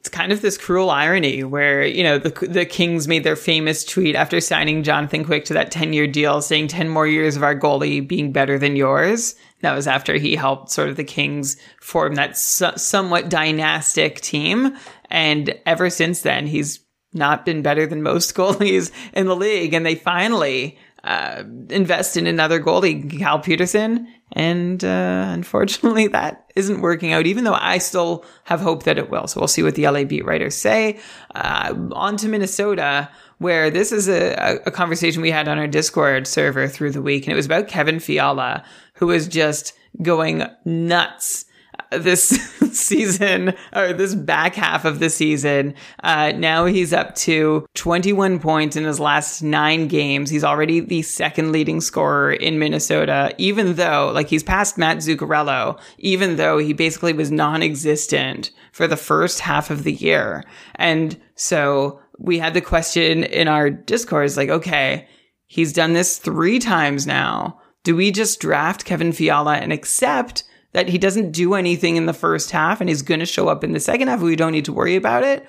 it's 0.03 0.09
kind 0.09 0.33
of 0.33 0.41
this 0.41 0.57
cruel 0.57 0.89
irony 0.89 1.45
where 1.45 1.85
you 1.85 2.03
know 2.03 2.17
the 2.17 2.29
the 2.45 2.65
Kings 2.65 3.07
made 3.07 3.23
their 3.23 3.37
famous 3.37 3.85
tweet 3.85 4.17
after 4.17 4.41
signing 4.41 4.83
Jonathan 4.83 5.23
Quick 5.23 5.45
to 5.45 5.53
that 5.53 5.71
10 5.71 5.93
year 5.93 6.07
deal, 6.07 6.41
saying 6.41 6.67
10 6.67 6.89
more 6.89 7.07
years 7.07 7.37
of 7.37 7.43
our 7.43 7.57
goalie 7.57 8.05
being 8.05 8.33
better 8.33 8.59
than 8.59 8.75
yours. 8.75 9.35
That 9.61 9.73
was 9.73 9.87
after 9.87 10.15
he 10.15 10.35
helped 10.35 10.71
sort 10.71 10.89
of 10.89 10.97
the 10.97 11.05
Kings 11.05 11.55
form 11.79 12.15
that 12.15 12.37
so- 12.37 12.75
somewhat 12.75 13.29
dynastic 13.29 14.19
team, 14.19 14.75
and 15.09 15.57
ever 15.65 15.89
since 15.89 16.19
then 16.21 16.47
he's 16.47 16.81
not 17.13 17.45
been 17.45 17.61
better 17.61 17.87
than 17.87 18.03
most 18.03 18.35
goalies 18.35 18.91
in 19.13 19.27
the 19.27 19.37
league. 19.37 19.73
And 19.73 19.85
they 19.85 19.95
finally 19.95 20.77
uh, 21.05 21.43
invest 21.69 22.17
in 22.17 22.27
another 22.27 22.61
goalie, 22.61 23.19
Cal 23.19 23.39
Petersen. 23.39 24.12
And 24.31 24.83
uh, 24.83 25.29
unfortunately, 25.29 26.07
that 26.09 26.51
isn't 26.55 26.81
working 26.81 27.13
out, 27.13 27.25
even 27.25 27.43
though 27.43 27.53
I 27.53 27.77
still 27.77 28.25
have 28.45 28.61
hope 28.61 28.83
that 28.83 28.97
it 28.97 29.09
will. 29.09 29.27
So 29.27 29.39
we'll 29.39 29.47
see 29.47 29.63
what 29.63 29.75
the 29.75 29.87
LA 29.87 30.03
beat 30.03 30.25
writers 30.25 30.55
say. 30.55 30.99
Uh, 31.35 31.73
on 31.93 32.17
to 32.17 32.27
Minnesota, 32.27 33.09
where 33.37 33.69
this 33.69 33.91
is 33.91 34.07
a, 34.07 34.59
a 34.65 34.71
conversation 34.71 35.21
we 35.21 35.31
had 35.31 35.47
on 35.47 35.57
our 35.57 35.67
Discord 35.67 36.27
server 36.27 36.67
through 36.67 36.91
the 36.91 37.01
week. 37.01 37.25
And 37.25 37.33
it 37.33 37.35
was 37.35 37.45
about 37.45 37.67
Kevin 37.67 37.99
Fiala, 37.99 38.63
who 38.95 39.07
was 39.07 39.27
just 39.27 39.73
going 40.01 40.43
nuts 40.65 41.45
this 41.99 42.29
season 42.71 43.53
or 43.75 43.93
this 43.93 44.15
back 44.15 44.55
half 44.55 44.85
of 44.85 44.99
the 44.99 45.09
season. 45.09 45.73
Uh, 46.03 46.31
now 46.35 46.65
he's 46.65 46.93
up 46.93 47.15
to 47.15 47.65
21 47.75 48.39
points 48.39 48.75
in 48.75 48.83
his 48.83 48.99
last 48.99 49.41
nine 49.41 49.87
games. 49.87 50.29
He's 50.29 50.43
already 50.43 50.79
the 50.79 51.01
second 51.01 51.51
leading 51.51 51.81
scorer 51.81 52.33
in 52.33 52.59
Minnesota, 52.59 53.33
even 53.37 53.75
though, 53.75 54.11
like, 54.13 54.29
he's 54.29 54.43
passed 54.43 54.77
Matt 54.77 54.97
Zuccarello, 54.97 55.79
even 55.97 56.35
though 56.35 56.57
he 56.57 56.73
basically 56.73 57.13
was 57.13 57.31
non 57.31 57.61
existent 57.61 58.51
for 58.71 58.87
the 58.87 58.97
first 58.97 59.39
half 59.39 59.69
of 59.69 59.83
the 59.83 59.93
year. 59.93 60.43
And 60.75 61.19
so 61.35 61.99
we 62.17 62.39
had 62.39 62.53
the 62.53 62.61
question 62.61 63.23
in 63.23 63.47
our 63.47 63.69
discourse 63.69 64.37
like, 64.37 64.49
okay, 64.49 65.07
he's 65.47 65.73
done 65.73 65.93
this 65.93 66.17
three 66.17 66.59
times 66.59 67.05
now. 67.05 67.59
Do 67.83 67.95
we 67.95 68.11
just 68.11 68.39
draft 68.39 68.85
Kevin 68.85 69.11
Fiala 69.11 69.57
and 69.57 69.73
accept 69.73 70.43
that 70.73 70.89
he 70.89 70.97
doesn't 70.97 71.31
do 71.31 71.53
anything 71.53 71.95
in 71.95 72.05
the 72.05 72.13
first 72.13 72.51
half 72.51 72.81
and 72.81 72.89
he's 72.89 73.01
going 73.01 73.19
to 73.19 73.25
show 73.25 73.47
up 73.47 73.63
in 73.63 73.71
the 73.71 73.79
second 73.79 74.07
half. 74.07 74.21
We 74.21 74.35
don't 74.35 74.51
need 74.51 74.65
to 74.65 74.73
worry 74.73 74.95
about 74.95 75.23
it. 75.23 75.45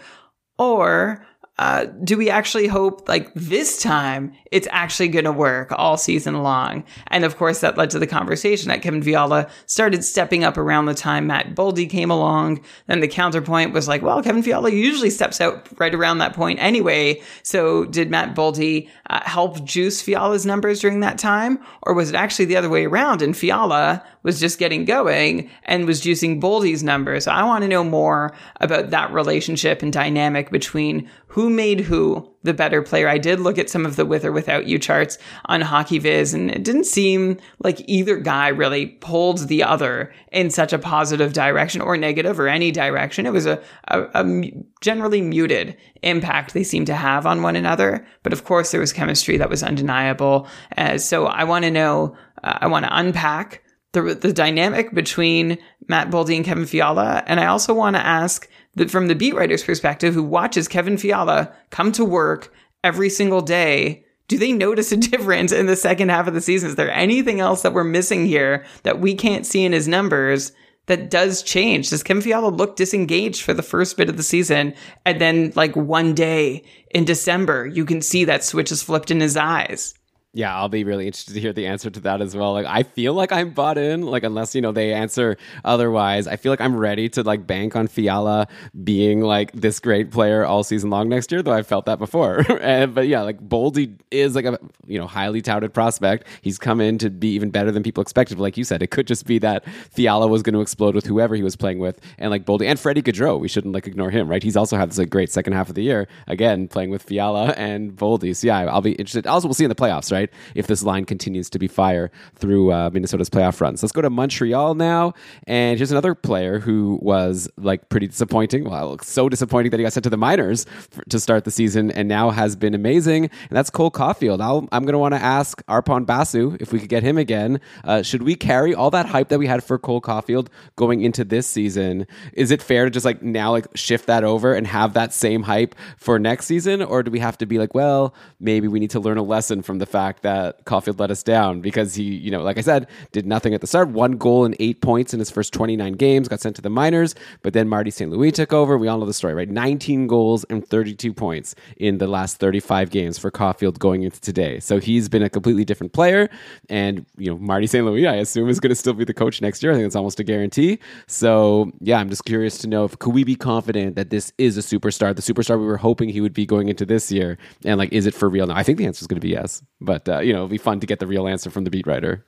Or 0.59 1.27
uh, 1.57 1.84
do 2.02 2.18
we 2.18 2.28
actually 2.28 2.66
hope 2.66 3.09
like 3.09 3.32
this 3.34 3.80
time 3.80 4.32
it's 4.50 4.66
actually 4.72 5.07
going 5.07 5.24
to 5.24 5.32
work 5.32 5.70
all 5.70 5.96
season 5.96 6.42
long? 6.42 6.82
And 7.09 7.24
of 7.24 7.36
course, 7.36 7.61
that 7.61 7.78
led 7.78 7.90
to 7.90 8.00
the 8.00 8.09
conversation 8.09 8.68
that 8.68 8.82
Kevin 8.82 9.02
Fiala 9.02 9.48
started 9.66 10.05
stepping 10.05 10.42
up 10.42 10.59
around 10.59 10.86
the 10.86 10.94
time 10.94 11.28
Matt 11.28 11.55
Boldy 11.55 11.88
came 11.88 12.11
along. 12.11 12.64
Then 12.88 12.98
the 12.98 13.09
counterpoint 13.09 13.72
was 13.72 13.86
like, 13.86 14.02
well, 14.02 14.20
Kevin 14.20 14.42
Fiala 14.42 14.72
usually 14.72 15.11
steps 15.11 15.40
out 15.40 15.68
right 15.78 15.94
around 15.94 16.18
that 16.18 16.34
point 16.34 16.59
anyway. 16.61 17.22
So 17.44 17.84
did 17.84 18.11
Matt 18.11 18.34
Boldy 18.34 18.88
uh, 19.09 19.22
help 19.24 19.64
juice 19.64 20.02
Fiala's 20.02 20.44
numbers 20.44 20.80
during 20.80 21.00
that 21.00 21.18
time? 21.18 21.61
Or 21.82 21.94
was 21.94 22.11
it 22.11 22.16
actually 22.16 22.46
the 22.46 22.57
other 22.57 22.68
way 22.68 22.84
around 22.86 23.22
and 23.22 23.36
Fiala 23.36 24.05
was 24.24 24.40
just 24.40 24.59
getting 24.59 24.86
going 24.86 25.50
and 25.64 25.86
was 25.86 26.02
juicing 26.02 26.40
Boldy's 26.40 26.82
numbers? 26.82 27.24
So 27.24 27.30
I 27.30 27.44
want 27.44 27.62
to 27.62 27.68
know 27.68 27.84
more 27.84 28.34
about 28.61 28.90
that 28.90 29.12
relationship 29.12 29.82
and 29.82 29.92
dynamic 29.92 30.50
between 30.50 31.09
who 31.28 31.43
made 31.51 31.80
who 31.80 32.30
the 32.42 32.55
better 32.55 32.82
player. 32.82 33.09
I 33.09 33.18
did 33.18 33.40
look 33.40 33.59
at 33.59 33.70
some 33.70 33.86
of 33.86 33.97
the 33.97 34.05
with 34.05 34.24
or 34.24 34.32
without 34.32 34.66
you 34.66 34.78
charts 34.78 35.18
on 35.47 35.62
HockeyViz, 35.62 36.34
and 36.34 36.51
it 36.51 36.62
didn't 36.62 36.84
seem 36.84 37.38
like 37.61 37.82
either 37.88 38.16
guy 38.18 38.49
really 38.49 38.86
pulled 38.86 39.49
the 39.49 39.62
other 39.62 40.12
in 40.30 40.51
such 40.51 40.72
a 40.72 40.78
positive 40.78 41.32
direction 41.32 41.80
or 41.80 41.97
negative 41.97 42.38
or 42.38 42.49
any 42.49 42.70
direction. 42.70 43.26
It 43.26 43.32
was 43.32 43.47
a, 43.47 43.62
a, 43.88 44.03
a 44.14 44.53
generally 44.80 45.22
muted 45.22 45.76
impact 46.03 46.53
they 46.53 46.64
seemed 46.64 46.86
to 46.88 46.95
have 46.95 47.26
on 47.26 47.42
one 47.42 47.57
another. 47.57 48.07
But 48.22 48.32
of 48.32 48.45
course, 48.45 48.70
there 48.70 48.80
was 48.80 48.92
chemistry 48.92 49.36
that 49.38 49.51
was 49.51 49.62
undeniable. 49.62 50.47
Uh, 50.76 50.99
so 50.99 51.26
I 51.26 51.45
want 51.45 51.64
to 51.64 51.70
know, 51.70 52.16
uh, 52.42 52.59
I 52.61 52.66
want 52.66 52.84
to 52.84 52.97
unpack 52.97 53.62
the, 53.92 54.14
the 54.14 54.32
dynamic 54.32 54.92
between 54.92 55.57
Matt 55.88 56.11
Boldy 56.11 56.36
and 56.36 56.45
Kevin 56.45 56.66
Fiala. 56.66 57.22
And 57.26 57.40
I 57.40 57.47
also 57.47 57.72
want 57.72 57.97
to 57.97 58.05
ask 58.05 58.49
that 58.77 58.91
from 58.91 59.09
the 59.09 59.14
beat 59.14 59.35
writer's 59.35 59.64
perspective, 59.64 60.14
who 60.14 60.22
watches 60.22 60.68
Kevin 60.68 60.97
Fiala 60.97 61.53
come 61.70 61.93
to 61.93 62.05
work 62.05 62.53
every 62.83 63.09
single 63.09 63.41
day, 63.41 64.05
do 64.29 64.39
they 64.39 64.53
notice 64.53 64.93
a 64.93 64.97
difference 65.11 65.53
in 65.53 65.66
the 65.66 65.77
second 65.77 66.11
half 66.11 66.27
of 66.27 66.35
the 66.35 66.41
season? 66.41 66.70
Is 66.70 66.77
there 66.77 66.91
anything 66.91 67.41
else 67.41 67.62
that 67.62 67.72
we're 67.72 67.85
missing 67.85 68.27
here 68.27 68.64
that 68.83 69.01
we 69.01 69.14
can't 69.14 69.47
see 69.47 69.64
in 69.64 69.72
his 69.72 69.89
numbers 69.89 70.53
that 70.87 71.11
does 71.11 71.43
change? 71.43 71.91
Does 71.91 72.03
Kevin 72.03 72.22
Fiala 72.22 72.49
look 72.49 72.77
disengaged 72.77 73.43
for 73.43 73.55
the 73.55 73.62
first 73.62 73.97
bit 73.97 74.09
of 74.09 74.16
the 74.16 74.22
season? 74.22 74.75
And 75.05 75.20
then, 75.20 75.53
like, 75.57 75.75
one 75.77 76.14
day 76.14 76.64
in 76.91 77.05
December, 77.05 77.66
you 77.66 77.85
can 77.85 78.03
see 78.03 78.25
that 78.25 78.45
switch 78.45 78.70
is 78.70 78.83
flipped 78.83 79.11
in 79.11 79.20
his 79.20 79.37
eyes? 79.37 79.95
Yeah, 80.37 80.53
I'll 80.53 80.68
be 80.68 80.82
really 80.82 81.07
interested 81.07 81.35
to 81.35 81.41
hear 81.41 81.53
the 81.53 81.68
answer 81.68 81.91
to 81.91 82.01
that 82.01 82.20
as 82.20 82.35
well. 82.35 82.53
Like, 82.55 82.66
I 82.66 82.82
feel 82.82 83.14
like 83.14 83.30
I'm 83.30 83.51
bought 83.51 83.78
in. 83.78 84.03
Like, 84.03 84.24
unless 84.24 84.53
you 84.57 84.61
know 84.61 84.72
they 84.72 84.93
answer 84.93 85.37
otherwise, 85.64 86.26
I 86.26 86.35
feel 86.35 86.51
like 86.51 86.61
I'm 86.61 86.76
ready 86.76 87.09
to 87.11 87.22
like 87.22 87.47
bank 87.47 87.76
on 87.76 87.87
Fiala 87.87 88.49
being 88.82 89.20
like 89.20 89.53
this 89.53 89.78
great 89.78 90.11
player 90.11 90.45
all 90.45 90.64
season 90.64 90.91
long 90.91 91.09
next 91.09 91.30
year. 91.30 91.41
Though 91.41 91.53
I've 91.53 91.68
felt 91.68 91.87
that 91.87 92.01
before. 92.01 92.45
and, 92.61 92.93
but 92.97 93.07
yeah, 93.07 93.22
like 93.22 93.49
Boldy 93.49 93.97
is 94.11 94.35
like 94.35 94.45
a 94.45 94.59
you 94.89 94.99
know 94.99 95.07
highly 95.07 95.41
touted 95.41 95.72
prospect. 95.72 96.26
He's 96.43 96.59
come 96.59 96.80
in 96.80 96.99
to 96.99 97.11
be 97.11 97.28
even 97.28 97.51
better 97.51 97.70
than 97.70 97.85
people 97.85 98.03
expected. 98.03 98.37
But 98.37 98.43
like 98.43 98.57
you 98.57 98.64
said, 98.64 98.82
it 98.82 98.91
could 98.91 99.07
just 99.07 99.26
be 99.26 99.39
that 99.39 99.64
Fiala 99.93 100.26
was 100.26 100.43
going 100.43 100.55
to 100.55 100.61
explode 100.61 100.97
with 100.97 101.07
whoever 101.07 101.37
he 101.37 101.45
was 101.45 101.55
playing 101.55 101.78
with, 101.78 102.01
and 102.18 102.32
like 102.32 102.45
Boldy 102.45 102.66
and 102.66 102.80
Freddie 102.80 103.03
Gaudreau. 103.03 103.39
We 103.39 103.47
shouldn't 103.47 103.72
like 103.72 103.87
ignore 103.87 104.11
him, 104.11 104.28
right? 104.28 104.43
He's 104.43 104.57
also 104.57 104.76
had 104.76 104.91
this 104.91 104.99
like, 104.99 105.11
great 105.11 105.30
second 105.30 105.53
half 105.53 105.68
of 105.68 105.76
the 105.76 105.82
year 105.82 106.09
again 106.26 106.66
playing 106.66 106.91
with 106.91 107.05
Fiala 107.05 107.51
and 107.51 107.93
Boldy. 107.93 108.35
So 108.35 108.49
yeah, 108.49 108.64
I'll 108.64 108.80
be 108.80 108.93
interested. 108.95 109.28
Also, 109.28 109.47
we'll 109.47 109.55
see 109.55 109.64
in 109.64 109.68
the 109.68 109.76
playoffs, 109.76 110.11
right? 110.11 110.24
Right? 110.25 110.41
If 110.55 110.66
this 110.66 110.83
line 110.83 111.05
continues 111.05 111.51
to 111.51 111.59
be 111.59 111.68
fire 111.68 112.11
through 112.37 112.72
uh, 112.72 112.91
Minnesota's 112.93 113.31
playoff 113.31 113.61
runs. 113.61 113.83
Let's 113.83 113.93
go 113.93 114.03
to 114.03 114.11
Montreal 114.11 114.75
now. 114.75 115.14
And 115.47 115.79
here's 115.79 115.91
another 115.91 116.14
player 116.14 116.59
who 116.59 116.99
was 117.03 117.49
like 117.57 117.89
pretty 117.89 118.09
disappointing. 118.09 118.64
Well, 118.64 118.99
so 119.01 119.29
disappointing 119.29 119.70
that 119.70 119.79
he 119.79 119.85
got 119.85 119.93
sent 119.93 120.05
to 120.05 120.11
the 120.11 120.16
minors 120.16 120.66
for, 120.91 121.03
to 121.05 121.20
start 121.20 121.45
the 121.45 121.51
season 121.51 121.91
and 121.91 122.09
now 122.09 122.31
has 122.31 122.57
been 122.57 122.75
amazing. 122.75 123.25
And 123.25 123.51
that's 123.51 123.70
Cole 123.70 123.91
Caufield. 123.91 124.41
i 124.41 124.77
am 124.77 124.83
going 124.85 124.93
to 124.93 124.99
want 124.99 125.14
to 125.14 125.22
ask 125.22 125.64
Arpon 125.66 126.07
Basu 126.07 126.57
if 126.61 126.72
we 126.72 126.81
could 126.81 126.89
get 126.89 127.03
him 127.03 127.18
again. 127.18 127.61
Uh, 127.85 128.03
should 128.03 128.22
we 128.22 128.35
carry 128.35 128.75
all 128.75 128.91
that 128.91 129.07
hype 129.07 129.29
that 129.29 129.39
we 129.39 129.47
had 129.47 129.62
for 129.62 129.79
Cole 129.79 130.01
Caufield 130.01 130.49
going 130.77 131.03
into 131.03 131.25
this 131.25 131.47
season? 131.47 132.07
Is 132.33 132.51
it 132.51 132.62
fair 132.62 132.85
to 132.85 132.91
just 132.91 133.05
like 133.05 133.22
now 133.22 133.51
like 133.51 133.66
shift 133.75 134.07
that 134.07 134.25
over 134.25 134.55
and 134.55 134.66
have 134.66 134.95
that 134.95 135.12
same 135.12 135.43
hype 135.43 135.75
for 135.97 136.18
next 136.18 136.47
season? 136.47 136.83
Or 136.83 137.03
do 137.03 137.11
we 137.11 137.18
have 137.18 137.39
to 137.39 137.47
be 137.47 137.59
like, 137.59 137.75
well, 137.75 138.14
maybe 138.41 138.68
we 138.68 138.81
need 138.81 138.91
to 138.91 139.01
learn 139.01 139.18
a 139.18 139.22
lesson 139.22 139.62
from 139.62 139.79
the 139.79 139.87
fact 139.87 140.14
fact 140.15 140.23
that 140.23 140.65
Caufield 140.65 141.01
let 141.01 141.11
us 141.11 141.23
down 141.23 141.61
because 141.61 141.95
he, 141.95 142.05
you 142.05 142.31
know, 142.31 142.43
like 142.43 142.59
I 142.59 142.61
said, 142.61 142.89
did 143.12 143.27
nothing 143.27 143.55
at 143.55 143.61
the 143.61 143.67
start. 143.67 143.89
One 143.89 144.12
goal 144.12 144.45
and 144.45 144.57
eight 144.61 144.81
points 144.81 145.12
in 145.12 145.19
his 145.19 145.31
first 145.31 145.53
29 145.53 145.95
games, 145.95 146.29
got 146.29 146.41
sent 146.41 146.57
to 146.57 146.62
the 146.62 146.71
minors, 146.71 147.15
but 147.43 147.53
then 147.53 147.69
Marty 147.69 147.91
St. 147.91 148.11
Louis 148.11 148.33
took 148.33 148.53
over. 148.53 148.79
We 148.79 148.89
all 148.89 148.99
know 148.99 149.07
the 149.07 149.12
story, 149.12 149.35
right? 149.35 149.49
19 149.49 150.07
goals 150.07 150.45
and 150.45 150.67
32 150.67 151.12
points 151.12 151.55
in 151.77 151.99
the 151.99 152.07
last 152.07 152.39
35 152.39 152.91
games 152.91 153.19
for 153.19 153.31
Caufield 153.31 153.79
going 153.79 154.03
into 154.03 154.21
today. 154.21 154.61
So 154.61 154.79
he's 154.79 155.09
been 155.09 155.23
a 155.23 155.31
completely 155.31 155.65
different 155.65 155.93
player. 155.93 156.29
And, 156.69 157.07
you 157.17 157.31
know, 157.31 157.39
Marty 157.39 157.67
St. 157.67 157.85
Louis, 157.85 158.07
I 158.07 158.17
assume, 158.17 158.49
is 158.49 158.61
going 158.61 158.71
to 158.71 158.77
still 158.77 158.95
be 158.95 159.05
the 159.05 159.15
coach 159.15 159.41
next 159.41 159.62
year. 159.62 159.73
I 159.73 159.75
think 159.77 159.87
it's 159.87 159.97
almost 159.97 160.21
a 160.21 160.25
guarantee. 160.25 160.79
So, 161.07 161.73
yeah, 161.81 161.99
I'm 161.99 162.11
just 162.11 162.25
curious 162.25 162.59
to 162.59 162.69
know 162.69 162.85
if 162.85 162.99
could 162.99 163.15
we 163.15 163.25
be 163.25 163.37
confident 163.37 163.97
that 163.97 164.11
this 164.11 164.33
is 164.39 164.57
a 164.57 164.61
superstar, 164.61 165.15
the 165.15 165.23
superstar 165.23 165.59
we 165.59 165.67
were 165.67 165.77
hoping 165.77 166.09
he 166.09 166.21
would 166.21 166.35
be 166.35 166.47
going 166.47 166.69
into 166.69 166.87
this 166.87 167.11
year? 167.11 167.39
And, 167.65 167.79
like, 167.79 167.93
is 167.93 168.07
it 168.07 168.15
for 168.15 168.29
real 168.29 168.47
now? 168.47 168.57
I 168.57 168.62
think 168.62 168.79
the 168.79 168.87
answer 168.87 169.03
is 169.03 169.07
going 169.07 169.21
to 169.21 169.27
be 169.27 169.33
yes. 169.33 169.62
But, 169.81 170.03
uh, 170.09 170.20
you 170.20 170.32
know, 170.32 170.40
it'll 170.40 170.48
be 170.48 170.59
fun 170.59 170.80
to 170.80 170.86
get 170.86 170.98
the 171.00 171.07
real 171.07 171.26
answer 171.26 171.50
from 171.50 171.64
the 171.64 171.70
beat 171.70 171.86
writer. 171.86 172.24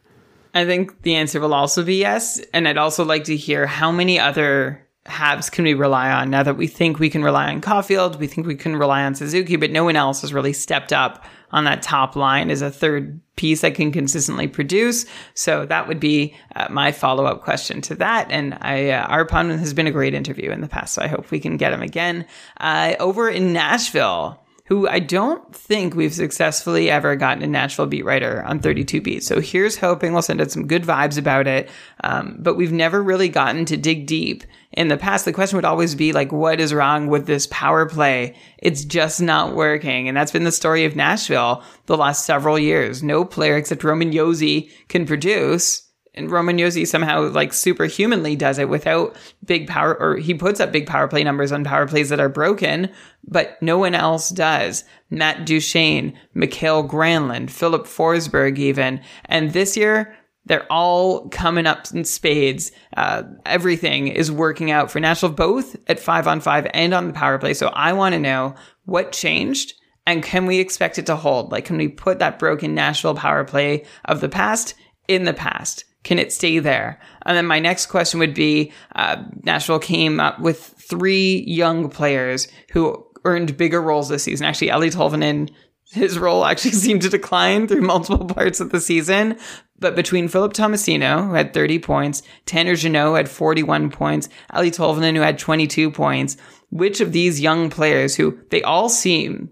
I 0.55 0.65
think 0.65 1.03
the 1.03 1.15
answer 1.15 1.41
will 1.41 1.55
also 1.55 1.85
be 1.85 1.97
yes. 1.97 2.41
And 2.55 2.67
I'd 2.67 2.79
also 2.79 3.05
like 3.05 3.25
to 3.25 3.37
hear 3.37 3.67
how 3.67 3.93
many 3.93 4.19
other 4.19 4.87
halves 5.09 5.51
can 5.51 5.65
we 5.65 5.75
rely 5.75 6.11
on 6.11 6.31
now 6.31 6.43
that 6.43 6.57
we 6.57 6.67
think 6.67 6.99
we 6.99 7.11
can 7.11 7.23
rely 7.23 7.49
on 7.53 7.61
Caufield, 7.61 8.19
we 8.19 8.27
think 8.27 8.47
we 8.47 8.57
can 8.57 8.77
rely 8.77 9.05
on 9.05 9.15
Suzuki, 9.15 9.57
but 9.57 9.71
no 9.71 9.85
one 9.85 9.97
else 9.97 10.21
has 10.21 10.33
really 10.33 10.53
stepped 10.53 10.93
up 10.93 11.25
on 11.53 11.65
that 11.65 11.83
top 11.83 12.17
line 12.17 12.51
as 12.51 12.61
a 12.61 12.71
third 12.71 13.21
piece 13.37 13.61
that 13.61 13.75
can 13.75 13.93
consistently 13.93 14.49
produce. 14.49 15.07
So 15.35 15.65
that 15.67 15.87
would 15.87 16.01
be 16.01 16.35
uh, 16.57 16.67
my 16.71 16.91
follow 16.91 17.25
up 17.25 17.43
question 17.43 17.81
to 17.83 17.95
that. 17.97 18.31
And 18.31 18.59
I, 18.61 18.91
uh, 18.91 19.25
has 19.59 19.75
been 19.75 19.87
a 19.87 19.93
great 19.93 20.15
interview 20.15 20.51
in 20.51 20.61
the 20.61 20.69
past, 20.69 20.95
so 20.95 21.03
I 21.03 21.07
hope 21.07 21.31
we 21.31 21.39
can 21.39 21.57
get 21.57 21.73
him 21.73 21.83
again. 21.83 22.27
Uh, 22.59 22.95
over 22.99 23.29
in 23.29 23.53
Nashville, 23.53 24.43
who 24.67 24.89
I 24.89 24.99
don't 24.99 25.55
think 25.55 25.95
we've 25.95 26.13
successfully 26.15 26.91
ever 26.91 27.15
gotten 27.15 27.43
a 27.43 27.47
Nashville 27.47 27.87
beat 27.87 28.05
writer 28.05 28.43
on 28.45 28.59
32 28.59 29.01
beats. 29.01 29.27
So 29.27 29.41
here's 29.41 29.77
hoping 29.77 30.13
we'll 30.13 30.23
send 30.23 30.41
out 30.41 30.51
some 30.51 30.67
good 30.67 30.83
vibes 30.83 31.19
about 31.19 31.47
it. 31.47 31.71
Um, 32.03 32.37
but 32.41 32.57
we've 32.57 32.73
never 32.73 33.03
really 33.03 33.29
gotten 33.29 33.65
to 33.67 33.77
dig 33.77 34.07
deep. 34.07 34.43
In 34.73 34.89
the 34.89 34.97
past, 34.97 35.25
the 35.25 35.33
question 35.33 35.57
would 35.57 35.65
always 35.65 35.95
be 35.95 36.13
like, 36.13 36.33
what 36.33 36.61
is 36.61 36.75
wrong 36.75 37.07
with 37.07 37.27
this 37.27 37.47
power 37.47 37.87
play? 37.87 38.37
It's 38.59 38.85
just 38.85 39.23
not 39.23 39.55
working. 39.55 40.09
And 40.09 40.17
that's 40.17 40.33
been 40.33 40.45
the 40.45 40.53
story 40.53 40.85
of 40.85 40.97
Nashville 40.97 41.63
the 41.87 41.97
last 41.97 42.27
several 42.27 42.59
years. 42.59 43.03
No 43.03 43.25
player 43.25 43.57
except 43.57 43.85
Roman 43.85 44.11
Josi 44.11 44.71
can 44.89 45.07
produce 45.07 45.86
and 46.17 46.31
Roman 46.31 46.57
Josi 46.57 46.87
somehow 46.87 47.29
like 47.29 47.53
superhumanly 47.53 48.37
does 48.37 48.59
it 48.59 48.69
without 48.69 49.17
big 49.45 49.69
power 49.69 49.95
or 50.01 50.17
he 50.17 50.35
puts 50.35 50.61
up 50.61 50.73
big 50.73 50.87
power 50.87 51.09
play 51.09 51.23
numbers 51.23 51.53
on 51.53 51.65
power 51.65 51.87
plays 51.87 52.09
that 52.09 52.21
are 52.21 52.29
broken, 52.29 52.91
but 53.27 53.61
no 53.63 53.79
one 53.79 53.95
else 53.95 54.31
does. 54.31 54.85
Matt 55.11 55.47
Duchene, 55.47 56.19
Mikael 56.35 56.87
Granlund, 56.87 57.51
Filip 57.51 57.85
Forsberg 57.85 58.59
even. 58.59 59.01
And 59.27 59.53
this 59.53 59.77
year, 59.77 60.17
they're 60.47 60.71
all 60.71 61.29
coming 61.29 61.67
up 61.67 61.91
in 61.93 62.05
spades. 62.05 62.71
Uh, 62.97 63.25
everything 63.45 64.09
is 64.09 64.31
working 64.31 64.71
out 64.71 64.91
for 64.91 65.01
Nashville, 65.01 65.31
both 65.31 65.77
at 65.89 65.99
five 65.99 66.27
on 66.27 66.41
five 66.41 66.67
and 66.73 66.95
on 66.95 67.09
the 67.09 67.13
power 67.13 67.39
play. 67.39 67.53
So 67.53 67.69
I 67.69 67.93
want 67.93 68.15
to 68.15 68.21
know 68.21 68.55
what 68.85 69.13
changed 69.13 69.75
and 70.07 70.23
can 70.23 70.47
we 70.47 70.61
expect 70.61 70.99
it 70.99 71.07
to 71.07 71.17
hold? 71.17 71.51
Like, 71.51 71.65
can 71.65 71.77
we 71.77 71.89
put 71.89 72.21
that 72.21 72.39
broken 72.39 72.75
Nashville 72.75 73.15
power 73.15 73.45
play 73.45 73.85
of 74.05 74.21
the 74.21 74.29
past 74.29 74.75
in 75.09 75.25
the 75.25 75.35
past? 75.35 75.85
Can 76.07 76.21
it 76.21 76.33
stay 76.33 76.61
there? 76.61 77.01
And 77.23 77.37
then 77.37 77.47
my 77.47 77.59
next 77.59 77.87
question 77.87 78.21
would 78.21 78.33
be 78.33 78.73
uh, 78.95 79.25
Nashville 79.43 79.81
came 79.81 80.21
up 80.21 80.39
with 80.39 80.61
three 80.79 81.43
young 81.49 81.91
players 81.91 82.47
who 82.71 83.05
earned 83.25 83.57
bigger 83.57 83.83
roles 83.83 84.09
this 84.09 84.23
season. 84.23 84.47
Actually, 84.47 84.69
Eeli 84.69 84.95
Tolvanen, 84.95 85.51
his 85.91 86.17
role 86.17 86.45
actually 86.45 86.71
seemed 86.85 87.03
to 87.03 87.09
decline 87.09 87.67
through 87.67 87.81
multiple 87.81 88.25
parts 88.35 88.61
of 88.61 88.71
the 88.71 88.81
season. 88.81 89.37
But 89.81 89.97
between 89.97 90.29
Philip 90.29 90.53
Tomasino, 90.53 91.27
who 91.27 91.35
had 91.35 91.53
30 91.53 91.81
points, 91.81 92.23
Tanner 92.45 92.77
Jeannot, 92.77 93.09
who 93.09 93.15
had 93.15 93.29
41 93.29 93.91
points, 93.91 94.29
Eeli 94.55 94.71
Tolvanen, 94.71 95.17
who 95.17 95.23
had 95.23 95.41
22 95.41 95.91
points, 95.91 96.37
which 96.71 97.01
of 97.01 97.11
these 97.11 97.41
young 97.41 97.69
players 97.69 98.15
who 98.15 98.39
they 98.51 98.63
all 98.63 98.89
seem 98.89 99.51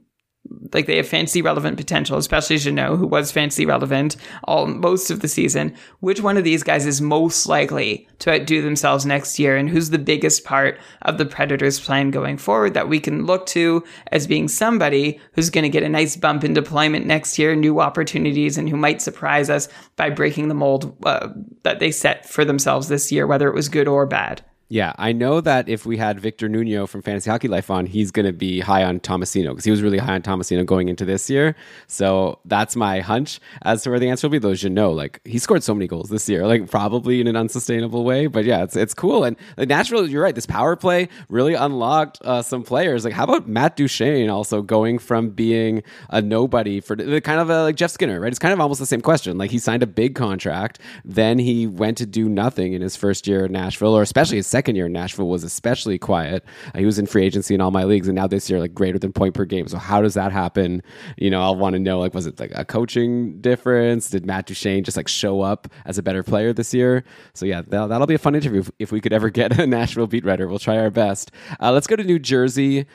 like 0.72 0.86
they 0.86 0.96
have 0.96 1.06
fantasy 1.06 1.40
relevant 1.40 1.76
potential, 1.76 2.18
especially 2.18 2.58
Jeannot, 2.58 2.96
who 2.96 3.06
was 3.06 3.32
fantasy 3.32 3.64
relevant 3.64 4.16
all 4.44 4.66
most 4.66 5.10
of 5.10 5.20
the 5.20 5.28
season. 5.28 5.74
Which 6.00 6.20
one 6.20 6.36
of 6.36 6.44
these 6.44 6.62
guys 6.62 6.84
is 6.84 7.00
most 7.00 7.46
likely 7.46 8.08
to 8.18 8.32
outdo 8.32 8.60
themselves 8.60 9.06
next 9.06 9.38
year, 9.38 9.56
and 9.56 9.68
who's 9.68 9.90
the 9.90 9.98
biggest 9.98 10.44
part 10.44 10.78
of 11.02 11.16
the 11.16 11.26
Predators' 11.26 11.80
plan 11.80 12.10
going 12.10 12.36
forward 12.36 12.74
that 12.74 12.88
we 12.88 13.00
can 13.00 13.24
look 13.24 13.46
to 13.46 13.84
as 14.12 14.26
being 14.26 14.48
somebody 14.48 15.20
who's 15.32 15.50
going 15.50 15.62
to 15.62 15.68
get 15.68 15.82
a 15.82 15.88
nice 15.88 16.16
bump 16.16 16.44
in 16.44 16.52
deployment 16.52 17.06
next 17.06 17.38
year, 17.38 17.54
new 17.54 17.80
opportunities, 17.80 18.58
and 18.58 18.68
who 18.68 18.76
might 18.76 19.00
surprise 19.00 19.48
us 19.48 19.68
by 19.96 20.10
breaking 20.10 20.48
the 20.48 20.54
mold 20.54 20.96
uh, 21.04 21.28
that 21.62 21.78
they 21.78 21.90
set 21.90 22.28
for 22.28 22.44
themselves 22.44 22.88
this 22.88 23.12
year, 23.12 23.26
whether 23.26 23.48
it 23.48 23.54
was 23.54 23.68
good 23.68 23.88
or 23.88 24.06
bad. 24.06 24.42
Yeah, 24.74 24.92
I 24.98 25.12
know 25.12 25.40
that 25.40 25.68
if 25.68 25.86
we 25.86 25.98
had 25.98 26.18
Victor 26.18 26.48
Nuno 26.48 26.88
from 26.88 27.00
Fantasy 27.00 27.30
Hockey 27.30 27.46
Life 27.46 27.70
on, 27.70 27.86
he's 27.86 28.10
going 28.10 28.26
to 28.26 28.32
be 28.32 28.58
high 28.58 28.82
on 28.82 28.98
Tomasino 28.98 29.50
because 29.50 29.64
he 29.64 29.70
was 29.70 29.82
really 29.82 29.98
high 29.98 30.14
on 30.14 30.22
Tomasino 30.22 30.66
going 30.66 30.88
into 30.88 31.04
this 31.04 31.30
year. 31.30 31.54
So 31.86 32.40
that's 32.44 32.74
my 32.74 32.98
hunch 32.98 33.38
as 33.62 33.84
to 33.84 33.90
where 33.90 34.00
the 34.00 34.08
answer 34.08 34.28
will 34.28 34.40
be. 34.40 34.58
You 34.58 34.70
know, 34.70 34.90
like 34.90 35.20
he 35.24 35.38
scored 35.38 35.62
so 35.62 35.74
many 35.74 35.86
goals 35.86 36.08
this 36.08 36.28
year, 36.28 36.44
like 36.44 36.68
probably 36.68 37.20
in 37.20 37.28
an 37.28 37.36
unsustainable 37.36 38.02
way. 38.02 38.26
But 38.26 38.46
yeah, 38.46 38.64
it's 38.64 38.74
it's 38.74 38.94
cool 38.94 39.22
and 39.22 39.36
like, 39.56 39.68
Nashville. 39.68 40.10
You're 40.10 40.24
right. 40.24 40.34
This 40.34 40.44
power 40.44 40.74
play 40.74 41.08
really 41.28 41.54
unlocked 41.54 42.18
uh, 42.24 42.42
some 42.42 42.64
players. 42.64 43.04
Like 43.04 43.14
how 43.14 43.22
about 43.22 43.46
Matt 43.46 43.76
Duchene 43.76 44.28
also 44.28 44.60
going 44.60 44.98
from 44.98 45.30
being 45.30 45.84
a 46.10 46.20
nobody 46.20 46.80
for 46.80 46.96
the 46.96 47.20
kind 47.20 47.38
of 47.38 47.48
a, 47.48 47.62
like 47.62 47.76
Jeff 47.76 47.92
Skinner, 47.92 48.18
right? 48.18 48.32
It's 48.32 48.40
kind 48.40 48.52
of 48.52 48.58
almost 48.58 48.80
the 48.80 48.86
same 48.86 49.02
question. 49.02 49.38
Like 49.38 49.52
he 49.52 49.60
signed 49.60 49.84
a 49.84 49.86
big 49.86 50.16
contract, 50.16 50.80
then 51.04 51.38
he 51.38 51.68
went 51.68 51.96
to 51.98 52.06
do 52.06 52.28
nothing 52.28 52.72
in 52.72 52.82
his 52.82 52.96
first 52.96 53.28
year 53.28 53.44
at 53.44 53.52
Nashville, 53.52 53.96
or 53.96 54.02
especially 54.02 54.38
his 54.38 54.48
second 54.64 54.76
year 54.76 54.86
in 54.86 54.92
Nashville 54.92 55.28
was 55.28 55.44
especially 55.44 55.98
quiet. 55.98 56.42
Uh, 56.74 56.78
he 56.78 56.86
was 56.86 56.98
in 56.98 57.04
free 57.04 57.22
agency 57.22 57.54
in 57.54 57.60
all 57.60 57.70
my 57.70 57.84
leagues, 57.84 58.08
and 58.08 58.16
now 58.16 58.26
this 58.26 58.48
year, 58.48 58.58
like 58.58 58.72
greater 58.72 58.98
than 58.98 59.12
point 59.12 59.34
per 59.34 59.44
game. 59.44 59.68
So 59.68 59.76
how 59.76 60.00
does 60.00 60.14
that 60.14 60.32
happen? 60.32 60.82
You 61.18 61.28
know, 61.28 61.42
I'll 61.42 61.54
want 61.54 61.74
to 61.74 61.78
know 61.78 61.98
like 61.98 62.14
was 62.14 62.24
it 62.24 62.40
like 62.40 62.50
a 62.54 62.64
coaching 62.64 63.42
difference? 63.42 64.08
Did 64.08 64.24
Matt 64.24 64.46
Duchene 64.46 64.82
just 64.82 64.96
like 64.96 65.06
show 65.06 65.42
up 65.42 65.68
as 65.84 65.98
a 65.98 66.02
better 66.02 66.22
player 66.22 66.54
this 66.54 66.72
year? 66.72 67.04
So 67.34 67.44
yeah, 67.44 67.60
that'll, 67.60 67.88
that'll 67.88 68.06
be 68.06 68.14
a 68.14 68.18
fun 68.18 68.34
interview 68.34 68.60
if, 68.60 68.70
if 68.78 68.90
we 68.90 69.02
could 69.02 69.12
ever 69.12 69.28
get 69.28 69.58
a 69.58 69.66
Nashville 69.66 70.06
beat 70.06 70.24
writer. 70.24 70.48
We'll 70.48 70.58
try 70.58 70.78
our 70.78 70.90
best. 70.90 71.30
Uh, 71.60 71.70
let's 71.70 71.86
go 71.86 71.96
to 71.96 72.04
New 72.04 72.18
Jersey. 72.18 72.86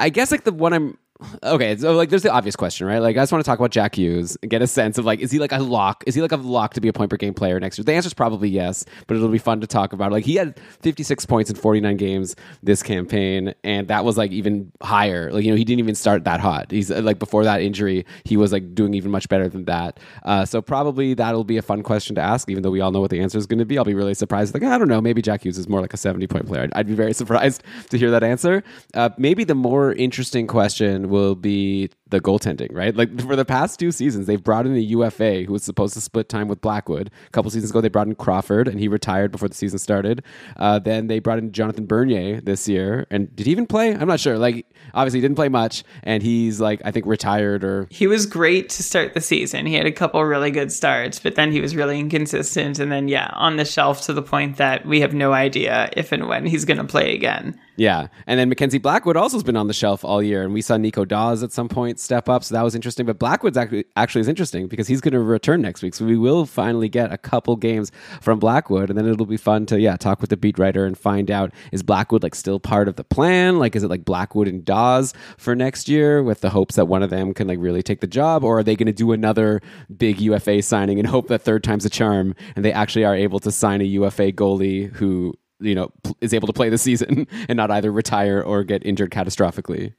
I 0.00 0.08
guess 0.08 0.32
like 0.32 0.42
the 0.42 0.52
one 0.52 0.72
I'm 0.72 0.98
okay, 1.42 1.76
so 1.76 1.92
like 1.94 2.10
there's 2.10 2.22
the 2.22 2.32
obvious 2.32 2.54
question, 2.54 2.86
right? 2.86 3.00
Like 3.00 3.16
I 3.16 3.20
just 3.20 3.32
want 3.32 3.44
to 3.44 3.48
talk 3.48 3.58
about 3.58 3.70
Jack 3.70 3.96
Hughes 3.96 4.36
and 4.42 4.50
get 4.50 4.62
a 4.62 4.66
sense 4.66 4.98
of 4.98 5.04
like, 5.04 5.20
is 5.20 5.30
he 5.30 5.38
like 5.38 5.52
a 5.52 5.58
lock? 5.58 6.04
Is 6.06 6.14
he 6.14 6.22
like 6.22 6.32
a 6.32 6.36
lock 6.36 6.74
to 6.74 6.80
be 6.80 6.88
a 6.88 6.92
point 6.92 7.10
per 7.10 7.16
game 7.16 7.34
player 7.34 7.58
next 7.58 7.78
year? 7.78 7.84
The 7.84 7.92
answer 7.92 8.06
is 8.06 8.14
probably 8.14 8.48
yes, 8.48 8.84
but 9.06 9.16
it'll 9.16 9.28
be 9.28 9.38
fun 9.38 9.60
to 9.60 9.66
talk 9.66 9.92
about. 9.92 10.12
Like 10.12 10.24
he 10.24 10.36
had 10.36 10.60
56 10.80 11.26
points 11.26 11.50
in 11.50 11.56
49 11.56 11.96
games 11.96 12.36
this 12.62 12.82
campaign, 12.82 13.54
and 13.64 13.88
that 13.88 14.04
was 14.04 14.16
like 14.16 14.30
even 14.30 14.70
higher. 14.80 15.32
Like 15.32 15.44
you 15.44 15.50
know 15.50 15.56
he 15.56 15.64
didn't 15.64 15.80
even 15.80 15.96
start 15.96 16.24
that 16.24 16.40
hot. 16.40 16.70
He's 16.70 16.90
like 16.90 17.18
before 17.18 17.44
that 17.44 17.62
injury, 17.62 18.06
he 18.24 18.36
was 18.36 18.52
like 18.52 18.74
doing 18.74 18.94
even 18.94 19.10
much 19.10 19.28
better 19.28 19.48
than 19.48 19.64
that. 19.64 19.98
Uh, 20.24 20.44
so 20.44 20.62
probably 20.62 21.14
that'll 21.14 21.44
be 21.44 21.56
a 21.56 21.62
fun 21.62 21.82
question 21.82 22.14
to 22.14 22.20
ask, 22.20 22.48
even 22.48 22.62
though 22.62 22.70
we 22.70 22.80
all 22.80 22.92
know 22.92 23.00
what 23.00 23.10
the 23.10 23.20
answer 23.20 23.38
is 23.38 23.46
going 23.46 23.58
to 23.58 23.66
be. 23.66 23.76
I'll 23.76 23.84
be 23.84 23.94
really 23.94 24.14
surprised. 24.14 24.54
Like 24.54 24.62
I 24.62 24.78
don't 24.78 24.88
know, 24.88 25.00
maybe 25.00 25.20
Jack 25.20 25.44
Hughes 25.44 25.58
is 25.58 25.68
more 25.68 25.80
like 25.80 25.94
a 25.94 25.96
70 25.96 26.26
point 26.28 26.46
player. 26.46 26.62
I'd, 26.62 26.72
I'd 26.74 26.86
be 26.86 26.94
very 26.94 27.12
surprised 27.18 27.64
to 27.90 27.98
hear 27.98 28.12
that 28.12 28.22
answer. 28.22 28.62
Uh, 28.94 29.10
maybe 29.18 29.42
the 29.42 29.56
more 29.56 29.92
interesting 29.92 30.46
question 30.46 31.07
will 31.08 31.34
be 31.34 31.90
the 32.10 32.20
goaltending, 32.20 32.74
right? 32.74 32.94
Like 32.94 33.20
for 33.20 33.36
the 33.36 33.44
past 33.44 33.78
two 33.78 33.90
seasons, 33.92 34.26
they've 34.26 34.42
brought 34.42 34.66
in 34.66 34.74
a 34.74 34.80
UFA 34.80 35.42
who 35.42 35.52
was 35.52 35.62
supposed 35.62 35.94
to 35.94 36.00
split 36.00 36.28
time 36.28 36.48
with 36.48 36.60
Blackwood. 36.60 37.10
A 37.26 37.30
couple 37.30 37.50
seasons 37.50 37.70
ago, 37.70 37.80
they 37.80 37.88
brought 37.88 38.06
in 38.06 38.14
Crawford, 38.14 38.68
and 38.68 38.78
he 38.78 38.88
retired 38.88 39.30
before 39.30 39.48
the 39.48 39.54
season 39.54 39.78
started. 39.78 40.22
Uh, 40.56 40.78
then 40.78 41.06
they 41.06 41.18
brought 41.18 41.38
in 41.38 41.52
Jonathan 41.52 41.86
Bernier 41.86 42.40
this 42.40 42.68
year, 42.68 43.06
and 43.10 43.34
did 43.34 43.46
he 43.46 43.52
even 43.52 43.66
play? 43.66 43.94
I'm 43.94 44.08
not 44.08 44.20
sure. 44.20 44.38
Like 44.38 44.66
obviously, 44.94 45.18
he 45.18 45.22
didn't 45.22 45.36
play 45.36 45.48
much, 45.48 45.84
and 46.02 46.22
he's 46.22 46.60
like 46.60 46.80
I 46.84 46.90
think 46.90 47.06
retired 47.06 47.64
or 47.64 47.86
he 47.90 48.06
was 48.06 48.26
great 48.26 48.68
to 48.70 48.82
start 48.82 49.14
the 49.14 49.20
season. 49.20 49.66
He 49.66 49.74
had 49.74 49.86
a 49.86 49.92
couple 49.92 50.22
really 50.24 50.50
good 50.50 50.72
starts, 50.72 51.18
but 51.18 51.34
then 51.34 51.52
he 51.52 51.60
was 51.60 51.76
really 51.76 51.98
inconsistent, 51.98 52.78
and 52.78 52.90
then 52.90 53.08
yeah, 53.08 53.30
on 53.34 53.56
the 53.56 53.64
shelf 53.64 54.02
to 54.02 54.12
the 54.12 54.22
point 54.22 54.56
that 54.56 54.86
we 54.86 55.00
have 55.00 55.14
no 55.14 55.32
idea 55.32 55.90
if 55.96 56.12
and 56.12 56.28
when 56.28 56.46
he's 56.46 56.64
going 56.64 56.78
to 56.78 56.84
play 56.84 57.14
again. 57.14 57.58
Yeah, 57.76 58.08
and 58.26 58.40
then 58.40 58.48
Mackenzie 58.48 58.78
Blackwood 58.78 59.16
also 59.16 59.36
has 59.36 59.44
been 59.44 59.56
on 59.56 59.68
the 59.68 59.72
shelf 59.72 60.04
all 60.04 60.20
year, 60.20 60.42
and 60.42 60.52
we 60.52 60.62
saw 60.62 60.76
Nico 60.76 61.04
Daws 61.04 61.44
at 61.44 61.52
some 61.52 61.68
point 61.68 61.97
step 61.98 62.28
up, 62.28 62.44
so 62.44 62.54
that 62.54 62.62
was 62.62 62.74
interesting. 62.74 63.06
But 63.06 63.18
Blackwood's 63.18 63.56
actually 63.56 63.84
actually 63.96 64.20
is 64.22 64.28
interesting 64.28 64.66
because 64.66 64.86
he's 64.86 65.00
going 65.00 65.12
to 65.12 65.20
return 65.20 65.62
next 65.62 65.82
week, 65.82 65.94
so 65.94 66.04
we 66.04 66.16
will 66.16 66.46
finally 66.46 66.88
get 66.88 67.12
a 67.12 67.18
couple 67.18 67.56
games 67.56 67.90
from 68.20 68.38
Blackwood, 68.38 68.90
and 68.90 68.98
then 68.98 69.06
it'll 69.06 69.26
be 69.26 69.36
fun 69.36 69.66
to 69.66 69.80
yeah 69.80 69.96
talk 69.96 70.20
with 70.20 70.30
the 70.30 70.36
beat 70.36 70.58
writer 70.58 70.84
and 70.84 70.96
find 70.96 71.30
out 71.30 71.52
is 71.72 71.82
Blackwood 71.82 72.22
like 72.22 72.34
still 72.34 72.60
part 72.60 72.88
of 72.88 72.96
the 72.96 73.04
plan? 73.04 73.58
Like, 73.58 73.76
is 73.76 73.82
it 73.82 73.88
like 73.88 74.04
Blackwood 74.04 74.48
and 74.48 74.64
Daws 74.64 75.14
for 75.36 75.54
next 75.54 75.88
year 75.88 76.22
with 76.22 76.40
the 76.40 76.50
hopes 76.50 76.76
that 76.76 76.86
one 76.86 77.02
of 77.02 77.10
them 77.10 77.34
can 77.34 77.48
like 77.48 77.58
really 77.60 77.82
take 77.82 78.00
the 78.00 78.06
job, 78.06 78.44
or 78.44 78.58
are 78.58 78.62
they 78.62 78.76
going 78.76 78.86
to 78.86 78.92
do 78.92 79.12
another 79.12 79.60
big 79.96 80.20
UFA 80.20 80.62
signing 80.62 80.98
and 80.98 81.08
hope 81.08 81.28
that 81.28 81.42
third 81.42 81.64
time's 81.64 81.84
a 81.84 81.90
charm 81.90 82.34
and 82.56 82.64
they 82.64 82.72
actually 82.72 83.04
are 83.04 83.14
able 83.14 83.40
to 83.40 83.50
sign 83.50 83.80
a 83.80 83.84
UFA 83.84 84.32
goalie 84.32 84.92
who 84.94 85.34
you 85.60 85.74
know 85.74 85.92
is 86.20 86.32
able 86.32 86.46
to 86.46 86.52
play 86.52 86.68
the 86.68 86.78
season 86.78 87.26
and 87.48 87.56
not 87.56 87.70
either 87.70 87.90
retire 87.90 88.40
or 88.40 88.64
get 88.64 88.84
injured 88.84 89.10
catastrophically. 89.10 89.94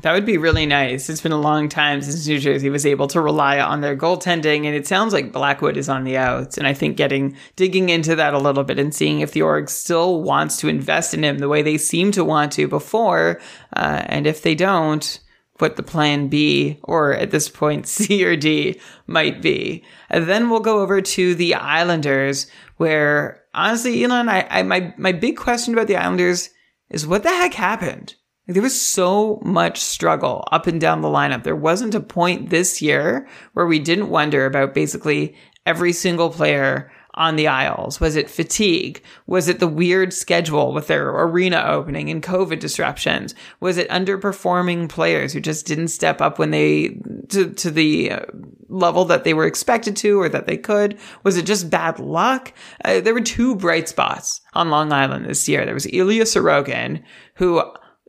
That 0.00 0.12
would 0.12 0.26
be 0.26 0.36
really 0.36 0.66
nice. 0.66 1.08
It's 1.08 1.22
been 1.22 1.32
a 1.32 1.40
long 1.40 1.70
time 1.70 2.02
since 2.02 2.26
New 2.26 2.38
Jersey 2.38 2.68
was 2.68 2.84
able 2.84 3.06
to 3.08 3.20
rely 3.22 3.58
on 3.60 3.80
their 3.80 3.96
goaltending, 3.96 4.66
and 4.66 4.74
it 4.74 4.86
sounds 4.86 5.14
like 5.14 5.32
Blackwood 5.32 5.78
is 5.78 5.88
on 5.88 6.04
the 6.04 6.18
outs. 6.18 6.58
And 6.58 6.66
I 6.66 6.74
think 6.74 6.98
getting 6.98 7.34
digging 7.56 7.88
into 7.88 8.14
that 8.14 8.34
a 8.34 8.38
little 8.38 8.62
bit 8.62 8.78
and 8.78 8.94
seeing 8.94 9.20
if 9.20 9.32
the 9.32 9.40
org 9.40 9.70
still 9.70 10.20
wants 10.20 10.58
to 10.58 10.68
invest 10.68 11.14
in 11.14 11.24
him 11.24 11.38
the 11.38 11.48
way 11.48 11.62
they 11.62 11.78
seem 11.78 12.12
to 12.12 12.26
want 12.26 12.52
to 12.52 12.68
before, 12.68 13.40
uh, 13.74 14.02
and 14.04 14.26
if 14.26 14.42
they 14.42 14.54
don't, 14.54 15.18
what 15.60 15.76
the 15.76 15.82
plan 15.82 16.28
B 16.28 16.78
or 16.82 17.14
at 17.14 17.30
this 17.30 17.48
point 17.48 17.86
C 17.88 18.22
or 18.22 18.36
D 18.36 18.78
might 19.06 19.40
be. 19.40 19.82
And 20.10 20.28
then 20.28 20.50
we'll 20.50 20.60
go 20.60 20.80
over 20.80 21.00
to 21.00 21.34
the 21.34 21.54
Islanders, 21.54 22.48
where 22.76 23.44
honestly, 23.54 24.04
Elon, 24.04 24.28
I, 24.28 24.46
I 24.50 24.62
my 24.62 24.92
my 24.98 25.12
big 25.12 25.38
question 25.38 25.72
about 25.72 25.86
the 25.86 25.96
Islanders 25.96 26.50
is 26.90 27.06
what 27.06 27.22
the 27.22 27.30
heck 27.30 27.54
happened. 27.54 28.14
There 28.48 28.62
was 28.62 28.80
so 28.80 29.40
much 29.44 29.80
struggle 29.80 30.46
up 30.52 30.66
and 30.66 30.80
down 30.80 31.00
the 31.00 31.08
lineup. 31.08 31.42
There 31.42 31.56
wasn't 31.56 31.96
a 31.96 32.00
point 32.00 32.50
this 32.50 32.80
year 32.80 33.26
where 33.54 33.66
we 33.66 33.80
didn't 33.80 34.08
wonder 34.08 34.46
about 34.46 34.72
basically 34.72 35.34
every 35.66 35.92
single 35.92 36.30
player 36.30 36.92
on 37.16 37.36
the 37.36 37.48
Isles? 37.48 37.98
Was 37.98 38.16
it 38.16 38.30
fatigue? 38.30 39.02
Was 39.26 39.48
it 39.48 39.58
the 39.58 39.66
weird 39.66 40.12
schedule 40.12 40.72
with 40.72 40.86
their 40.86 41.08
arena 41.08 41.64
opening 41.66 42.10
and 42.10 42.22
COVID 42.22 42.58
disruptions? 42.58 43.34
Was 43.60 43.78
it 43.78 43.88
underperforming 43.88 44.88
players 44.88 45.32
who 45.32 45.40
just 45.40 45.66
didn't 45.66 45.88
step 45.88 46.20
up 46.20 46.38
when 46.38 46.50
they 46.50 46.98
to, 47.30 47.50
to 47.52 47.70
the 47.70 48.12
uh, 48.12 48.20
level 48.68 49.06
that 49.06 49.24
they 49.24 49.34
were 49.34 49.46
expected 49.46 49.96
to 49.96 50.20
or 50.20 50.28
that 50.28 50.46
they 50.46 50.58
could? 50.58 50.98
Was 51.22 51.36
it 51.36 51.46
just 51.46 51.70
bad 51.70 51.98
luck? 51.98 52.52
Uh, 52.84 53.00
there 53.00 53.14
were 53.14 53.20
two 53.20 53.56
bright 53.56 53.88
spots 53.88 54.42
on 54.52 54.70
Long 54.70 54.92
Island 54.92 55.24
this 55.24 55.48
year. 55.48 55.64
There 55.64 55.74
was 55.74 55.86
Ilya 55.90 56.24
Sorokin, 56.24 57.02
who 57.34 57.62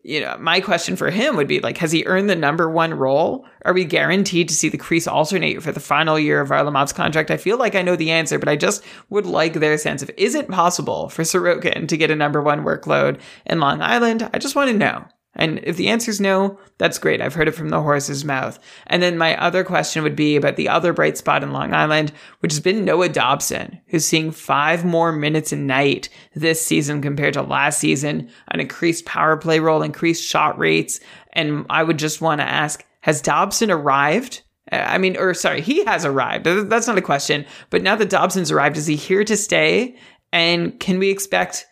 you 0.07 0.21
know, 0.21 0.37
my 0.39 0.61
question 0.61 0.95
for 0.95 1.09
him 1.09 1.35
would 1.35 1.49
be 1.49 1.59
like, 1.59 1.77
has 1.79 1.91
he 1.91 2.05
earned 2.05 2.29
the 2.29 2.35
number 2.35 2.69
one 2.69 2.93
role? 2.93 3.45
Are 3.65 3.73
we 3.73 3.83
guaranteed 3.83 4.47
to 4.47 4.55
see 4.55 4.69
the 4.69 4.77
crease 4.77 5.05
alternate 5.05 5.61
for 5.61 5.73
the 5.73 5.81
final 5.81 6.17
year 6.17 6.39
of 6.39 6.47
Varlamov's 6.47 6.93
contract? 6.93 7.29
I 7.29 7.35
feel 7.35 7.57
like 7.57 7.75
I 7.75 7.81
know 7.81 7.97
the 7.97 8.11
answer, 8.11 8.39
but 8.39 8.47
I 8.47 8.55
just 8.55 8.85
would 9.09 9.25
like 9.25 9.55
their 9.55 9.77
sense 9.77 10.01
of 10.01 10.09
is 10.15 10.33
it 10.33 10.47
possible 10.47 11.09
for 11.09 11.23
Sorokin 11.23 11.89
to 11.89 11.97
get 11.97 12.09
a 12.09 12.15
number 12.15 12.41
one 12.41 12.63
workload 12.63 13.19
in 13.45 13.59
Long 13.59 13.81
Island? 13.81 14.29
I 14.33 14.39
just 14.39 14.55
want 14.55 14.71
to 14.71 14.77
know. 14.77 15.05
And 15.37 15.59
if 15.63 15.77
the 15.77 15.87
answer 15.87 16.11
is 16.11 16.19
no, 16.19 16.59
that's 16.79 16.97
great. 16.97 17.21
I've 17.21 17.35
heard 17.35 17.47
it 17.47 17.55
from 17.55 17.69
the 17.69 17.81
horse's 17.81 18.25
mouth. 18.25 18.59
And 18.87 19.01
then 19.01 19.17
my 19.17 19.39
other 19.39 19.63
question 19.63 20.03
would 20.03 20.15
be 20.15 20.35
about 20.35 20.55
the 20.55 20.67
other 20.67 20.93
bright 20.93 21.17
spot 21.17 21.43
in 21.43 21.53
Long 21.53 21.73
Island, 21.73 22.11
which 22.39 22.51
has 22.51 22.59
been 22.59 22.83
Noah 22.83 23.09
Dobson, 23.09 23.79
who's 23.87 24.03
seeing 24.03 24.31
five 24.31 24.83
more 24.83 25.11
minutes 25.11 25.51
a 25.51 25.55
night 25.55 26.09
this 26.33 26.65
season 26.65 27.01
compared 27.01 27.35
to 27.35 27.43
last 27.43 27.79
season, 27.79 28.29
an 28.49 28.59
increased 28.59 29.05
power 29.05 29.37
play 29.37 29.59
role, 29.59 29.83
increased 29.83 30.27
shot 30.27 30.57
rates. 30.57 30.99
And 31.33 31.65
I 31.69 31.83
would 31.83 31.99
just 31.99 32.19
want 32.19 32.41
to 32.41 32.49
ask, 32.49 32.83
has 33.01 33.21
Dobson 33.21 33.69
arrived? 33.69 34.41
I 34.71 34.97
mean, 34.97 35.15
or 35.17 35.33
sorry, 35.33 35.61
he 35.61 35.85
has 35.85 36.03
arrived. 36.03 36.45
That's 36.45 36.87
not 36.87 36.97
a 36.97 37.01
question. 37.01 37.45
But 37.69 37.83
now 37.83 37.95
that 37.95 38.09
Dobson's 38.09 38.51
arrived, 38.51 38.75
is 38.75 38.87
he 38.87 38.95
here 38.95 39.23
to 39.23 39.37
stay? 39.37 39.95
And 40.33 40.77
can 40.79 40.99
we 40.99 41.09
expect 41.09 41.67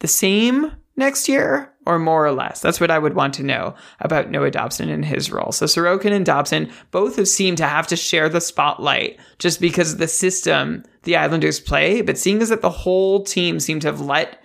the 0.00 0.08
same 0.08 0.72
next 0.96 1.28
year? 1.28 1.71
Or 1.86 1.98
more 1.98 2.24
or 2.24 2.32
less. 2.32 2.60
That's 2.60 2.80
what 2.80 2.90
I 2.90 2.98
would 2.98 3.14
want 3.14 3.34
to 3.34 3.42
know 3.42 3.74
about 4.00 4.30
Noah 4.30 4.50
Dobson 4.50 4.88
and 4.88 5.04
his 5.04 5.30
role. 5.30 5.52
So 5.52 5.66
Sorokin 5.66 6.12
and 6.12 6.24
Dobson 6.24 6.70
both 6.90 7.16
have 7.16 7.28
seemed 7.28 7.58
to 7.58 7.66
have 7.66 7.86
to 7.88 7.96
share 7.96 8.28
the 8.28 8.40
spotlight 8.40 9.18
just 9.38 9.60
because 9.60 9.92
of 9.92 9.98
the 9.98 10.08
system 10.08 10.84
the 11.02 11.16
Islanders 11.16 11.60
play. 11.60 12.00
But 12.02 12.18
seeing 12.18 12.40
as 12.40 12.50
that 12.50 12.62
the 12.62 12.70
whole 12.70 13.24
team 13.24 13.58
seemed 13.58 13.82
to 13.82 13.88
have 13.88 14.00
let 14.00 14.42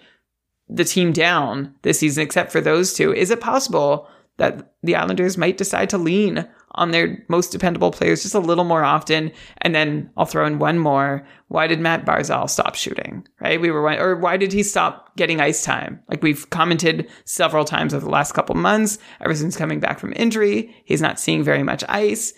the 0.69 0.83
team 0.83 1.13
down 1.13 1.75
this 1.83 1.99
season, 1.99 2.23
except 2.23 2.51
for 2.51 2.61
those 2.61 2.93
two, 2.93 3.13
is 3.13 3.31
it 3.31 3.39
possible 3.39 4.09
that 4.37 4.73
the 4.83 4.95
Islanders 4.95 5.37
might 5.37 5.57
decide 5.57 5.89
to 5.89 5.97
lean 5.97 6.47
on 6.71 6.91
their 6.91 7.23
most 7.27 7.51
dependable 7.51 7.91
players 7.91 8.21
just 8.21 8.35
a 8.35 8.39
little 8.39 8.63
more 8.63 8.83
often. 8.83 9.31
And 9.59 9.73
then 9.73 10.09
I'll 10.17 10.25
throw 10.25 10.45
in 10.45 10.59
one 10.59 10.79
more. 10.79 11.25
Why 11.47 11.67
did 11.67 11.79
Matt 11.79 12.05
Barzal 12.05 12.49
stop 12.49 12.75
shooting? 12.75 13.27
Right? 13.39 13.59
We 13.59 13.71
were, 13.71 13.81
or 13.81 14.15
why 14.17 14.37
did 14.37 14.53
he 14.53 14.63
stop 14.63 15.15
getting 15.15 15.41
ice 15.41 15.63
time? 15.63 16.01
Like 16.09 16.21
we've 16.21 16.49
commented 16.49 17.09
several 17.25 17.65
times 17.65 17.93
over 17.93 18.05
the 18.05 18.11
last 18.11 18.33
couple 18.33 18.55
months, 18.55 18.99
ever 19.21 19.33
since 19.33 19.57
coming 19.57 19.79
back 19.79 19.99
from 19.99 20.13
injury, 20.15 20.75
he's 20.85 21.01
not 21.01 21.19
seeing 21.19 21.43
very 21.43 21.63
much 21.63 21.83
ice. 21.89 22.33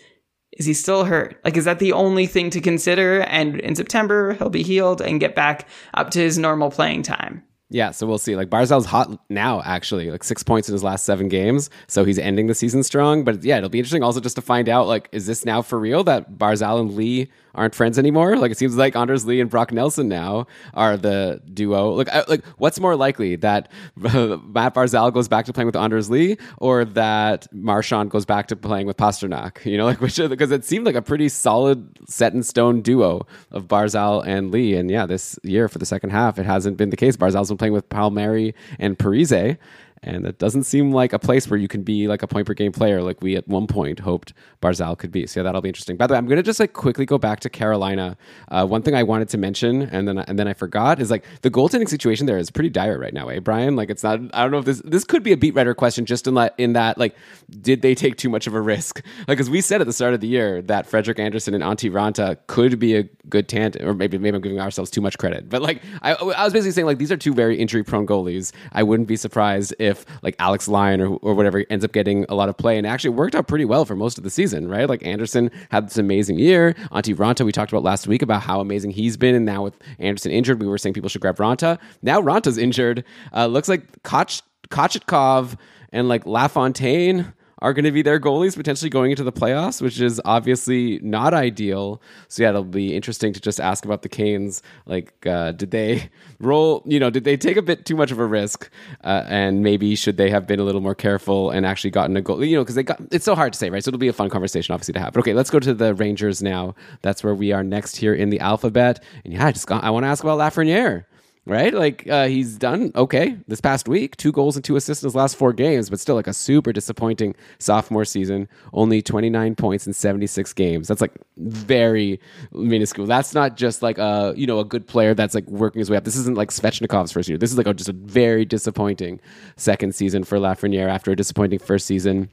Is 0.54 0.66
he 0.66 0.74
still 0.74 1.06
hurt? 1.06 1.40
Like, 1.46 1.58
is 1.58 1.66
that 1.66 1.80
the 1.80 1.94
only 1.94 2.26
thing 2.26 2.50
to 2.50 2.60
consider? 2.60 3.22
And 3.22 3.60
in 3.60 3.76
September, 3.76 4.34
he'll 4.34 4.50
be 4.50 4.64
healed 4.64 5.00
and 5.00 5.20
get 5.20 5.36
back 5.36 5.68
up 5.94 6.10
to 6.12 6.20
his 6.20 6.38
normal 6.38 6.72
playing 6.72 7.04
time. 7.04 7.44
Yeah, 7.72 7.92
so 7.92 8.08
we'll 8.08 8.18
see. 8.18 8.36
Like 8.36 8.50
Barzal's 8.50 8.86
hot 8.86 9.20
now, 9.30 9.62
actually, 9.64 10.10
like 10.10 10.24
six 10.24 10.42
points 10.42 10.68
in 10.68 10.74
his 10.74 10.84
last 10.84 11.06
seven 11.06 11.30
games. 11.30 11.70
So 11.88 12.04
he's 12.04 12.18
ending 12.18 12.48
the 12.48 12.56
season 12.56 12.82
strong. 12.82 13.24
But 13.24 13.44
yeah, 13.44 13.58
it'll 13.58 13.70
be 13.70 13.78
interesting 13.78 14.02
also 14.02 14.20
just 14.20 14.36
to 14.38 14.42
find 14.42 14.68
out 14.68 14.88
like, 14.88 15.08
is 15.12 15.28
this 15.28 15.46
now 15.46 15.62
for 15.62 15.78
real 15.80 16.04
that 16.06 16.32
Barzal 16.34 16.80
and 16.80 16.94
Lee 16.96 17.30
aren't 17.56 17.76
friends 17.76 17.98
anymore? 18.00 18.38
Like 18.38 18.52
it 18.52 18.58
seems 18.58 18.76
like 18.76 18.96
Anders 18.96 19.26
Lee 19.26 19.42
and 19.42 19.50
Brock 19.50 19.72
Nelson 19.72 20.08
now 20.08 20.48
are 20.74 20.98
the 20.98 21.42
duo. 21.54 21.94
Look, 21.94 22.08
like 22.28 22.46
what's 22.58 22.80
more 22.80 22.96
likely 22.96 23.36
that 23.38 23.72
Matt 23.96 24.74
Barzal 24.74 25.14
goes 25.14 25.28
back 25.28 25.46
to 25.46 25.54
playing 25.54 25.68
with 25.68 25.76
Anders 25.76 26.10
Lee 26.10 26.38
or 26.58 26.86
that 26.86 27.48
Marchand 27.54 28.12
goes 28.12 28.26
back 28.26 28.48
to 28.48 28.56
playing 28.56 28.88
with 28.88 28.98
Pastrnak? 28.98 29.66
You 29.66 29.78
know, 29.78 29.86
like 29.86 30.02
which 30.10 30.18
because 30.18 30.52
it 30.52 30.66
seemed 30.66 30.86
like 30.86 30.96
a 30.96 31.02
pretty 31.02 31.30
solid 31.30 31.88
set 32.08 32.34
in 32.34 32.44
stone 32.44 32.82
duo 32.82 33.26
of 33.52 33.68
Barzal 33.68 34.26
and 34.26 34.52
Lee. 34.52 34.76
And 34.76 34.90
yeah, 34.90 35.06
this 35.06 35.38
year 35.44 35.68
for 35.68 35.80
the 35.80 35.86
second 35.86 36.12
half, 36.12 36.38
it 36.40 36.46
hasn't 36.46 36.78
been 36.78 36.90
the 36.90 36.98
case. 36.98 37.18
Barzal's 37.18 37.50
been 37.50 37.58
playing 37.58 37.74
with 37.74 37.90
Palmieri 37.90 38.54
and 38.78 38.98
Parise. 38.98 39.58
And 40.04 40.26
it 40.26 40.40
doesn't 40.40 40.64
seem 40.64 40.92
like 40.92 41.14
a 41.14 41.20
place 41.20 41.50
where 41.50 41.60
you 41.60 41.68
can 41.68 41.84
be 41.84 42.08
like 42.08 42.24
a 42.24 42.28
point 42.28 42.48
per 42.48 42.54
game 42.54 42.72
player, 42.72 43.02
like 43.02 43.22
we 43.22 43.36
at 43.36 43.48
one 43.48 43.68
point 43.68 44.00
hoped 44.00 44.34
Barzal 44.62 44.98
could 44.98 45.12
be. 45.12 45.28
So 45.28 45.40
yeah, 45.40 45.44
that'll 45.44 45.62
be 45.62 45.70
interesting. 45.70 45.98
By 45.98 46.08
the 46.08 46.14
way, 46.14 46.18
I'm 46.18 46.26
going 46.26 46.38
to 46.38 46.44
just 46.44 46.60
like 46.60 46.74
quickly 46.74 47.06
go 47.06 47.18
back 47.18 47.40
to 47.42 47.50
Carolina. 47.50 48.18
Uh, 48.50 48.66
one 48.66 48.82
thing 48.82 48.96
I 48.96 49.04
wanted 49.04 49.30
to 49.30 49.38
mention, 49.38 49.84
and 49.84 50.08
then 50.08 50.20
and 50.20 50.38
then 50.38 50.48
I 50.48 50.54
forgot, 50.54 51.00
is 51.00 51.12
like 51.12 51.26
the 51.42 51.52
goaltending 51.52 51.90
situation 51.90 52.26
there 52.26 52.38
is 52.38 52.52
pretty 52.52 52.70
dire 52.70 52.98
right 52.98 53.14
now, 53.14 53.30
eh, 53.30 53.40
Brian? 53.40 53.76
Like 53.76 53.90
it's 53.90 54.04
not. 54.04 54.20
I 54.34 54.42
don't 54.42 54.52
know 54.52 54.60
if 54.60 54.66
this 54.66 54.82
this 54.84 55.04
could 55.04 55.24
be 55.24 55.32
a 55.32 55.38
beat 55.38 55.56
writer 55.56 55.74
question, 55.74 56.06
just 56.06 56.28
in 56.28 56.36
that 56.36 56.56
in 56.58 56.74
that 56.74 56.98
like, 56.98 57.16
did 57.62 57.82
they 57.82 57.96
take 57.96 58.18
too 58.18 58.30
much 58.30 58.48
of 58.48 58.54
a 58.54 58.62
risk? 58.62 59.02
Like 59.28 59.40
as 59.40 59.50
we 59.50 59.62
said 59.62 59.82
at 59.82 59.86
the 59.86 59.94
start 59.94 60.14
of 60.14 60.22
the 60.22 60.28
year 60.28 60.62
that 60.64 60.88
Frederik 60.88 61.20
Andersen 61.20 61.54
and 61.54 61.64
Antti 61.64 61.92
Raanta 61.92 62.38
could 62.48 62.80
be 62.80 62.96
a 62.96 63.04
good 63.28 63.48
tandem, 63.48 63.88
or 63.88 63.94
maybe 63.94 64.18
maybe 64.18 64.36
I'm 64.36 64.42
giving 64.42 64.60
ourselves 64.60 64.90
too 64.90 65.02
much 65.02 65.18
credit, 65.18 65.50
but 65.50 65.62
like 65.62 65.82
I, 66.02 66.14
I 66.14 66.44
was 66.46 66.54
basically 66.54 66.72
saying 66.72 66.86
like 66.86 66.98
these 66.98 67.12
are 67.12 67.18
two 67.18 67.34
very 67.34 67.58
injury 67.58 67.84
prone 67.84 68.08
goalies. 68.08 68.52
I 68.72 68.82
wouldn't 68.84 69.08
be 69.08 69.18
surprised 69.18 69.76
if 69.78 69.89
if 69.90 70.06
like 70.22 70.36
Alex 70.40 70.68
Lyon 70.68 71.02
or, 71.02 71.18
or 71.18 71.34
whatever 71.34 71.66
ends 71.70 71.84
up 71.84 71.92
getting 71.92 72.26
a 72.30 72.36
lot 72.36 72.48
of 72.48 72.58
play 72.58 72.78
and 72.78 72.88
actually 72.88 73.12
worked 73.12 73.36
out 73.36 73.48
pretty 73.48 73.66
well 73.66 73.86
for 73.86 73.96
most 73.96 74.18
of 74.18 74.24
the 74.24 74.30
season, 74.30 74.70
right? 74.70 74.88
Like 74.88 75.06
Andersen 75.06 75.52
had 75.70 75.88
this 75.88 75.98
amazing 75.98 76.40
year. 76.40 76.74
Antti 76.92 77.16
Raanta, 77.16 77.46
we 77.46 77.52
talked 77.52 77.72
about 77.72 77.84
last 77.84 78.08
week 78.08 78.22
about 78.22 78.42
how 78.44 78.62
amazing 78.62 78.92
he's 78.92 79.18
been. 79.18 79.36
And 79.36 79.46
now 79.46 79.64
with 79.64 79.76
Andersen 80.00 80.32
injured, 80.32 80.62
we 80.62 80.68
were 80.68 80.78
saying 80.78 80.94
people 80.94 81.10
should 81.10 81.22
grab 81.22 81.38
Raanta. 81.38 81.78
Now 82.02 82.22
Raanta's 82.22 82.58
injured. 82.58 83.04
Uh, 83.34 83.48
looks 83.48 83.68
like 83.68 84.04
Koch, 84.04 84.42
Kochetkov 84.70 85.58
and 85.92 86.08
like 86.08 86.26
LaFontaine 86.26 87.34
are 87.60 87.74
going 87.74 87.86
to 87.86 87.92
be 87.92 88.02
their 88.02 88.20
goalies 88.20 88.56
potentially 88.56 88.90
going 88.90 89.12
into 89.12 89.24
the 89.24 89.32
playoffs, 89.32 89.82
which 89.82 90.00
is 90.00 90.22
obviously 90.26 91.00
not 91.02 91.34
ideal. 91.34 92.02
So 92.28 92.44
yeah, 92.44 92.50
it'll 92.50 92.64
be 92.64 92.96
interesting 92.96 93.34
to 93.34 93.40
just 93.40 93.60
ask 93.60 93.86
about 93.86 94.02
the 94.02 94.10
Canes. 94.10 94.62
Like, 94.86 95.14
uh, 95.26 95.52
did 95.52 95.72
they 95.72 96.10
roll? 96.40 96.82
You 96.86 97.00
know, 97.00 97.10
did 97.10 97.24
they 97.24 97.38
take 97.38 97.58
a 97.58 97.62
bit 97.62 97.86
too 97.86 97.96
much 97.96 98.12
of 98.12 98.20
a 98.20 98.26
risk? 98.26 98.70
Uh, 99.04 99.24
and 99.28 99.62
maybe 99.62 99.96
should 99.96 100.18
they 100.18 100.30
have 100.30 100.48
been 100.48 100.60
a 100.60 100.64
little 100.64 100.82
more 100.82 100.96
careful 100.96 101.52
and 101.52 101.66
actually 101.66 101.92
gotten 101.92 102.16
a 102.18 102.22
goal? 102.22 102.44
You 102.44 102.58
know, 102.58 102.64
because 102.64 102.76
they 102.76 102.84
got 102.84 103.02
it's 103.12 103.26
so 103.26 103.36
hard 103.36 103.54
to 103.54 103.60
say, 103.60 103.70
right? 103.70 103.84
So 103.84 103.90
it'll 103.90 104.00
be 104.00 104.08
a 104.08 104.14
fun 104.14 104.30
conversation, 104.30 104.74
obviously, 104.74 104.94
to 104.94 105.00
have. 105.00 105.14
But 105.14 105.22
okay, 105.22 105.34
let's 105.34 105.50
go 105.50 105.60
to 105.60 105.74
the 105.74 105.94
Rangers 105.94 106.42
now. 106.42 106.76
That's 107.02 107.24
where 107.24 107.36
we 107.36 107.52
are 107.52 107.64
next 107.64 107.98
here 107.98 108.14
in 108.14 108.30
the 108.30 108.40
alphabet. 108.40 109.04
And 109.24 109.34
yeah, 109.34 109.46
I 109.46 109.52
just 109.52 109.68
got, 109.68 109.84
I 109.84 109.90
want 109.90 110.04
to 110.04 110.08
ask 110.08 110.24
about 110.24 110.40
Lafreniere 110.40 111.06
right? 111.50 111.74
Like 111.74 112.08
uh, 112.08 112.28
he's 112.28 112.58
done 112.58 112.92
okay 112.96 113.38
this 113.48 113.60
past 113.60 113.88
week, 113.88 114.16
two 114.18 114.32
goals 114.32 114.56
and 114.56 114.64
two 114.64 114.76
assists 114.76 115.04
in 115.04 115.08
his 115.08 115.16
last 115.16 115.36
four 115.36 115.52
games, 115.52 115.90
but 115.90 116.00
still 116.00 116.16
like 116.16 116.28
a 116.28 116.34
super 116.34 116.72
disappointing 116.72 117.36
sophomore 117.58 118.06
season. 118.06 118.48
Only 118.72 119.02
29 119.02 119.56
points 119.56 119.88
in 119.88 119.94
76 119.94 120.54
games. 120.54 120.88
That's 120.88 121.02
like 121.02 121.14
very 121.38 122.20
minuscule. 122.52 123.08
That's 123.08 123.34
not 123.34 123.58
just 123.58 123.82
like 123.82 123.98
a 123.98 124.34
you 124.38 124.48
know 124.48 124.60
a 124.60 124.66
good 124.66 124.88
player 124.88 125.14
that's 125.14 125.36
like 125.36 125.48
working 125.48 125.80
his 125.80 125.90
way 125.90 125.98
up. 125.98 126.04
This 126.04 126.16
isn't 126.16 126.38
like 126.38 126.50
Svechnikov's 126.50 127.12
first 127.12 127.28
year. 127.28 127.38
This 127.38 127.52
is 127.52 127.58
like 127.58 127.68
a, 127.68 127.74
just 127.74 127.90
a 127.90 127.94
very 127.94 128.46
disappointing 128.46 129.20
second 129.58 129.96
season 129.96 130.24
for 130.24 130.38
Lafreniere 130.38 130.88
after 130.88 131.12
a 131.12 131.16
disappointing 131.16 131.60
first 131.60 131.86
season. 131.86 132.30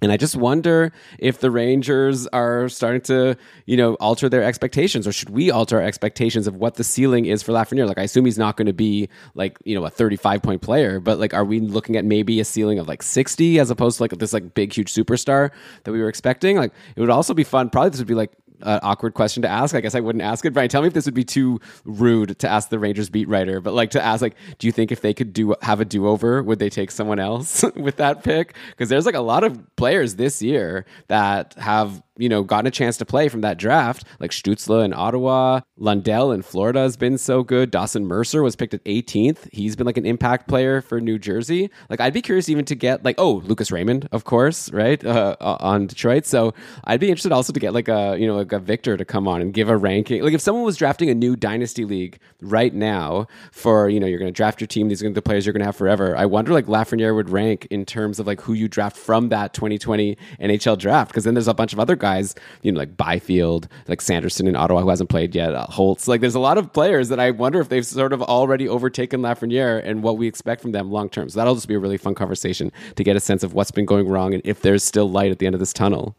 And 0.00 0.12
I 0.12 0.16
just 0.16 0.36
wonder 0.36 0.92
if 1.18 1.40
the 1.40 1.50
Rangers 1.50 2.26
are 2.28 2.68
starting 2.68 3.00
to, 3.02 3.36
you 3.66 3.76
know, 3.76 3.94
alter 3.94 4.28
their 4.28 4.44
expectations, 4.44 5.06
or 5.06 5.12
should 5.12 5.30
we 5.30 5.50
alter 5.50 5.78
our 5.78 5.82
expectations 5.82 6.46
of 6.46 6.54
what 6.56 6.76
the 6.76 6.84
ceiling 6.84 7.26
is 7.26 7.42
for 7.42 7.52
Lafreniere? 7.52 7.86
Like, 7.86 7.98
I 7.98 8.02
assume 8.02 8.24
he's 8.24 8.38
not 8.38 8.56
going 8.56 8.66
to 8.66 8.72
be 8.72 9.08
like, 9.34 9.58
you 9.64 9.74
know, 9.74 9.84
a 9.84 9.90
35 9.90 10.42
point 10.42 10.62
player, 10.62 11.00
but 11.00 11.18
like, 11.18 11.34
are 11.34 11.44
we 11.44 11.60
looking 11.60 11.96
at 11.96 12.04
maybe 12.04 12.38
a 12.38 12.44
ceiling 12.44 12.78
of 12.78 12.86
like 12.86 13.02
60 13.02 13.58
as 13.58 13.70
opposed 13.70 13.96
to 13.96 14.04
like 14.04 14.12
this 14.12 14.32
like 14.32 14.54
big, 14.54 14.72
huge 14.72 14.92
superstar 14.92 15.50
that 15.84 15.92
we 15.92 16.00
were 16.00 16.08
expecting? 16.08 16.56
Like, 16.56 16.72
it 16.94 17.00
would 17.00 17.10
also 17.10 17.34
be 17.34 17.44
fun. 17.44 17.68
Probably 17.70 17.90
this 17.90 17.98
would 17.98 18.06
be 18.06 18.14
like 18.14 18.32
uh, 18.62 18.80
awkward 18.82 19.14
question 19.14 19.42
to 19.42 19.48
ask. 19.48 19.74
I 19.74 19.80
guess 19.80 19.94
I 19.94 20.00
wouldn't 20.00 20.22
ask 20.22 20.44
it. 20.44 20.52
Brian, 20.52 20.68
tell 20.68 20.82
me 20.82 20.88
if 20.88 20.94
this 20.94 21.06
would 21.06 21.14
be 21.14 21.24
too 21.24 21.60
rude 21.84 22.38
to 22.38 22.48
ask 22.48 22.68
the 22.68 22.78
Rangers 22.78 23.10
beat 23.10 23.28
writer, 23.28 23.60
but 23.60 23.74
like 23.74 23.90
to 23.90 24.02
ask, 24.02 24.22
like, 24.22 24.36
do 24.58 24.66
you 24.66 24.72
think 24.72 24.92
if 24.92 25.00
they 25.00 25.14
could 25.14 25.32
do 25.32 25.54
have 25.62 25.80
a 25.80 25.84
do 25.84 26.06
over, 26.06 26.42
would 26.42 26.58
they 26.58 26.70
take 26.70 26.90
someone 26.90 27.18
else 27.18 27.64
with 27.76 27.96
that 27.96 28.24
pick? 28.24 28.54
Because 28.70 28.88
there's 28.88 29.06
like 29.06 29.14
a 29.14 29.20
lot 29.20 29.44
of 29.44 29.60
players 29.76 30.16
this 30.16 30.42
year 30.42 30.86
that 31.08 31.54
have 31.54 32.02
you 32.18 32.28
know, 32.28 32.42
gotten 32.42 32.66
a 32.66 32.70
chance 32.70 32.96
to 32.98 33.04
play 33.04 33.28
from 33.28 33.40
that 33.42 33.58
draft, 33.58 34.04
like 34.20 34.30
Stutzle 34.30 34.84
in 34.84 34.92
Ottawa, 34.92 35.60
Lundell 35.76 36.32
in 36.32 36.42
Florida 36.42 36.80
has 36.80 36.96
been 36.96 37.18
so 37.18 37.42
good. 37.42 37.70
Dawson 37.70 38.06
Mercer 38.06 38.42
was 38.42 38.56
picked 38.56 38.74
at 38.74 38.84
18th. 38.84 39.48
He's 39.52 39.76
been 39.76 39.86
like 39.86 39.96
an 39.96 40.06
impact 40.06 40.48
player 40.48 40.80
for 40.80 41.00
New 41.00 41.18
Jersey. 41.18 41.70
Like, 41.88 42.00
I'd 42.00 42.12
be 42.12 42.22
curious 42.22 42.48
even 42.48 42.64
to 42.66 42.74
get 42.74 43.04
like, 43.04 43.16
oh, 43.18 43.42
Lucas 43.44 43.70
Raymond, 43.70 44.08
of 44.12 44.24
course, 44.24 44.70
right, 44.72 45.02
uh, 45.04 45.36
uh, 45.40 45.56
on 45.60 45.86
Detroit. 45.86 46.26
So 46.26 46.54
I'd 46.84 47.00
be 47.00 47.08
interested 47.08 47.32
also 47.32 47.52
to 47.52 47.60
get 47.60 47.72
like 47.72 47.88
a, 47.88 48.16
you 48.18 48.26
know, 48.26 48.36
like 48.36 48.52
a 48.52 48.58
Victor 48.58 48.96
to 48.96 49.04
come 49.04 49.28
on 49.28 49.40
and 49.40 49.52
give 49.52 49.68
a 49.68 49.76
ranking. 49.76 50.22
Like, 50.22 50.34
if 50.34 50.40
someone 50.40 50.64
was 50.64 50.76
drafting 50.76 51.10
a 51.10 51.14
new 51.14 51.36
dynasty 51.36 51.84
league 51.84 52.18
right 52.40 52.74
now 52.74 53.26
for, 53.52 53.88
you 53.88 54.00
know, 54.00 54.06
you're 54.06 54.18
going 54.18 54.32
to 54.32 54.36
draft 54.36 54.60
your 54.60 54.68
team, 54.68 54.88
these 54.88 55.02
are 55.02 55.10
the 55.10 55.22
players 55.22 55.46
you're 55.46 55.52
going 55.52 55.60
to 55.60 55.66
have 55.66 55.76
forever. 55.76 56.16
I 56.16 56.26
wonder 56.26 56.52
like 56.52 56.66
Lafreniere 56.66 57.14
would 57.14 57.30
rank 57.30 57.66
in 57.70 57.84
terms 57.84 58.18
of 58.18 58.26
like 58.26 58.40
who 58.42 58.52
you 58.52 58.68
draft 58.68 58.96
from 58.96 59.28
that 59.30 59.54
2020 59.54 60.16
NHL 60.40 60.78
draft. 60.78 61.12
Cause 61.12 61.24
then 61.24 61.34
there's 61.34 61.48
a 61.48 61.54
bunch 61.54 61.72
of 61.72 61.80
other 61.80 61.96
guys, 61.96 62.07
you 62.62 62.72
know, 62.72 62.78
like 62.78 62.96
Byfield, 62.96 63.68
like 63.86 64.00
Sanderson 64.00 64.46
in 64.46 64.56
Ottawa, 64.56 64.82
who 64.82 64.88
hasn't 64.88 65.10
played 65.10 65.34
yet, 65.34 65.54
uh, 65.54 65.66
Holtz. 65.66 66.08
Like, 66.08 66.20
there's 66.20 66.34
a 66.34 66.40
lot 66.40 66.58
of 66.58 66.72
players 66.72 67.08
that 67.08 67.20
I 67.20 67.30
wonder 67.30 67.60
if 67.60 67.68
they've 67.68 67.86
sort 67.86 68.12
of 68.12 68.22
already 68.22 68.68
overtaken 68.68 69.20
Lafreniere 69.20 69.82
and 69.84 70.02
what 70.02 70.18
we 70.18 70.26
expect 70.26 70.62
from 70.62 70.72
them 70.72 70.90
long 70.90 71.08
term. 71.08 71.28
So 71.28 71.38
that'll 71.38 71.54
just 71.54 71.68
be 71.68 71.74
a 71.74 71.78
really 71.78 71.98
fun 71.98 72.14
conversation 72.14 72.72
to 72.96 73.04
get 73.04 73.16
a 73.16 73.20
sense 73.20 73.42
of 73.42 73.54
what's 73.54 73.70
been 73.70 73.86
going 73.86 74.08
wrong 74.08 74.34
and 74.34 74.42
if 74.44 74.62
there's 74.62 74.82
still 74.82 75.10
light 75.10 75.30
at 75.30 75.38
the 75.38 75.46
end 75.46 75.54
of 75.54 75.60
this 75.60 75.72
tunnel. 75.72 76.16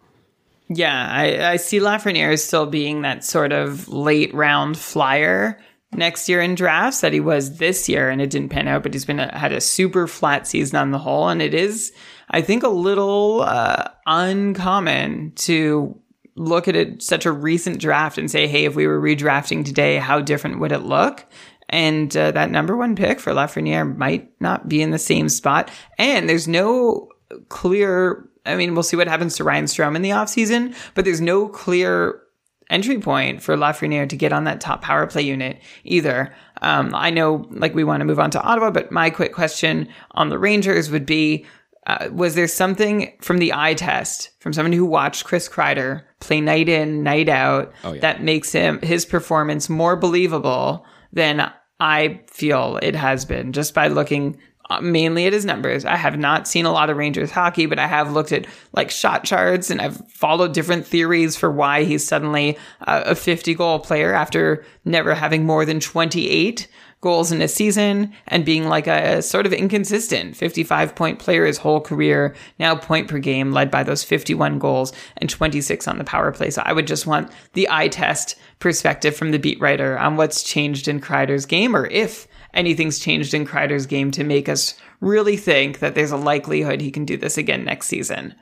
Yeah, 0.72 1.08
I, 1.12 1.54
I 1.54 1.56
see 1.56 1.80
Lafreniere 1.80 2.38
still 2.38 2.68
being 2.68 3.02
that 3.02 3.24
sort 3.24 3.52
of 3.52 3.88
late 3.90 4.32
round 4.34 4.78
flyer 4.78 5.60
next 5.92 6.30
year 6.30 6.42
in 6.42 6.56
drafts 6.56 7.02
that 7.02 7.14
he 7.14 7.20
was 7.20 7.58
this 7.58 7.90
year, 7.90 8.10
and 8.10 8.22
it 8.22 8.30
didn't 8.30 8.50
pan 8.50 8.68
out. 8.68 8.84
But 8.84 8.94
he's 8.94 9.06
been 9.06 9.20
a, 9.20 9.38
had 9.38 9.52
a 9.52 9.62
super 9.62 10.08
flat 10.08 10.48
season 10.48 10.78
on 10.78 10.92
the 10.92 11.00
whole, 11.00 11.30
and 11.30 11.42
it 11.42 11.54
is, 11.54 11.92
I 12.30 12.42
think, 12.42 12.64
a 12.64 12.70
little 12.70 13.42
uh, 13.42 13.90
uncommon 14.06 15.34
to 15.36 16.00
look 16.36 16.68
at 16.68 17.02
such 17.02 17.26
a 17.26 17.32
recent 17.32 17.82
draft 17.82 18.18
and 18.18 18.32
say, 18.32 18.48
hey, 18.48 18.66
if 18.66 18.76
we 18.76 18.88
were 18.88 19.02
redrafting 19.02 19.66
today, 19.66 19.98
how 19.98 20.22
different 20.22 20.60
would 20.60 20.72
it 20.72 20.80
look? 20.80 21.26
And 21.68 22.16
uh, 22.16 22.32
that 22.32 22.50
number 22.50 22.76
one 22.76 22.96
pick 22.96 23.20
for 23.20 23.34
Lafreniere 23.34 23.96
might 23.96 24.32
not 24.40 24.68
be 24.68 24.82
in 24.82 24.92
the 24.92 24.98
same 24.98 25.30
spot. 25.30 25.70
And 25.98 26.30
there's 26.30 26.48
no 26.48 27.10
clear, 27.50 28.28
I 28.46 28.56
mean, 28.56 28.74
we'll 28.74 28.84
see 28.84 28.96
what 28.98 29.08
happens 29.08 29.36
to 29.36 29.44
Ryan 29.44 29.66
Strome 29.66 29.96
in 29.96 30.02
the 30.02 30.10
offseason, 30.12 30.76
but 30.96 31.06
there's 31.06 31.22
no 31.22 31.48
clear 31.48 32.22
entry 32.70 33.00
point 33.00 33.42
for 33.42 33.56
Lafreniere 33.58 34.08
to 34.10 34.16
get 34.16 34.32
on 34.34 34.44
that 34.46 34.62
top 34.62 34.82
power 34.82 35.08
play 35.08 35.22
unit 35.24 35.60
either. 35.84 36.34
Um, 36.62 36.94
I 36.94 37.10
know, 37.10 37.48
like, 37.52 37.74
we 37.74 37.84
want 37.84 38.02
to 38.02 38.06
move 38.06 38.20
on 38.20 38.32
to 38.32 38.42
Ottawa, 38.42 38.70
but 38.72 38.92
my 38.92 39.10
quick 39.10 39.34
question 39.34 39.88
on 40.12 40.30
the 40.30 40.38
Rangers 40.38 40.90
would 40.92 41.06
be 41.06 41.46
uh, 41.88 42.10
was 42.12 42.36
there 42.36 42.48
something 42.48 43.12
from 43.22 43.38
the 43.40 43.54
eye 43.54 43.74
test 43.74 44.30
from 44.40 44.54
someone 44.54 44.74
who 44.74 44.86
watched 44.86 45.24
Chris 45.26 45.50
Kreider 45.50 46.04
play 46.20 46.40
night 46.42 46.70
in, 46.70 47.02
night 47.02 47.30
out 47.30 47.74
Oh, 47.84 47.94
yeah. 47.94 48.02
that 48.02 48.22
makes 48.22 48.52
him 48.52 48.80
his 48.82 49.06
performance 49.06 49.70
more 49.70 49.96
believable 49.96 50.86
than 51.14 51.52
I 51.80 52.22
feel 52.28 52.78
it 52.84 52.96
has 52.96 53.26
been 53.26 53.54
just 53.54 53.74
by 53.74 53.88
looking 53.88 54.38
mainly 54.82 55.26
at 55.26 55.34
his 55.34 55.46
numbers. 55.46 55.84
I 55.84 55.96
have 55.96 56.18
not 56.18 56.48
seen 56.48 56.66
a 56.66 56.72
lot 56.72 56.90
of 56.90 56.98
Rangers 56.98 57.32
hockey, 57.32 57.66
but 57.66 57.80
I 57.80 57.88
have 57.88 58.12
looked 58.12 58.32
at 58.32 58.46
like 58.74 58.92
shot 58.92 59.24
charts 59.24 59.70
and 59.70 59.82
I've 59.82 59.98
followed 60.10 60.54
different 60.54 60.86
theories 60.86 61.36
for 61.36 61.50
why 61.50 61.84
he's 61.84 62.06
suddenly 62.06 62.58
uh, 62.82 63.04
a 63.06 63.16
50 63.16 63.56
goal 63.56 63.80
player 63.80 64.14
after 64.14 64.64
never 64.86 65.16
having 65.16 65.46
more 65.46 65.66
than 65.66 65.80
28 65.80 66.68
goals 67.02 67.32
in 67.32 67.42
a 67.42 67.48
season 67.48 68.14
and 68.28 68.46
being 68.46 68.68
like 68.68 68.86
a 68.86 69.22
sort 69.22 69.46
of 69.46 69.54
inconsistent 69.54 70.36
55 70.36 70.96
point 70.96 71.18
player 71.18 71.46
his 71.46 71.58
whole 71.58 71.80
career, 71.80 72.36
now 72.60 72.76
point 72.76 73.08
per 73.08 73.20
game, 73.20 73.52
led 73.52 73.72
by 73.72 73.84
those 73.84 74.04
51 74.04 74.60
goals 74.60 74.92
and 75.18 75.30
26 75.30 75.88
on 75.88 75.98
the 75.98 76.04
power 76.04 76.32
play. 76.32 76.50
So 76.50 76.62
I 76.66 76.74
would 76.74 76.88
just 76.88 77.08
want 77.08 77.32
the 77.54 77.68
eye 77.72 77.88
test 77.88 78.36
perspective 78.60 79.16
from 79.16 79.32
the 79.32 79.40
beat 79.40 79.60
writer 79.62 79.98
on 79.98 80.18
what's 80.18 80.44
changed 80.44 80.88
in 80.88 81.00
Kreider's 81.00 81.46
game 81.46 81.76
or 81.76 81.86
if 81.88 82.28
anything's 82.54 83.00
changed 83.00 83.34
in 83.34 83.46
Kreider's 83.46 83.86
game 83.86 84.12
to 84.12 84.24
make 84.24 84.50
us 84.50 84.76
really 85.02 85.38
think 85.38 85.80
that 85.80 85.96
there's 85.96 86.12
a 86.12 86.18
likelihood 86.18 86.82
he 86.82 86.92
can 86.92 87.06
do 87.06 87.18
this 87.18 87.38
again 87.38 87.64
next 87.64 87.88
season. 87.88 88.36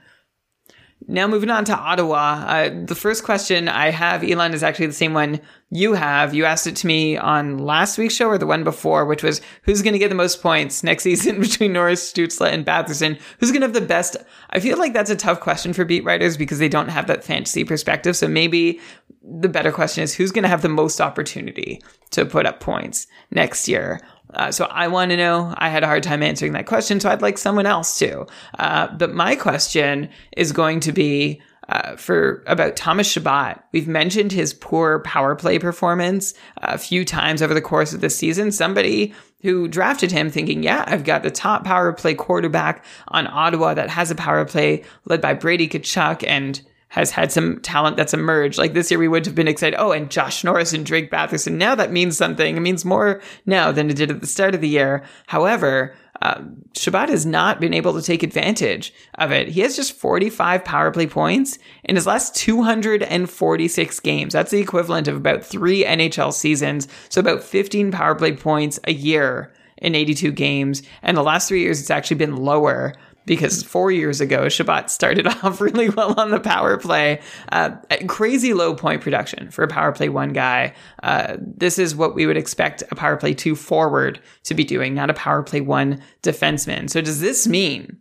Now, 1.05 1.27
moving 1.27 1.49
on 1.49 1.63
to 1.65 1.77
Ottawa. 1.77 2.43
Uh, 2.47 2.69
the 2.85 2.95
first 2.95 3.23
question 3.23 3.69
I 3.69 3.91
have, 3.91 4.23
Elon, 4.23 4.53
is 4.53 4.63
actually 4.63 4.87
the 4.87 4.93
same 4.93 5.13
one 5.13 5.39
you 5.69 5.93
have. 5.93 6.33
You 6.33 6.45
asked 6.45 6.65
it 6.65 6.75
to 6.77 6.87
me 6.87 7.15
on 7.15 7.59
last 7.59 7.97
week's 7.97 8.15
show 8.15 8.27
or 8.27 8.37
the 8.37 8.47
one 8.47 8.63
before, 8.63 9.05
which 9.05 9.21
was 9.21 9.39
who's 9.61 9.81
going 9.81 9.93
to 9.93 9.99
get 9.99 10.09
the 10.09 10.15
most 10.15 10.41
points 10.41 10.83
next 10.83 11.03
season 11.05 11.39
between 11.39 11.71
Norris, 11.71 12.11
Stutzle, 12.11 12.51
and 12.51 12.65
Batherson? 12.65 13.19
Who's 13.39 13.51
going 13.51 13.61
to 13.61 13.67
have 13.67 13.73
the 13.73 13.81
best? 13.81 14.17
I 14.49 14.59
feel 14.59 14.77
like 14.77 14.93
that's 14.93 15.11
a 15.11 15.15
tough 15.15 15.39
question 15.39 15.71
for 15.71 15.85
beat 15.85 16.03
writers 16.03 16.35
because 16.35 16.59
they 16.59 16.69
don't 16.69 16.89
have 16.89 17.07
that 17.07 17.23
fantasy 17.23 17.63
perspective. 17.63 18.17
So 18.17 18.27
maybe 18.27 18.81
the 19.23 19.49
better 19.49 19.71
question 19.71 20.03
is 20.03 20.15
who's 20.15 20.31
going 20.31 20.43
to 20.43 20.49
have 20.49 20.61
the 20.61 20.69
most 20.69 20.99
opportunity 20.99 21.81
to 22.11 22.25
put 22.25 22.45
up 22.45 22.59
points 22.59 23.07
next 23.31 23.67
year? 23.67 24.01
Uh, 24.37 24.51
so 24.51 24.65
I 24.65 24.87
want 24.87 25.11
to 25.11 25.17
know. 25.17 25.53
I 25.57 25.69
had 25.69 25.83
a 25.83 25.87
hard 25.87 26.03
time 26.03 26.23
answering 26.23 26.53
that 26.53 26.67
question, 26.67 26.99
so 26.99 27.09
I'd 27.09 27.21
like 27.21 27.37
someone 27.37 27.65
else 27.65 27.97
to. 27.99 28.25
Uh, 28.57 28.87
but 28.95 29.13
my 29.13 29.35
question 29.35 30.09
is 30.37 30.51
going 30.51 30.79
to 30.81 30.91
be 30.91 31.41
uh, 31.69 31.95
for 31.97 32.43
about 32.47 32.75
Thomas 32.75 33.11
Chabot. 33.11 33.61
We've 33.73 33.87
mentioned 33.87 34.31
his 34.31 34.53
poor 34.53 34.99
power 34.99 35.35
play 35.35 35.59
performance 35.59 36.33
a 36.57 36.77
few 36.77 37.03
times 37.03 37.41
over 37.41 37.53
the 37.53 37.61
course 37.61 37.93
of 37.93 38.01
the 38.01 38.09
season. 38.09 38.51
Somebody 38.51 39.13
who 39.41 39.67
drafted 39.67 40.11
him 40.11 40.29
thinking, 40.29 40.63
yeah, 40.63 40.83
I've 40.87 41.03
got 41.03 41.23
the 41.23 41.31
top 41.31 41.65
power 41.65 41.91
play 41.91 42.13
quarterback 42.13 42.85
on 43.09 43.27
Ottawa 43.27 43.73
that 43.73 43.89
has 43.89 44.11
a 44.11 44.15
power 44.15 44.45
play 44.45 44.83
led 45.05 45.19
by 45.19 45.33
Brady 45.33 45.67
Tkachuk 45.67 46.23
and 46.25 46.61
has 46.89 47.11
had 47.11 47.31
some 47.31 47.59
talent 47.59 47.97
that's 47.97 48.13
emerged. 48.13 48.57
Like 48.57 48.73
this 48.73 48.89
year, 48.89 48.99
we 48.99 49.07
would 49.07 49.25
have 49.25 49.35
been 49.35 49.47
excited. 49.47 49.77
Oh, 49.79 49.91
and 49.91 50.09
Josh 50.09 50.43
Norris 50.43 50.73
and 50.73 50.85
Drake 50.85 51.11
Batherson. 51.11 51.53
Now 51.53 51.75
that 51.75 51.91
means 51.91 52.17
something. 52.17 52.55
It 52.55 52.61
means 52.61 52.85
more 52.85 53.21
now 53.45 53.71
than 53.71 53.89
it 53.89 53.97
did 53.97 54.11
at 54.11 54.21
the 54.21 54.27
start 54.27 54.55
of 54.55 54.61
the 54.61 54.69
year. 54.69 55.03
However, 55.27 55.95
uh, 56.21 56.41
Chabot 56.73 57.09
has 57.09 57.25
not 57.25 57.59
been 57.59 57.73
able 57.73 57.93
to 57.93 58.01
take 58.01 58.23
advantage 58.23 58.93
of 59.15 59.31
it. 59.31 59.49
He 59.49 59.61
has 59.61 59.75
just 59.75 59.93
45 59.93 60.63
power 60.63 60.91
play 60.91 61.07
points 61.07 61.59
in 61.83 61.95
his 61.95 62.07
last 62.07 62.35
246 62.35 63.99
games. 63.99 64.33
That's 64.33 64.51
the 64.51 64.59
equivalent 64.59 65.07
of 65.07 65.15
about 65.15 65.43
three 65.43 65.83
NHL 65.83 66.33
seasons. 66.33 66.87
So 67.09 67.19
about 67.19 67.43
15 67.43 67.91
power 67.91 68.15
play 68.15 68.35
points 68.35 68.79
a 68.85 68.93
year 68.93 69.53
in 69.77 69.93
82 69.93 70.31
games. 70.31 70.81
And 71.03 71.15
the 71.15 71.23
last 71.23 71.47
three 71.47 71.61
years, 71.61 71.79
it's 71.79 71.91
actually 71.91 72.17
been 72.17 72.37
lower 72.37 72.95
because 73.27 73.61
four 73.61 73.91
years 73.91 74.21
ago, 74.21 74.49
Chabot 74.49 74.89
started 74.89 75.27
off 75.43 75.61
really 75.61 75.89
well 75.89 76.19
on 76.19 76.31
the 76.31 76.39
power 76.39 76.77
play. 76.77 77.21
Uh, 77.51 77.71
crazy 78.07 78.53
low 78.53 78.73
point 78.73 79.01
production 79.01 79.51
for 79.51 79.63
a 79.63 79.67
power 79.67 79.91
play 79.91 80.09
one 80.09 80.33
guy. 80.33 80.73
Uh, 81.03 81.37
this 81.39 81.77
is 81.77 81.95
what 81.95 82.15
we 82.15 82.25
would 82.25 82.37
expect 82.37 82.81
a 82.89 82.95
power 82.95 83.17
play 83.17 83.35
two 83.35 83.55
forward 83.55 84.19
to 84.43 84.55
be 84.55 84.63
doing, 84.63 84.95
not 84.95 85.11
a 85.11 85.13
power 85.13 85.43
play 85.43 85.61
one 85.61 86.01
defenseman. 86.23 86.89
So 86.89 87.01
does 87.01 87.19
this 87.19 87.45
mean 87.45 87.99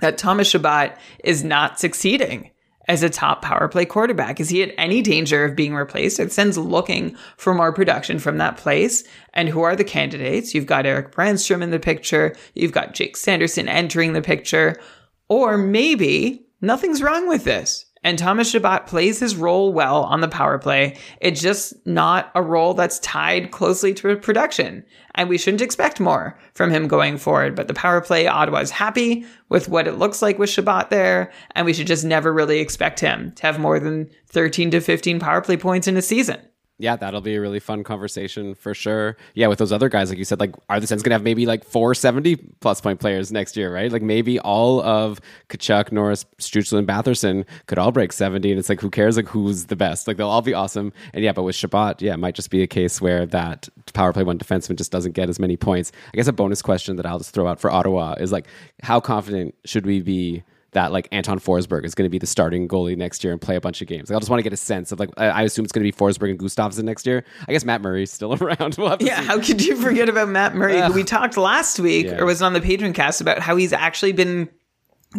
that 0.00 0.18
Thomas 0.18 0.48
Chabot 0.48 0.96
is 1.24 1.42
not 1.42 1.80
succeeding? 1.80 2.50
As 2.88 3.02
a 3.02 3.10
top 3.10 3.42
power 3.42 3.68
play 3.68 3.84
quarterback? 3.84 4.40
Is 4.40 4.48
he 4.48 4.62
at 4.62 4.74
any 4.78 5.02
danger 5.02 5.44
of 5.44 5.54
being 5.54 5.74
replaced? 5.74 6.18
It 6.18 6.32
sends 6.32 6.56
looking 6.56 7.14
for 7.36 7.52
more 7.52 7.70
production 7.70 8.18
from 8.18 8.38
that 8.38 8.56
place. 8.56 9.04
And 9.34 9.48
who 9.48 9.60
are 9.60 9.76
the 9.76 9.84
candidates? 9.84 10.54
You've 10.54 10.64
got 10.64 10.86
Erik 10.86 11.12
Brännström 11.12 11.62
in 11.62 11.70
the 11.70 11.78
picture. 11.78 12.34
You've 12.54 12.72
got 12.72 12.94
Jake 12.94 13.18
Sanderson 13.18 13.68
entering 13.68 14.14
the 14.14 14.22
picture. 14.22 14.80
Or 15.28 15.58
maybe 15.58 16.46
nothing's 16.62 17.02
wrong 17.02 17.28
with 17.28 17.44
this. 17.44 17.84
And 18.08 18.18
Thomas 18.18 18.50
Chabot 18.50 18.86
plays 18.86 19.20
his 19.20 19.36
role 19.36 19.70
well 19.70 20.04
on 20.04 20.22
the 20.22 20.28
power 20.28 20.58
play. 20.58 20.96
It's 21.20 21.42
just 21.42 21.74
not 21.86 22.30
a 22.34 22.40
role 22.40 22.72
that's 22.72 22.98
tied 23.00 23.50
closely 23.50 23.92
to 23.92 24.16
production. 24.16 24.82
And 25.14 25.28
we 25.28 25.36
shouldn't 25.36 25.60
expect 25.60 26.00
more 26.00 26.38
from 26.54 26.70
him 26.70 26.88
going 26.88 27.18
forward. 27.18 27.54
But 27.54 27.68
the 27.68 27.74
power 27.74 28.00
play, 28.00 28.26
Ottawa's 28.26 28.70
happy 28.70 29.26
with 29.50 29.68
what 29.68 29.86
it 29.86 29.98
looks 29.98 30.22
like 30.22 30.38
with 30.38 30.48
Chabot 30.48 30.88
there. 30.88 31.30
And 31.54 31.66
we 31.66 31.74
should 31.74 31.86
just 31.86 32.02
never 32.02 32.32
really 32.32 32.60
expect 32.60 32.98
him 32.98 33.32
to 33.32 33.42
have 33.42 33.58
more 33.58 33.78
than 33.78 34.08
13 34.28 34.70
to 34.70 34.80
15 34.80 35.20
power 35.20 35.42
play 35.42 35.58
points 35.58 35.86
in 35.86 35.98
a 35.98 36.00
season. 36.00 36.40
Yeah, 36.80 36.94
that'll 36.94 37.20
be 37.20 37.34
a 37.34 37.40
really 37.40 37.58
fun 37.58 37.82
conversation 37.82 38.54
for 38.54 38.72
sure. 38.72 39.16
Yeah, 39.34 39.48
with 39.48 39.58
those 39.58 39.72
other 39.72 39.88
guys, 39.88 40.10
like 40.10 40.18
you 40.18 40.24
said, 40.24 40.38
like 40.38 40.54
are 40.68 40.78
the 40.78 40.86
Sens 40.86 41.02
gonna 41.02 41.16
have 41.16 41.24
maybe 41.24 41.44
like 41.44 41.64
four 41.64 41.92
70 41.92 42.36
plus 42.60 42.80
point 42.80 43.00
players 43.00 43.32
next 43.32 43.56
year, 43.56 43.74
right? 43.74 43.90
Like 43.90 44.02
maybe 44.02 44.38
all 44.38 44.80
of 44.80 45.20
Tkachuk, 45.48 45.90
Norris, 45.90 46.24
Stützle, 46.38 46.78
and 46.78 46.86
Batherson 46.86 47.44
could 47.66 47.78
all 47.78 47.90
break 47.90 48.12
70, 48.12 48.50
and 48.50 48.60
it's 48.60 48.68
like 48.68 48.80
who 48.80 48.90
cares 48.90 49.16
like 49.16 49.26
who's 49.28 49.66
the 49.66 49.76
best? 49.76 50.06
Like 50.06 50.18
they'll 50.18 50.28
all 50.28 50.42
be 50.42 50.54
awesome. 50.54 50.92
And 51.12 51.24
yeah, 51.24 51.32
but 51.32 51.42
with 51.42 51.56
Chabot, 51.56 52.00
yeah, 52.00 52.14
it 52.14 52.18
might 52.18 52.36
just 52.36 52.50
be 52.50 52.62
a 52.62 52.68
case 52.68 53.00
where 53.00 53.26
that 53.26 53.68
power 53.92 54.12
play 54.12 54.22
one 54.22 54.38
defenseman 54.38 54.76
just 54.76 54.92
doesn't 54.92 55.12
get 55.12 55.28
as 55.28 55.40
many 55.40 55.56
points. 55.56 55.90
I 56.14 56.16
guess 56.16 56.28
a 56.28 56.32
bonus 56.32 56.62
question 56.62 56.94
that 56.96 57.06
I'll 57.06 57.18
just 57.18 57.34
throw 57.34 57.48
out 57.48 57.58
for 57.58 57.72
Ottawa 57.72 58.14
is 58.20 58.30
like, 58.30 58.46
how 58.82 59.00
confident 59.00 59.56
should 59.64 59.84
we 59.84 60.00
be 60.00 60.44
that 60.72 60.92
like 60.92 61.08
Anton 61.12 61.38
Forsberg 61.38 61.84
is 61.84 61.94
going 61.94 62.04
to 62.04 62.10
be 62.10 62.18
the 62.18 62.26
starting 62.26 62.68
goalie 62.68 62.96
next 62.96 63.24
year 63.24 63.32
and 63.32 63.40
play 63.40 63.56
a 63.56 63.60
bunch 63.60 63.80
of 63.80 63.88
games. 63.88 64.10
Like, 64.10 64.16
I 64.16 64.20
just 64.20 64.28
want 64.30 64.40
to 64.40 64.42
get 64.42 64.52
a 64.52 64.56
sense 64.56 64.92
of 64.92 65.00
like 65.00 65.10
I, 65.16 65.42
assume 65.42 65.64
it's 65.64 65.72
going 65.72 65.84
to 65.84 65.90
be 65.90 65.96
Forsberg 65.96 66.30
and 66.30 66.38
Gustavsson 66.38 66.84
next 66.84 67.06
year. 67.06 67.24
I 67.48 67.52
guess 67.52 67.64
Matt 67.64 67.80
Murray's 67.80 68.12
still 68.12 68.34
around. 68.42 68.76
We'll 68.76 68.90
have 68.90 68.98
to 68.98 69.04
Yeah, 69.06 69.20
see. 69.20 69.26
how 69.26 69.40
could 69.40 69.64
you 69.64 69.76
forget 69.76 70.08
about 70.08 70.28
Matt 70.28 70.54
Murray? 70.54 70.80
who 70.82 70.92
we 70.92 71.04
talked 71.04 71.36
last 71.36 71.80
week, 71.80 72.06
Yeah. 72.06 72.18
or 72.18 72.26
was 72.26 72.42
it 72.42 72.44
on 72.44 72.52
the 72.52 72.60
Patreon 72.60 72.94
cast 72.94 73.20
about 73.20 73.38
how 73.40 73.56
he's 73.56 73.72
actually 73.72 74.12
been 74.12 74.48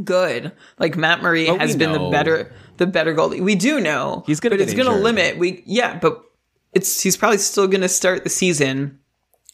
good. 0.03 0.51
Like 0.77 0.95
Matt 0.97 1.21
Murray 1.21 1.47
oh, 1.47 1.53
But 1.53 1.61
has 1.61 1.71
we 1.73 1.79
been 1.79 1.93
the 1.93 2.09
better, 2.09 2.53
the 2.77 2.85
better 2.87 3.15
goalie. 3.15 3.41
We 3.41 3.55
do 3.55 3.79
know 3.79 4.23
He's 4.27 4.39
gonna 4.39 4.51
but 4.53 4.59
get 4.59 4.67
it's 4.69 4.73
going 4.75 4.87
to 4.95 5.03
limit. 5.03 5.37
We 5.37 5.63
yeah, 5.65 5.97
but 5.97 6.21
it's 6.73 7.01
he's 7.01 7.17
probably 7.17 7.39
still 7.39 7.67
going 7.67 7.81
to 7.81 7.89
start 7.89 8.23
the 8.23 8.29
season 8.29 8.99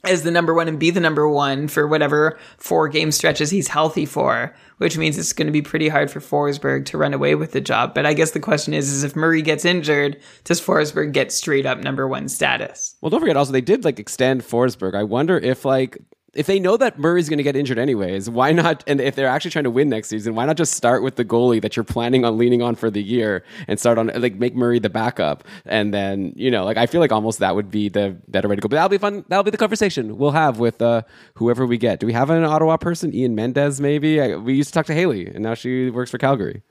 as 0.08 0.24
the 0.24 0.32
number 0.32 0.54
one 0.54 0.68
and 0.68 0.80
be 0.80 0.90
the 0.90 1.00
number 1.00 1.28
one 1.28 1.68
for 1.68 1.88
whatever 1.88 2.38
four 2.58 2.88
game 2.88 3.12
stretches 3.12 3.50
he's 3.50 3.68
healthy 3.68 4.06
for, 4.06 4.56
which 4.78 4.98
means 4.98 5.18
it's 5.18 5.34
going 5.34 5.48
to 5.48 5.52
be 5.52 5.62
pretty 5.62 5.88
hard 5.88 6.12
for 6.12 6.20
Forsberg 6.20 6.86
to 6.86 6.98
run 6.98 7.14
away 7.14 7.36
with 7.36 7.52
the 7.52 7.62
job. 7.62 7.94
But 7.94 8.06
I 8.06 8.14
guess 8.14 8.32
the 8.32 8.40
question 8.40 8.74
is, 8.74 8.90
is 8.92 9.04
if 9.04 9.16
Murray 9.16 9.42
gets 9.42 9.66
injured, 9.66 10.22
does 10.44 10.62
Forsberg 10.62 11.12
get 11.12 11.32
straight 11.32 11.66
up 11.66 11.80
number 11.80 12.08
one 12.08 12.30
status? 12.30 12.96
Well, 13.02 13.10
don't 13.10 13.20
forget 13.20 13.38
also 13.38 13.52
they 13.52 13.62
did 13.62 13.86
like 13.86 14.00
extend 14.00 14.42
Forsberg. 14.42 14.96
I 14.96 15.04
wonder 15.04 15.38
if 15.38 15.66
like 15.66 15.98
if 16.36 16.48
they 16.48 16.60
know 16.60 16.76
that 16.78 17.00
Murray's 17.00 17.30
going 17.30 17.38
to 17.38 17.44
get 17.44 17.56
injured 17.56 17.80
anyways, 17.80 18.30
why 18.30 18.52
not? 18.52 18.84
And 18.88 19.00
if 19.00 19.16
they're 19.16 19.28
actually 19.28 19.52
trying 19.52 19.64
to 19.64 19.72
win 19.72 19.90
next 19.90 20.10
season, 20.10 20.36
why 20.36 20.46
not 20.46 20.58
just 20.58 20.74
start 20.74 21.02
with 21.02 21.16
the 21.16 21.24
goalie 21.24 21.62
that 21.62 21.76
you're 21.76 21.86
planning 21.86 22.26
on 22.26 22.38
leaning 22.38 22.62
on 22.62 22.76
for 22.76 22.92
the 22.92 23.02
year 23.02 23.44
and 23.68 23.80
start 23.80 23.98
on 23.98 24.12
like 24.16 24.36
make 24.36 24.54
Murray 24.54 24.80
the 24.80 24.90
backup, 24.90 25.46
and 25.66 25.94
then 25.94 26.34
you 26.36 26.52
know 26.52 26.66
like 26.66 26.78
I 26.78 26.86
feel 26.86 27.02
like 27.02 27.12
almost 27.12 27.40
that 27.40 27.56
would 27.56 27.72
be 27.72 27.90
the 27.90 28.18
better 28.28 28.48
way 28.50 28.56
to 28.56 28.62
go. 28.62 28.68
But 28.68 28.76
that'll 28.76 28.90
be 28.90 28.98
fun. 28.98 29.24
That'll 29.30 29.44
be 29.44 29.52
the 29.52 29.58
conversation 29.58 30.18
we'll 30.18 30.32
have 30.32 30.60
with 30.60 30.82
uh, 30.82 31.04
whoever 31.36 31.66
we 31.66 31.78
get. 31.78 32.00
Do 32.00 32.08
we 32.08 32.14
have 32.14 32.30
an 32.30 32.44
Ottawa 32.44 32.78
person? 32.78 33.16
Ian 33.16 33.36
Mendes, 33.36 33.80
maybe. 33.80 34.20
I, 34.20 34.36
we 34.36 34.54
used 34.54 34.70
to 34.70 34.74
talk 34.74 34.86
to 34.88 34.94
Hailey, 34.94 35.28
and 35.28 35.40
now 35.42 35.54
she 35.54 35.90
works 35.90 36.12
for 36.12 36.18
Calgary. 36.18 36.64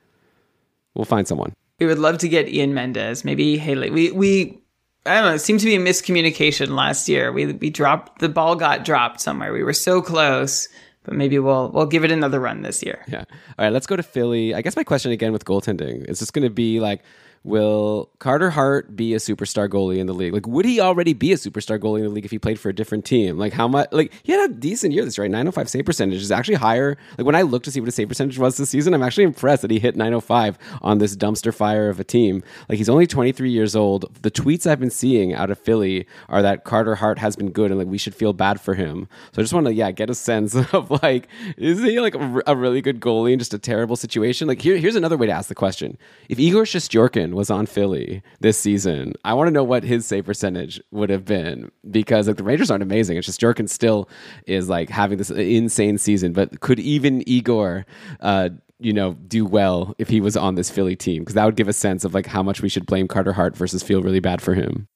We'll 0.94 1.06
find 1.06 1.26
someone. 1.26 1.54
We 1.80 1.86
would 1.86 1.98
love 1.98 2.18
to 2.18 2.28
get 2.28 2.48
Ian 2.48 2.74
Mendes, 2.74 3.24
maybe 3.24 3.56
Hailey. 3.56 3.90
We 3.90 4.12
we 4.12 4.63
I 5.06 5.14
don't 5.14 5.24
know. 5.24 5.34
It 5.34 5.40
seemed 5.40 5.60
to 5.60 5.66
be 5.66 5.74
a 5.74 5.80
miscommunication 5.80 6.70
last 6.70 7.08
year. 7.08 7.30
We 7.30 7.52
we 7.52 7.70
dropped 7.70 8.20
the 8.20 8.28
ball 8.28 8.56
got 8.56 8.84
dropped 8.84 9.20
somewhere. 9.20 9.52
We 9.52 9.62
were 9.62 9.74
so 9.74 10.00
close, 10.00 10.68
but 11.02 11.14
maybe 11.14 11.38
we'll 11.38 11.70
we'll 11.70 11.86
give 11.86 12.04
it 12.04 12.10
another 12.10 12.40
run 12.40 12.62
this 12.62 12.82
year. 12.82 13.04
Yeah. 13.06 13.24
All 13.58 13.64
right, 13.64 13.72
let's 13.72 13.86
go 13.86 13.96
to 13.96 14.02
Philly. 14.02 14.54
I 14.54 14.62
guess 14.62 14.76
my 14.76 14.84
question 14.84 15.12
again 15.12 15.32
with 15.32 15.44
goaltending 15.44 16.08
is 16.08 16.20
this 16.20 16.30
going 16.30 16.44
to 16.44 16.50
be 16.50 16.80
like, 16.80 17.02
will 17.44 18.10
Carter 18.18 18.50
Hart 18.50 18.96
be 18.96 19.12
a 19.12 19.18
superstar 19.18 19.68
goalie 19.68 19.98
in 19.98 20.06
the 20.06 20.14
league? 20.14 20.32
Like, 20.32 20.46
would 20.46 20.64
he 20.64 20.80
already 20.80 21.12
be 21.12 21.32
a 21.32 21.36
superstar 21.36 21.78
goalie 21.78 21.98
in 21.98 22.04
the 22.04 22.10
league 22.10 22.24
if 22.24 22.30
he 22.30 22.38
played 22.38 22.58
for 22.58 22.70
a 22.70 22.74
different 22.74 23.04
team? 23.04 23.38
Like, 23.38 23.52
how 23.52 23.68
much? 23.68 23.88
Like, 23.92 24.12
he 24.22 24.32
had 24.32 24.50
a 24.50 24.54
decent 24.54 24.94
year 24.94 25.04
this 25.04 25.18
year, 25.18 25.24
right? 25.24 25.30
905 25.30 25.68
save 25.68 25.84
percentage 25.84 26.22
is 26.22 26.32
actually 26.32 26.54
higher. 26.54 26.96
Like, 27.18 27.26
when 27.26 27.34
I 27.34 27.42
look 27.42 27.62
to 27.64 27.70
see 27.70 27.80
what 27.80 27.86
his 27.86 27.94
save 27.94 28.08
percentage 28.08 28.38
was 28.38 28.56
this 28.56 28.70
season, 28.70 28.94
I'm 28.94 29.02
actually 29.02 29.24
impressed 29.24 29.62
that 29.62 29.70
he 29.70 29.78
hit 29.78 29.94
905 29.94 30.58
on 30.80 30.98
this 30.98 31.14
dumpster 31.14 31.54
fire 31.54 31.90
of 31.90 32.00
a 32.00 32.04
team. 32.04 32.42
Like, 32.68 32.78
he's 32.78 32.88
only 32.88 33.06
23 33.06 33.50
years 33.50 33.76
old. 33.76 34.12
The 34.22 34.30
tweets 34.30 34.66
I've 34.66 34.80
been 34.80 34.90
seeing 34.90 35.34
out 35.34 35.50
of 35.50 35.58
Philly 35.58 36.06
are 36.30 36.40
that 36.40 36.64
Carter 36.64 36.94
Hart 36.94 37.18
has 37.18 37.36
been 37.36 37.50
good 37.50 37.70
and 37.70 37.78
like 37.78 37.88
we 37.88 37.98
should 37.98 38.14
feel 38.14 38.32
bad 38.32 38.60
for 38.60 38.74
him. 38.74 39.06
So 39.32 39.40
I 39.40 39.42
just 39.42 39.52
want 39.52 39.66
to, 39.66 39.74
yeah, 39.74 39.90
get 39.90 40.08
a 40.08 40.14
sense 40.14 40.54
of 40.72 40.90
like, 41.02 41.28
is 41.58 41.80
he 41.82 42.00
like 42.00 42.14
a 42.14 42.56
really 42.56 42.80
good 42.80 43.00
goalie 43.00 43.32
in 43.34 43.38
just 43.38 43.52
a 43.52 43.58
terrible 43.58 43.96
situation? 43.96 44.48
Like, 44.48 44.62
here, 44.62 44.78
here's 44.78 44.96
another 44.96 45.18
way 45.18 45.26
to 45.26 45.32
ask 45.32 45.48
the 45.48 45.54
question: 45.54 45.98
If 46.30 46.38
Igor 46.38 46.64
Shesterkin 46.64 47.33
was 47.34 47.50
on 47.50 47.66
Philly 47.66 48.22
this 48.40 48.58
season, 48.58 49.14
I 49.24 49.34
want 49.34 49.48
to 49.48 49.52
know 49.52 49.64
what 49.64 49.84
his 49.84 50.06
save 50.06 50.24
percentage 50.24 50.80
would 50.90 51.10
have 51.10 51.24
been 51.24 51.70
because 51.90 52.28
like 52.28 52.36
the 52.36 52.44
Rangers 52.44 52.70
aren't 52.70 52.82
amazing. 52.82 53.16
It's 53.16 53.26
just 53.26 53.40
Shesterkin 53.40 53.68
still 53.68 54.08
is 54.46 54.68
like 54.68 54.90
having 54.90 55.18
this 55.18 55.30
insane 55.30 55.98
season, 55.98 56.32
but 56.32 56.60
could 56.60 56.80
even 56.80 57.26
Igor? 57.28 57.86
Uh, 58.20 58.50
you 58.80 58.92
know, 58.92 59.14
do 59.14 59.44
well 59.44 59.94
if 59.98 60.08
he 60.08 60.20
was 60.20 60.36
on 60.36 60.56
this 60.56 60.70
Philly 60.70 60.96
team 60.96 61.22
because 61.22 61.34
that 61.34 61.44
would 61.44 61.56
give 61.56 61.68
a 61.68 61.72
sense 61.72 62.04
of 62.04 62.12
like 62.12 62.26
how 62.26 62.42
much 62.42 62.60
we 62.60 62.68
should 62.68 62.86
blame 62.86 63.08
Carter 63.08 63.32
Hart 63.32 63.56
versus 63.56 63.82
feel 63.82 64.02
really 64.02 64.20
bad 64.20 64.42
for 64.42 64.54
him. 64.54 64.88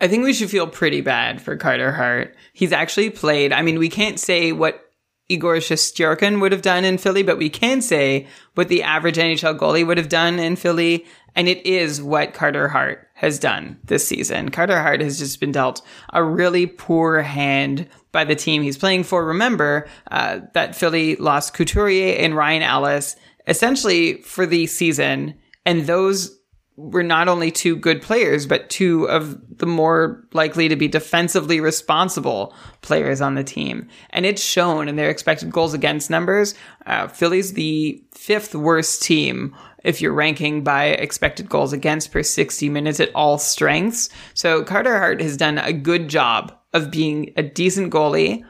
I 0.00 0.08
think 0.08 0.24
we 0.24 0.32
should 0.32 0.50
feel 0.50 0.66
pretty 0.66 1.00
bad 1.00 1.40
for 1.40 1.56
Carter 1.56 1.92
Hart. 1.92 2.36
He's 2.52 2.72
actually 2.72 3.10
played. 3.10 3.52
I 3.52 3.62
mean, 3.62 3.78
we 3.78 3.88
can't 3.88 4.18
say 4.18 4.52
what 4.52 4.91
Igor 5.28 5.56
Shesterkin 5.56 6.40
would 6.40 6.52
have 6.52 6.62
done 6.62 6.84
in 6.84 6.98
Philly, 6.98 7.22
but 7.22 7.38
we 7.38 7.48
can 7.48 7.80
say 7.80 8.26
what 8.54 8.68
the 8.68 8.82
average 8.82 9.16
NHL 9.16 9.58
goalie 9.58 9.86
would 9.86 9.98
have 9.98 10.08
done 10.08 10.38
in 10.38 10.56
Philly, 10.56 11.06
and 11.34 11.48
it 11.48 11.64
is 11.64 12.02
what 12.02 12.34
Carter 12.34 12.68
Hart 12.68 13.08
has 13.14 13.38
done 13.38 13.78
this 13.84 14.06
season. 14.06 14.50
Carter 14.50 14.82
Hart 14.82 15.00
has 15.00 15.18
just 15.18 15.40
been 15.40 15.52
dealt 15.52 15.80
a 16.12 16.22
really 16.22 16.66
poor 16.66 17.22
hand 17.22 17.88
by 18.10 18.24
the 18.24 18.34
team 18.34 18.62
he's 18.62 18.76
playing 18.76 19.04
for. 19.04 19.24
Remember 19.24 19.88
uh, 20.10 20.40
that 20.54 20.76
Philly 20.76 21.16
lost 21.16 21.54
Couturier 21.54 22.16
and 22.18 22.36
Ryan 22.36 22.62
Ellis 22.62 23.16
essentially 23.46 24.22
for 24.22 24.44
the 24.44 24.66
season, 24.66 25.34
and 25.64 25.86
those 25.86 26.38
were 26.76 27.02
not 27.02 27.28
only 27.28 27.50
two 27.50 27.76
good 27.76 28.00
players, 28.00 28.46
but 28.46 28.70
two 28.70 29.08
of 29.08 29.38
the 29.58 29.66
more 29.66 30.24
likely 30.32 30.68
to 30.68 30.76
be 30.76 30.88
defensively 30.88 31.60
responsible 31.60 32.54
players 32.80 33.20
on 33.20 33.34
the 33.34 33.44
team. 33.44 33.88
And 34.10 34.24
it's 34.24 34.42
shown 34.42 34.88
in 34.88 34.96
their 34.96 35.10
expected 35.10 35.50
goals 35.50 35.74
against 35.74 36.10
numbers. 36.10 36.54
Uh, 36.86 37.08
Philly's 37.08 37.52
the 37.52 38.02
fifth 38.12 38.54
worst 38.54 39.02
team 39.02 39.54
if 39.84 40.00
you're 40.00 40.14
ranking 40.14 40.62
by 40.62 40.86
expected 40.86 41.48
goals 41.48 41.72
against 41.72 42.10
per 42.12 42.22
60 42.22 42.68
minutes 42.68 43.00
at 43.00 43.14
all 43.14 43.36
strengths. 43.36 44.08
So 44.34 44.62
Carter 44.62 44.96
Hart 44.96 45.20
has 45.20 45.36
done 45.36 45.58
a 45.58 45.72
good 45.72 46.08
job 46.08 46.56
of 46.72 46.90
being 46.90 47.32
a 47.36 47.42
decent 47.42 47.92
goalie 47.92 48.44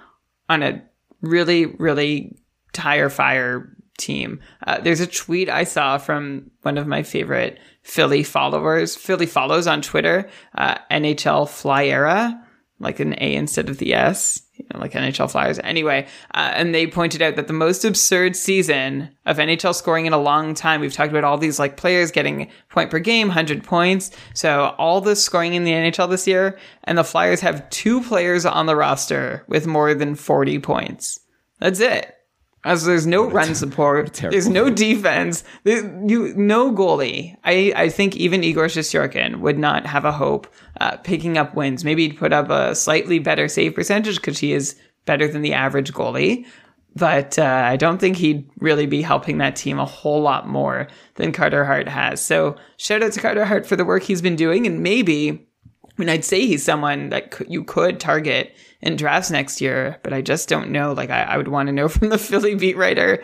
on 0.48 0.62
a 0.62 0.82
really, 1.22 1.66
really 1.66 2.36
tire 2.72 3.10
fire 3.10 3.76
team. 3.98 4.40
Uh, 4.66 4.80
there's 4.80 5.00
a 5.00 5.06
tweet 5.06 5.48
I 5.48 5.64
saw 5.64 5.98
from 5.98 6.50
one 6.62 6.78
of 6.78 6.86
my 6.86 7.02
favorite 7.02 7.58
Philly 7.82 8.22
followers. 8.22 8.96
Philly 8.96 9.26
follows 9.26 9.66
on 9.66 9.82
Twitter, 9.82 10.28
uh, 10.56 10.76
NHL 10.90 11.46
Flyera, 11.46 12.40
like 12.78 13.00
an 13.00 13.14
A 13.20 13.34
instead 13.34 13.68
of 13.68 13.78
the 13.78 13.94
S, 13.94 14.42
you 14.56 14.66
know, 14.72 14.80
like 14.80 14.92
NHL 14.92 15.30
Flyers. 15.30 15.58
Anyway, 15.60 16.06
uh, 16.34 16.52
and 16.54 16.74
they 16.74 16.86
pointed 16.86 17.22
out 17.22 17.36
that 17.36 17.46
the 17.46 17.52
most 17.52 17.84
absurd 17.84 18.34
season 18.36 19.08
of 19.24 19.38
NHL 19.38 19.74
scoring 19.74 20.06
in 20.06 20.12
a 20.12 20.18
long 20.18 20.54
time. 20.54 20.80
We've 20.80 20.92
talked 20.92 21.10
about 21.10 21.24
all 21.24 21.38
these 21.38 21.58
like 21.58 21.76
players 21.76 22.10
getting 22.10 22.50
point 22.68 22.90
per 22.90 22.98
game, 22.98 23.28
hundred 23.28 23.62
points. 23.62 24.10
So 24.34 24.74
all 24.78 25.00
the 25.00 25.16
scoring 25.16 25.54
in 25.54 25.64
the 25.64 25.72
NHL 25.72 26.10
this 26.10 26.26
year, 26.26 26.58
and 26.84 26.98
the 26.98 27.04
Flyers 27.04 27.40
have 27.40 27.68
two 27.70 28.02
players 28.02 28.44
on 28.44 28.66
the 28.66 28.76
roster 28.76 29.44
with 29.46 29.66
more 29.66 29.94
than 29.94 30.14
forty 30.16 30.58
points. 30.58 31.20
That's 31.60 31.80
it. 31.80 32.16
As 32.64 32.84
there's 32.84 33.06
no 33.06 33.28
run 33.28 33.54
support, 33.56 34.12
there's 34.14 34.48
no 34.48 34.70
defense, 34.70 35.42
there, 35.64 35.84
you 36.06 36.32
no 36.36 36.72
goalie. 36.72 37.36
I, 37.44 37.72
I 37.74 37.88
think 37.88 38.16
even 38.16 38.44
Igor 38.44 38.66
Shesterkin 38.66 39.40
would 39.40 39.58
not 39.58 39.84
have 39.86 40.04
a 40.04 40.12
hope 40.12 40.46
uh, 40.80 40.96
picking 40.98 41.36
up 41.36 41.56
wins. 41.56 41.84
Maybe 41.84 42.06
he'd 42.06 42.18
put 42.18 42.32
up 42.32 42.50
a 42.50 42.74
slightly 42.74 43.18
better 43.18 43.48
save 43.48 43.74
percentage 43.74 44.16
because 44.16 44.38
he 44.38 44.52
is 44.52 44.76
better 45.06 45.26
than 45.26 45.42
the 45.42 45.54
average 45.54 45.92
goalie. 45.92 46.46
But 46.94 47.38
uh, 47.38 47.44
I 47.44 47.76
don't 47.76 47.98
think 47.98 48.18
he'd 48.18 48.48
really 48.58 48.86
be 48.86 49.02
helping 49.02 49.38
that 49.38 49.56
team 49.56 49.78
a 49.78 49.84
whole 49.86 50.20
lot 50.20 50.46
more 50.46 50.88
than 51.14 51.32
Carter 51.32 51.64
Hart 51.64 51.88
has. 51.88 52.20
So 52.20 52.56
shout 52.76 53.02
out 53.02 53.12
to 53.12 53.20
Carter 53.20 53.44
Hart 53.46 53.66
for 53.66 53.76
the 53.76 53.84
work 53.84 54.02
he's 54.02 54.22
been 54.22 54.36
doing, 54.36 54.66
and 54.66 54.82
maybe 54.82 55.30
I 55.30 55.94
mean, 55.96 56.08
I'd 56.08 56.24
say 56.24 56.46
he's 56.46 56.64
someone 56.64 57.10
that 57.10 57.34
c- 57.34 57.44
you 57.48 57.64
could 57.64 58.00
target 58.00 58.54
in 58.82 58.96
drafts 58.96 59.30
next 59.30 59.60
year, 59.60 59.98
but 60.02 60.12
I 60.12 60.20
just 60.20 60.48
don't 60.48 60.70
know. 60.70 60.92
Like, 60.92 61.10
I, 61.10 61.22
I 61.22 61.36
would 61.36 61.48
want 61.48 61.68
to 61.68 61.72
know 61.72 61.88
from 61.88 62.08
the 62.08 62.18
Philly 62.18 62.54
beat 62.54 62.76
writer, 62.76 63.22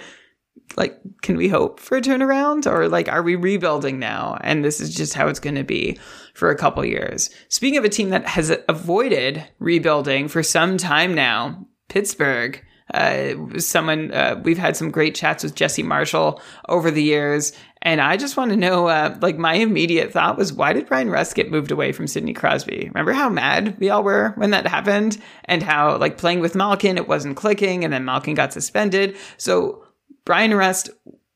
like, 0.76 0.98
can 1.22 1.36
we 1.36 1.48
hope 1.48 1.80
for 1.80 1.96
a 1.96 2.02
turnaround 2.02 2.70
or 2.70 2.88
like, 2.88 3.08
are 3.08 3.22
we 3.22 3.36
rebuilding 3.36 3.98
now? 3.98 4.38
And 4.42 4.64
this 4.64 4.80
is 4.80 4.94
just 4.94 5.14
how 5.14 5.28
it's 5.28 5.40
going 5.40 5.56
to 5.56 5.64
be 5.64 5.98
for 6.34 6.50
a 6.50 6.56
couple 6.56 6.84
years. 6.84 7.30
Speaking 7.48 7.78
of 7.78 7.84
a 7.84 7.88
team 7.88 8.10
that 8.10 8.26
has 8.26 8.56
avoided 8.68 9.44
rebuilding 9.58 10.28
for 10.28 10.42
some 10.42 10.76
time 10.76 11.14
now, 11.14 11.66
Pittsburgh. 11.88 12.62
Uh, 12.94 13.34
someone 13.58 14.10
uh, 14.12 14.40
we've 14.44 14.56
had 14.56 14.74
some 14.74 14.90
great 14.90 15.14
chats 15.14 15.44
with 15.44 15.54
Jesse 15.54 15.82
Marshall 15.82 16.40
over 16.70 16.90
the 16.90 17.02
years, 17.02 17.52
and 17.82 18.00
I 18.00 18.16
just 18.16 18.36
want 18.36 18.50
to 18.50 18.56
know. 18.56 18.88
Uh, 18.88 19.16
like 19.20 19.38
my 19.38 19.54
immediate 19.54 20.12
thought 20.12 20.36
was, 20.36 20.52
why 20.52 20.72
did 20.72 20.86
Bryan 20.86 21.10
Rust 21.10 21.34
get 21.34 21.50
moved 21.50 21.70
away 21.70 21.92
from 21.92 22.06
Sidney 22.06 22.34
Crosby? 22.34 22.86
Remember 22.88 23.12
how 23.12 23.28
mad 23.28 23.78
we 23.78 23.90
all 23.90 24.02
were 24.02 24.32
when 24.36 24.50
that 24.50 24.66
happened, 24.66 25.18
and 25.44 25.62
how 25.62 25.96
like 25.98 26.18
playing 26.18 26.40
with 26.40 26.54
Malkin 26.54 26.96
it 26.96 27.08
wasn't 27.08 27.36
clicking, 27.36 27.84
and 27.84 27.92
then 27.92 28.04
Malkin 28.04 28.34
got 28.34 28.52
suspended. 28.52 29.16
So 29.36 29.84
Bryan 30.24 30.54
Rust, 30.54 30.90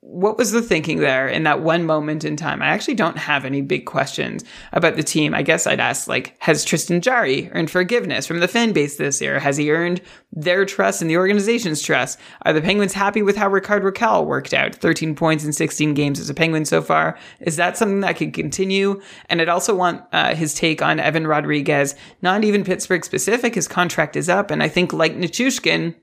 what 0.04 0.36
was 0.36 0.50
the 0.50 0.60
thinking 0.60 0.98
there 0.98 1.28
in 1.28 1.44
that 1.44 1.60
one 1.60 1.86
moment 1.86 2.24
in 2.24 2.36
time? 2.36 2.60
I 2.60 2.66
actually 2.66 2.94
don't 2.94 3.16
have 3.16 3.44
any 3.44 3.62
big 3.62 3.86
questions 3.86 4.44
about 4.72 4.96
the 4.96 5.02
team. 5.04 5.32
I 5.32 5.42
guess 5.42 5.64
I'd 5.64 5.78
ask, 5.78 6.08
like, 6.08 6.34
has 6.40 6.64
Tristan 6.64 7.00
Jarry 7.00 7.48
earned 7.52 7.70
forgiveness 7.70 8.26
from 8.26 8.40
the 8.40 8.48
fan 8.48 8.72
base 8.72 8.96
this 8.96 9.20
year? 9.20 9.38
Has 9.38 9.56
he 9.56 9.70
earned 9.70 10.02
their 10.32 10.64
trust 10.64 11.02
and 11.02 11.10
the 11.10 11.16
organization's 11.16 11.80
trust? 11.80 12.18
Are 12.44 12.52
the 12.52 12.60
Penguins 12.60 12.92
happy 12.92 13.22
with 13.22 13.36
how 13.36 13.48
Rickard 13.48 13.84
Rakell 13.84 14.26
worked 14.26 14.52
out? 14.52 14.74
13 14.74 15.14
points 15.14 15.44
in 15.44 15.52
16 15.52 15.94
games 15.94 16.18
as 16.18 16.28
a 16.28 16.34
Penguin 16.34 16.64
so 16.64 16.82
far. 16.82 17.16
Is 17.38 17.54
that 17.54 17.76
something 17.76 18.00
that 18.00 18.16
could 18.16 18.34
continue? 18.34 19.00
And 19.28 19.40
I'd 19.40 19.48
also 19.48 19.72
want 19.72 20.02
uh, 20.12 20.34
his 20.34 20.52
take 20.52 20.82
on 20.82 20.98
Evan 20.98 21.28
Rodrigues, 21.28 21.94
not 22.22 22.42
even 22.42 22.64
Pittsburgh 22.64 23.04
specific. 23.04 23.54
His 23.54 23.68
contract 23.68 24.16
is 24.16 24.28
up. 24.28 24.50
And 24.50 24.64
I 24.64 24.68
think, 24.68 24.92
like 24.92 25.16
Nichushkin, 25.16 25.94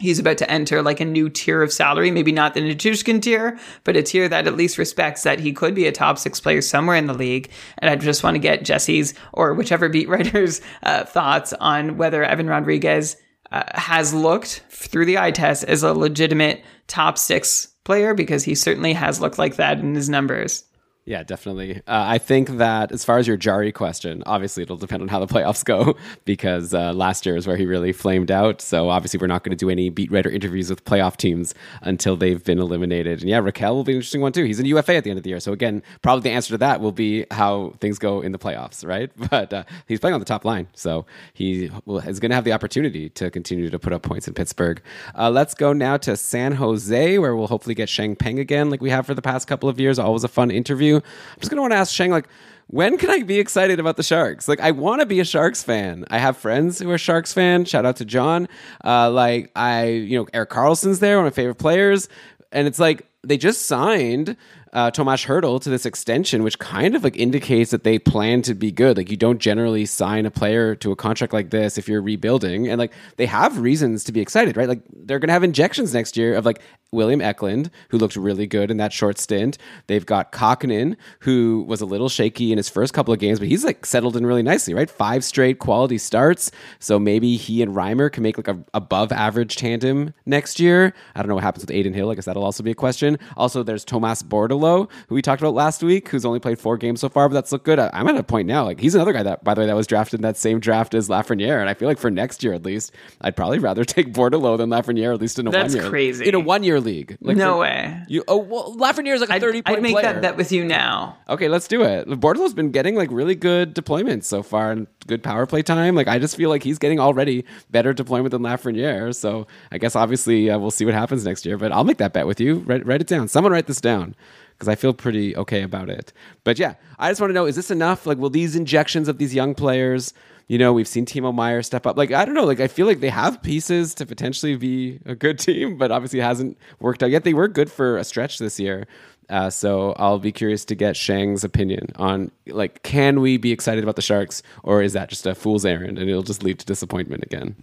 he's 0.00 0.18
about 0.18 0.38
to 0.38 0.50
enter 0.50 0.82
like 0.82 1.00
a 1.00 1.04
new 1.04 1.28
tier 1.28 1.62
of 1.62 1.72
salary, 1.72 2.10
maybe 2.10 2.32
not 2.32 2.54
the 2.54 2.60
Nichushkin 2.60 3.22
tier, 3.22 3.58
but 3.84 3.96
a 3.96 4.02
tier 4.02 4.28
that 4.28 4.46
at 4.46 4.56
least 4.56 4.78
respects 4.78 5.22
that 5.22 5.38
he 5.38 5.52
could 5.52 5.74
be 5.74 5.86
a 5.86 5.92
top 5.92 6.18
six 6.18 6.40
player 6.40 6.62
somewhere 6.62 6.96
in 6.96 7.06
the 7.06 7.14
league. 7.14 7.50
And 7.78 7.90
I 7.90 7.96
just 7.96 8.24
want 8.24 8.34
to 8.34 8.40
get 8.40 8.64
Jesse's 8.64 9.14
or 9.32 9.54
whichever 9.54 9.88
beat 9.88 10.08
writer's 10.08 10.60
uh, 10.82 11.04
thoughts 11.04 11.52
on 11.52 11.96
whether 11.98 12.24
Evan 12.24 12.48
Rodrigues 12.48 13.16
uh, 13.52 13.64
has 13.74 14.14
looked 14.14 14.64
through 14.70 15.04
the 15.04 15.18
eye 15.18 15.32
test 15.32 15.64
as 15.64 15.82
a 15.82 15.92
legitimate 15.92 16.64
top 16.86 17.18
six 17.18 17.68
player 17.84 18.14
because 18.14 18.44
he 18.44 18.54
certainly 18.54 18.92
has 18.92 19.20
looked 19.20 19.38
like 19.38 19.56
that 19.56 19.78
in 19.78 19.94
his 19.94 20.08
numbers. 20.08 20.64
Yeah, 21.06 21.22
definitely. 21.24 21.78
Uh, 21.88 22.04
I 22.06 22.18
think 22.18 22.50
that 22.58 22.92
as 22.92 23.04
far 23.04 23.18
as 23.18 23.26
your 23.26 23.38
Jarry 23.38 23.72
question, 23.72 24.22
obviously 24.26 24.62
it'll 24.62 24.76
depend 24.76 25.02
on 25.02 25.08
how 25.08 25.18
the 25.18 25.26
playoffs 25.26 25.64
go 25.64 25.96
because 26.24 26.74
uh, 26.74 26.92
last 26.92 27.24
year 27.24 27.36
is 27.36 27.46
where 27.46 27.56
he 27.56 27.64
really 27.64 27.92
flamed 27.92 28.30
out. 28.30 28.60
So 28.60 28.90
obviously 28.90 29.18
we're 29.18 29.26
not 29.26 29.42
going 29.42 29.56
to 29.56 29.56
do 29.56 29.70
any 29.70 29.88
beat 29.88 30.12
writer 30.12 30.30
interviews 30.30 30.68
with 30.68 30.84
playoff 30.84 31.16
teams 31.16 31.54
until 31.82 32.16
they've 32.16 32.42
been 32.44 32.58
eliminated. 32.58 33.20
And 33.22 33.30
yeah, 33.30 33.40
Rakell 33.40 33.72
will 33.74 33.84
be 33.84 33.92
an 33.92 33.96
interesting 33.96 34.20
one 34.20 34.32
too. 34.32 34.44
He's 34.44 34.60
an 34.60 34.66
UFA 34.66 34.96
at 34.96 35.04
the 35.04 35.10
end 35.10 35.18
of 35.18 35.24
the 35.24 35.30
year. 35.30 35.40
So 35.40 35.52
again, 35.52 35.82
probably 36.02 36.22
the 36.22 36.34
answer 36.34 36.50
to 36.50 36.58
that 36.58 36.80
will 36.80 36.92
be 36.92 37.24
how 37.30 37.74
things 37.80 37.98
go 37.98 38.20
in 38.20 38.32
the 38.32 38.38
playoffs, 38.38 38.86
right? 38.86 39.10
But 39.30 39.52
uh, 39.52 39.64
he's 39.86 40.00
playing 40.00 40.14
on 40.14 40.20
the 40.20 40.26
top 40.26 40.44
line. 40.44 40.66
So 40.74 41.06
he 41.34 41.70
will, 41.84 41.98
is 41.98 42.18
going 42.18 42.30
to 42.30 42.34
have 42.34 42.42
the 42.42 42.52
opportunity 42.52 43.08
to 43.10 43.30
continue 43.30 43.70
to 43.70 43.78
put 43.78 43.92
up 43.92 44.02
points 44.02 44.26
in 44.26 44.34
Pittsburgh. 44.34 44.82
Uh, 45.16 45.30
let's 45.30 45.54
go 45.54 45.72
now 45.72 45.96
to 45.98 46.16
San 46.16 46.52
Jose 46.52 47.18
where 47.18 47.36
we'll 47.36 47.46
hopefully 47.46 47.76
get 47.76 47.88
Sheng 47.88 48.16
Peng 48.16 48.40
again 48.40 48.70
like 48.70 48.80
we 48.80 48.90
have 48.90 49.06
for 49.06 49.14
the 49.14 49.22
past 49.22 49.46
couple 49.46 49.68
of 49.68 49.78
years. 49.78 50.00
Always 50.00 50.24
a 50.24 50.28
fun 50.28 50.50
interview. 50.50 50.89
I'm 50.96 51.40
just 51.40 51.50
gonna 51.50 51.62
want 51.62 51.72
to 51.72 51.78
ask 51.78 51.94
Sheng 51.94 52.10
like, 52.10 52.28
when 52.68 52.98
can 52.98 53.10
I 53.10 53.22
be 53.22 53.40
excited 53.40 53.80
about 53.80 53.96
the 53.96 54.04
Sharks? 54.04 54.46
Like, 54.46 54.60
I 54.60 54.70
want 54.70 55.00
to 55.00 55.06
be 55.06 55.18
a 55.18 55.24
Sharks 55.24 55.62
fan. 55.62 56.04
I 56.08 56.18
have 56.18 56.36
friends 56.36 56.78
who 56.78 56.88
are 56.90 56.98
Sharks 56.98 57.32
fan. 57.32 57.64
Shout 57.64 57.84
out 57.84 57.96
to 57.96 58.04
John. 58.04 58.48
Uh, 58.84 59.10
like, 59.10 59.50
I, 59.56 59.88
you 59.88 60.16
know, 60.16 60.28
Erik 60.32 60.50
Karlsson's 60.50 61.00
there, 61.00 61.16
one 61.16 61.26
of 61.26 61.32
my 61.32 61.34
favorite 61.34 61.56
players, 61.56 62.08
and 62.52 62.68
it's 62.68 62.78
like 62.78 63.08
they 63.22 63.36
just 63.36 63.66
signed 63.66 64.36
uh, 64.72 64.90
Tomas 64.90 65.24
Hertl 65.24 65.60
to 65.62 65.70
this 65.70 65.84
extension, 65.84 66.42
which 66.42 66.58
kind 66.58 66.94
of 66.94 67.02
like 67.02 67.16
indicates 67.16 67.70
that 67.72 67.82
they 67.82 67.98
plan 67.98 68.42
to 68.42 68.54
be 68.54 68.70
good. 68.70 68.96
Like 68.96 69.10
you 69.10 69.16
don't 69.16 69.38
generally 69.38 69.84
sign 69.84 70.26
a 70.26 70.30
player 70.30 70.74
to 70.76 70.92
a 70.92 70.96
contract 70.96 71.32
like 71.32 71.50
this 71.50 71.76
if 71.76 71.88
you're 71.88 72.02
rebuilding, 72.02 72.68
and 72.68 72.78
like 72.78 72.92
they 73.16 73.26
have 73.26 73.58
reasons 73.58 74.04
to 74.04 74.12
be 74.12 74.20
excited, 74.20 74.56
right? 74.56 74.68
Like 74.68 74.82
they're 74.92 75.18
to 75.18 75.32
have 75.32 75.42
injections 75.42 75.92
next 75.92 76.16
year 76.16 76.34
of 76.34 76.46
like 76.46 76.60
William 76.92 77.20
Eklund, 77.20 77.70
who 77.90 77.98
looked 77.98 78.16
really 78.16 78.48
good 78.48 78.70
in 78.70 78.76
that 78.78 78.92
short 78.92 79.16
stint. 79.16 79.58
They've 79.86 80.04
got 80.04 80.32
Kahkonen, 80.32 80.96
who 81.20 81.64
was 81.68 81.80
a 81.80 81.86
little 81.86 82.08
shaky 82.08 82.50
in 82.50 82.56
his 82.58 82.68
first 82.68 82.92
couple 82.92 83.14
of 83.14 83.20
games, 83.20 83.38
but 83.38 83.46
he's 83.46 83.64
like 83.64 83.86
settled 83.86 84.16
in 84.16 84.26
really 84.26 84.42
nicely, 84.42 84.74
right? 84.74 84.90
Five 84.90 85.22
straight 85.22 85.60
quality 85.60 85.98
starts. 85.98 86.50
So 86.80 86.98
maybe 86.98 87.36
he 87.36 87.62
and 87.62 87.76
Reimer 87.76 88.10
can 88.10 88.24
make 88.24 88.36
like 88.36 88.48
a 88.48 88.58
above 88.74 89.12
average 89.12 89.54
tandem 89.54 90.14
next 90.26 90.58
year. 90.58 90.92
I 91.14 91.20
don't 91.20 91.28
know 91.28 91.36
what 91.36 91.44
happens 91.44 91.64
with 91.64 91.70
Adin 91.70 91.94
Hill. 91.94 92.10
I 92.10 92.16
guess 92.16 92.24
that'll 92.24 92.42
also 92.42 92.64
be 92.64 92.72
a 92.72 92.74
question. 92.74 93.18
Also, 93.36 93.62
there's 93.62 93.84
Tomas 93.84 94.24
Bordeleau, 94.24 94.90
who 95.08 95.14
we 95.14 95.22
talked 95.22 95.40
about 95.40 95.54
last 95.54 95.84
week, 95.84 96.08
who's 96.08 96.24
only 96.24 96.40
played 96.40 96.58
four 96.58 96.76
games 96.76 97.00
so 97.00 97.08
far, 97.08 97.28
but 97.28 97.34
that's 97.34 97.52
looked 97.52 97.66
good. 97.66 97.78
I, 97.78 97.90
am 97.92 98.08
at 98.08 98.16
a 98.16 98.24
point 98.24 98.48
now. 98.48 98.64
Like 98.64 98.80
he's 98.80 98.96
another 98.96 99.12
guy 99.12 99.22
that, 99.22 99.44
by 99.44 99.54
the 99.54 99.60
way, 99.60 99.68
that 99.68 99.76
was 99.76 99.86
drafted 99.86 100.18
in 100.18 100.22
that 100.22 100.36
same 100.36 100.58
draft 100.58 100.94
as 100.94 101.08
Lafreniere. 101.08 101.60
And 101.60 101.68
I 101.68 101.74
feel 101.74 101.86
like 101.86 101.98
for 101.98 102.10
next 102.10 102.42
year 102.42 102.52
at 102.52 102.64
least, 102.64 102.92
I'd 103.20 103.36
probably 103.36 103.60
rather 103.60 103.84
take 103.90 104.12
Bordeleau 104.12 104.58
than 104.58 104.70
Lafreniere, 104.70 105.14
at 105.14 105.20
least 105.20 105.38
in 105.38 105.46
a 105.46 105.52
That's 105.52 105.68
one 105.68 105.72
year. 105.74 105.82
That's 105.82 105.90
crazy. 105.90 106.28
In 106.28 106.34
a 106.34 106.40
one 106.40 106.64
year 106.64 106.79
league. 106.80 107.16
Like 107.20 107.36
no 107.36 107.54
for- 107.54 107.58
way. 107.60 108.02
You 108.08 108.24
oh 108.28 108.38
well, 108.38 108.74
Lafreniere 108.76 109.14
is 109.14 109.20
like 109.20 109.30
a 109.30 109.34
I'd, 109.34 109.40
thirty 109.40 109.62
point 109.62 109.78
I'd 109.78 109.82
make 109.82 109.92
player. 109.92 110.12
that 110.12 110.22
bet 110.22 110.36
with 110.36 110.50
you 110.52 110.64
now. 110.64 111.16
Okay, 111.28 111.48
let's 111.48 111.68
do 111.68 111.82
it. 111.82 112.08
Bordeleau's 112.08 112.54
been 112.54 112.70
getting 112.70 112.94
like 112.96 113.08
really 113.12 113.34
good 113.34 113.74
deployments 113.74 114.24
so 114.24 114.42
far 114.42 114.72
and 114.72 114.86
good 115.06 115.22
power 115.22 115.46
play 115.46 115.62
time. 115.62 115.94
Like 115.94 116.08
I 116.08 116.18
just 116.18 116.36
feel 116.36 116.50
like 116.50 116.62
he's 116.62 116.78
getting 116.78 116.98
already 117.00 117.44
better 117.70 117.92
deployment 117.92 118.30
than 118.32 118.42
Lafreniere. 118.42 119.14
So 119.14 119.46
I 119.70 119.78
guess 119.78 119.94
obviously 119.96 120.50
uh, 120.50 120.58
we'll 120.58 120.70
see 120.70 120.84
what 120.84 120.94
happens 120.94 121.24
next 121.24 121.46
year. 121.46 121.56
But 121.56 121.72
I'll 121.72 121.84
make 121.84 121.98
that 121.98 122.12
bet 122.12 122.26
with 122.26 122.40
you. 122.40 122.56
Write, 122.60 122.84
write 122.86 123.00
it 123.00 123.06
down. 123.06 123.28
Someone 123.28 123.52
write 123.52 123.66
this 123.66 123.80
down 123.80 124.14
because 124.52 124.68
I 124.68 124.74
feel 124.74 124.92
pretty 124.92 125.36
okay 125.36 125.62
about 125.62 125.88
it. 125.88 126.12
But 126.44 126.58
yeah, 126.58 126.74
I 126.98 127.10
just 127.10 127.20
want 127.20 127.30
to 127.30 127.34
know: 127.34 127.46
is 127.46 127.56
this 127.56 127.70
enough? 127.70 128.06
Like, 128.06 128.18
will 128.18 128.30
these 128.30 128.56
injections 128.56 129.08
of 129.08 129.18
these 129.18 129.34
young 129.34 129.54
players? 129.54 130.12
You 130.50 130.58
know, 130.58 130.72
we've 130.72 130.88
seen 130.88 131.06
Timo 131.06 131.32
Meier 131.32 131.62
step 131.62 131.86
up. 131.86 131.96
Like, 131.96 132.10
I 132.10 132.24
don't 132.24 132.34
know. 132.34 132.44
Like, 132.44 132.58
I 132.58 132.66
feel 132.66 132.84
like 132.84 132.98
they 132.98 133.08
have 133.08 133.40
pieces 133.40 133.94
to 133.94 134.04
potentially 134.04 134.56
be 134.56 134.98
a 135.06 135.14
good 135.14 135.38
team, 135.38 135.78
but 135.78 135.92
obviously 135.92 136.18
it 136.18 136.24
hasn't 136.24 136.58
worked 136.80 137.04
out 137.04 137.10
yet. 137.10 137.22
They 137.22 137.34
were 137.34 137.46
good 137.46 137.70
for 137.70 137.96
a 137.96 138.02
stretch 138.02 138.40
this 138.40 138.58
year. 138.58 138.88
Uh, 139.28 139.48
so 139.48 139.92
I'll 139.96 140.18
be 140.18 140.32
curious 140.32 140.64
to 140.64 140.74
get 140.74 140.96
Sheng's 140.96 141.44
opinion 141.44 141.92
on 141.94 142.32
like, 142.48 142.82
can 142.82 143.20
we 143.20 143.36
be 143.36 143.52
excited 143.52 143.84
about 143.84 143.94
the 143.94 144.02
Sharks, 144.02 144.42
or 144.64 144.82
is 144.82 144.92
that 144.94 145.08
just 145.08 145.24
a 145.24 145.36
fool's 145.36 145.64
errand 145.64 146.00
and 146.00 146.10
it'll 146.10 146.24
just 146.24 146.42
lead 146.42 146.58
to 146.58 146.66
disappointment 146.66 147.22
again? 147.22 147.54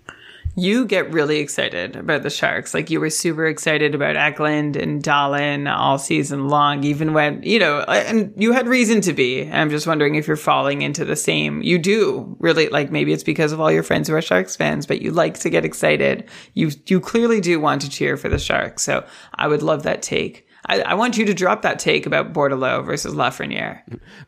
You 0.59 0.85
get 0.85 1.13
really 1.13 1.37
excited 1.37 1.95
about 1.95 2.23
the 2.23 2.31
Sharks. 2.31 2.73
Like 2.73 2.89
you 2.89 2.99
were 2.99 3.11
super 3.11 3.45
excited 3.45 3.93
about 3.93 4.15
Eklund 4.15 4.75
and 4.75 5.03
Dahlin 5.03 5.71
all 5.71 5.99
season 5.99 6.47
long, 6.47 6.83
even 6.83 7.13
when, 7.13 7.43
you 7.43 7.59
know, 7.59 7.81
and 7.81 8.33
you 8.35 8.53
had 8.53 8.67
reason 8.67 8.99
to 9.01 9.13
be. 9.13 9.43
And 9.43 9.55
I'm 9.55 9.69
just 9.69 9.85
wondering 9.85 10.15
if 10.15 10.25
you're 10.25 10.35
falling 10.35 10.81
into 10.81 11.05
the 11.05 11.15
same. 11.15 11.61
You 11.61 11.77
do 11.77 12.35
really 12.39 12.69
like 12.69 12.91
maybe 12.91 13.13
it's 13.13 13.23
because 13.23 13.51
of 13.51 13.61
all 13.61 13.71
your 13.71 13.83
friends 13.83 14.09
who 14.09 14.15
are 14.15 14.21
Sharks 14.21 14.55
fans, 14.55 14.87
but 14.87 14.99
you 14.99 15.11
like 15.11 15.37
to 15.41 15.51
get 15.51 15.63
excited. 15.63 16.27
You 16.55 16.71
you 16.87 17.01
clearly 17.01 17.39
do 17.39 17.59
want 17.59 17.83
to 17.83 17.89
cheer 17.89 18.17
for 18.17 18.27
the 18.27 18.39
Sharks. 18.39 18.81
So 18.81 19.05
I 19.35 19.47
would 19.47 19.61
love 19.61 19.83
that 19.83 20.01
take. 20.01 20.46
I, 20.65 20.81
I 20.81 20.93
want 20.95 21.17
you 21.17 21.25
to 21.25 21.33
drop 21.33 21.61
that 21.61 21.79
take 21.79 22.05
about 22.05 22.33
Bordeleau 22.33 22.83
versus 22.85 23.13
Lafreniere. 23.13 23.81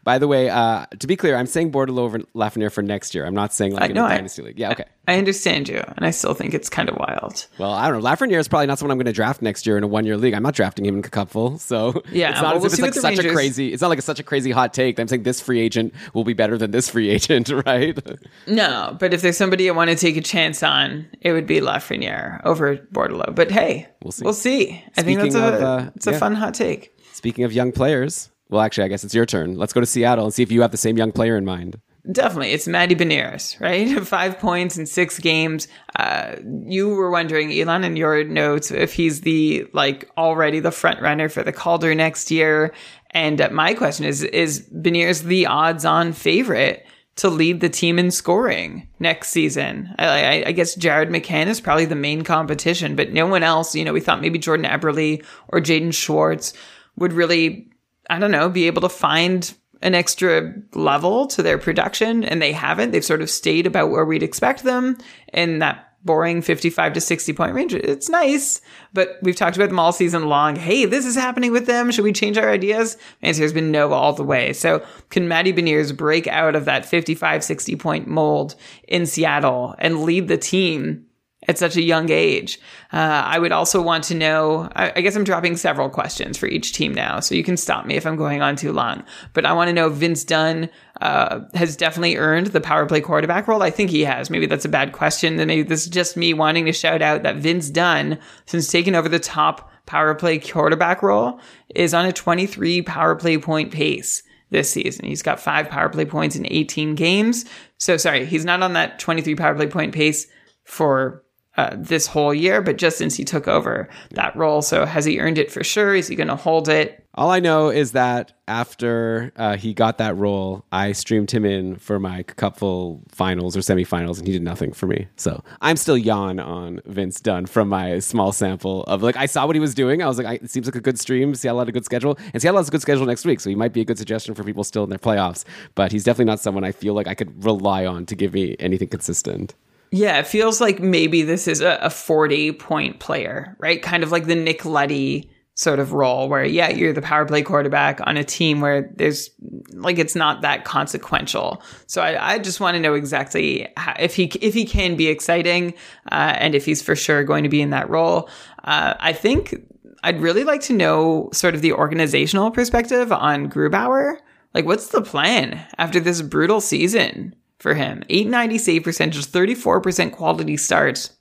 By 0.03 0.17
the 0.19 0.27
way, 0.27 0.49
uh, 0.49 0.85
to 0.99 1.07
be 1.07 1.15
clear, 1.15 1.35
I'm 1.35 1.47
saying 1.47 1.71
Bordeleau 1.71 1.99
over 1.99 2.19
Lafreniere 2.35 2.71
for 2.71 2.81
next 2.81 3.13
year. 3.13 3.25
I'm 3.25 3.33
not 3.33 3.53
saying 3.53 3.73
like 3.73 3.89
in 3.89 3.95
no, 3.95 4.03
a 4.05 4.07
I- 4.07 4.15
dynasty 4.15 4.41
league. 4.43 4.59
Yeah, 4.59 4.71
okay. 4.71 4.85
I 5.07 5.17
understand 5.17 5.67
you, 5.67 5.83
and 5.97 6.05
I 6.05 6.11
still 6.11 6.35
think 6.35 6.53
it's 6.53 6.69
kind 6.69 6.87
of 6.87 6.95
wild. 6.95 7.47
Well, 7.57 7.71
I 7.71 7.89
don't 7.89 7.99
know. 8.03 8.07
Lafreniere 8.07 8.37
is 8.37 8.47
probably 8.47 8.67
not 8.67 8.77
someone 8.77 8.91
I'm 8.91 8.99
going 8.99 9.07
to 9.07 9.11
draft 9.11 9.41
next 9.41 9.65
year 9.65 9.75
in 9.75 9.83
a 9.83 9.87
one 9.87 10.05
year 10.05 10.17
league. 10.17 10.35
I'm 10.35 10.43
not 10.43 10.53
drafting 10.53 10.85
him 10.85 10.99
in 10.99 11.03
a 11.03 11.09
cupful, 11.09 11.57
so 11.57 12.03
Yeah, 12.11 12.29
it's 12.29 12.41
not 12.41 12.55
well, 12.55 12.57
as 12.57 12.61
we'll 12.61 12.87
if 12.89 12.95
it's 12.95 13.03
like 13.03 13.15
such 13.15 13.25
a 13.25 13.33
crazy. 13.33 13.73
It's 13.73 13.81
not 13.81 13.87
like 13.87 13.97
it's 13.97 14.05
such 14.05 14.19
a 14.19 14.23
crazy 14.23 14.51
hot 14.51 14.71
take. 14.71 14.99
I'm 14.99 15.07
saying 15.07 15.23
this 15.23 15.41
free 15.41 15.59
agent 15.59 15.95
will 16.13 16.23
be 16.25 16.33
better 16.33 16.59
than 16.59 16.69
this 16.69 16.89
free 16.91 17.09
agent, 17.15 17.49
right? 17.65 17.97
No, 18.45 18.95
but 18.99 19.13
if 19.15 19.23
there's 19.23 19.35
somebody 19.37 19.67
I 19.67 19.73
want 19.73 19.89
to 19.89 19.95
take 19.95 20.15
a 20.15 20.21
chance 20.21 20.61
on, 20.61 21.07
it 21.21 21.31
would 21.33 21.47
be 21.47 21.59
Lafreniere 21.59 22.45
over 22.45 22.77
Bordeleau. 22.77 23.33
But 23.33 23.49
hey, 23.49 23.87
We'll 24.03 24.11
see. 24.13 24.23
We'll 24.23 24.33
see. 24.33 24.83
I 24.95 25.01
think 25.01 25.19
that's 25.19 25.35
a 25.35 25.43
of, 25.55 25.61
uh, 25.61 25.91
it's 25.95 26.07
a 26.07 26.11
yeah. 26.11 26.18
Fun 26.19 26.35
hot 26.35 26.53
take. 26.53 26.95
Speaking 27.13 27.43
of 27.43 27.51
young 27.51 27.71
players, 27.71 28.29
well, 28.49 28.61
actually, 28.61 28.85
I 28.85 28.87
guess 28.87 29.03
it's 29.03 29.13
your 29.13 29.25
turn. 29.25 29.55
Let's 29.55 29.73
go 29.73 29.79
to 29.79 29.85
Seattle 29.85 30.25
and 30.25 30.33
see 30.33 30.43
if 30.43 30.51
you 30.51 30.61
have 30.61 30.71
the 30.71 30.77
same 30.77 30.97
young 30.97 31.11
player 31.11 31.37
in 31.37 31.45
mind. 31.45 31.79
Definitely, 32.11 32.53
it's 32.53 32.67
Matty 32.67 32.95
Beniers, 32.95 33.59
right? 33.59 33.99
Five 34.07 34.39
points 34.39 34.77
in 34.77 34.85
six 34.85 35.19
games. 35.19 35.67
Uh, 35.95 36.37
you 36.65 36.89
were 36.89 37.11
wondering, 37.11 37.51
Elon, 37.51 37.83
in 37.83 37.95
your 37.95 38.23
notes, 38.23 38.71
if 38.71 38.93
he's 38.93 39.21
the 39.21 39.67
like 39.73 40.09
already 40.17 40.59
the 40.59 40.71
front 40.71 41.01
runner 41.01 41.29
for 41.29 41.43
the 41.43 41.51
Calder 41.51 41.93
next 41.93 42.31
year. 42.31 42.73
And 43.11 43.41
uh, 43.41 43.49
my 43.51 43.73
question 43.73 44.05
is: 44.05 44.23
Is 44.23 44.67
Beniers 44.71 45.23
the 45.23 45.45
odds-on 45.45 46.13
favorite 46.13 46.85
to 47.19 47.29
lead 47.29 47.61
the 47.61 47.69
team 47.69 47.97
in 47.97 48.11
scoring 48.11 48.87
next 48.99 49.29
season? 49.29 49.93
I, 49.97 50.05
I, 50.05 50.43
I 50.47 50.51
guess 50.51 50.75
Jared 50.75 51.09
McCann 51.09 51.47
is 51.47 51.61
probably 51.61 51.85
the 51.85 51.95
main 51.95 52.23
competition, 52.23 52.95
but 52.95 53.13
no 53.13 53.27
one 53.27 53.43
else. 53.43 53.75
You 53.75 53.85
know, 53.85 53.93
we 53.93 54.01
thought 54.01 54.21
maybe 54.21 54.39
Jordan 54.39 54.65
Eberle 54.65 55.23
or 55.47 55.59
Jaden 55.59 55.93
Schwartz 55.93 56.53
would 56.97 57.13
really 57.13 57.69
I 58.09 58.17
don't 58.17 58.31
know, 58.31 58.49
be 58.49 58.67
able 58.67 58.81
to 58.81 58.89
find 58.89 59.53
an 59.81 59.95
extra 59.95 60.53
level 60.73 61.27
to 61.27 61.43
their 61.43 61.57
production, 61.57 62.23
and 62.23 62.41
they 62.41 62.51
haven't. 62.51 62.91
They've 62.91 63.05
sort 63.05 63.21
of 63.21 63.29
stayed 63.29 63.67
about 63.67 63.91
where 63.91 64.03
we'd 64.03 64.23
expect 64.23 64.63
them 64.63 64.97
and 65.29 65.61
that 65.61 65.88
boring 66.03 66.41
55 66.41 66.93
to 66.93 67.01
60 67.01 67.33
point 67.33 67.53
range. 67.53 67.73
It's 67.73 68.09
nice, 68.09 68.61
but 68.93 69.17
we've 69.21 69.35
talked 69.35 69.57
about 69.57 69.69
them 69.69 69.79
all 69.79 69.91
season 69.91 70.27
long. 70.27 70.55
Hey, 70.55 70.85
this 70.85 71.05
is 71.05 71.15
happening 71.15 71.51
with 71.51 71.65
them. 71.65 71.91
Should 71.91 72.05
we 72.05 72.13
change 72.13 72.37
our 72.37 72.49
ideas? 72.49 72.97
answer 73.21 73.43
has 73.43 73.53
been 73.53 73.71
no 73.71 73.91
all 73.93 74.13
the 74.13 74.23
way. 74.23 74.53
So 74.53 74.85
can 75.09 75.27
Matty 75.27 75.53
Beniers 75.53 75.95
break 75.95 76.27
out 76.27 76.55
of 76.55 76.65
that 76.65 76.85
55, 76.85 77.43
60 77.43 77.75
point 77.75 78.07
mold 78.07 78.55
in 78.87 79.05
Seattle 79.05 79.75
and 79.77 80.03
lead 80.03 80.27
the 80.27 80.37
team 80.37 81.05
at 81.49 81.57
such 81.57 81.75
a 81.75 81.81
young 81.81 82.11
age. 82.11 82.59
Uh, 82.93 83.23
I 83.25 83.39
would 83.39 83.51
also 83.51 83.81
want 83.81 84.03
to 84.05 84.15
know. 84.15 84.69
I, 84.75 84.93
I 84.97 85.01
guess 85.01 85.15
I'm 85.15 85.23
dropping 85.23 85.57
several 85.57 85.89
questions 85.89 86.37
for 86.37 86.45
each 86.45 86.73
team 86.73 86.93
now, 86.93 87.19
so 87.19 87.33
you 87.33 87.43
can 87.43 87.57
stop 87.57 87.87
me 87.87 87.95
if 87.95 88.05
I'm 88.05 88.15
going 88.15 88.43
on 88.43 88.55
too 88.55 88.71
long. 88.71 89.03
But 89.33 89.47
I 89.47 89.53
want 89.53 89.67
to 89.67 89.73
know 89.73 89.87
if 89.87 89.93
Vince 89.93 90.23
Dunn 90.23 90.69
uh, 91.01 91.39
has 91.55 91.75
definitely 91.75 92.17
earned 92.17 92.47
the 92.47 92.61
power 92.61 92.85
play 92.85 93.01
quarterback 93.01 93.47
role. 93.47 93.63
I 93.63 93.71
think 93.71 93.89
he 93.89 94.01
has. 94.01 94.29
Maybe 94.29 94.45
that's 94.45 94.63
a 94.63 94.69
bad 94.69 94.91
question. 94.91 95.37
Then 95.37 95.47
maybe 95.47 95.63
this 95.63 95.85
is 95.85 95.89
just 95.89 96.15
me 96.15 96.35
wanting 96.35 96.65
to 96.65 96.71
shout 96.71 97.01
out 97.01 97.23
that 97.23 97.37
Vince 97.37 97.71
Dunn, 97.71 98.19
since 98.45 98.71
taking 98.71 98.93
over 98.93 99.09
the 99.09 99.19
top 99.19 99.71
power 99.87 100.13
play 100.13 100.37
quarterback 100.37 101.01
role, 101.01 101.39
is 101.73 101.95
on 101.95 102.05
a 102.05 102.13
23 102.13 102.83
power 102.83 103.15
play 103.15 103.39
point 103.39 103.71
pace 103.71 104.21
this 104.51 104.69
season. 104.69 105.05
He's 105.05 105.23
got 105.23 105.39
five 105.39 105.67
power 105.67 105.89
play 105.89 106.05
points 106.05 106.35
in 106.35 106.45
18 106.47 106.93
games. 106.93 107.45
So 107.79 107.97
sorry, 107.97 108.27
he's 108.27 108.45
not 108.45 108.61
on 108.61 108.73
that 108.73 108.99
23 108.99 109.33
power 109.33 109.55
play 109.55 109.65
point 109.65 109.95
pace 109.95 110.27
for 110.69 111.23
uh, 111.59 111.75
this 111.77 112.07
whole 112.07 112.33
year, 112.33 112.61
but 112.61 112.77
just 112.77 112.97
since 112.97 113.15
he 113.15 113.25
took 113.25 113.45
over 113.45 113.89
that 114.11 114.33
role. 114.33 114.61
So 114.61 114.85
has 114.85 115.03
he 115.03 115.19
earned 115.19 115.37
it 115.37 115.51
for 115.51 115.61
sure? 115.61 115.93
Is 115.93 116.07
he 116.07 116.15
going 116.15 116.29
to 116.29 116.37
hold 116.37 116.69
it? 116.69 117.03
All 117.15 117.31
I 117.31 117.41
know 117.41 117.67
is 117.67 117.91
that 117.91 118.31
after 118.47 119.33
uh, 119.35 119.57
he 119.57 119.73
got 119.73 119.97
that 119.97 120.15
role, 120.15 120.63
I 120.71 120.93
streamed 120.93 121.31
him 121.31 121.43
in 121.43 121.75
for 121.75 121.99
my 121.99 122.23
couple 122.23 123.03
finals 123.09 123.57
or 123.57 123.59
semifinals, 123.59 124.19
and 124.19 124.27
he 124.27 124.31
did 124.31 124.41
nothing 124.41 124.71
for 124.71 124.87
me. 124.87 125.07
So 125.17 125.43
I'm 125.59 125.75
still 125.75 125.97
yawn 125.97 126.39
on 126.39 126.79
Vince 126.85 127.19
Dunn 127.19 127.45
from 127.45 127.67
my 127.67 127.99
small 127.99 128.31
sample 128.31 128.83
of 128.83 129.03
like 129.03 129.17
I 129.17 129.25
saw 129.25 129.45
what 129.45 129.57
he 129.57 129.59
was 129.59 129.73
doing. 129.73 130.01
I 130.01 130.07
was 130.07 130.17
like, 130.17 130.27
I, 130.27 130.33
it 130.35 130.49
seems 130.49 130.65
like 130.65 130.75
a 130.75 130.81
good 130.81 130.97
stream. 130.97 131.35
Seattle 131.35 131.59
had 131.59 131.67
a 131.67 131.73
good 131.73 131.83
schedule, 131.83 132.17
and 132.31 132.41
Seattle 132.41 132.59
has 132.59 132.69
a 132.69 132.71
good 132.71 132.81
schedule 132.81 133.05
next 133.05 133.25
week, 133.25 133.41
so 133.41 133.49
he 133.49 133.55
might 133.55 133.73
be 133.73 133.81
a 133.81 133.85
good 133.85 133.97
suggestion 133.97 134.33
for 134.33 134.45
people 134.45 134.63
still 134.63 134.85
in 134.85 134.89
their 134.89 134.97
playoffs. 134.97 135.43
But 135.75 135.91
he's 135.91 136.05
definitely 136.05 136.31
not 136.31 136.39
someone 136.39 136.63
I 136.63 136.71
feel 136.71 136.93
like 136.93 137.07
I 137.07 137.15
could 137.15 137.43
rely 137.43 137.85
on 137.85 138.05
to 138.05 138.15
give 138.15 138.33
me 138.33 138.55
anything 138.59 138.87
consistent. 138.87 139.55
Yeah, 139.91 140.19
it 140.19 140.27
feels 140.27 140.61
like 140.61 140.79
maybe 140.79 141.23
this 141.23 141.47
is 141.47 141.61
a, 141.61 141.79
a 141.81 141.89
40 141.89 142.53
point 142.53 142.99
player, 142.99 143.55
right? 143.59 143.81
Kind 143.81 144.03
of 144.03 144.11
like 144.11 144.25
the 144.25 144.35
Nick 144.35 144.65
Leddy 144.65 145.31
sort 145.55 145.79
of 145.79 145.91
role 145.91 146.29
where, 146.29 146.45
yeah, 146.45 146.69
you're 146.69 146.93
the 146.93 147.01
power 147.01 147.25
play 147.25 147.41
quarterback 147.41 147.99
on 148.05 148.15
a 148.15 148.23
team 148.23 148.61
where 148.61 148.89
there's 148.95 149.29
like 149.73 149.97
it's 149.97 150.15
not 150.15 150.41
that 150.41 150.63
consequential. 150.63 151.61
So 151.87 152.01
I, 152.01 152.35
I 152.35 152.39
just 152.39 152.59
want 152.59 152.75
to 152.75 152.79
know 152.79 152.93
exactly 152.93 153.67
how, 153.75 153.93
if 153.99 154.15
he 154.15 154.25
if 154.41 154.53
he 154.53 154.63
can 154.63 154.95
be 154.95 155.07
exciting 155.07 155.73
uh, 156.11 156.35
and 156.37 156.55
if 156.55 156.65
he's 156.65 156.81
for 156.81 156.95
sure 156.95 157.23
going 157.23 157.43
to 157.43 157.49
be 157.49 157.61
in 157.61 157.71
that 157.71 157.89
role. 157.89 158.29
Uh, 158.63 158.93
I 158.99 159.11
think 159.11 159.55
I'd 160.03 160.21
really 160.21 160.43
like 160.43 160.61
to 160.61 160.73
know 160.73 161.29
sort 161.33 161.55
of 161.55 161.61
the 161.61 161.73
organizational 161.73 162.51
perspective 162.51 163.11
on 163.11 163.49
Grubauer. 163.49 164.17
Like, 164.53 164.65
what's 164.65 164.87
the 164.87 165.01
plan 165.01 165.65
after 165.77 165.99
this 165.99 166.21
brutal 166.21 166.61
season? 166.61 167.35
For 167.59 167.73
him. 167.73 168.03
890 168.09 168.57
save 168.57 168.83
percentage, 168.83 169.25
34% 169.25 170.11
quality 170.11 170.57
starts. 170.57 171.11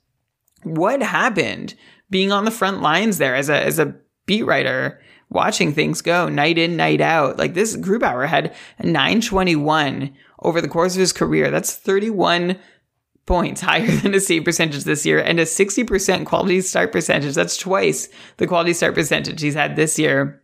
What 0.63 1.01
happened 1.01 1.75
being 2.09 2.31
on 2.31 2.45
the 2.45 2.51
front 2.51 2.81
lines 2.81 3.17
there 3.17 3.35
as 3.35 3.49
a, 3.49 3.61
as 3.61 3.77
a 3.79 3.95
beat 4.25 4.43
writer, 4.43 4.99
watching 5.29 5.73
things 5.73 6.01
go 6.01 6.27
night 6.27 6.57
in, 6.57 6.75
night 6.75 7.01
out? 7.01 7.37
Like 7.37 7.53
this 7.53 7.77
Grubauer 7.77 8.27
had 8.27 8.55
921 8.81 10.15
over 10.39 10.61
the 10.61 10.67
course 10.67 10.95
of 10.95 10.99
his 10.99 11.13
career. 11.13 11.51
That's 11.51 11.75
31 11.75 12.57
points 13.25 13.61
higher 13.61 13.85
than 14.01 14.15
a 14.15 14.19
save 14.19 14.43
percentage 14.43 14.83
this 14.83 15.05
year 15.05 15.19
and 15.19 15.39
a 15.39 15.43
60% 15.43 16.25
quality 16.25 16.61
start 16.61 16.91
percentage. 16.91 17.35
That's 17.35 17.57
twice 17.57 18.09
the 18.37 18.47
quality 18.47 18.73
start 18.73 18.95
percentage 18.95 19.41
he's 19.41 19.53
had 19.53 19.75
this 19.75 19.99
year. 19.99 20.38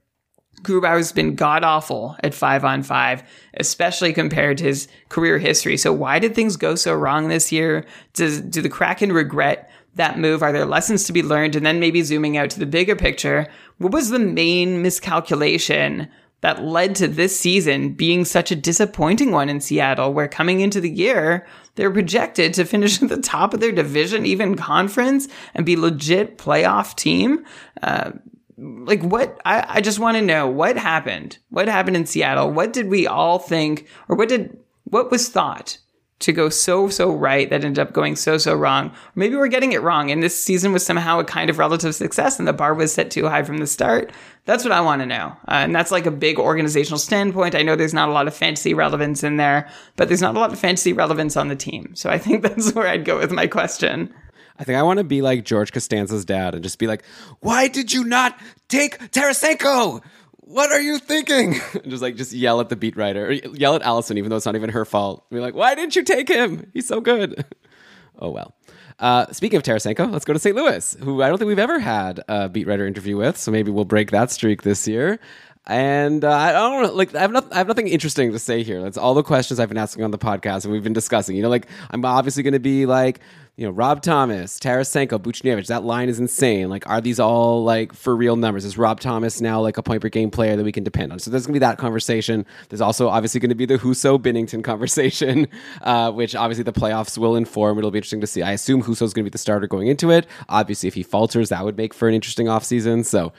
Grubauer's 0.62 1.12
been 1.12 1.36
god 1.36 1.64
awful 1.64 2.16
at 2.24 2.34
five 2.34 2.66
on 2.66 2.84
five, 2.84 3.24
especially 3.56 4.14
compared 4.14 4.58
to 4.58 4.66
his 4.66 4.88
career 5.10 5.38
history. 5.38 5.78
So 5.78 5.94
why 5.94 6.20
did 6.20 6.34
things 6.34 6.58
go 6.58 6.76
so 6.76 6.94
wrong 6.94 7.28
this 7.28 7.52
year? 7.52 7.86
Does 8.14 8.42
do 8.42 8.62
the 8.62 8.70
Kraken 8.70 9.12
regret 9.12 9.70
that 9.96 10.20
move? 10.20 10.42
Are 10.42 10.52
there 10.52 10.66
lessons 10.66 11.06
to 11.06 11.14
be 11.14 11.24
learned? 11.24 11.56
And 11.56 11.66
then 11.66 11.80
maybe 11.80 12.02
zooming 12.02 12.38
out 12.38 12.50
to 12.52 12.60
the 12.60 12.66
bigger 12.66 12.96
picture, 12.96 13.48
what 13.78 13.94
was 13.94 14.10
the 14.10 14.20
main 14.20 14.82
miscalculation 14.82 16.10
that 16.42 16.64
led 16.64 16.96
to 16.96 17.08
this 17.08 17.40
season 17.40 17.94
being 17.94 18.24
such 18.24 18.52
a 18.52 18.56
disappointing 18.56 19.32
one 19.32 19.50
in 19.50 19.60
Seattle, 19.60 20.14
where 20.14 20.28
coming 20.28 20.60
into 20.60 20.80
the 20.80 20.92
year, 20.92 21.48
they're 21.74 21.90
projected 21.90 22.54
to 22.54 22.66
finish 22.66 23.02
at 23.02 23.10
the 23.10 23.18
top 23.18 23.54
of 23.54 23.62
their 23.62 23.72
division, 23.72 24.26
even 24.26 24.56
conference, 24.56 25.28
and 25.56 25.66
be 25.66 25.76
legit 25.76 26.38
playoff 26.38 26.96
team. 26.96 27.44
Uh, 27.82 28.12
like 28.58 29.02
what 29.02 29.40
I, 29.46 29.66
I 29.68 29.82
just 29.82 30.00
want 30.00 30.18
to 30.18 30.24
know 30.24 30.48
what 30.48 30.78
happened? 30.78 31.38
What 31.50 31.68
happened 31.68 31.98
in 31.98 32.06
seattle? 32.06 32.52
What 32.52 32.74
did 32.74 32.90
we 32.90 33.08
all 33.08 33.40
think 33.40 33.88
or 34.08 34.16
what 34.16 34.30
did 34.30 34.58
what 34.86 35.12
was 35.12 35.30
thought 35.30 35.78
to 36.20 36.32
go 36.32 36.48
so 36.48 36.88
so 36.88 37.12
right 37.12 37.50
that 37.50 37.66
ended 37.66 37.80
up 37.80 37.92
going 37.92 38.16
so 38.16 38.38
so 38.38 38.56
wrong? 38.56 38.94
Maybe 39.16 39.36
we're 39.36 39.48
getting 39.48 39.74
it 39.74 39.82
wrong 39.82 40.10
and 40.10 40.24
this 40.24 40.42
season 40.42 40.72
was 40.72 40.86
somehow 40.86 41.20
a 41.20 41.26
kind 41.26 41.50
of 41.50 41.58
relative 41.58 41.96
success 41.96 42.40
and 42.40 42.48
the 42.48 42.54
bar 42.54 42.74
was 42.74 42.94
set 42.94 43.12
too 43.12 43.28
high 43.28 43.44
from 43.44 43.58
the 43.58 43.68
start. 43.68 44.12
That's 44.46 44.64
what 44.64 44.72
i 44.72 44.80
want 44.80 45.02
to 45.02 45.08
know. 45.08 45.36
Uh, 45.48 45.64
and 45.66 45.76
that's 45.76 45.92
like 45.92 46.06
a 46.06 46.12
big 46.12 46.38
organizational 46.38 47.00
standpoint. 47.00 47.56
I 47.56 47.64
know 47.64 47.76
there's 47.76 47.96
not 47.96 48.10
a 48.10 48.14
lot 48.14 48.28
of 48.28 48.36
fantasy 48.36 48.74
relevance 48.74 49.24
in 49.24 49.38
there 49.38 49.68
but 49.98 50.08
there's 50.08 50.22
not 50.22 50.36
a 50.36 50.40
lot 50.40 50.54
of 50.54 50.60
fantasy 50.60 50.94
relevance 50.94 51.36
on 51.36 51.50
the 51.50 51.56
team. 51.56 51.94
So 51.96 52.10
i 52.10 52.18
think 52.18 52.42
that's 52.44 52.74
where 52.74 52.88
i'd 52.88 53.06
go 53.06 53.18
with 53.18 53.32
my 53.32 53.48
question 53.48 54.14
I 54.58 54.64
think 54.64 54.78
I 54.78 54.84
want 54.84 55.00
to 55.00 55.04
be 55.04 55.22
like 55.22 55.44
George 55.44 55.72
Costanza's 55.72 56.26
dad 56.26 56.56
and 56.56 56.64
just 56.64 56.80
be 56.80 56.88
like, 56.88 57.04
"Why 57.40 57.68
did 57.68 57.92
you 57.92 58.04
not 58.04 58.40
take 58.68 59.00
Tarasenko? 59.12 60.02
What 60.38 60.72
are 60.72 60.82
you 60.82 61.00
thinking?" 61.00 61.60
And 61.74 61.92
just 61.92 62.02
like 62.02 62.16
just 62.16 62.32
yell 62.32 62.62
at 62.62 62.70
the 62.70 62.76
beat 62.76 62.96
writer, 62.96 63.28
or 63.28 63.32
yell 63.32 63.76
at 63.76 63.82
Allison, 63.82 64.18
even 64.18 64.30
though 64.30 64.38
it's 64.38 64.46
not 64.46 64.56
even 64.56 64.70
her 64.70 64.86
fault. 64.86 65.30
Be 65.30 65.40
like, 65.40 65.56
"Why 65.56 65.76
didn't 65.76 65.96
you 65.96 66.04
take 66.04 66.30
him? 66.30 66.70
He's 66.74 66.88
so 66.88 67.02
good." 67.02 67.46
oh 68.20 68.30
well. 68.30 68.56
Uh, 68.98 69.26
speaking 69.34 69.58
of 69.58 69.64
Tarasenko, 69.64 70.10
let's 70.10 70.24
go 70.24 70.32
to 70.32 70.40
St. 70.40 70.56
Louis, 70.56 70.96
who 71.04 71.22
I 71.22 71.28
don't 71.28 71.38
think 71.38 71.50
we've 71.50 71.60
ever 71.60 71.80
had 71.80 72.22
a 72.30 72.48
beat 72.48 72.66
writer 72.66 72.88
interview 72.88 73.18
with. 73.18 73.36
So 73.36 73.52
maybe 73.52 73.70
we'll 73.70 73.84
break 73.84 74.12
that 74.12 74.32
streak 74.32 74.62
this 74.62 74.88
year. 74.88 75.20
And 75.68 76.24
uh, 76.24 76.32
I 76.32 76.52
don't 76.52 76.84
know, 76.84 76.94
like 76.94 77.14
I 77.16 77.22
have, 77.22 77.36
I 77.52 77.58
have 77.58 77.68
nothing 77.68 77.88
interesting 77.88 78.32
to 78.32 78.40
say 78.40 78.64
here. 78.64 78.82
That's 78.82 78.98
all 78.98 79.16
the 79.16 79.24
questions 79.24 79.60
I've 79.60 79.68
been 79.68 79.80
asking 79.80 80.04
on 80.04 80.12
the 80.12 80.18
podcast 80.18 80.64
and 80.64 80.72
we've 80.72 80.84
been 80.84 80.94
discussing. 80.94 81.36
You 81.36 81.42
know, 81.42 81.50
like 81.50 81.68
I'm 81.90 82.06
obviously 82.06 82.44
going 82.44 82.54
to 82.54 82.60
be 82.60 82.86
like, 82.86 83.20
you 83.58 83.66
know, 83.66 83.72
Rob 83.72 84.02
Thomas, 84.02 84.60
Tarasenko, 84.60 85.18
Buchnevich. 85.18 85.68
That 85.68 85.86
line 85.86 86.10
is 86.10 86.20
insane. 86.20 86.70
Like, 86.70 86.88
are 86.90 87.00
these 87.00 87.22
all 87.22 87.64
like 87.64 87.94
for 87.94 88.14
real 88.14 88.36
numbers? 88.36 88.66
Is 88.66 88.78
Rob 88.78 89.00
Thomas 89.00 89.40
now 89.40 89.62
like 89.62 89.78
a 89.78 89.84
point 89.84 90.02
per 90.02 90.10
game 90.10 90.30
player 90.30 90.58
that 90.58 90.64
we 90.64 90.74
can 90.74 90.84
depend 90.84 91.14
on? 91.14 91.20
So 91.20 91.32
there's 91.32 91.46
to 91.46 91.54
be 91.54 91.60
that 91.60 91.78
conversation. 91.78 92.46
There's 92.68 92.82
also 92.82 93.08
obviously 93.08 93.40
to 93.40 93.56
be 93.56 93.66
the 93.66 93.78
Husso 93.78 94.20
Binnington 94.20 94.62
conversation, 94.62 95.48
uh, 95.84 96.12
which 96.12 96.36
obviously 96.36 96.64
the 96.64 96.74
playoffs 96.74 97.18
will 97.18 97.38
inform. 97.38 97.78
It'll 97.78 97.92
be 97.92 98.00
interesting 98.00 98.22
to 98.22 98.28
see. 98.28 98.42
I 98.42 98.52
assume 98.52 98.84
Husso's 98.84 99.14
going 99.14 99.24
to 99.24 99.30
be 99.30 99.34
the 99.34 99.38
starter 99.38 99.68
going 99.68 99.88
into 99.88 100.12
it. 100.12 100.28
Obviously, 100.50 100.88
if 100.88 100.96
he 100.96 101.04
falters, 101.04 101.48
that 101.50 101.64
would 101.64 101.78
make 101.78 101.94
for 101.94 102.10
an 102.10 102.14
interesting 102.14 102.48
offseason. 102.48 103.06
So 103.06 103.32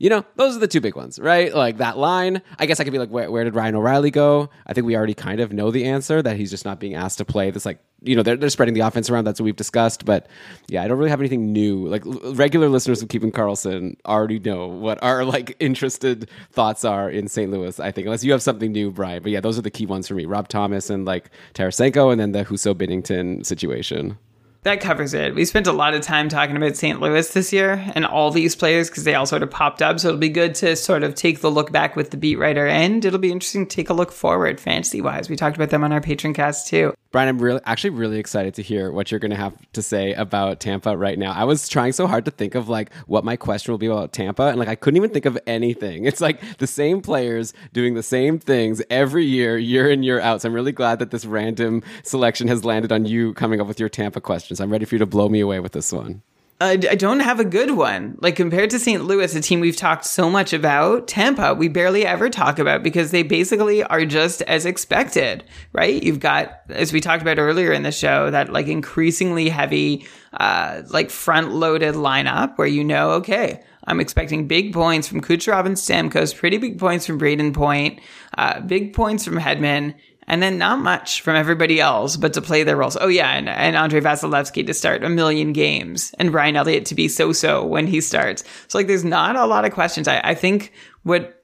you 0.00 0.08
know, 0.08 0.24
those 0.36 0.56
are 0.56 0.58
the 0.58 0.66
two 0.66 0.80
big 0.80 0.96
ones, 0.96 1.18
right? 1.18 1.54
Like 1.54 1.76
that 1.76 1.98
line. 1.98 2.40
I 2.58 2.64
guess 2.64 2.80
I 2.80 2.84
could 2.84 2.92
be 2.92 2.98
like, 2.98 3.10
where, 3.10 3.30
where, 3.30 3.44
did 3.44 3.54
Ryan 3.54 3.74
O'Reilly 3.74 4.10
go? 4.10 4.48
I 4.66 4.72
think 4.72 4.86
we 4.86 4.96
already 4.96 5.12
kind 5.12 5.40
of 5.40 5.52
know 5.52 5.70
the 5.70 5.84
answer 5.84 6.22
that 6.22 6.38
he's 6.38 6.50
just 6.50 6.64
not 6.64 6.80
being 6.80 6.94
asked 6.94 7.18
to 7.18 7.26
play 7.26 7.50
this, 7.50 7.66
like, 7.66 7.80
you 8.02 8.16
know, 8.16 8.22
they're, 8.22 8.38
they're 8.38 8.48
spreading 8.48 8.72
the 8.72 8.80
offense 8.80 9.10
around. 9.10 9.24
That's 9.24 9.38
what 9.38 9.44
we've 9.44 9.54
discussed. 9.54 10.06
But 10.06 10.26
yeah, 10.68 10.82
I 10.82 10.88
don't 10.88 10.96
really 10.96 11.10
have 11.10 11.20
anything 11.20 11.52
new. 11.52 11.86
Like 11.86 12.02
regular 12.34 12.70
listeners 12.70 13.02
of 13.02 13.10
Keeping 13.10 13.30
Karlsson 13.30 13.96
already 14.06 14.38
know 14.38 14.68
what 14.68 15.02
our 15.02 15.22
like 15.22 15.54
interested 15.60 16.30
thoughts 16.50 16.82
are 16.82 17.10
in 17.10 17.28
St. 17.28 17.50
Louis, 17.50 17.78
I 17.78 17.92
think, 17.92 18.06
unless 18.06 18.24
you 18.24 18.32
have 18.32 18.40
something 18.40 18.72
new, 18.72 18.90
Brian. 18.90 19.22
But 19.22 19.32
yeah, 19.32 19.40
those 19.40 19.58
are 19.58 19.62
the 19.62 19.70
key 19.70 19.84
ones 19.84 20.08
for 20.08 20.14
me 20.14 20.24
Rob 20.24 20.48
Thomas 20.48 20.88
and 20.88 21.04
like 21.04 21.30
Tarasenko 21.52 22.10
and 22.10 22.18
then 22.18 22.32
the 22.32 22.46
Husso 22.46 22.74
Binnington 22.74 23.44
situation 23.44 24.16
that 24.62 24.80
covers 24.80 25.14
it. 25.14 25.34
We 25.34 25.44
spent 25.46 25.66
a 25.66 25.72
lot 25.72 25.94
of 25.94 26.02
time 26.02 26.28
talking 26.28 26.56
about 26.56 26.76
St. 26.76 27.00
Louis 27.00 27.32
this 27.32 27.52
year 27.52 27.82
and 27.94 28.04
all 28.04 28.30
these 28.30 28.54
players 28.54 28.90
because 28.90 29.04
they 29.04 29.14
all 29.14 29.24
sort 29.24 29.42
of 29.42 29.50
popped 29.50 29.80
up. 29.80 29.98
So 29.98 30.08
it'll 30.08 30.20
be 30.20 30.28
good 30.28 30.54
to 30.56 30.76
sort 30.76 31.02
of 31.02 31.14
take 31.14 31.40
the 31.40 31.50
look 31.50 31.72
back 31.72 31.96
with 31.96 32.10
the 32.10 32.16
beat 32.16 32.36
writer, 32.36 32.66
and 32.66 33.04
it'll 33.04 33.18
be 33.18 33.32
interesting 33.32 33.66
to 33.66 33.74
take 33.74 33.88
a 33.88 33.94
look 33.94 34.12
forward 34.12 34.60
fantasy 34.60 35.00
wise. 35.00 35.30
We 35.30 35.36
talked 35.36 35.56
about 35.56 35.70
them 35.70 35.82
on 35.82 35.92
our 35.92 36.00
Patreon 36.00 36.34
cast 36.34 36.68
too. 36.68 36.94
Brian, 37.12 37.28
I'm 37.28 37.40
really 37.40 37.60
actually 37.64 37.90
really 37.90 38.20
excited 38.20 38.54
to 38.54 38.62
hear 38.62 38.92
what 38.92 39.10
you're 39.10 39.18
going 39.18 39.32
to 39.32 39.36
have 39.36 39.54
to 39.72 39.82
say 39.82 40.12
about 40.12 40.60
Tampa 40.60 40.96
right 40.96 41.18
now. 41.18 41.32
I 41.32 41.42
was 41.42 41.68
trying 41.68 41.92
so 41.92 42.06
hard 42.06 42.24
to 42.26 42.30
think 42.30 42.54
of 42.54 42.68
like 42.68 42.94
what 43.06 43.24
my 43.24 43.34
question 43.34 43.72
will 43.72 43.78
be 43.78 43.86
about 43.86 44.12
Tampa, 44.12 44.44
and 44.44 44.58
like 44.58 44.68
I 44.68 44.76
couldn't 44.76 44.96
even 44.96 45.10
think 45.10 45.24
of 45.24 45.36
anything. 45.46 46.04
It's 46.04 46.20
like 46.20 46.58
the 46.58 46.68
same 46.68 47.00
players 47.00 47.52
doing 47.72 47.94
the 47.94 48.02
same 48.02 48.38
things 48.38 48.80
every 48.90 49.24
year, 49.24 49.58
year 49.58 49.90
in 49.90 50.04
year 50.04 50.20
out. 50.20 50.42
So 50.42 50.48
I'm 50.48 50.54
really 50.54 50.70
glad 50.70 51.00
that 51.00 51.10
this 51.10 51.24
random 51.24 51.82
selection 52.04 52.46
has 52.46 52.64
landed 52.64 52.92
on 52.92 53.06
you 53.06 53.34
coming 53.34 53.60
up 53.60 53.66
with 53.66 53.80
your 53.80 53.88
Tampa 53.88 54.20
questions. 54.50 54.60
I'm 54.64 54.72
ready 54.72 54.84
for 54.84 54.96
you 54.96 55.00
to 55.00 55.06
blow 55.06 55.28
me 55.28 55.40
away 55.40 55.60
with 55.60 55.72
this 55.72 55.92
one. 55.92 56.22
I 56.62 56.76
don't 56.76 57.20
have 57.20 57.40
a 57.40 57.44
good 57.44 57.70
one. 57.70 58.18
Like 58.20 58.36
compared 58.36 58.68
to 58.70 58.78
St. 58.78 59.02
Louis, 59.02 59.34
a 59.34 59.40
team 59.40 59.60
we've 59.60 59.76
talked 59.76 60.04
so 60.04 60.28
much 60.28 60.52
about, 60.52 61.08
Tampa, 61.08 61.54
we 61.54 61.68
barely 61.68 62.04
ever 62.04 62.28
talk 62.28 62.58
about 62.58 62.82
because 62.82 63.12
they 63.12 63.22
basically 63.22 63.82
are 63.82 64.04
just 64.04 64.42
as 64.42 64.66
expected, 64.66 65.42
right? 65.72 66.02
You've 66.02 66.20
got, 66.20 66.60
as 66.68 66.92
we 66.92 67.00
talked 67.00 67.22
about 67.22 67.38
earlier 67.38 67.72
in 67.72 67.82
the 67.82 67.92
show, 67.92 68.30
that 68.30 68.52
like 68.52 68.66
increasingly 68.66 69.48
heavy, 69.48 70.06
uh, 70.34 70.82
like 70.90 71.08
front 71.08 71.52
loaded 71.52 71.94
lineup 71.94 72.58
where 72.58 72.68
you 72.68 72.84
know, 72.84 73.12
okay, 73.12 73.62
I'm 73.84 73.98
expecting 73.98 74.46
big 74.46 74.74
points 74.74 75.08
from 75.08 75.22
Kucherov 75.22 75.64
and 75.64 75.76
Stamkos, 75.76 76.36
pretty 76.36 76.58
big 76.58 76.78
points 76.78 77.06
from 77.06 77.18
Brayden 77.18 77.54
Point, 77.54 78.00
uh, 78.36 78.60
big 78.60 78.92
points 78.92 79.24
from 79.24 79.38
Hedman, 79.38 79.94
and 80.30 80.40
then 80.40 80.58
not 80.58 80.78
much 80.78 81.22
from 81.22 81.34
everybody 81.34 81.80
else, 81.80 82.16
but 82.16 82.32
to 82.34 82.40
play 82.40 82.62
their 82.62 82.76
roles. 82.76 82.96
Oh 83.00 83.08
yeah, 83.08 83.32
and, 83.32 83.48
and 83.48 83.74
Andrei 83.74 84.00
Vasilevskiy 84.00 84.64
to 84.64 84.72
start 84.72 85.02
a 85.02 85.08
million 85.08 85.52
games, 85.52 86.14
and 86.20 86.30
Brian 86.30 86.54
Elliott 86.54 86.86
to 86.86 86.94
be 86.94 87.08
so-so 87.08 87.66
when 87.66 87.88
he 87.88 88.00
starts. 88.00 88.44
So 88.68 88.78
like, 88.78 88.86
there's 88.86 89.04
not 89.04 89.34
a 89.34 89.44
lot 89.44 89.64
of 89.64 89.72
questions. 89.72 90.06
I, 90.06 90.20
I 90.22 90.34
think 90.34 90.72
what 91.02 91.36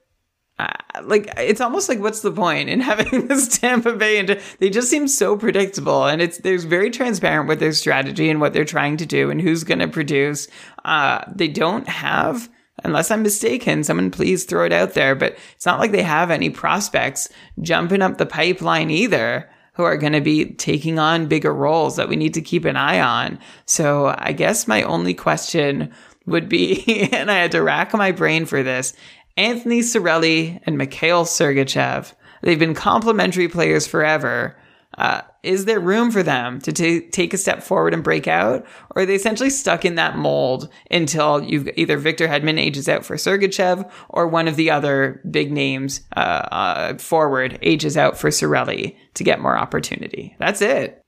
uh, 0.57 0.71
like 1.03 1.29
it's 1.35 1.59
almost 1.59 1.89
like 1.89 1.99
what's 1.99 2.21
the 2.21 2.31
point 2.31 2.69
in 2.69 2.79
having 2.91 3.27
this 3.27 3.59
Tampa 3.59 3.93
Bay 3.93 4.19
and 4.19 4.39
they 4.59 4.69
just 4.69 4.89
seem 4.89 5.09
so 5.09 5.35
predictable 5.37 6.05
and 6.05 6.21
it's 6.21 6.37
there's 6.39 6.63
very 6.63 6.89
transparent 6.89 7.47
with 7.49 7.59
their 7.59 7.73
strategy 7.73 8.29
and 8.29 8.39
what 8.39 8.53
they're 8.53 8.65
trying 8.65 8.97
to 8.97 9.05
do 9.05 9.29
and 9.29 9.41
who's 9.41 9.65
going 9.65 9.79
to 9.79 9.87
produce. 9.89 10.47
Uh, 10.85 11.25
they 11.35 11.49
don't 11.49 11.89
have 11.89 12.49
unless 12.83 13.11
I'm 13.11 13.23
mistaken, 13.23 13.83
someone 13.83 14.11
please 14.11 14.43
throw 14.43 14.65
it 14.65 14.73
out 14.73 14.93
there. 14.93 15.15
But 15.15 15.37
it's 15.55 15.65
not 15.65 15.79
like 15.79 15.91
they 15.91 16.03
have 16.03 16.31
any 16.31 16.49
prospects 16.49 17.29
jumping 17.61 18.01
up 18.01 18.17
the 18.17 18.25
pipeline 18.25 18.89
either 18.89 19.49
who 19.73 19.83
are 19.83 19.97
going 19.97 20.13
to 20.13 20.21
be 20.21 20.53
taking 20.53 20.97
on 20.97 21.27
bigger 21.27 21.53
roles 21.53 21.97
that 21.97 22.09
we 22.09 22.15
need 22.15 22.33
to 22.33 22.41
keep 22.41 22.65
an 22.65 22.75
eye 22.75 22.99
on. 22.99 23.39
So 23.65 24.15
I 24.17 24.31
guess 24.31 24.67
my 24.67 24.81
only 24.81 25.13
question 25.13 25.93
would 26.25 26.49
be, 26.49 27.09
and 27.13 27.29
I 27.29 27.35
had 27.35 27.51
to 27.51 27.61
rack 27.61 27.93
my 27.93 28.11
brain 28.11 28.45
for 28.45 28.63
this, 28.63 28.93
Anthony 29.37 29.81
Cirelli 29.81 30.59
and 30.65 30.77
Mikhail 30.77 31.25
Sergachev. 31.25 32.13
They've 32.41 32.57
been 32.57 32.73
complementary 32.73 33.47
players 33.47 33.85
forever. 33.85 34.57
Uh, 34.97 35.21
is 35.47 35.63
there 35.63 35.79
room 35.79 36.11
for 36.11 36.21
them 36.21 36.59
to 36.61 36.73
t- 36.73 37.07
take 37.07 37.33
a 37.33 37.37
step 37.37 37.63
forward 37.63 37.93
and 37.93 38.03
break 38.03 38.27
out? 38.27 38.65
Or 38.93 39.03
are 39.03 39.05
they 39.05 39.15
essentially 39.15 39.49
stuck 39.49 39.85
in 39.85 39.95
that 39.95 40.17
mold 40.17 40.69
until 40.91 41.41
you've 41.41 41.69
either 41.75 41.97
Victor 41.97 42.27
Hedman 42.27 42.59
ages 42.59 42.89
out 42.89 43.05
for 43.05 43.15
Sergachev 43.15 43.89
or 44.09 44.27
one 44.27 44.49
of 44.49 44.57
the 44.57 44.69
other 44.69 45.21
big 45.31 45.51
names 45.51 46.01
uh, 46.17 46.19
uh, 46.19 46.97
forward 46.97 47.57
ages 47.61 47.95
out 47.95 48.17
for 48.17 48.29
Cirelli 48.29 48.97
to 49.13 49.23
get 49.23 49.39
more 49.39 49.57
opportunity? 49.57 50.35
That's 50.37 50.61
it. 50.61 51.01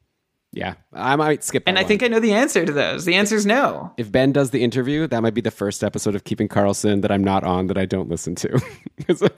Yeah, 0.52 0.76
I 0.94 1.16
might 1.16 1.44
skip. 1.44 1.64
And 1.68 1.78
I 1.78 1.82
one. 1.84 1.88
think 1.88 2.02
I 2.02 2.08
know 2.08 2.20
the 2.20 2.34
answer 2.34 2.66
to 2.66 2.72
those. 2.72 3.06
The 3.06 3.14
answer 3.14 3.36
is 3.36 3.46
no. 3.46 3.94
if 3.98 4.12
Ben 4.12 4.32
does 4.32 4.50
the 4.50 4.64
interview, 4.64 5.06
that 5.06 5.22
might 5.22 5.36
be 5.36 5.42
the 5.42 5.52
first 5.52 5.84
episode 5.84 6.16
of 6.16 6.24
Keeping 6.24 6.48
Karlsson 6.48 7.04
that 7.04 7.12
I'm 7.12 7.24
not 7.24 7.44
on 7.44 7.68
that 7.68 7.78
I 7.78 7.86
don't 7.86 8.10
listen 8.10 8.34
to. 8.36 8.60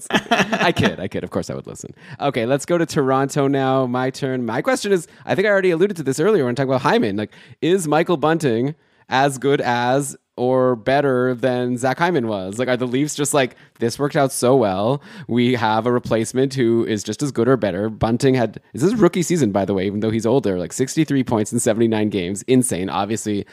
I 0.41 0.71
kid, 0.71 1.01
I 1.01 1.09
kid. 1.09 1.25
Of 1.25 1.29
course, 1.29 1.49
I 1.49 1.55
would 1.55 1.67
listen. 1.67 1.93
Okay, 2.21 2.45
let's 2.45 2.65
go 2.65 2.77
to 2.77 2.85
Toronto 2.85 3.47
now. 3.47 3.85
My 3.85 4.09
turn. 4.09 4.45
My 4.45 4.61
question 4.61 4.93
is: 4.93 5.05
I 5.25 5.35
think 5.35 5.45
I 5.45 5.51
already 5.51 5.71
alluded 5.71 5.97
to 5.97 6.03
this 6.03 6.19
earlier 6.19 6.45
when 6.45 6.55
talking 6.55 6.69
about 6.69 6.81
Hyman. 6.81 7.17
Like, 7.17 7.33
is 7.61 7.89
Michael 7.89 8.17
Bunting 8.17 8.75
as 9.09 9.37
good 9.37 9.59
as 9.59 10.15
or 10.41 10.75
better 10.75 11.35
than 11.35 11.77
Zach 11.77 11.99
Hyman 11.99 12.27
was? 12.27 12.57
Like, 12.57 12.67
are 12.67 12.75
the 12.75 12.87
Leafs 12.87 13.13
just 13.13 13.31
like 13.31 13.55
this 13.77 13.99
worked 13.99 14.15
out 14.15 14.31
so 14.31 14.55
well? 14.55 14.99
We 15.27 15.53
have 15.53 15.85
a 15.85 15.91
replacement 15.91 16.55
who 16.55 16.83
is 16.83 17.03
just 17.03 17.21
as 17.21 17.31
good 17.31 17.47
or 17.47 17.57
better. 17.57 17.89
Bunting 17.89 18.33
had 18.33 18.59
this 18.73 18.81
is 18.81 18.95
rookie 18.95 19.21
season, 19.21 19.51
by 19.51 19.65
the 19.65 19.75
way, 19.75 19.85
even 19.85 19.99
though 19.99 20.09
he's 20.09 20.25
older, 20.25 20.57
like 20.57 20.73
63 20.73 21.23
points 21.23 21.53
in 21.53 21.59
79 21.59 22.09
games, 22.09 22.41
insane. 22.47 22.89
Obviously, 22.89 23.45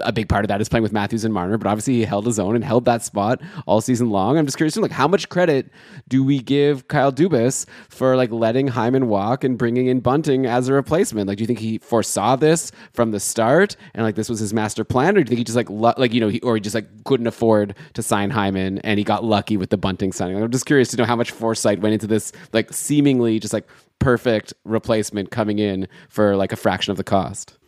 a 0.00 0.12
big 0.12 0.28
part 0.28 0.44
of 0.44 0.48
that 0.48 0.60
is 0.60 0.68
playing 0.68 0.82
with 0.82 0.92
Matthews 0.92 1.24
and 1.24 1.34
Marner, 1.34 1.58
but 1.58 1.68
obviously 1.68 1.94
he 1.94 2.04
held 2.04 2.26
his 2.26 2.38
own 2.38 2.54
and 2.54 2.64
held 2.64 2.84
that 2.84 3.02
spot 3.02 3.40
all 3.66 3.80
season 3.80 4.10
long. 4.10 4.38
I'm 4.38 4.46
just 4.46 4.56
curious, 4.56 4.76
like, 4.76 4.90
how 4.90 5.08
much 5.08 5.28
credit 5.28 5.70
do 6.08 6.24
we 6.24 6.40
give 6.40 6.88
Kyle 6.88 7.12
Dubas 7.12 7.66
for 7.88 8.16
like 8.16 8.30
letting 8.30 8.68
Hyman 8.68 9.08
walk 9.08 9.44
and 9.44 9.58
bringing 9.58 9.86
in 9.86 10.00
Bunting 10.00 10.46
as 10.46 10.68
a 10.68 10.72
replacement? 10.72 11.28
Like, 11.28 11.38
do 11.38 11.42
you 11.42 11.46
think 11.46 11.58
he 11.58 11.78
foresaw 11.78 12.36
this 12.36 12.72
from 12.92 13.10
the 13.10 13.20
start 13.20 13.76
and 13.94 14.04
like 14.04 14.14
this 14.14 14.28
was 14.28 14.38
his 14.38 14.54
master 14.54 14.84
plan, 14.84 15.16
or 15.16 15.20
do 15.20 15.20
you 15.20 15.26
think 15.26 15.38
he 15.38 15.44
just 15.44 15.56
like 15.56 15.70
lu- 15.70 15.94
like 15.96 16.14
you 16.14 16.20
know, 16.20 16.28
he, 16.28 16.40
or 16.40 16.54
he 16.54 16.60
just 16.60 16.74
like 16.74 17.04
couldn't 17.04 17.26
afford 17.26 17.74
to 17.94 18.02
sign 18.02 18.30
Hyman 18.30 18.78
and 18.80 18.98
he 18.98 19.04
got 19.04 19.24
lucky 19.24 19.56
with 19.56 19.70
the 19.70 19.76
Bunting 19.76 20.12
signing? 20.12 20.36
Like, 20.36 20.44
I'm 20.44 20.50
just 20.50 20.66
curious 20.66 20.88
to 20.90 20.96
know 20.96 21.04
how 21.04 21.16
much 21.16 21.30
foresight 21.30 21.80
went 21.80 21.94
into 21.94 22.06
this 22.06 22.32
like 22.52 22.72
seemingly 22.72 23.38
just 23.38 23.52
like 23.52 23.66
perfect 23.98 24.54
replacement 24.64 25.30
coming 25.30 25.58
in 25.58 25.86
for 26.08 26.36
like 26.36 26.52
a 26.52 26.56
fraction 26.56 26.90
of 26.90 26.96
the 26.96 27.04
cost. 27.04 27.58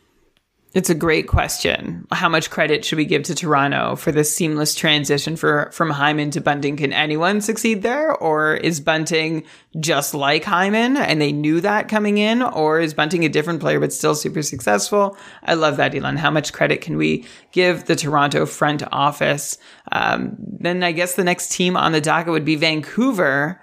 It's 0.74 0.89
a 0.89 0.94
great 0.94 1.28
question. 1.28 2.07
How 2.12 2.31
much 2.31 2.49
credit 2.49 2.82
should 2.82 2.97
we 2.97 3.05
give 3.05 3.24
to 3.24 3.35
Toronto 3.35 3.94
for 3.94 4.11
this 4.11 4.35
seamless 4.35 4.74
transition 4.74 5.36
for 5.36 5.70
from 5.70 5.90
Hyman 5.90 6.31
to 6.31 6.40
Bunting? 6.40 6.78
Can 6.78 6.94
anyone 6.94 7.43
succeed 7.43 7.82
there, 7.82 8.15
or 8.15 8.55
is 8.55 8.81
Bunting 8.81 9.44
just 9.81 10.15
like 10.15 10.44
Hyman 10.44 10.97
and 10.97 11.20
they 11.20 11.31
knew 11.31 11.61
that 11.61 11.89
coming 11.89 12.16
in, 12.16 12.40
or 12.40 12.81
is 12.81 12.94
Bunting 12.94 13.23
a 13.27 13.28
different 13.28 13.61
player 13.61 13.81
but 13.81 13.93
still 13.93 14.15
super 14.15 14.40
successful? 14.40 15.15
I 15.43 15.55
love 15.55 15.77
that, 15.77 15.94
Elon. 15.94 16.16
How 16.16 16.31
much 16.31 16.55
credit 16.55 16.81
can 16.81 16.97
we 16.97 17.27
give 17.53 17.85
the 17.85 17.97
Toronto 17.97 18.47
front 18.47 18.82
office? 18.90 19.59
Um, 19.90 20.36
then 20.39 20.82
I 20.82 20.93
guess 20.93 21.16
the 21.16 21.24
next 21.24 21.53
team 21.53 21.77
on 21.77 21.93
the 21.93 22.01
docket 22.01 22.32
would 22.32 22.47
be 22.47 22.57
Vancouver, 22.57 23.61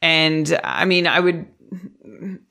and 0.00 0.56
I 0.62 0.84
mean, 0.84 1.08
I 1.08 1.18
would 1.18 1.46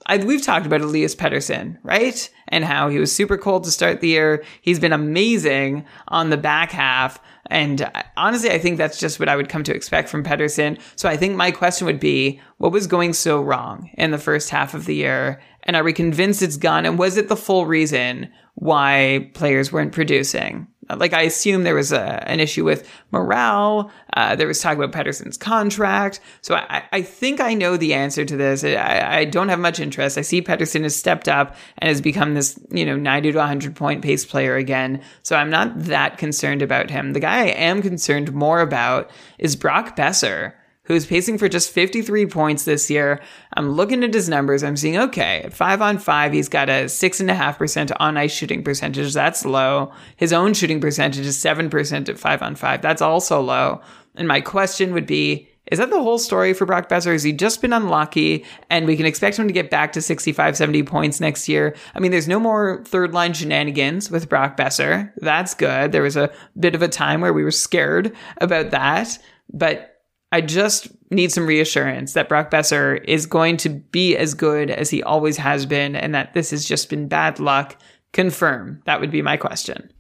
I, 0.06 0.18
we've 0.18 0.42
talked 0.42 0.66
about 0.66 0.82
Elias 0.82 1.16
Pettersson, 1.16 1.78
right? 1.84 2.30
And 2.48 2.64
how 2.64 2.90
he 2.90 3.00
was 3.00 3.16
super 3.16 3.38
cold 3.38 3.64
to 3.64 3.72
start 3.72 4.02
the 4.02 4.08
year. 4.08 4.44
He's 4.62 4.80
been 4.80 4.94
amazing 4.94 5.86
on 6.08 6.30
the 6.30 6.38
back 6.38 6.72
half. 6.72 7.20
And 7.48 7.90
honestly, 8.18 8.52
I 8.52 8.60
think 8.60 8.78
that's 8.78 9.00
just 9.00 9.20
what 9.20 9.30
I 9.30 9.36
would 9.36 9.50
come 9.50 9.64
to 9.64 9.76
expect 9.76 10.10
from 10.10 10.24
Pettersson. 10.24 10.80
So 10.96 11.10
I 11.10 11.18
think 11.18 11.36
my 11.36 11.52
question 11.52 11.86
would 11.88 12.00
be, 12.00 12.40
what 12.58 12.72
was 12.72 12.88
going 12.88 13.14
so 13.14 13.42
wrong 13.42 13.90
in 13.96 14.12
the 14.12 14.18
first 14.18 14.50
half 14.50 14.74
of 14.74 14.86
the 14.86 14.96
year? 14.96 15.42
And 15.64 15.76
are 15.76 15.84
we 15.84 15.94
convinced 15.94 16.42
it's 16.42 16.58
gone? 16.58 16.86
And 16.86 16.98
was 16.98 17.18
it 17.18 17.30
the 17.30 17.36
full 17.36 17.66
reason 17.66 18.32
why 18.56 19.32
players 19.34 19.72
weren't 19.72 19.94
producing? 19.94 20.68
Like 20.90 21.14
I 21.14 21.22
assume 21.22 21.64
there 21.64 21.76
was 21.76 21.92
a, 21.92 22.24
an 22.28 22.40
issue 22.40 22.64
with 22.64 22.88
morale. 23.12 23.92
Uh, 24.14 24.36
there 24.36 24.48
was 24.48 24.60
talk 24.60 24.78
about 24.78 24.92
Pettersson's 24.92 25.38
contract. 25.38 26.20
So 26.42 26.56
I, 26.56 26.84
I 26.92 27.02
think 27.02 27.40
I 27.40 27.54
know 27.54 27.78
the 27.78 27.94
answer 27.94 28.26
to 28.26 28.36
this. 28.38 28.64
I, 28.64 29.20
I 29.20 29.26
don't 29.26 29.50
have 29.50 29.60
much 29.60 29.80
interest. 29.80 30.18
I 30.18 30.22
see 30.22 30.42
Pedersen 30.42 30.84
has 30.84 30.96
stepped 30.96 31.28
up 31.28 31.56
and 31.78 31.88
has 31.88 32.02
become 32.02 32.34
this, 32.34 32.60
you 32.72 32.86
know, 32.86 32.96
90 32.96 33.32
to 33.32 33.38
100 33.38 33.76
point 33.76 34.02
pace 34.02 34.26
player 34.26 34.56
again. 34.56 35.02
So 35.24 35.36
I'm 35.36 35.50
not 35.50 35.72
that 35.86 36.18
concerned 36.18 36.62
about 36.62 36.90
him. 36.90 37.14
The 37.14 37.20
guy 37.20 37.46
I 37.46 37.50
am 37.50 37.82
concerned 37.82 38.34
more 38.34 38.62
about 38.62 39.10
is 39.40 39.56
Brock 39.56 39.96
Boeser 39.96 40.54
who's 40.86 41.06
pacing 41.06 41.38
for 41.38 41.48
just 41.48 41.72
53 41.72 42.26
points 42.28 42.66
this 42.66 42.90
year. 42.90 43.22
I'm 43.56 43.72
looking 43.72 44.04
at 44.04 44.14
his 44.14 44.28
numbers. 44.28 44.64
I'm 44.64 44.78
seeing, 44.78 44.98
okay, 44.98 45.42
at 45.44 45.54
five 45.54 45.82
on 45.82 45.98
five, 45.98 46.34
he's 46.34 46.50
got 46.50 46.70
a 46.70 46.90
six 46.90 47.20
and 47.20 47.32
a 47.32 47.36
half 47.36 47.58
percent 47.58 47.92
on 48.00 48.18
ice 48.18 48.34
shooting 48.34 48.64
percentage. 48.64 49.14
That's 49.14 49.46
low. 49.46 49.94
His 50.18 50.34
own 50.34 50.54
shooting 50.54 50.82
percentage 50.82 51.26
is 51.26 51.38
7% 51.38 52.10
at 52.10 52.20
five 52.20 52.42
on 52.42 52.56
five. 52.56 52.82
That's 52.82 53.02
also 53.02 53.42
low. 53.42 53.82
And 54.16 54.28
my 54.28 54.42
question 54.42 54.94
would 54.94 55.08
be, 55.08 55.50
is 55.72 55.80
that 55.80 55.90
the 55.90 56.04
whole 56.04 56.20
story 56.20 56.54
for 56.54 56.66
Brock 56.66 56.90
Boeser? 56.90 57.14
Has 57.14 57.24
he 57.24 57.32
just 57.32 57.62
been 57.62 57.72
unlucky 57.72 58.46
and 58.70 58.86
we 58.86 58.98
can 58.98 59.06
expect 59.06 59.40
him 59.40 59.48
to 59.48 59.54
get 59.54 59.70
back 59.70 59.94
to 59.94 60.02
65, 60.02 60.58
70 60.58 60.84
points 60.84 61.22
next 61.22 61.48
year? 61.48 61.74
I 61.96 62.00
mean, 62.00 62.12
there's 62.12 62.28
no 62.28 62.40
more 62.40 62.84
third 62.86 63.14
line 63.14 63.34
shenanigans 63.34 64.12
with 64.12 64.28
Brock 64.28 64.58
Boeser. 64.58 65.14
That's 65.18 65.54
good. 65.54 65.94
There 65.94 66.02
was 66.02 66.18
a 66.18 66.30
bit 66.60 66.76
of 66.76 66.82
a 66.82 66.90
time 66.90 67.22
where 67.22 67.32
we 67.32 67.46
were 67.46 67.52
scared 67.52 68.14
about 68.42 68.72
that, 68.72 69.18
but 69.54 69.93
I 70.34 70.42
just 70.42 70.88
need 71.12 71.32
some 71.32 71.46
reassurance 71.46 72.14
that 72.14 72.28
Brock 72.28 72.50
Boeser 72.50 73.06
is 73.06 73.28
going 73.28 73.56
to 73.58 73.70
be 73.70 74.18
as 74.18 74.34
good 74.34 74.72
as 74.72 74.90
he 74.90 75.04
always 75.04 75.38
has 75.38 75.68
been 75.68 75.96
and 75.96 76.16
that 76.16 76.34
this 76.34 76.50
has 76.50 76.66
just 76.66 76.90
been 76.90 77.08
bad 77.08 77.40
luck. 77.40 77.78
Confirm. 78.14 78.82
That 78.86 79.00
would 79.00 79.12
be 79.12 79.22
my 79.22 79.38
question. 79.38 79.93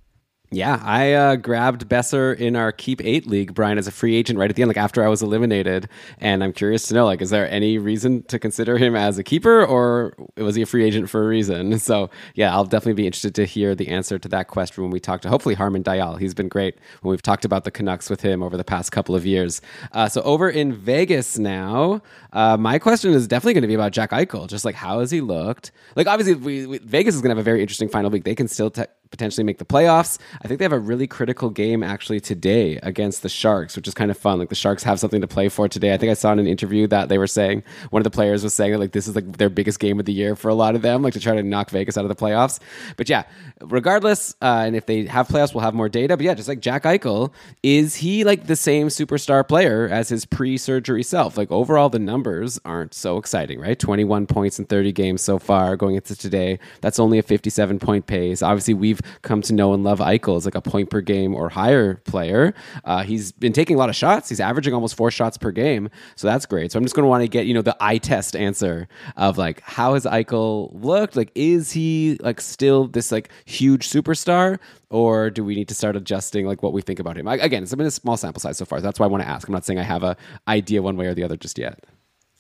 Yeah, 0.53 0.79
I 0.83 1.13
uh, 1.13 1.35
grabbed 1.35 1.89
Boeser 1.89 2.37
in 2.37 2.55
our 2.55 2.71
Keep 2.71 3.03
Eight 3.03 3.25
league, 3.25 3.55
Brian, 3.55 3.79
as 3.79 3.87
a 3.87 3.91
free 3.91 4.13
agent 4.15 4.37
right 4.37 4.51
at 4.51 4.55
the 4.55 4.61
end, 4.61 4.69
like 4.69 4.77
after 4.77 5.03
I 5.03 5.07
was 5.07 5.23
eliminated. 5.23 5.89
And 6.19 6.43
I'm 6.43 6.53
curious 6.53 6.87
to 6.89 6.93
know, 6.93 7.05
like, 7.05 7.23
is 7.23 7.31
there 7.31 7.49
any 7.49 7.79
reason 7.79 8.21
to 8.23 8.37
consider 8.37 8.77
him 8.77 8.95
as 8.95 9.17
a 9.17 9.23
keeper, 9.23 9.65
or 9.65 10.13
was 10.37 10.53
he 10.53 10.61
a 10.61 10.67
free 10.67 10.83
agent 10.83 11.09
for 11.09 11.23
a 11.23 11.27
reason? 11.27 11.79
So, 11.83 12.09
yeah, 12.35 12.53
I'll 12.53 12.63
definitely 12.63 12.93
be 12.93 13.05
interested 13.05 13.35
to 13.35 13.45
hear 13.45 13.75
the 13.75 13.89
answer 13.89 14.17
to 14.17 14.29
that 14.29 14.47
question 14.47 14.83
when 14.83 14.91
we 14.91 15.01
talk 15.01 15.19
to 15.21 15.29
hopefully 15.29 15.53
Harman 15.53 15.83
Dayal. 15.83 16.17
He's 16.17 16.33
been 16.33 16.47
great 16.47 16.77
when 17.01 17.11
we've 17.11 17.21
talked 17.21 17.43
about 17.43 17.65
the 17.65 17.71
Canucks 17.71 18.09
with 18.09 18.21
him 18.21 18.41
over 18.41 18.55
the 18.55 18.63
past 18.63 18.93
couple 18.93 19.15
of 19.15 19.25
years. 19.25 19.59
Uh, 19.91 20.07
so, 20.07 20.21
over 20.21 20.49
in 20.49 20.71
Vegas 20.71 21.37
now, 21.37 22.01
uh, 22.31 22.55
my 22.55 22.79
question 22.79 23.11
is 23.11 23.27
definitely 23.27 23.53
going 23.53 23.63
to 23.63 23.67
be 23.67 23.73
about 23.73 23.91
Jack 23.91 24.11
Eichel. 24.11 24.47
Just 24.47 24.63
like, 24.63 24.75
how 24.75 25.01
has 25.01 25.11
he 25.11 25.19
looked? 25.19 25.71
Like, 25.95 26.07
obviously, 26.07 26.35
we, 26.35 26.65
we, 26.67 26.77
Vegas 26.77 27.15
is 27.15 27.21
going 27.21 27.29
to 27.29 27.35
have 27.35 27.43
a 27.43 27.43
very 27.43 27.61
interesting 27.61 27.89
final 27.89 28.09
week. 28.09 28.23
They 28.23 28.35
can 28.35 28.47
still 28.47 28.71
te- 28.71 28.85
potentially 29.13 29.43
make 29.43 29.59
the 29.59 29.65
playoffs. 29.65 30.17
I 30.41 30.47
think 30.47 30.57
they 30.57 30.65
have 30.65 30.73
a 30.73 30.79
really 30.79 31.05
critical 31.05 31.51
game 31.51 31.83
actually 31.83 32.19
today 32.19 32.77
against 32.81 33.21
the 33.21 33.29
Sharks, 33.29 33.75
which 33.75 33.87
is 33.87 33.93
kind 33.93 34.09
of 34.09 34.17
fun. 34.17 34.39
Like 34.39 34.49
the 34.49 34.55
Sharks 34.55 34.81
have 34.81 34.99
something 34.99 35.21
to 35.21 35.27
play 35.27 35.49
for 35.49 35.69
today. 35.69 35.93
I 35.93 35.97
think 35.97 36.09
I 36.09 36.15
saw 36.15 36.31
in 36.31 36.39
an 36.39 36.47
interview 36.47 36.87
that 36.87 37.09
they 37.09 37.19
were 37.19 37.27
saying 37.27 37.61
one 37.91 37.99
of 37.99 38.05
the 38.05 38.09
players 38.09 38.43
was 38.43 38.55
saying 38.55 38.71
that 38.71 38.79
like 38.79 38.91
this 38.91 39.07
is 39.07 39.15
like 39.15 39.37
their 39.37 39.51
biggest 39.51 39.79
game 39.79 39.99
of 39.99 40.05
the 40.05 40.13
year 40.13 40.35
for 40.35 40.49
a 40.49 40.55
lot 40.55 40.73
of 40.73 40.81
them, 40.81 41.03
like 41.03 41.13
to 41.13 41.19
try 41.19 41.35
to 41.35 41.43
knock 41.43 41.69
Vegas 41.69 41.95
out 41.95 42.05
of 42.05 42.09
the 42.09 42.15
playoffs. 42.15 42.59
But 42.97 43.07
yeah, 43.07 43.23
regardless, 43.61 44.35
uh, 44.41 44.63
and 44.65 44.75
if 44.75 44.87
they 44.87 45.05
have 45.05 45.27
playoffs, 45.27 45.53
we'll 45.53 45.63
have 45.63 45.75
more 45.75 45.89
data. 45.89 46.17
But 46.17 46.25
yeah, 46.25 46.33
just 46.33 46.47
like 46.47 46.59
Jack 46.59 46.83
Eichel, 46.83 47.31
is 47.61 47.95
he 47.97 48.23
like 48.23 48.47
the 48.47 48.55
same 48.55 48.87
superstar 48.87 49.47
player 49.47 49.87
as 49.91 50.09
his 50.09 50.25
pre-surgery 50.25 51.03
self? 51.03 51.37
Like 51.37 51.51
overall, 51.51 51.89
the 51.89 51.99
numbers 51.99 52.59
aren't 52.65 52.95
so 52.95 53.17
exciting, 53.17 53.59
right? 53.59 53.77
Twenty-one 53.77 54.25
points 54.25 54.57
in 54.57 54.65
thirty 54.65 54.91
games 54.91 55.21
so 55.21 55.37
far 55.37 55.77
going 55.77 55.95
into 55.95 56.15
today. 56.15 56.57
That's 56.81 56.99
only 56.99 57.19
a 57.19 57.23
fifty-seven 57.23 57.77
point 57.77 58.07
pace. 58.07 58.41
Obviously, 58.41 58.73
we've 58.73 59.01
come 59.21 59.41
to 59.43 59.53
know 59.53 59.73
and 59.73 59.83
love 59.83 59.99
Eichel 59.99 60.37
as 60.37 60.45
like 60.45 60.55
a 60.55 60.61
point 60.61 60.89
per 60.89 61.01
game 61.01 61.35
or 61.35 61.49
higher 61.49 61.95
player. 61.95 62.53
Uh, 62.83 63.03
he's 63.03 63.31
been 63.31 63.53
taking 63.53 63.75
a 63.75 63.79
lot 63.79 63.89
of 63.89 63.95
shots. 63.95 64.29
He's 64.29 64.39
averaging 64.39 64.73
almost 64.73 64.95
four 64.95 65.11
shots 65.11 65.37
per 65.37 65.51
game, 65.51 65.89
so 66.15 66.27
that's 66.27 66.45
great. 66.45 66.71
So 66.71 66.77
I'm 66.77 66.83
just 66.83 66.95
going 66.95 67.03
to 67.03 67.09
want 67.09 67.23
to 67.23 67.27
get 67.27 67.45
you 67.45 67.53
know 67.53 67.61
the 67.61 67.75
eye 67.79 67.97
test 67.97 68.35
answer 68.35 68.87
of 69.17 69.37
like 69.37 69.61
how 69.61 69.93
has 69.93 70.05
Eichel 70.05 70.69
looked? 70.73 71.15
Like 71.15 71.31
is 71.35 71.71
he 71.71 72.17
like 72.21 72.41
still 72.41 72.87
this 72.87 73.11
like 73.11 73.29
huge 73.45 73.89
superstar? 73.89 74.59
Or 74.89 75.31
do 75.31 75.43
we 75.43 75.55
need 75.55 75.69
to 75.69 75.75
start 75.75 75.95
adjusting 75.95 76.45
like 76.45 76.61
what 76.61 76.71
we 76.71 76.83
think 76.83 76.99
about 76.99 77.17
him? 77.17 77.27
I, 77.27 77.35
again, 77.37 77.63
it's 77.63 77.73
been 77.73 77.87
a 77.87 77.91
small 77.91 78.15
sample 78.15 78.39
size 78.39 78.59
so 78.59 78.65
far. 78.65 78.77
So 78.77 78.83
that's 78.83 78.99
why 78.99 79.07
I 79.07 79.09
want 79.09 79.23
to 79.23 79.29
ask. 79.29 79.47
I'm 79.47 79.53
not 79.53 79.65
saying 79.65 79.79
I 79.79 79.83
have 79.83 80.03
a 80.03 80.15
idea 80.47 80.83
one 80.83 80.97
way 80.97 81.07
or 81.07 81.15
the 81.15 81.23
other 81.23 81.35
just 81.35 81.57
yet. 81.57 81.83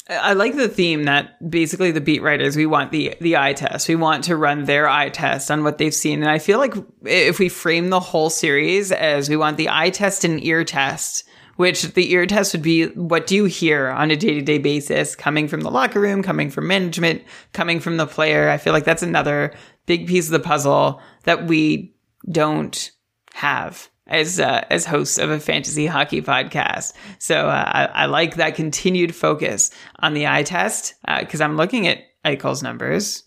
I 0.09 0.33
like 0.33 0.55
the 0.55 0.67
theme 0.67 1.03
that 1.03 1.49
basically 1.49 1.91
the 1.91 2.01
beat 2.01 2.21
writers 2.21 2.57
we 2.57 2.65
want 2.65 2.91
the 2.91 3.15
the 3.21 3.37
eye 3.37 3.53
test. 3.53 3.87
We 3.87 3.95
want 3.95 4.25
to 4.25 4.35
run 4.35 4.65
their 4.65 4.87
eye 4.89 5.09
test 5.09 5.49
on 5.49 5.63
what 5.63 5.77
they've 5.77 5.93
seen, 5.93 6.21
and 6.21 6.29
I 6.29 6.39
feel 6.39 6.59
like 6.59 6.73
if 7.05 7.39
we 7.39 7.47
frame 7.47 7.89
the 7.89 8.01
whole 8.01 8.29
series 8.29 8.91
as 8.91 9.29
we 9.29 9.37
want 9.37 9.55
the 9.55 9.69
eye 9.69 9.91
test 9.91 10.25
and 10.25 10.43
ear 10.43 10.65
test, 10.65 11.23
which 11.55 11.83
the 11.93 12.11
ear 12.11 12.25
test 12.25 12.53
would 12.53 12.61
be 12.61 12.87
what 12.87 13.27
do 13.27 13.35
you 13.35 13.45
hear 13.45 13.89
on 13.89 14.11
a 14.11 14.17
day 14.17 14.33
to 14.33 14.41
day 14.41 14.57
basis 14.57 15.15
coming 15.15 15.47
from 15.47 15.61
the 15.61 15.71
locker 15.71 16.01
room, 16.01 16.21
coming 16.21 16.49
from 16.49 16.67
management, 16.67 17.23
coming 17.53 17.79
from 17.79 17.95
the 17.95 18.07
player. 18.07 18.49
I 18.49 18.57
feel 18.57 18.73
like 18.73 18.85
that's 18.85 19.03
another 19.03 19.53
big 19.85 20.07
piece 20.07 20.25
of 20.25 20.33
the 20.33 20.39
puzzle 20.39 21.01
that 21.23 21.47
we 21.47 21.95
don't 22.29 22.91
have 23.33 23.89
as 24.07 24.39
uh, 24.39 24.65
as 24.69 24.85
hosts 24.85 25.17
of 25.17 25.29
a 25.29 25.39
fantasy 25.39 25.85
hockey 25.85 26.21
podcast. 26.21 26.93
So 27.19 27.47
uh, 27.47 27.63
I, 27.65 28.03
I, 28.03 28.05
like 28.07 28.35
that 28.35 28.55
continued 28.55 29.15
focus 29.15 29.71
on 29.99 30.13
the 30.13 30.27
eye 30.27 30.43
test 30.43 30.95
because 31.19 31.41
uh, 31.41 31.45
I'm 31.45 31.55
looking 31.55 31.87
at 31.87 31.99
Eichel's 32.25 32.61
numbers 32.61 33.23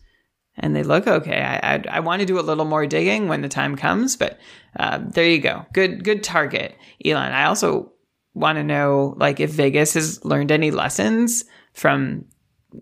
and 0.57 0.77
they 0.77 0.83
look 0.83 1.07
okay. 1.07 1.41
I 1.41 1.75
I, 1.75 1.85
I 1.91 2.01
want 2.01 2.21
to 2.21 2.27
do 2.27 2.39
a 2.39 2.43
little 2.43 2.65
more 2.65 2.87
digging 2.87 3.29
when 3.29 3.41
the 3.41 3.49
time 3.49 3.77
comes, 3.77 4.17
but 4.17 4.39
uh, 4.79 5.01
there 5.03 5.27
you 5.27 5.39
go. 5.39 5.65
Good 5.73 6.05
good 6.05 6.23
target, 6.23 6.77
Elon. 7.05 7.33
I 7.33 7.45
also 7.45 7.93
want 8.35 8.57
to 8.57 8.65
know 8.65 9.15
like 9.17 9.41
if 9.41 9.51
Vegas 9.51 9.95
has 9.95 10.23
learned 10.25 10.53
any 10.53 10.71
lessons 10.71 11.45
from 11.73 12.27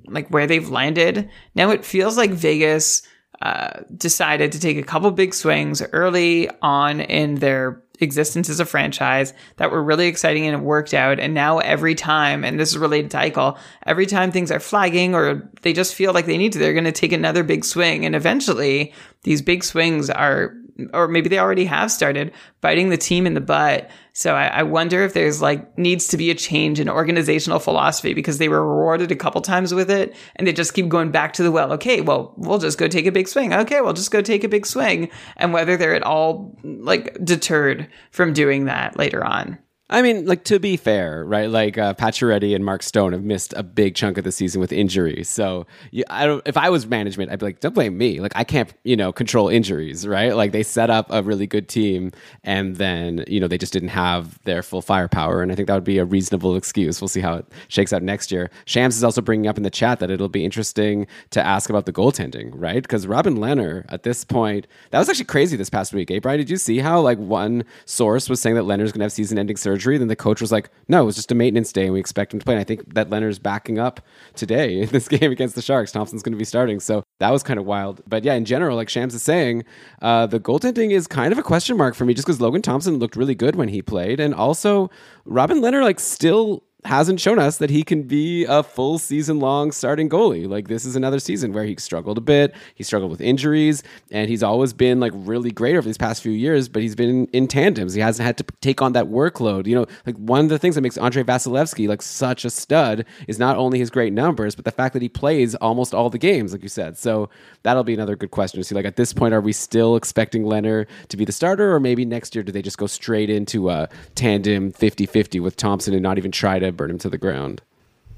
like 0.06 0.28
where 0.28 0.48
they've 0.48 0.68
landed. 0.68 1.30
Now 1.54 1.70
it 1.70 1.84
feels 1.84 2.16
like 2.16 2.30
Vegas 2.30 3.02
uh, 3.40 3.80
decided 3.96 4.52
to 4.52 4.60
take 4.60 4.76
a 4.76 4.82
couple 4.82 5.10
big 5.12 5.34
swings 5.34 5.82
early 5.92 6.50
on 6.62 7.00
in 7.00 7.36
their 7.36 7.83
existence 8.00 8.48
as 8.48 8.60
a 8.60 8.64
franchise 8.64 9.32
that 9.56 9.70
were 9.70 9.82
really 9.82 10.06
exciting 10.06 10.46
and 10.46 10.56
it 10.56 10.64
worked 10.64 10.94
out. 10.94 11.20
And 11.20 11.34
now 11.34 11.58
every 11.58 11.94
time, 11.94 12.44
and 12.44 12.58
this 12.58 12.70
is 12.70 12.78
related 12.78 13.10
to 13.12 13.18
Eichel, 13.18 13.58
every 13.86 14.06
time 14.06 14.32
things 14.32 14.50
are 14.50 14.60
flagging 14.60 15.14
or 15.14 15.48
they 15.62 15.72
just 15.72 15.94
feel 15.94 16.12
like 16.12 16.26
they 16.26 16.38
need 16.38 16.52
to, 16.52 16.58
they're 16.58 16.72
going 16.72 16.84
to 16.84 16.92
take 16.92 17.12
another 17.12 17.44
big 17.44 17.64
swing. 17.64 18.04
And 18.04 18.16
eventually 18.16 18.92
these 19.22 19.42
big 19.42 19.62
swings 19.62 20.10
are 20.10 20.54
or 20.92 21.08
maybe 21.08 21.28
they 21.28 21.38
already 21.38 21.64
have 21.64 21.90
started 21.90 22.32
biting 22.60 22.88
the 22.88 22.96
team 22.96 23.26
in 23.26 23.34
the 23.34 23.40
butt. 23.40 23.90
So 24.12 24.34
I, 24.34 24.46
I, 24.46 24.62
wonder 24.62 25.02
if 25.04 25.12
there's 25.12 25.40
like 25.40 25.76
needs 25.78 26.08
to 26.08 26.16
be 26.16 26.30
a 26.30 26.34
change 26.34 26.80
in 26.80 26.88
organizational 26.88 27.58
philosophy 27.58 28.14
because 28.14 28.38
they 28.38 28.48
were 28.48 28.66
rewarded 28.66 29.10
a 29.12 29.16
couple 29.16 29.40
times 29.40 29.72
with 29.72 29.90
it 29.90 30.14
and 30.36 30.46
they 30.46 30.52
just 30.52 30.74
keep 30.74 30.88
going 30.88 31.10
back 31.10 31.32
to 31.34 31.42
the 31.42 31.52
well. 31.52 31.72
Okay, 31.74 32.00
well, 32.00 32.34
we'll 32.36 32.58
just 32.58 32.78
go 32.78 32.88
take 32.88 33.06
a 33.06 33.12
big 33.12 33.28
swing. 33.28 33.52
Okay, 33.52 33.80
we'll 33.80 33.92
just 33.92 34.10
go 34.10 34.20
take 34.20 34.44
a 34.44 34.48
big 34.48 34.66
swing. 34.66 35.10
And 35.36 35.52
whether 35.52 35.76
they're 35.76 35.94
at 35.94 36.02
all 36.02 36.56
like 36.62 37.16
deterred 37.24 37.88
from 38.10 38.32
doing 38.32 38.64
that 38.64 38.98
later 38.98 39.24
on. 39.24 39.58
I 39.90 40.00
mean, 40.00 40.24
like 40.24 40.44
to 40.44 40.58
be 40.58 40.78
fair, 40.78 41.26
right? 41.26 41.50
Like 41.50 41.76
uh, 41.76 41.92
Pacioretty 41.92 42.54
and 42.54 42.64
Mark 42.64 42.82
Stone 42.82 43.12
have 43.12 43.22
missed 43.22 43.52
a 43.54 43.62
big 43.62 43.94
chunk 43.94 44.16
of 44.16 44.24
the 44.24 44.32
season 44.32 44.58
with 44.58 44.72
injuries. 44.72 45.28
So, 45.28 45.66
you, 45.90 46.04
I 46.08 46.24
don't. 46.24 46.42
If 46.46 46.56
I 46.56 46.70
was 46.70 46.86
management, 46.86 47.30
I'd 47.30 47.38
be 47.38 47.44
like, 47.44 47.60
don't 47.60 47.74
blame 47.74 47.98
me. 47.98 48.18
Like 48.18 48.32
I 48.34 48.44
can't, 48.44 48.72
you 48.84 48.96
know, 48.96 49.12
control 49.12 49.50
injuries, 49.50 50.06
right? 50.06 50.34
Like 50.34 50.52
they 50.52 50.62
set 50.62 50.88
up 50.88 51.08
a 51.10 51.22
really 51.22 51.46
good 51.46 51.68
team, 51.68 52.12
and 52.44 52.76
then 52.76 53.24
you 53.28 53.38
know 53.38 53.46
they 53.46 53.58
just 53.58 53.74
didn't 53.74 53.90
have 53.90 54.42
their 54.44 54.62
full 54.62 54.80
firepower. 54.80 55.42
And 55.42 55.52
I 55.52 55.54
think 55.54 55.68
that 55.68 55.74
would 55.74 55.84
be 55.84 55.98
a 55.98 56.06
reasonable 56.06 56.56
excuse. 56.56 57.02
We'll 57.02 57.08
see 57.08 57.20
how 57.20 57.34
it 57.34 57.46
shakes 57.68 57.92
out 57.92 58.02
next 58.02 58.32
year. 58.32 58.50
Shams 58.64 58.96
is 58.96 59.04
also 59.04 59.20
bringing 59.20 59.48
up 59.48 59.58
in 59.58 59.64
the 59.64 59.70
chat 59.70 60.00
that 60.00 60.10
it'll 60.10 60.30
be 60.30 60.46
interesting 60.46 61.06
to 61.28 61.44
ask 61.44 61.68
about 61.68 61.84
the 61.84 61.92
goaltending, 61.92 62.52
right? 62.54 62.82
Because 62.82 63.06
Robin 63.06 63.36
Lehner 63.36 63.84
at 63.90 64.02
this 64.02 64.24
point, 64.24 64.66
that 64.92 64.98
was 64.98 65.10
actually 65.10 65.26
crazy 65.26 65.58
this 65.58 65.68
past 65.68 65.92
week. 65.92 66.10
Eh, 66.10 66.20
Brian? 66.20 66.38
Did 66.38 66.48
you 66.48 66.56
see 66.56 66.78
how 66.78 67.00
like 67.02 67.18
one 67.18 67.64
source 67.84 68.30
was 68.30 68.40
saying 68.40 68.56
that 68.56 68.62
Lehner's 68.62 68.90
going 68.90 69.00
to 69.00 69.04
have 69.04 69.12
season-ending 69.12 69.58
surgery? 69.58 69.73
Surgery. 69.74 69.98
Then 69.98 70.08
the 70.08 70.16
coach 70.16 70.40
was 70.40 70.52
like, 70.52 70.70
no, 70.88 71.02
it 71.02 71.06
was 71.06 71.16
just 71.16 71.32
a 71.32 71.34
maintenance 71.34 71.72
day 71.72 71.84
and 71.84 71.92
we 71.92 72.00
expect 72.00 72.32
him 72.32 72.38
to 72.38 72.44
play. 72.44 72.54
And 72.54 72.60
I 72.60 72.64
think 72.64 72.94
that 72.94 73.10
Lehner's 73.10 73.38
backing 73.38 73.78
up 73.78 74.00
today 74.34 74.80
in 74.82 74.88
this 74.88 75.08
game 75.08 75.32
against 75.32 75.54
the 75.54 75.62
Sharks. 75.62 75.92
Thompson's 75.92 76.22
going 76.22 76.32
to 76.32 76.38
be 76.38 76.44
starting. 76.44 76.80
So 76.80 77.02
that 77.18 77.30
was 77.30 77.42
kind 77.42 77.58
of 77.58 77.66
wild. 77.66 78.02
But 78.06 78.24
yeah, 78.24 78.34
in 78.34 78.44
general, 78.44 78.76
like 78.76 78.88
Shams 78.88 79.14
is 79.14 79.22
saying, 79.22 79.64
uh, 80.00 80.26
the 80.26 80.40
goaltending 80.40 80.92
is 80.92 81.06
kind 81.06 81.32
of 81.32 81.38
a 81.38 81.42
question 81.42 81.76
mark 81.76 81.94
for 81.94 82.04
me 82.04 82.14
just 82.14 82.26
because 82.26 82.40
Logan 82.40 82.62
Thompson 82.62 82.98
looked 82.98 83.16
really 83.16 83.34
good 83.34 83.56
when 83.56 83.68
he 83.68 83.82
played. 83.82 84.20
And 84.20 84.34
also, 84.34 84.90
Robin 85.24 85.60
Lehner, 85.60 85.82
like, 85.82 85.98
still 85.98 86.62
hasn't 86.84 87.18
shown 87.18 87.38
us 87.38 87.58
that 87.58 87.70
he 87.70 87.82
can 87.82 88.02
be 88.02 88.44
a 88.44 88.62
full 88.62 88.98
season 88.98 89.38
long 89.40 89.72
starting 89.72 90.08
goalie. 90.08 90.46
Like 90.46 90.68
this 90.68 90.84
is 90.84 90.96
another 90.96 91.18
season 91.18 91.52
where 91.52 91.64
he 91.64 91.76
struggled 91.76 92.18
a 92.18 92.20
bit. 92.20 92.54
He 92.74 92.84
struggled 92.84 93.10
with 93.10 93.22
injuries, 93.22 93.82
and 94.10 94.28
he's 94.28 94.42
always 94.42 94.72
been 94.74 95.00
like 95.00 95.12
really 95.14 95.50
great 95.50 95.76
over 95.76 95.86
these 95.86 95.96
past 95.96 96.22
few 96.22 96.32
years. 96.32 96.68
But 96.68 96.82
he's 96.82 96.94
been 96.94 97.26
in 97.28 97.48
tandems. 97.48 97.94
He 97.94 98.00
hasn't 98.00 98.26
had 98.26 98.36
to 98.38 98.44
take 98.60 98.82
on 98.82 98.92
that 98.92 99.06
workload. 99.06 99.66
You 99.66 99.76
know, 99.76 99.86
like 100.04 100.16
one 100.16 100.40
of 100.40 100.48
the 100.50 100.58
things 100.58 100.74
that 100.74 100.82
makes 100.82 100.98
Andrei 100.98 101.22
Vasilevskiy 101.22 101.88
like 101.88 102.02
such 102.02 102.44
a 102.44 102.50
stud 102.50 103.06
is 103.28 103.38
not 103.38 103.56
only 103.56 103.78
his 103.78 103.88
great 103.88 104.12
numbers, 104.12 104.54
but 104.54 104.66
the 104.66 104.70
fact 104.70 104.92
that 104.92 105.02
he 105.02 105.08
plays 105.08 105.54
almost 105.56 105.94
all 105.94 106.10
the 106.10 106.18
games, 106.18 106.52
like 106.52 106.62
you 106.62 106.68
said. 106.68 106.98
So 106.98 107.30
that'll 107.62 107.84
be 107.84 107.94
another 107.94 108.14
good 108.14 108.30
question 108.30 108.60
to 108.60 108.64
see. 108.64 108.74
Like 108.74 108.84
at 108.84 108.96
this 108.96 109.14
point, 109.14 109.32
are 109.32 109.40
we 109.40 109.52
still 109.52 109.96
expecting 109.96 110.44
Lehner 110.44 110.86
to 111.08 111.16
be 111.16 111.24
the 111.24 111.32
starter, 111.32 111.74
or 111.74 111.80
maybe 111.80 112.04
next 112.04 112.34
year 112.34 112.44
do 112.44 112.52
they 112.52 112.62
just 112.62 112.76
go 112.76 112.86
straight 112.86 113.30
into 113.30 113.70
a 113.70 113.88
tandem 114.14 114.70
50-50 114.72 115.40
with 115.40 115.56
Thompson 115.56 115.94
and 115.94 116.02
not 116.02 116.18
even 116.18 116.30
try 116.30 116.58
to 116.58 116.73
burn 116.74 116.90
him 116.90 116.98
to 116.98 117.10
the 117.10 117.18
ground. 117.18 117.62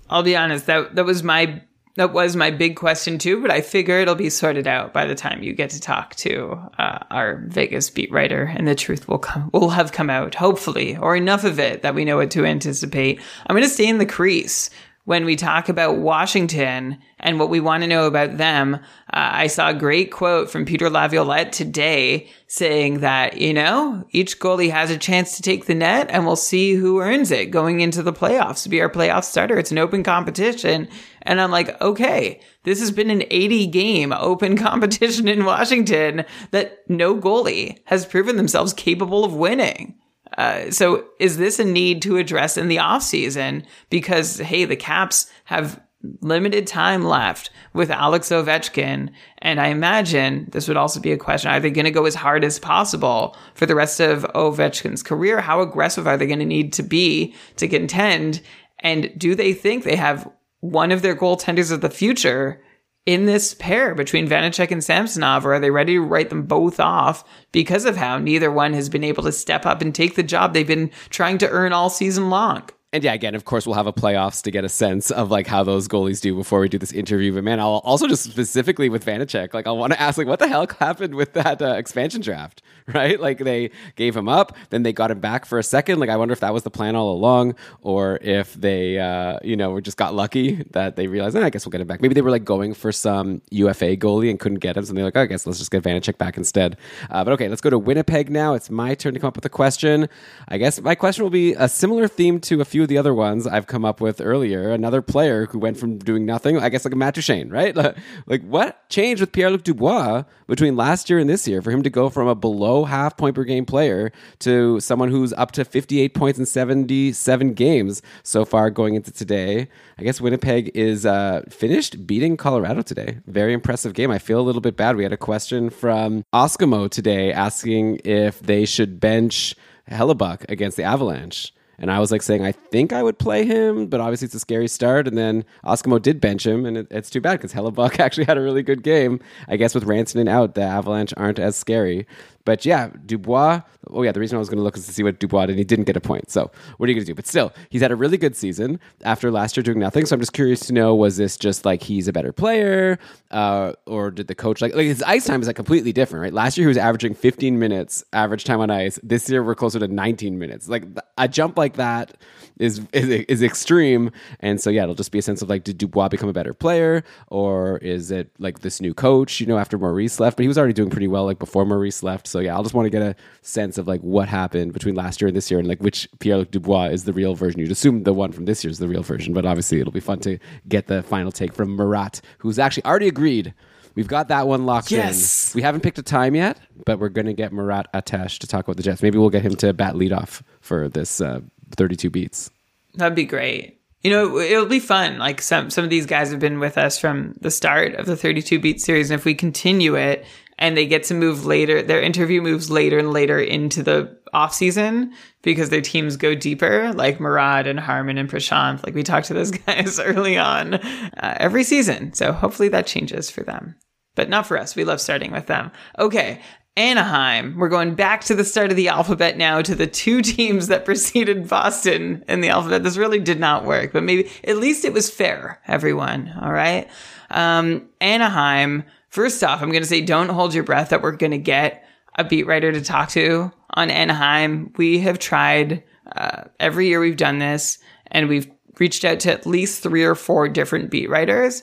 I'll 0.09 0.23
be 0.23 0.37
honest 0.37 0.67
that 0.67 0.95
that 0.95 1.05
was 1.05 1.23
my 1.23 1.63
that 1.97 2.13
was 2.13 2.37
my 2.37 2.51
big 2.51 2.77
question 2.77 3.19
too, 3.19 3.41
but 3.41 3.51
I 3.51 3.63
figure 3.63 3.99
it'll 3.99 4.15
be 4.15 4.29
sorted 4.29 4.67
out 4.67 4.93
by 4.93 5.07
the 5.07 5.15
time 5.15 5.43
you 5.43 5.55
get 5.55 5.71
to 5.71 5.81
talk 5.81 6.15
to 6.17 6.61
uh, 6.79 6.99
our 7.11 7.43
Vegas 7.47 7.89
beat 7.89 8.13
writer, 8.13 8.53
and 8.55 8.69
the 8.69 8.75
truth 8.75 9.09
will 9.09 9.19
come 9.19 9.51
will 9.53 9.71
have 9.71 9.93
come 9.93 10.11
out 10.11 10.35
hopefully, 10.35 10.97
or 10.97 11.17
enough 11.17 11.45
of 11.45 11.59
it 11.59 11.83
that 11.83 11.95
we 11.95 12.05
know 12.05 12.17
what 12.17 12.31
to 12.33 12.45
anticipate. 12.45 13.21
I'm 13.47 13.57
going 13.57 13.67
to 13.67 13.75
stay 13.75 13.89
in 13.89 13.99
the 13.99 14.07
crease 14.07 14.71
when 15.07 15.25
we 15.25 15.37
talk 15.37 15.69
about 15.69 15.99
Washington 15.99 16.99
and 17.21 17.39
what 17.39 17.49
we 17.49 17.61
want 17.61 17.83
to 17.83 17.89
know 17.89 18.07
about 18.07 18.39
them. 18.39 18.75
Uh, 18.75 18.79
I 19.13 19.47
saw 19.47 19.71
a 19.71 19.75
great 19.75 20.11
quote 20.11 20.51
from 20.51 20.65
Peter 20.65 20.91
Laviolette 20.91 21.53
today 21.53 22.29
saying 22.49 23.01
that, 23.01 23.39
you 23.39 23.55
know, 23.55 24.05
each 24.11 24.41
goalie 24.41 24.73
has 24.73 24.91
a 24.91 24.99
chance 24.99 25.37
to 25.37 25.43
take 25.43 25.67
the 25.67 25.77
net 25.77 26.09
and 26.11 26.27
we'll 26.27 26.35
see 26.35 26.75
who 26.75 27.01
earns 27.01 27.31
it 27.31 27.53
going 27.53 27.79
into 27.81 28.03
the 28.03 28.13
playoffs 28.13 28.65
to 28.65 28.69
be 28.69 28.81
our 28.81 28.91
playoff 28.91 29.23
starter. 29.23 29.57
It's 29.59 29.71
an 29.71 29.79
open 29.79 30.03
competition. 30.03 30.89
And 31.23 31.41
I'm 31.41 31.53
like, 31.53 31.81
okay, 31.81 32.41
this 32.65 32.81
has 32.81 32.91
been 32.91 33.11
an 33.11 33.23
80 33.31 33.69
game 33.69 34.13
open 34.13 34.57
competition 34.59 35.29
in 35.29 35.45
Washington 35.45 36.25
that 36.51 36.79
no 36.89 37.15
goalie 37.17 37.79
has 37.85 38.05
proven 38.05 38.37
themselves 38.37 38.73
capable 38.73 39.25
of 39.25 39.35
winning. 39.35 39.95
Uh, 40.37 40.71
so 40.71 41.05
is 41.19 41.39
this 41.39 41.59
a 41.59 41.65
need 41.65 42.03
to 42.03 42.19
address 42.19 42.57
in 42.57 42.69
the 42.69 42.79
off 42.79 43.03
season? 43.03 43.67
Because 43.91 44.39
hey, 44.39 44.65
the 44.65 44.77
Caps 44.77 45.31
have 45.45 45.81
limited 46.21 46.67
time 46.67 47.05
left 47.05 47.51
with 47.73 47.91
Alex 47.91 48.29
Ovechkin, 48.29 49.11
and 49.39 49.61
I 49.61 49.69
imagine 49.69 50.49
this 50.53 50.69
would 50.69 50.77
also 50.77 51.01
be 51.01 51.13
a 51.13 51.17
question: 51.17 51.51
Are 51.51 51.61
they 51.61 51.71
going 51.71 51.87
to 51.87 51.91
go 51.91 52.07
as 52.07 52.15
hard 52.15 52.45
as 52.45 52.59
possible 52.59 53.37
for 53.55 53.67
the 53.67 53.75
rest 53.75 54.01
of 54.01 54.25
Ovechkin's 54.35 55.03
career? 55.03 55.41
How 55.41 55.61
aggressive 55.61 56.07
are 56.07 56.17
they 56.17 56.27
going 56.27 56.39
to 56.41 56.45
need 56.45 56.73
to 56.75 56.83
be 56.83 57.35
to 57.57 57.69
contend? 57.69 58.43
And 58.81 59.13
do 59.17 59.35
they 59.35 59.55
think 59.55 59.85
they 59.85 59.97
have 59.97 60.31
one 60.61 60.93
of 60.93 61.03
their 61.03 61.17
goaltenders 61.17 61.73
of 61.73 61.81
the 61.81 61.91
future 61.91 62.63
in 63.07 63.27
this 63.27 63.55
pair 63.55 63.95
between 63.95 64.29
Vanecek 64.29 64.73
and 64.73 64.83
Samsonov, 64.83 65.47
or 65.47 65.55
are 65.55 65.61
they 65.61 65.71
ready 65.71 65.95
to 65.95 66.01
write 66.01 66.29
them 66.29 66.43
both 66.43 66.81
off 66.81 67.25
because 67.53 67.85
of 67.85 67.97
how 67.97 68.19
neither 68.19 68.51
one 68.51 68.75
has 68.75 68.89
been 68.89 69.05
able 69.05 69.23
to 69.23 69.33
step 69.33 69.65
up 69.65 69.81
and 69.81 69.95
take 69.95 70.17
the 70.17 70.25
job 70.25 70.53
they've 70.53 70.67
been 70.67 70.91
trying 71.09 71.39
to 71.39 71.49
earn 71.49 71.73
all 71.73 71.89
season 71.89 72.29
long? 72.29 72.69
And 72.97 73.05
yeah, 73.05 73.13
again, 73.13 73.35
of 73.35 73.45
course, 73.45 73.67
we'll 73.67 73.75
have 73.75 73.87
a 73.87 73.93
playoffs 73.93 74.41
to 74.45 74.51
get 74.51 74.65
a 74.65 74.71
sense 74.71 75.11
of 75.11 75.31
like 75.31 75.47
how 75.47 75.63
those 75.63 75.87
goalies 75.87 76.23
do 76.23 76.35
before 76.35 76.61
we 76.61 76.71
do 76.71 76.79
this 76.79 76.93
interview. 76.93 77.31
But 77.35 77.45
man, 77.45 77.61
I'll 77.61 77.83
also 77.85 78.09
just 78.09 78.23
specifically 78.23 78.89
with 78.89 79.05
Vanecek, 79.05 79.53
like 79.53 79.67
I 79.67 79.71
want 79.73 79.93
to 79.93 80.01
ask, 80.07 80.17
like, 80.17 80.27
what 80.27 80.39
the 80.39 80.49
hell 80.49 80.67
happened 80.81 81.15
with 81.15 81.35
that 81.35 81.61
uh, 81.61 81.75
expansion 81.75 82.23
draft, 82.23 82.63
right? 82.95 83.21
Like 83.21 83.37
they 83.37 83.71
gave 83.97 84.17
him 84.17 84.31
up, 84.31 84.57
then 84.71 84.83
they 84.83 84.95
got 84.95 85.11
him 85.11 85.21
back 85.21 85.45
for 85.45 85.59
a 85.59 85.63
second. 85.63 86.01
Like 86.01 86.09
I 86.09 86.17
wonder 86.17 86.33
if 86.33 86.41
that 86.41 86.55
was 86.55 86.63
the 86.63 86.71
plan 86.71 86.97
all 86.97 87.13
along, 87.13 87.55
or 87.83 88.19
if 88.23 88.55
they, 88.55 88.99
uh, 88.99 89.41
you 89.45 89.57
know, 89.57 89.79
just 89.79 89.99
got 89.99 90.15
lucky 90.15 90.63
that 90.71 90.97
they 90.97 91.07
realized, 91.07 91.37
eh, 91.37 91.45
I 91.45 91.51
guess 91.51 91.67
we'll 91.67 91.73
get 91.73 91.83
him 91.83 91.87
back. 91.87 92.01
Maybe 92.01 92.15
they 92.15 92.23
were 92.23 92.31
like 92.31 92.47
going 92.47 92.73
for 92.73 92.93
some 92.93 93.43
UFA 93.51 93.99
goalie 93.99 94.31
and 94.31 94.41
couldn't 94.41 94.61
get 94.61 94.75
him, 94.79 94.87
so 94.87 94.95
they're 94.95 95.05
like, 95.05 95.17
oh, 95.17 95.21
I 95.21 95.27
guess 95.27 95.47
let's 95.47 95.59
just 95.59 95.71
get 95.71 95.83
Vanecek 95.83 96.17
back 96.17 96.39
instead. 96.39 96.79
Uh, 97.11 97.25
but 97.25 97.35
okay, 97.35 97.51
let's 97.51 97.61
go 97.61 97.69
to 97.69 97.79
Winnipeg 97.79 98.31
now. 98.31 98.55
It's 98.55 98.71
my 98.71 98.95
turn 98.95 99.13
to 99.13 99.21
come 99.21 99.29
up 99.29 99.37
with 99.37 99.45
a 99.45 99.51
question. 99.51 100.09
I 100.49 100.57
guess 100.57 100.81
my 100.81 100.95
question 100.95 101.25
will 101.25 101.31
be 101.31 101.53
a 101.53 101.69
similar 101.69 102.09
theme 102.09 102.41
to 102.41 102.63
a 102.63 102.65
few 102.65 102.86
of 102.87 102.89
the 102.89 102.99
other 102.99 103.13
ones 103.13 103.47
I've 103.47 103.67
come 103.67 103.85
up 103.85 104.01
with 104.01 104.21
earlier. 104.21 104.71
Another 104.71 105.03
player 105.03 105.47
who 105.47 105.59
went 105.59 105.77
from 105.77 105.99
doing 105.99 106.25
nothing, 106.25 106.59
I 106.59 106.69
guess 106.69 106.85
like 106.85 106.95
a 106.95 106.97
Matt 106.97 107.15
Duchene, 107.15 107.51
right? 107.51 107.77
like 108.27 108.43
what 108.43 108.89
changed 108.89 109.21
with 109.21 109.33
Pierre 109.33 109.51
Luc 109.51 109.65
Dubois 109.65 110.25
between 110.47 110.77
last 110.77 111.11
year 111.11 111.19
and 111.19 111.29
this 111.29 111.47
year 111.47 111.61
for 111.61 111.71
him 111.71 111.83
to 111.83 111.91
go 111.91 112.09
from 112.09 112.29
a 112.29 112.35
below 112.35 112.85
half 112.85 113.17
point 113.17 113.35
per 113.35 113.45
game 113.45 113.67
player 113.67 114.13
to 114.41 114.81
someone 114.81 115.11
who's 115.11 115.33
up 115.35 115.53
to 115.53 115.65
58 115.65 116.15
points 116.15 116.39
in 116.39 116.47
77 116.47 117.55
games 117.55 118.03
so 118.23 118.45
far 118.45 118.71
going 118.71 118.95
into 118.95 119.11
today? 119.11 119.69
I 119.99 120.03
guess 120.03 120.21
Winnipeg 120.21 120.71
is 120.75 121.05
uh, 121.05 121.43
finished 121.51 122.07
beating 122.07 122.37
Colorado 122.37 122.83
today. 122.83 123.19
Very 123.27 123.53
impressive 123.53 123.95
game. 123.95 124.11
I 124.11 124.19
feel 124.19 124.41
a 124.41 124.43
little 124.43 124.61
bit 124.63 124.77
bad. 124.77 124.97
We 124.97 125.03
had 125.03 125.13
a 125.13 125.19
question 125.19 125.71
from 125.71 126.25
Oskimo 126.33 126.89
today 126.89 127.33
asking 127.33 128.01
if 128.05 128.41
they 128.41 128.65
should 128.65 129.01
bench 129.01 129.55
Hellebuyck 129.91 130.49
against 130.49 130.77
the 130.77 130.85
Avalanche. 130.85 131.53
And 131.79 131.91
I 131.91 131.99
was 131.99 132.11
like 132.11 132.23
saying, 132.23 132.45
I 132.45 132.53
think 132.53 132.93
I 132.93 133.03
would 133.03 133.19
play 133.19 133.45
him, 133.45 133.87
but 133.87 134.01
obviously 134.01 134.27
it's 134.27 134.35
a 134.35 134.41
scary 134.41 134.69
start. 134.69 135.07
And 135.07 135.17
then 135.17 135.45
Eskimo 135.65 136.01
did 136.01 136.21
bench 136.21 136.47
him, 136.47 136.65
and 136.65 136.79
it, 136.79 136.87
it's 136.91 137.11
too 137.11 137.21
bad 137.21 137.39
because 137.39 137.53
Hellebuyck 137.53 138.01
actually 138.01 138.25
had 138.25 138.39
a 138.39 138.43
really 138.43 138.63
good 138.63 138.83
game. 138.83 139.21
I 139.49 139.57
guess 139.57 139.75
with 139.75 139.85
Rantanen 139.85 140.29
out, 140.29 140.55
the 140.55 140.63
Avalanche 140.63 141.13
aren't 141.17 141.39
as 141.39 141.57
scary. 141.57 142.07
But 142.47 142.65
yeah, 142.65 142.91
Dubois. 143.05 143.61
Oh 143.91 144.03
yeah, 144.03 144.13
the 144.13 144.21
reason 144.21 144.37
I 144.37 144.39
was 144.39 144.49
going 144.49 144.57
to 144.57 144.63
look 144.63 144.77
is 144.77 144.87
to 144.87 144.93
see 144.93 145.03
what 145.03 145.19
Dubois 145.21 145.47
did. 145.47 145.59
He 145.59 145.65
didn't 145.65 145.85
get 145.85 145.97
a 145.97 146.01
point. 146.01 146.31
So 146.31 146.51
what 146.79 146.87
are 146.87 146.91
you 146.91 146.95
going 146.95 147.05
to 147.05 147.11
do? 147.11 147.15
But 147.15 147.27
still, 147.27 147.53
he's 147.69 147.83
had 147.83 147.93
a 147.93 147.97
really 147.97 148.17
good 148.17 148.35
season 148.35 148.81
after 149.05 149.31
last 149.31 149.57
year 149.57 149.63
doing 149.63 149.79
nothing. 149.79 150.07
So 150.07 150.15
I'm 150.15 150.21
just 150.21 150.33
curious 150.33 150.61
to 150.61 150.73
know: 150.73 150.95
was 150.95 151.19
this 151.19 151.37
just 151.37 151.65
like 151.65 151.83
he's 151.83 152.09
a 152.09 152.13
better 152.13 152.33
player, 152.33 152.99
uh, 153.33 153.73
or 153.85 154.11
did 154.11 154.29
the 154.29 154.35
coach 154.35 154.63
like 154.63 154.75
like 154.75 154.87
his 154.87 155.03
ice 155.03 155.27
time 155.27 155.41
is 155.41 155.49
like 155.49 155.57
completely 155.57 155.93
different, 155.93 156.23
right? 156.23 156.33
Last 156.33 156.57
year 156.57 156.65
he 156.65 156.69
was 156.69 156.79
averaging 156.79 157.15
15 157.15 157.59
minutes 157.59 158.05
average 158.13 158.45
time 158.45 158.61
on 158.61 158.71
ice. 158.71 158.99
This 159.03 159.29
year 159.29 159.43
we're 159.43 159.55
closer 159.55 159.79
to 159.79 159.89
19 159.89 160.39
minutes. 160.39 160.69
Like 160.69 160.85
a 161.19 161.29
jump 161.29 161.59
like 161.59 161.75
that 161.75 162.17
is 162.59 162.81
is, 162.93 163.09
is 163.09 163.43
extreme. 163.43 164.11
And 164.41 164.61
so 164.61 164.71
yeah, 164.71 164.85
it'll 164.85 164.95
just 164.95 165.13
be 165.13 165.19
a 165.19 165.23
sense 165.23 165.43
of 165.43 165.49
like, 165.49 165.65
did 165.65 165.79
Dubois 165.79 166.09
become 166.09 166.29
a 166.29 166.33
better 166.33 166.55
player, 166.55 167.05
or 167.29 167.79
is 167.79 168.11
it 168.11 168.31
like 168.39 168.61
this 168.61 168.81
new 168.81 168.95
coach? 168.95 169.41
You 169.41 169.47
know, 169.47 169.59
after 169.59 169.79
Maurice 169.79 170.21
left, 170.21 170.37
but 170.37 170.43
he 170.43 170.49
was 170.49 170.59
already 170.59 170.75
doing 170.75 170.91
pretty 170.91 171.09
well 171.09 171.25
like 171.25 171.39
before 171.39 171.65
Maurice 171.65 172.03
left. 172.03 172.27
So 172.27 172.36
yeah, 172.41 172.55
I'll 172.55 172.63
just 172.63 172.75
want 172.75 172.87
to 172.87 172.91
get 172.91 173.03
a 173.03 173.15
sense 173.43 173.79
of 173.79 173.87
like 173.89 174.01
what 174.01 174.29
happened 174.29 174.73
between 174.73 174.95
last 174.95 175.21
year 175.21 175.29
and 175.29 175.37
this 175.37 175.51
year, 175.51 175.59
and 175.61 175.69
like 175.69 175.81
which 175.81 176.09
Pierre 176.19 176.39
Luc 176.39 176.51
Dubois 176.51 176.87
is 176.91 177.05
the 177.05 177.13
real 177.13 177.35
version. 177.35 177.61
You'd 177.61 177.71
assume 177.73 178.03
the 178.05 178.13
one 178.13 178.33
from 178.33 178.45
this 178.45 178.63
year 178.65 178.71
is 178.71 178.79
the 178.79 178.89
real 178.89 179.03
version, 179.03 179.33
but 179.35 179.45
obviously 179.47 179.81
it'll 179.81 179.93
be 179.93 180.01
fun 180.01 180.21
to 180.21 180.39
get 180.69 180.87
the 180.87 181.03
final 181.03 181.33
take 181.33 181.53
from 181.53 181.77
Murat, 181.77 182.21
who's 182.39 182.59
actually 182.59 182.85
already 182.85 183.09
agreed. 183.09 183.55
We've 183.95 184.09
got 184.09 184.29
that 184.29 184.47
one 184.47 184.67
locked 184.67 184.91
Yes. 184.91 185.55
in. 185.55 185.59
We 185.59 185.63
haven't 185.63 185.81
picked 185.81 185.99
a 185.99 186.03
time 186.03 186.35
yet, 186.35 186.59
but 186.85 186.99
we're 186.99 187.09
going 187.09 187.27
to 187.27 187.33
get 187.33 187.53
Murat 187.53 187.87
Ates 187.95 188.39
to 188.41 188.47
talk 188.47 188.67
about 188.67 188.77
the 188.77 188.83
Jets. 188.83 189.03
Maybe 189.03 189.17
we'll 189.19 189.31
get 189.31 189.43
him 189.43 189.55
to 189.57 189.73
bat 189.73 189.95
leadoff 189.95 190.43
for 190.61 190.89
this 190.89 191.21
uh, 191.23 191.41
32 191.77 192.11
beats. 192.11 192.51
That'd 192.95 193.15
be 193.17 193.25
great. 193.25 193.81
You 194.03 194.11
know, 194.11 194.39
it'll 194.39 194.67
be 194.67 194.81
fun. 194.81 195.19
Like 195.19 195.41
some 195.41 195.71
some 195.71 195.83
of 195.83 195.91
these 195.91 196.05
guys 196.07 196.31
have 196.31 196.39
been 196.39 196.61
with 196.61 196.77
us 196.79 196.99
from 196.99 197.35
the 197.41 197.51
start 197.51 197.95
of 197.95 198.07
the 198.07 198.17
32 198.17 198.59
beat 198.61 198.81
series, 198.81 199.11
and 199.11 199.19
if 199.19 199.25
we 199.25 199.35
continue 199.35 199.97
it 199.97 200.25
and 200.59 200.77
they 200.77 200.87
get 200.87 201.05
to 201.05 201.15
move 201.15 201.45
later, 201.45 201.83
their 201.83 202.01
interview 202.01 202.41
moves 202.41 202.71
later 202.71 202.99
and 202.99 203.13
later 203.13 203.39
into 203.39 203.83
the 203.83 204.17
off 204.33 204.55
season 204.55 205.13
because 205.43 205.71
their 205.71 205.81
teams 205.81 206.17
go 206.17 206.35
deeper, 206.35 206.93
like 206.95 207.21
Murat 207.21 207.67
and 207.67 207.79
Harman 207.79 208.19
and 208.19 208.29
Prashanth. 208.29 208.85
Like 208.85 208.95
we 208.95 209.03
talked 209.03 209.27
to 209.29 209.35
those 209.35 209.51
guys 209.67 210.01
early 210.01 210.39
on 210.39 210.75
uh, 210.75 211.37
every 211.39 211.65
season. 211.65 212.13
So 212.15 212.33
hopefully 212.33 212.69
that 212.71 212.87
changes 212.87 213.31
for 213.31 213.43
them, 213.43 213.77
but 214.15 214.29
not 214.29 214.47
for 214.47 214.59
us. 214.59 214.77
We 214.77 214.85
love 214.85 215.01
starting 215.01 215.33
with 215.33 215.47
them. 215.47 215.71
Okay. 215.99 216.41
Anaheim. 216.79 217.57
We're 217.57 217.71
going 217.71 217.95
back 217.95 218.25
to 218.25 218.35
the 218.35 218.45
start 218.45 218.71
of 218.71 218.77
the 218.77 218.89
alphabet 218.89 219.39
now 219.39 219.63
to 219.63 219.75
the 219.75 219.87
two 219.87 220.21
teams 220.23 220.67
that 220.67 220.85
preceded 220.85 221.49
Boston 221.49 222.23
in 222.29 222.43
the 222.43 222.51
alphabet. 222.51 222.83
This 222.83 222.99
really 222.99 223.19
did 223.19 223.41
not 223.41 223.65
work, 223.65 223.93
but 223.93 224.03
maybe 224.03 224.31
at 224.45 224.59
least 224.59 224.85
it 224.85 224.93
was 224.93 225.09
fair, 225.09 225.61
everyone. 225.67 226.33
All 226.41 226.53
right. 226.53 226.89
Um, 227.31 227.89
Anaheim. 228.01 228.85
First 229.17 229.43
off, 229.43 229.63
I'm 229.63 229.71
going 229.71 229.83
to 229.83 229.89
say 229.89 230.03
don't 230.03 230.29
hold 230.29 230.53
your 230.53 230.63
breath 230.63 230.91
that 230.91 231.01
we're 231.01 231.17
going 231.17 231.31
to 231.31 231.39
get 231.39 231.89
a 232.19 232.23
beat 232.23 232.47
writer 232.47 232.71
to 232.71 232.83
talk 232.83 233.09
to 233.13 233.51
on 233.71 233.89
Anaheim. 233.89 234.75
We 234.77 234.99
have 234.99 235.19
tried 235.19 235.85
uh, 236.15 236.43
every 236.61 236.89
year 236.89 237.01
we've 237.01 237.17
done 237.17 237.39
this 237.39 237.79
and 238.09 238.29
we've 238.29 238.51
reached 238.79 239.07
out 239.07 239.21
to 239.21 239.33
at 239.33 239.47
least 239.47 239.83
three 239.83 240.05
or 240.05 240.15
four 240.15 240.51
different 240.51 240.91
beat 240.91 241.09
writers 241.09 241.63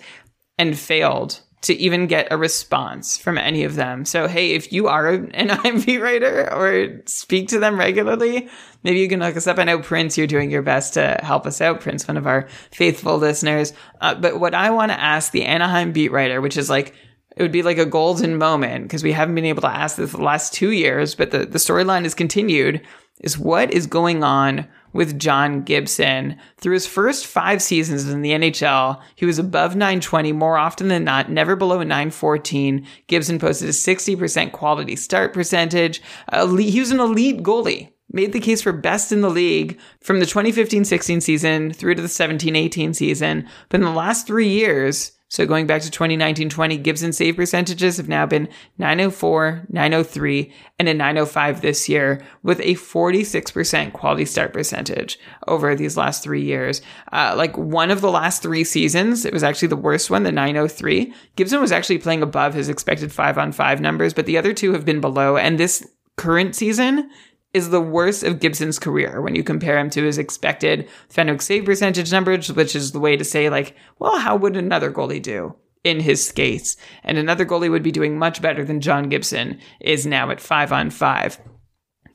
and 0.58 0.76
failed 0.76 1.42
to 1.62 1.76
even 1.76 2.08
get 2.08 2.28
a 2.32 2.38
response 2.38 3.20
from 3.20 3.38
any 3.38 3.64
of 3.66 3.76
them. 3.76 4.04
So, 4.04 4.28
hey, 4.28 4.54
if 4.54 4.74
you 4.74 4.88
are 4.88 5.10
an 5.10 5.28
IMV 5.50 6.02
writer 6.02 6.52
or 6.52 7.04
speak 7.06 7.50
to 7.50 7.60
them 7.60 7.78
regularly, 7.78 8.50
maybe 8.84 9.00
you 9.00 9.08
can 9.08 9.20
look 9.20 9.38
us 9.38 9.46
up. 9.46 9.60
I 9.60 9.64
know 9.66 9.78
Prince, 9.78 10.18
you're 10.18 10.26
doing 10.26 10.50
your 10.50 10.64
best 10.64 10.96
to 10.96 11.20
help 11.22 11.46
us 11.46 11.62
out. 11.62 11.82
Prince, 11.82 12.08
one 12.08 12.18
of 12.18 12.26
our 12.26 12.48
faithful 12.72 13.20
listeners. 13.20 13.74
Uh, 14.02 14.16
but 14.16 14.40
what 14.40 14.56
I 14.56 14.72
want 14.72 14.92
to 14.92 15.00
ask 15.00 15.32
the 15.32 15.46
Anaheim 15.46 15.92
beat 15.92 16.12
writer, 16.12 16.42
which 16.42 16.58
is 16.58 16.68
like, 16.68 16.96
it 17.35 17.41
would 17.41 17.51
be 17.51 17.64
like 17.64 17.77
a 17.77 17.85
golden 17.85 18.38
moment 18.38 18.84
because 18.84 19.03
we 19.03 19.11
haven't 19.11 19.35
been 19.35 19.45
able 19.45 19.61
to 19.61 19.68
ask 19.68 19.97
this 19.97 20.11
the 20.11 20.22
last 20.22 20.53
two 20.53 20.72
years, 20.72 21.15
but 21.15 21.31
the, 21.31 21.39
the 21.39 21.57
storyline 21.57 22.03
has 22.03 22.14
continued 22.14 22.81
is 23.22 23.38
what 23.38 23.72
is 23.72 23.88
going 23.88 24.23
on 24.23 24.68
with 24.91 25.19
John 25.19 25.64
Gibson. 25.64 26.38
Through 26.57 26.73
his 26.73 26.88
first 26.88 27.26
five 27.26 27.61
seasons 27.61 28.07
in 28.10 28.22
the 28.22 28.31
NHL, 28.31 29.01
he 29.15 29.26
was 29.26 29.39
above 29.39 29.76
920 29.76 30.31
more 30.34 30.57
often 30.57 30.88
than 30.88 31.03
not, 31.03 31.31
never 31.31 31.55
below 31.55 31.77
914. 31.77 32.85
Gibson 33.07 33.39
posted 33.39 33.69
a 33.69 33.72
60% 33.72 34.51
quality 34.51 34.95
start 34.95 35.34
percentage. 35.34 36.01
He 36.31 36.80
was 36.80 36.91
an 36.91 36.99
elite 36.99 37.43
goalie. 37.43 37.89
Made 38.11 38.34
the 38.34 38.39
case 38.39 38.61
for 38.61 38.73
best 38.73 39.11
in 39.11 39.22
the 39.22 39.30
league 39.30 39.80
from 39.99 40.19
the 40.19 40.27
2015 40.27 40.85
16 40.85 41.22
season 41.22 41.73
through 41.73 41.95
to 41.95 42.01
the 42.01 42.07
17 42.07 42.55
18 42.55 42.93
season. 42.93 43.47
But 43.69 43.80
in 43.80 43.85
the 43.85 43.91
last 43.91 44.27
three 44.27 44.49
years, 44.49 45.14
so 45.34 45.47
going 45.47 45.65
back 45.65 45.81
to 45.81 45.89
2019-20, 45.89 46.84
Gibson 46.84 47.11
save 47.11 47.38
percentages 47.38 47.97
have 47.97 48.07
now 48.07 48.27
been 48.27 48.47
904, 48.77 49.65
903, 49.68 50.53
and 50.77 50.88
a 50.88 50.93
905 50.93 51.61
this 51.61 51.89
year 51.89 52.23
with 52.43 52.60
a 52.60 52.76
46% 52.76 53.93
quality 53.93 54.26
start 54.26 54.53
percentage 54.53 55.18
over 55.47 55.73
these 55.73 55.97
last 55.97 56.22
three 56.22 56.43
years. 56.43 56.84
Uh, 57.11 57.34
like 57.35 57.57
one 57.57 57.89
of 57.89 58.01
the 58.01 58.11
last 58.11 58.43
three 58.43 58.64
seasons, 58.64 59.26
it 59.26 59.34
was 59.34 59.41
actually 59.41 59.69
the 59.69 59.76
worst 59.76 60.11
one, 60.11 60.22
the 60.22 60.31
903. 60.31 61.11
Gibson 61.35 61.60
was 61.60 61.72
actually 61.72 61.97
playing 61.97 62.22
above 62.22 62.53
his 62.53 62.69
expected 62.69 63.11
five 63.11 63.39
on 63.39 63.51
five 63.51 63.81
numbers, 63.81 64.14
but 64.14 64.27
the 64.27 64.38
other 64.38 64.53
two 64.53 64.73
have 64.73 64.85
been 64.85 65.01
below. 65.01 65.35
And 65.35 65.60
this 65.60 65.84
current 66.15 66.55
season, 66.55 67.10
is 67.54 67.70
the 67.70 67.82
worst 67.82 68.24
of 68.24 68.40
Gibson's 68.40 68.80
career 68.80 69.22
when 69.22 69.36
you 69.36 69.44
compare 69.44 69.78
him 69.78 69.90
to 69.92 70.04
his 70.04 70.18
expected 70.18 70.90
Fenwick 71.10 71.42
save 71.42 71.66
percentage 71.66 72.12
numbers, 72.12 72.52
which 72.52 72.76
is 72.76 72.92
the 72.92 73.00
way 73.00 73.16
to 73.16 73.24
say 73.24 73.50
like, 73.50 73.76
well, 74.00 74.18
how 74.18 74.36
would 74.36 74.58
another 74.58 74.92
goalie 74.92 75.22
do 75.22 75.56
in 75.84 76.00
his 76.00 76.26
skates? 76.26 76.76
And 77.04 77.18
another 77.18 77.46
goalie 77.46 77.70
would 77.70 77.84
be 77.84 77.92
doing 77.92 78.18
much 78.18 78.42
better 78.42 78.66
than 78.66 78.82
John 78.82 79.08
Gibson 79.08 79.60
is 79.80 80.06
now 80.06 80.32
at 80.32 80.42
five 80.42 80.72
on 80.72 80.90
five. 80.90 81.40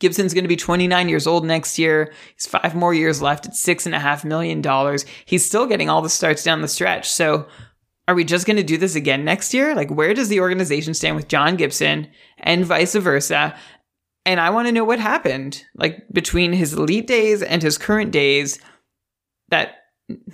Gibson's 0.00 0.34
going 0.34 0.44
to 0.44 0.48
be 0.48 0.56
29 0.56 1.08
years 1.08 1.26
old 1.26 1.44
next 1.44 1.78
year. 1.78 2.12
He's 2.34 2.46
five 2.46 2.74
more 2.74 2.94
years 2.94 3.22
left 3.22 3.46
at 3.46 3.54
six 3.54 3.86
and 3.86 3.94
a 3.94 4.00
half 4.00 4.24
million 4.24 4.60
dollars. 4.60 5.04
He's 5.24 5.44
still 5.44 5.66
getting 5.66 5.88
all 5.88 6.02
the 6.02 6.08
starts 6.08 6.44
down 6.44 6.62
the 6.62 6.68
stretch. 6.68 7.08
So 7.10 7.46
are 8.06 8.14
we 8.14 8.24
just 8.24 8.46
going 8.46 8.56
to 8.56 8.62
do 8.62 8.78
this 8.78 8.94
again 8.94 9.24
next 9.24 9.52
year? 9.52 9.74
Like, 9.74 9.90
where 9.90 10.14
does 10.14 10.28
the 10.28 10.40
organization 10.40 10.94
stand 10.94 11.14
with 11.14 11.28
John 11.28 11.56
Gibson 11.56 12.08
and 12.38 12.64
vice 12.64 12.94
versa? 12.94 13.54
And 14.28 14.40
I 14.40 14.50
want 14.50 14.68
to 14.68 14.72
know 14.72 14.84
what 14.84 15.00
happened, 15.00 15.64
like 15.74 16.04
between 16.12 16.52
his 16.52 16.74
elite 16.74 17.06
days 17.06 17.42
and 17.42 17.62
his 17.62 17.78
current 17.78 18.10
days 18.10 18.60
that 19.48 19.76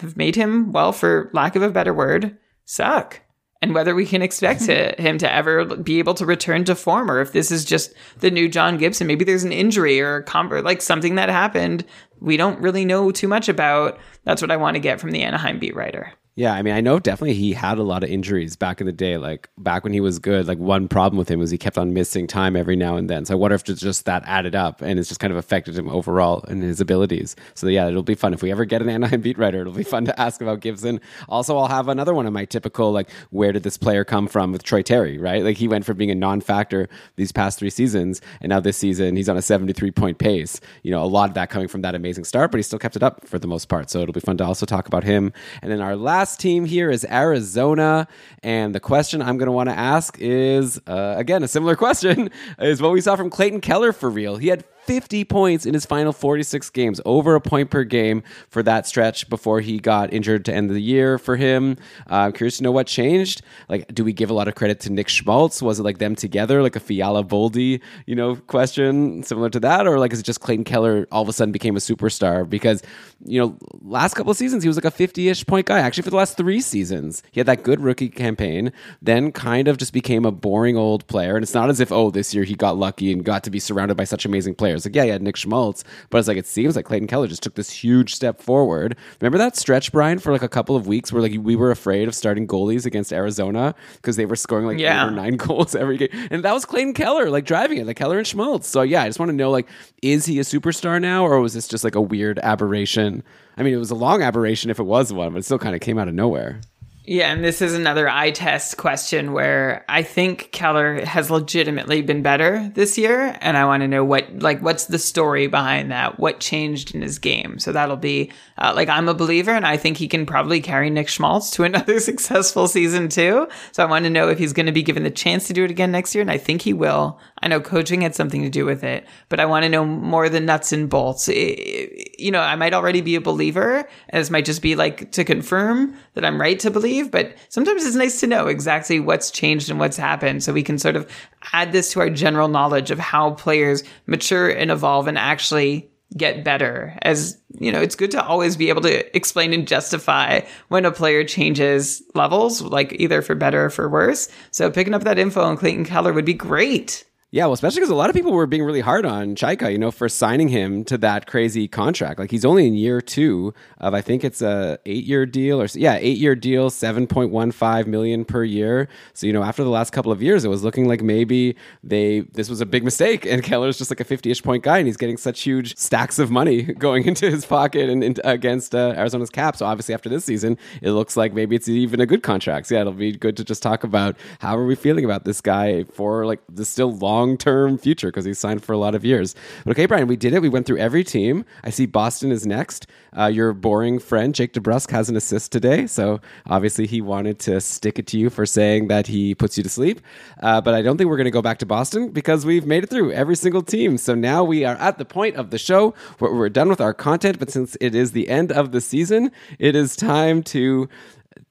have 0.00 0.16
made 0.16 0.34
him, 0.34 0.72
well, 0.72 0.90
for 0.90 1.30
lack 1.32 1.54
of 1.54 1.62
a 1.62 1.70
better 1.70 1.94
word, 1.94 2.36
suck. 2.64 3.20
And 3.62 3.72
whether 3.72 3.94
we 3.94 4.04
can 4.04 4.20
expect 4.20 4.62
to, 4.64 5.00
him 5.00 5.16
to 5.18 5.32
ever 5.32 5.64
be 5.76 6.00
able 6.00 6.14
to 6.14 6.26
return 6.26 6.64
to 6.64 6.74
form, 6.74 7.08
or 7.08 7.20
if 7.20 7.30
this 7.30 7.52
is 7.52 7.64
just 7.64 7.94
the 8.18 8.32
new 8.32 8.48
John 8.48 8.78
Gibson. 8.78 9.06
Maybe 9.06 9.24
there's 9.24 9.44
an 9.44 9.52
injury 9.52 10.00
or 10.00 10.16
a 10.16 10.24
com- 10.24 10.50
like 10.50 10.82
something 10.82 11.14
that 11.14 11.28
happened 11.28 11.84
we 12.20 12.36
don't 12.36 12.60
really 12.60 12.84
know 12.84 13.12
too 13.12 13.28
much 13.28 13.48
about. 13.48 14.00
That's 14.24 14.42
what 14.42 14.50
I 14.50 14.56
want 14.56 14.74
to 14.74 14.80
get 14.80 14.98
from 14.98 15.12
the 15.12 15.22
Anaheim 15.22 15.60
beat 15.60 15.76
writer. 15.76 16.12
Yeah, 16.36 16.52
I 16.52 16.62
mean, 16.62 16.74
I 16.74 16.80
know 16.80 16.98
definitely 16.98 17.34
he 17.34 17.52
had 17.52 17.78
a 17.78 17.84
lot 17.84 18.02
of 18.02 18.10
injuries 18.10 18.56
back 18.56 18.80
in 18.80 18.88
the 18.88 18.92
day. 18.92 19.18
Like 19.18 19.48
back 19.56 19.84
when 19.84 19.92
he 19.92 20.00
was 20.00 20.18
good, 20.18 20.48
like 20.48 20.58
one 20.58 20.88
problem 20.88 21.16
with 21.16 21.30
him 21.30 21.38
was 21.38 21.52
he 21.52 21.58
kept 21.58 21.78
on 21.78 21.94
missing 21.94 22.26
time 22.26 22.56
every 22.56 22.74
now 22.74 22.96
and 22.96 23.08
then. 23.08 23.24
So 23.24 23.34
I 23.34 23.36
wonder 23.36 23.54
if 23.54 23.68
it's 23.68 23.80
just 23.80 24.04
that 24.06 24.24
added 24.26 24.56
up 24.56 24.82
and 24.82 24.98
it's 24.98 25.08
just 25.08 25.20
kind 25.20 25.32
of 25.32 25.36
affected 25.36 25.78
him 25.78 25.88
overall 25.88 26.40
in 26.48 26.60
his 26.60 26.80
abilities. 26.80 27.36
So 27.54 27.68
yeah, 27.68 27.86
it'll 27.86 28.02
be 28.02 28.16
fun 28.16 28.34
if 28.34 28.42
we 28.42 28.50
ever 28.50 28.64
get 28.64 28.82
an 28.82 28.88
Anaheim 28.88 29.20
beat 29.20 29.38
writer. 29.38 29.60
It'll 29.60 29.72
be 29.72 29.84
fun 29.94 30.06
to 30.06 30.20
ask 30.20 30.40
about 30.40 30.58
Gibson. 30.58 31.00
Also, 31.28 31.56
I'll 31.56 31.68
have 31.68 31.86
another 31.86 32.14
one 32.14 32.26
of 32.26 32.32
my 32.32 32.46
typical 32.46 32.90
like, 32.90 33.10
where 33.30 33.52
did 33.52 33.62
this 33.62 33.76
player 33.76 34.04
come 34.04 34.26
from 34.26 34.50
with 34.50 34.64
Troy 34.64 34.82
Terry? 34.82 35.18
Right, 35.18 35.44
like 35.44 35.56
he 35.56 35.68
went 35.68 35.84
from 35.84 35.96
being 35.98 36.10
a 36.10 36.16
non-factor 36.16 36.88
these 37.14 37.30
past 37.30 37.60
three 37.60 37.70
seasons, 37.70 38.20
and 38.40 38.50
now 38.50 38.58
this 38.58 38.76
season 38.76 39.14
he's 39.14 39.28
on 39.28 39.36
a 39.36 39.42
seventy-three 39.42 39.92
point 39.92 40.18
pace. 40.18 40.60
You 40.82 40.90
know, 40.90 41.04
a 41.04 41.06
lot 41.06 41.28
of 41.28 41.34
that 41.34 41.48
coming 41.48 41.68
from 41.68 41.82
that 41.82 41.94
amazing 41.94 42.24
start, 42.24 42.50
but 42.50 42.58
he 42.58 42.62
still 42.64 42.80
kept 42.80 42.96
it 42.96 43.04
up 43.04 43.24
for 43.24 43.38
the 43.38 43.46
most 43.46 43.68
part. 43.68 43.88
So 43.88 44.00
it'll 44.00 44.12
be 44.12 44.18
fun 44.18 44.36
to 44.38 44.44
also 44.44 44.66
talk 44.66 44.88
about 44.88 45.04
him. 45.04 45.32
And 45.62 45.70
then 45.70 45.80
our 45.80 45.94
last 45.94 46.23
team 46.32 46.64
here 46.64 46.90
is 46.90 47.04
Arizona. 47.04 48.08
And 48.42 48.74
the 48.74 48.80
question 48.80 49.22
I'm 49.22 49.38
going 49.38 49.46
to 49.46 49.52
want 49.52 49.68
to 49.68 49.78
ask 49.78 50.16
is, 50.18 50.80
uh, 50.86 51.14
again, 51.16 51.42
a 51.42 51.48
similar 51.48 51.76
question, 51.84 52.30
is 52.58 52.80
what 52.82 52.92
we 52.92 53.00
saw 53.00 53.16
from 53.16 53.30
Clayton 53.30 53.60
Keller 53.60 53.92
for 53.92 54.10
real. 54.10 54.36
He 54.36 54.48
had 54.48 54.64
50 54.86 55.24
points 55.24 55.66
in 55.66 55.74
his 55.74 55.86
final 55.86 56.12
46 56.12 56.70
games, 56.70 57.00
over 57.04 57.34
a 57.34 57.40
point 57.40 57.70
per 57.70 57.84
game 57.84 58.22
for 58.48 58.62
that 58.62 58.86
stretch 58.86 59.28
before 59.28 59.60
he 59.60 59.78
got 59.78 60.12
injured 60.12 60.44
to 60.46 60.54
end 60.54 60.70
the 60.70 60.80
year 60.80 61.18
for 61.18 61.36
him. 61.36 61.76
Uh, 62.10 62.26
I'm 62.26 62.32
curious 62.32 62.58
to 62.58 62.62
know 62.62 62.72
what 62.72 62.86
changed. 62.86 63.42
Like, 63.68 63.92
do 63.94 64.04
we 64.04 64.12
give 64.12 64.30
a 64.30 64.34
lot 64.34 64.48
of 64.48 64.54
credit 64.54 64.80
to 64.80 64.92
Nick 64.92 65.08
Schmaltz? 65.08 65.62
Was 65.62 65.80
it 65.80 65.82
like 65.82 65.98
them 65.98 66.14
together, 66.14 66.62
like 66.62 66.76
a 66.76 66.80
Fiala 66.80 67.24
Voldy, 67.24 67.80
you 68.06 68.14
know, 68.14 68.36
question 68.36 69.22
similar 69.22 69.50
to 69.50 69.60
that? 69.60 69.86
Or 69.86 69.98
like, 69.98 70.12
is 70.12 70.20
it 70.20 70.24
just 70.24 70.40
Clayton 70.40 70.64
Keller 70.64 71.06
all 71.10 71.22
of 71.22 71.28
a 71.28 71.32
sudden 71.32 71.52
became 71.52 71.76
a 71.76 71.80
superstar? 71.80 72.48
Because, 72.48 72.82
you 73.24 73.40
know, 73.40 73.56
last 73.82 74.14
couple 74.14 74.30
of 74.30 74.36
seasons, 74.36 74.62
he 74.62 74.68
was 74.68 74.76
like 74.76 74.84
a 74.84 74.90
50 74.90 75.28
ish 75.28 75.46
point 75.46 75.66
guy. 75.66 75.78
Actually, 75.78 76.02
for 76.02 76.10
the 76.10 76.16
last 76.16 76.36
three 76.36 76.60
seasons, 76.60 77.22
he 77.32 77.40
had 77.40 77.46
that 77.46 77.62
good 77.62 77.80
rookie 77.80 78.08
campaign, 78.08 78.72
then 79.00 79.32
kind 79.32 79.68
of 79.68 79.78
just 79.78 79.92
became 79.92 80.24
a 80.24 80.32
boring 80.32 80.76
old 80.76 81.06
player. 81.06 81.36
And 81.36 81.42
it's 81.42 81.54
not 81.54 81.70
as 81.70 81.80
if, 81.80 81.90
oh, 81.90 82.10
this 82.10 82.34
year 82.34 82.44
he 82.44 82.54
got 82.54 82.76
lucky 82.76 83.12
and 83.12 83.24
got 83.24 83.44
to 83.44 83.50
be 83.50 83.58
surrounded 83.58 83.96
by 83.96 84.04
such 84.04 84.24
amazing 84.24 84.54
players 84.54 84.73
players. 84.74 84.84
Like, 84.84 84.94
yeah, 84.96 85.04
you 85.04 85.12
had 85.12 85.22
Nick 85.22 85.36
Schmaltz, 85.36 85.84
but 86.10 86.18
it's 86.18 86.28
like 86.28 86.36
it 86.36 86.46
seems 86.46 86.76
like 86.76 86.84
Clayton 86.84 87.08
Keller 87.08 87.26
just 87.26 87.42
took 87.42 87.54
this 87.54 87.70
huge 87.70 88.14
step 88.14 88.40
forward. 88.40 88.96
Remember 89.20 89.38
that 89.38 89.56
stretch, 89.56 89.92
Brian, 89.92 90.18
for 90.18 90.32
like 90.32 90.42
a 90.42 90.48
couple 90.48 90.76
of 90.76 90.86
weeks 90.86 91.12
where 91.12 91.22
like 91.22 91.34
we 91.40 91.56
were 91.56 91.70
afraid 91.70 92.08
of 92.08 92.14
starting 92.14 92.46
goalies 92.46 92.86
against 92.86 93.12
Arizona 93.12 93.74
because 93.96 94.16
they 94.16 94.26
were 94.26 94.36
scoring 94.36 94.66
like 94.66 94.78
Yeah. 94.78 95.04
eight 95.04 95.08
or 95.08 95.10
nine 95.10 95.36
goals 95.38 95.74
every 95.74 95.96
game, 95.96 96.08
and 96.30 96.44
that 96.44 96.52
was 96.52 96.64
Clayton 96.64 96.94
Keller 96.94 97.30
like 97.30 97.44
driving 97.44 97.78
it, 97.78 97.86
like 97.86 97.96
Keller 97.96 98.18
and 98.18 98.26
Schmaltz. 98.26 98.68
So 98.68 98.82
yeah, 98.82 99.02
I 99.02 99.08
just 99.08 99.18
want 99.18 99.30
to 99.30 99.36
know 99.36 99.50
like, 99.50 99.68
is 100.02 100.26
he 100.26 100.38
a 100.38 100.42
superstar 100.42 101.00
now, 101.00 101.24
or 101.26 101.40
was 101.40 101.54
this 101.54 101.68
just 101.68 101.84
like 101.84 101.94
a 101.94 102.00
weird 102.00 102.38
aberration? 102.40 103.22
I 103.56 103.62
mean, 103.62 103.72
it 103.72 103.78
was 103.78 103.90
a 103.92 103.94
long 103.94 104.20
aberration 104.22 104.70
if 104.70 104.80
it 104.80 104.84
was 104.84 105.12
one, 105.12 105.32
but 105.32 105.38
it 105.38 105.44
still 105.44 105.60
kind 105.60 105.74
of 105.76 105.80
came 105.80 105.96
out 105.98 106.08
of 106.08 106.14
nowhere. 106.14 106.60
Yeah, 107.06 107.30
and 107.30 107.44
this 107.44 107.60
is 107.60 107.74
another 107.74 108.08
eye 108.08 108.30
test 108.30 108.78
question 108.78 109.34
where 109.34 109.84
I 109.90 110.02
think 110.02 110.48
Keller 110.52 111.04
has 111.04 111.30
legitimately 111.30 112.00
been 112.00 112.22
better 112.22 112.70
this 112.74 112.96
year, 112.96 113.36
and 113.42 113.58
I 113.58 113.66
want 113.66 113.82
to 113.82 113.88
know 113.88 114.02
what 114.02 114.38
like 114.38 114.62
what's 114.62 114.86
the 114.86 114.98
story 114.98 115.46
behind 115.46 115.90
that? 115.90 116.18
What 116.18 116.40
changed 116.40 116.94
in 116.94 117.02
his 117.02 117.18
game? 117.18 117.58
So 117.58 117.72
that'll 117.72 117.98
be 117.98 118.32
uh, 118.56 118.72
like 118.74 118.88
I'm 118.88 119.10
a 119.10 119.14
believer, 119.14 119.50
and 119.50 119.66
I 119.66 119.76
think 119.76 119.98
he 119.98 120.08
can 120.08 120.24
probably 120.24 120.62
carry 120.62 120.88
Nick 120.88 121.08
Schmaltz 121.08 121.50
to 121.52 121.64
another 121.64 122.00
successful 122.00 122.68
season 122.68 123.10
too. 123.10 123.48
So 123.72 123.82
I 123.82 123.86
want 123.86 124.06
to 124.06 124.10
know 124.10 124.30
if 124.30 124.38
he's 124.38 124.54
going 124.54 124.64
to 124.66 124.72
be 124.72 124.82
given 124.82 125.02
the 125.02 125.10
chance 125.10 125.46
to 125.48 125.52
do 125.52 125.62
it 125.62 125.70
again 125.70 125.92
next 125.92 126.14
year, 126.14 126.22
and 126.22 126.30
I 126.30 126.38
think 126.38 126.62
he 126.62 126.72
will. 126.72 127.20
I 127.42 127.48
know 127.48 127.60
coaching 127.60 128.00
had 128.00 128.14
something 128.14 128.42
to 128.44 128.48
do 128.48 128.64
with 128.64 128.82
it, 128.82 129.04
but 129.28 129.40
I 129.40 129.44
want 129.44 129.64
to 129.64 129.68
know 129.68 129.84
more 129.84 130.30
the 130.30 130.40
nuts 130.40 130.72
and 130.72 130.88
bolts. 130.88 131.28
I- 131.28 132.06
you 132.16 132.30
know, 132.30 132.40
I 132.40 132.56
might 132.56 132.72
already 132.72 133.02
be 133.02 133.16
a 133.16 133.20
believer, 133.20 133.86
and 134.08 134.20
this 134.20 134.30
might 134.30 134.46
just 134.46 134.62
be 134.62 134.76
like 134.76 135.12
to 135.12 135.24
confirm 135.24 135.94
that 136.14 136.24
I'm 136.24 136.40
right 136.40 136.58
to 136.60 136.70
believe, 136.70 136.93
but 137.02 137.34
sometimes 137.48 137.84
it's 137.84 137.96
nice 137.96 138.20
to 138.20 138.26
know 138.26 138.46
exactly 138.46 139.00
what's 139.00 139.30
changed 139.30 139.70
and 139.70 139.78
what's 139.78 139.96
happened. 139.96 140.42
So 140.42 140.52
we 140.52 140.62
can 140.62 140.78
sort 140.78 140.96
of 140.96 141.10
add 141.52 141.72
this 141.72 141.92
to 141.92 142.00
our 142.00 142.10
general 142.10 142.48
knowledge 142.48 142.90
of 142.90 142.98
how 142.98 143.32
players 143.32 143.82
mature 144.06 144.48
and 144.48 144.70
evolve 144.70 145.08
and 145.08 145.18
actually 145.18 145.90
get 146.16 146.44
better. 146.44 146.96
As 147.02 147.40
you 147.58 147.72
know 147.72 147.80
it's 147.80 147.96
good 147.96 148.10
to 148.12 148.24
always 148.24 148.56
be 148.56 148.68
able 148.68 148.82
to 148.82 149.16
explain 149.16 149.52
and 149.52 149.66
justify 149.66 150.40
when 150.68 150.84
a 150.84 150.92
player 150.92 151.24
changes 151.24 152.02
levels 152.14 152.62
like 152.62 152.94
either 153.00 153.22
for 153.22 153.34
better 153.34 153.64
or 153.66 153.70
for 153.70 153.88
worse. 153.88 154.28
So 154.50 154.70
picking 154.70 154.94
up 154.94 155.04
that 155.04 155.18
info 155.18 155.42
on 155.42 155.56
clayton 155.56 155.84
keller 155.84 156.12
would 156.12 156.24
be 156.24 156.34
great 156.34 157.04
Yeah, 157.34 157.46
well, 157.46 157.54
especially 157.54 157.80
because 157.80 157.90
a 157.90 157.96
lot 157.96 158.10
of 158.10 158.14
people 158.14 158.30
were 158.30 158.46
being 158.46 158.62
really 158.62 158.80
hard 158.80 159.04
on 159.04 159.34
Chayka, 159.34 159.72
you 159.72 159.76
know, 159.76 159.90
for 159.90 160.08
signing 160.08 160.50
him 160.50 160.84
to 160.84 160.96
that 160.98 161.26
crazy 161.26 161.66
contract. 161.66 162.20
Like 162.20 162.30
he's 162.30 162.44
only 162.44 162.64
in 162.64 162.74
year 162.74 163.00
two 163.00 163.52
of, 163.78 163.92
I 163.92 164.02
think 164.02 164.22
it's 164.22 164.40
a 164.40 164.78
eight 164.86 165.02
year 165.02 165.26
deal 165.26 165.60
or 165.60 165.66
yeah, 165.74 165.98
eight 166.00 166.18
year 166.18 166.36
deal, 166.36 166.70
seven 166.70 167.08
point 167.08 167.32
one 167.32 167.50
five 167.50 167.88
million 167.88 168.24
per 168.24 168.44
year. 168.44 168.86
So 169.14 169.26
you 169.26 169.32
know, 169.32 169.42
after 169.42 169.64
the 169.64 169.68
last 169.68 169.90
couple 169.90 170.12
of 170.12 170.22
years, 170.22 170.44
it 170.44 170.48
was 170.48 170.62
looking 170.62 170.86
like 170.86 171.02
maybe 171.02 171.56
they 171.82 172.20
this 172.20 172.48
was 172.48 172.60
a 172.60 172.66
big 172.66 172.84
mistake, 172.84 173.26
and 173.26 173.42
Keller's 173.50 173.78
just 173.78 173.90
like 173.90 173.98
a 173.98 174.04
fifty 174.04 174.30
ish 174.30 174.40
point 174.40 174.62
guy, 174.62 174.78
and 174.78 174.86
he's 174.86 174.96
getting 174.96 175.16
such 175.16 175.42
huge 175.42 175.76
stacks 175.76 176.20
of 176.20 176.30
money 176.30 176.62
going 176.78 177.04
into 177.04 177.28
his 177.28 177.44
pocket 177.44 177.90
and, 177.90 178.04
into 178.04 178.24
against 178.30 178.76
uh, 178.76 178.94
Arizona's 178.96 179.30
cap. 179.30 179.56
So 179.56 179.66
obviously, 179.66 179.92
after 179.92 180.08
this 180.08 180.24
season, 180.24 180.56
it 180.82 180.92
looks 180.92 181.16
like 181.16 181.34
maybe 181.34 181.56
it's 181.56 181.68
even 181.68 182.00
a 182.00 182.06
good 182.06 182.22
contract. 182.22 182.68
So 182.68 182.76
yeah, 182.76 182.82
it'll 182.82 182.92
be 182.92 183.10
good 183.10 183.36
to 183.38 183.44
just 183.44 183.60
talk 183.60 183.82
about 183.82 184.14
how 184.38 184.56
are 184.56 184.64
we 184.64 184.76
feeling 184.76 185.04
about 185.04 185.24
this 185.24 185.40
guy 185.40 185.82
for 185.82 186.26
like 186.26 186.38
the 186.48 186.64
still 186.64 186.92
long 186.96 187.23
term 187.36 187.78
future 187.78 188.08
because 188.08 188.24
he's 188.24 188.38
signed 188.38 188.62
for 188.62 188.72
a 188.72 188.78
lot 188.78 188.94
of 188.94 189.04
years. 189.04 189.34
But 189.64 189.72
okay, 189.72 189.86
Brian, 189.86 190.06
we 190.06 190.16
did 190.16 190.32
it. 190.32 190.42
We 190.42 190.48
went 190.48 190.66
through 190.66 190.78
every 190.78 191.04
team. 191.04 191.44
I 191.62 191.70
see 191.70 191.86
Boston 191.86 192.30
is 192.30 192.46
next. 192.46 192.86
Uh, 193.16 193.26
your 193.26 193.52
boring 193.52 193.98
friend 193.98 194.34
Jake 194.34 194.52
DeBrusk 194.52 194.90
has 194.90 195.08
an 195.08 195.16
assist 195.16 195.52
today, 195.52 195.86
so 195.86 196.20
obviously 196.46 196.86
he 196.86 197.00
wanted 197.00 197.38
to 197.40 197.60
stick 197.60 197.98
it 197.98 198.06
to 198.08 198.18
you 198.18 198.28
for 198.28 198.44
saying 198.44 198.88
that 198.88 199.06
he 199.06 199.34
puts 199.34 199.56
you 199.56 199.62
to 199.62 199.68
sleep. 199.68 200.00
Uh, 200.40 200.60
but 200.60 200.74
I 200.74 200.82
don't 200.82 200.98
think 200.98 201.08
we're 201.08 201.16
going 201.16 201.24
to 201.24 201.30
go 201.30 201.42
back 201.42 201.58
to 201.58 201.66
Boston 201.66 202.10
because 202.10 202.44
we've 202.44 202.66
made 202.66 202.84
it 202.84 202.90
through 202.90 203.12
every 203.12 203.36
single 203.36 203.62
team. 203.62 203.98
So 203.98 204.14
now 204.14 204.44
we 204.44 204.64
are 204.64 204.76
at 204.76 204.98
the 204.98 205.04
point 205.04 205.36
of 205.36 205.50
the 205.50 205.58
show 205.58 205.94
where 206.18 206.32
we're 206.32 206.48
done 206.48 206.68
with 206.68 206.80
our 206.80 206.94
content. 206.94 207.38
But 207.38 207.50
since 207.50 207.76
it 207.80 207.94
is 207.94 208.12
the 208.12 208.28
end 208.28 208.52
of 208.52 208.72
the 208.72 208.80
season, 208.80 209.30
it 209.58 209.76
is 209.76 209.96
time 209.96 210.42
to 210.44 210.88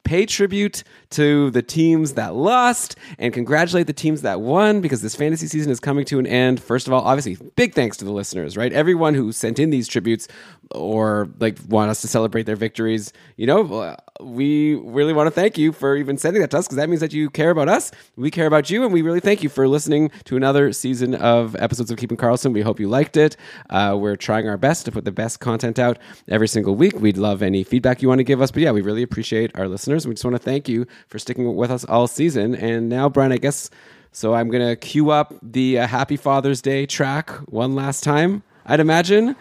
pay 0.03 0.25
tribute 0.25 0.83
to 1.13 1.49
the 1.51 1.61
teams 1.61 2.13
that 2.13 2.35
lost 2.35 2.95
and 3.17 3.33
congratulate 3.33 3.87
the 3.87 3.93
teams 3.93 4.21
that 4.21 4.41
won 4.41 4.81
because 4.81 5.01
this 5.01 5.15
fantasy 5.15 5.47
season 5.47 5.71
is 5.71 5.79
coming 5.79 6.05
to 6.05 6.19
an 6.19 6.27
end. 6.27 6.61
First 6.61 6.87
of 6.87 6.93
all, 6.93 7.01
obviously, 7.01 7.37
big 7.55 7.73
thanks 7.73 7.97
to 7.97 8.05
the 8.05 8.11
listeners, 8.11 8.57
right? 8.57 8.71
Everyone 8.73 9.13
who 9.13 9.31
sent 9.31 9.59
in 9.59 9.69
these 9.69 9.87
tributes 9.87 10.27
or 10.71 11.29
like 11.39 11.57
want 11.67 11.89
us 11.89 12.01
to 12.01 12.07
celebrate 12.07 12.43
their 12.43 12.55
victories, 12.55 13.13
you 13.37 13.47
know, 13.47 13.95
we 14.21 14.75
really 14.75 15.13
want 15.13 15.27
to 15.27 15.31
thank 15.31 15.57
you 15.57 15.71
for 15.71 15.95
even 15.95 16.17
sending 16.17 16.41
that 16.41 16.51
to 16.51 16.57
us 16.57 16.65
because 16.65 16.77
that 16.77 16.89
means 16.89 17.01
that 17.01 17.13
you 17.13 17.29
care 17.29 17.49
about 17.49 17.69
us. 17.69 17.91
We 18.15 18.31
care 18.31 18.47
about 18.47 18.69
you, 18.69 18.83
and 18.83 18.93
we 18.93 19.01
really 19.01 19.19
thank 19.19 19.43
you 19.43 19.49
for 19.49 19.67
listening 19.67 20.11
to 20.25 20.37
another 20.37 20.71
season 20.71 21.15
of 21.15 21.55
episodes 21.57 21.91
of 21.91 21.97
Keeping 21.97 22.17
Karlsson. 22.17 22.53
We 22.53 22.61
hope 22.61 22.79
you 22.79 22.87
liked 22.87 23.17
it. 23.17 23.35
Uh, 23.69 23.97
we're 23.99 24.15
trying 24.15 24.47
our 24.47 24.57
best 24.57 24.85
to 24.85 24.91
put 24.91 25.05
the 25.05 25.11
best 25.11 25.39
content 25.39 25.79
out 25.79 25.97
every 26.27 26.47
single 26.47 26.75
week. 26.75 26.99
We'd 26.99 27.17
love 27.17 27.41
any 27.41 27.63
feedback 27.63 28.01
you 28.01 28.07
want 28.07 28.19
to 28.19 28.23
give 28.23 28.41
us, 28.41 28.51
but 28.51 28.61
yeah, 28.61 28.71
we 28.71 28.81
really 28.81 29.03
appreciate 29.03 29.51
our 29.55 29.67
listeners. 29.67 30.07
We 30.07 30.13
just 30.13 30.25
want 30.25 30.35
to 30.35 30.43
thank 30.43 30.69
you 30.69 30.85
for 31.07 31.19
sticking 31.19 31.55
with 31.55 31.71
us 31.71 31.85
all 31.85 32.07
season. 32.07 32.55
And 32.55 32.89
now, 32.89 33.09
Brian, 33.09 33.31
I 33.31 33.37
guess 33.37 33.69
so. 34.11 34.33
I'm 34.33 34.49
gonna 34.49 34.75
cue 34.75 35.09
up 35.09 35.33
the 35.41 35.79
uh, 35.79 35.87
Happy 35.87 36.17
Father's 36.17 36.61
Day 36.61 36.85
track 36.85 37.29
one 37.49 37.75
last 37.75 38.03
time. 38.03 38.43
I'd 38.65 38.79
imagine. 38.79 39.35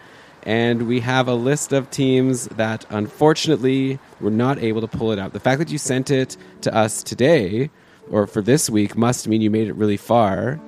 And 0.45 0.87
we 0.87 0.99
have 0.99 1.29
a 1.29 1.35
list 1.35 1.71
of 1.71 1.89
teams 1.89 2.47
that 2.47 2.85
unfortunately 2.89 3.97
were 4.19 4.29
not 4.29 4.59
able 4.59 4.81
to 4.81 4.87
pull 4.87 5.13
it 5.13 5.19
out. 5.19 5.31
The 5.31 5.39
fact 5.39 5.59
that 5.59 5.71
you 5.71 5.77
sent 5.77 6.11
it 6.11 6.35
to 6.61 6.75
us 6.75 7.01
today 7.01 7.69
or 8.09 8.27
for 8.27 8.41
this 8.41 8.69
week 8.69 8.97
must 8.97 9.27
mean 9.27 9.41
you 9.41 9.49
made 9.49 9.69
it 9.69 9.75
really 9.75 9.97
far. 9.97 10.59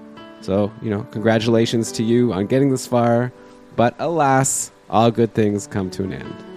So, 0.42 0.72
you 0.82 0.90
know, 0.90 1.04
congratulations 1.12 1.92
to 1.94 2.04
you 2.04 2.32
on 2.32 2.46
getting 2.46 2.72
this 2.72 2.88
far. 2.88 3.34
But 3.76 3.96
alas, 4.00 4.72
all 4.90 5.12
good 5.12 5.34
things 5.34 5.68
come 5.68 5.90
to 5.92 6.04
an 6.04 6.14
end. 6.14 6.55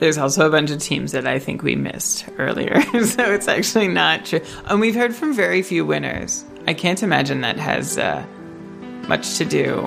There's 0.00 0.18
also 0.18 0.46
a 0.46 0.50
bunch 0.50 0.70
of 0.70 0.78
teams 0.78 1.12
that 1.12 1.26
I 1.26 1.38
think 1.38 1.62
we 1.62 1.76
missed 1.76 2.26
earlier, 2.38 2.80
so 3.04 3.32
it's 3.32 3.48
actually 3.48 3.88
not 3.88 4.24
true. 4.24 4.40
And 4.64 4.80
we've 4.80 4.94
heard 4.94 5.14
from 5.14 5.34
very 5.34 5.62
few 5.62 5.84
winners. 5.84 6.44
I 6.66 6.74
can't 6.74 7.02
imagine 7.02 7.42
that 7.42 7.58
has 7.58 7.98
uh, 7.98 8.24
much 9.08 9.36
to 9.38 9.44
do 9.44 9.82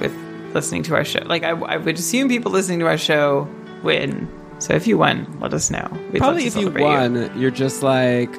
with 0.00 0.14
listening 0.54 0.84
to 0.84 0.94
our 0.94 1.04
show. 1.04 1.20
Like, 1.24 1.42
I, 1.42 1.50
I 1.50 1.76
would 1.76 1.96
assume 1.96 2.28
people 2.28 2.52
listening 2.52 2.78
to 2.80 2.86
our 2.86 2.98
show 2.98 3.48
win. 3.82 4.28
So 4.60 4.74
if 4.74 4.86
you 4.86 4.96
won, 4.96 5.26
let 5.40 5.54
us 5.54 5.70
know. 5.70 5.88
We'd 6.12 6.18
Probably 6.20 6.46
if 6.46 6.54
you 6.54 6.70
won, 6.70 7.36
you're 7.38 7.50
just 7.50 7.82
like 7.82 8.30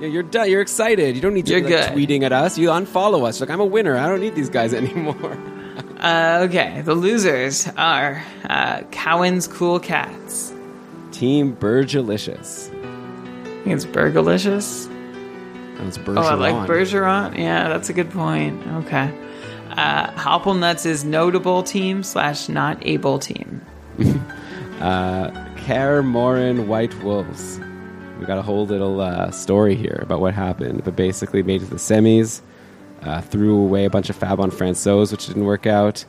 you're 0.00 0.22
done. 0.22 0.50
You're 0.50 0.60
excited. 0.60 1.14
You 1.14 1.22
don't 1.22 1.34
need 1.34 1.46
to 1.46 1.52
You're 1.52 1.68
be 1.68 1.74
like, 1.74 1.92
tweeting 1.92 2.22
at 2.22 2.32
us. 2.32 2.58
You 2.58 2.68
unfollow 2.68 3.26
us. 3.26 3.40
Like 3.40 3.50
I'm 3.50 3.60
a 3.60 3.64
winner. 3.64 3.96
I 3.96 4.08
don't 4.08 4.20
need 4.20 4.34
these 4.34 4.48
guys 4.50 4.74
anymore. 4.74 5.38
Uh, 5.98 6.46
okay, 6.48 6.82
the 6.82 6.94
losers 6.94 7.68
are 7.76 8.22
uh, 8.44 8.82
Cowan's 8.90 9.46
Cool 9.48 9.80
Cats. 9.80 10.52
Team 11.12 11.56
Burgelicious. 11.56 12.68
I 12.70 13.64
think 13.64 13.76
it's 13.76 13.86
Burgalicious. 13.86 14.92
That 15.78 15.86
was 15.86 15.98
Oh, 15.98 16.20
I 16.22 16.34
like 16.34 16.54
Bergeron. 16.68 17.32
Bergeron. 17.32 17.38
Yeah, 17.38 17.68
that's 17.68 17.88
a 17.88 17.92
good 17.92 18.10
point. 18.10 18.66
Okay. 18.66 19.12
Uh, 19.70 20.10
is 20.86 21.04
notable 21.04 21.62
team 21.62 22.02
slash 22.02 22.48
not 22.48 22.78
able 22.86 23.18
team. 23.18 23.60
Care 25.56 26.02
Morin 26.02 26.68
White 26.68 26.94
Wolves. 27.02 27.60
We 28.20 28.26
got 28.26 28.38
a 28.38 28.42
whole 28.42 28.66
little 28.66 29.00
uh, 29.00 29.30
story 29.30 29.74
here 29.74 29.98
about 30.02 30.20
what 30.20 30.32
happened, 30.32 30.84
but 30.84 30.96
basically 30.96 31.42
made 31.42 31.62
it 31.62 31.64
to 31.66 31.70
the 31.70 31.76
semis, 31.76 32.40
uh, 33.02 33.20
threw 33.20 33.56
away 33.58 33.84
a 33.84 33.90
bunch 33.90 34.10
of 34.10 34.16
Fab 34.16 34.40
on 34.40 34.50
Francois, 34.50 35.06
which 35.10 35.26
didn't 35.26 35.44
work 35.44 35.66
out. 35.66 36.04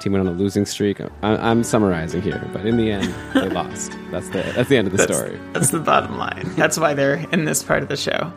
Team 0.00 0.12
went 0.12 0.28
on 0.28 0.34
a 0.34 0.36
losing 0.36 0.66
streak. 0.66 1.00
I- 1.00 1.08
I'm 1.22 1.64
summarizing 1.64 2.20
here, 2.22 2.48
but 2.52 2.66
in 2.66 2.76
the 2.76 2.90
end, 2.92 3.14
they 3.34 3.48
lost. 3.60 3.92
That's 4.10 4.28
the 4.28 4.42
that's 4.54 4.68
the 4.68 4.76
end 4.76 4.86
of 4.88 4.92
the 4.92 4.98
That's, 4.98 5.16
story. 5.16 5.40
that's 5.52 5.70
the 5.70 5.80
bottom 5.80 6.18
line. 6.18 6.52
That's 6.56 6.78
why 6.78 6.92
they're 6.94 7.14
in 7.32 7.46
this 7.46 7.62
part 7.62 7.82
of 7.82 7.88
the 7.88 7.96
show. 7.96 8.32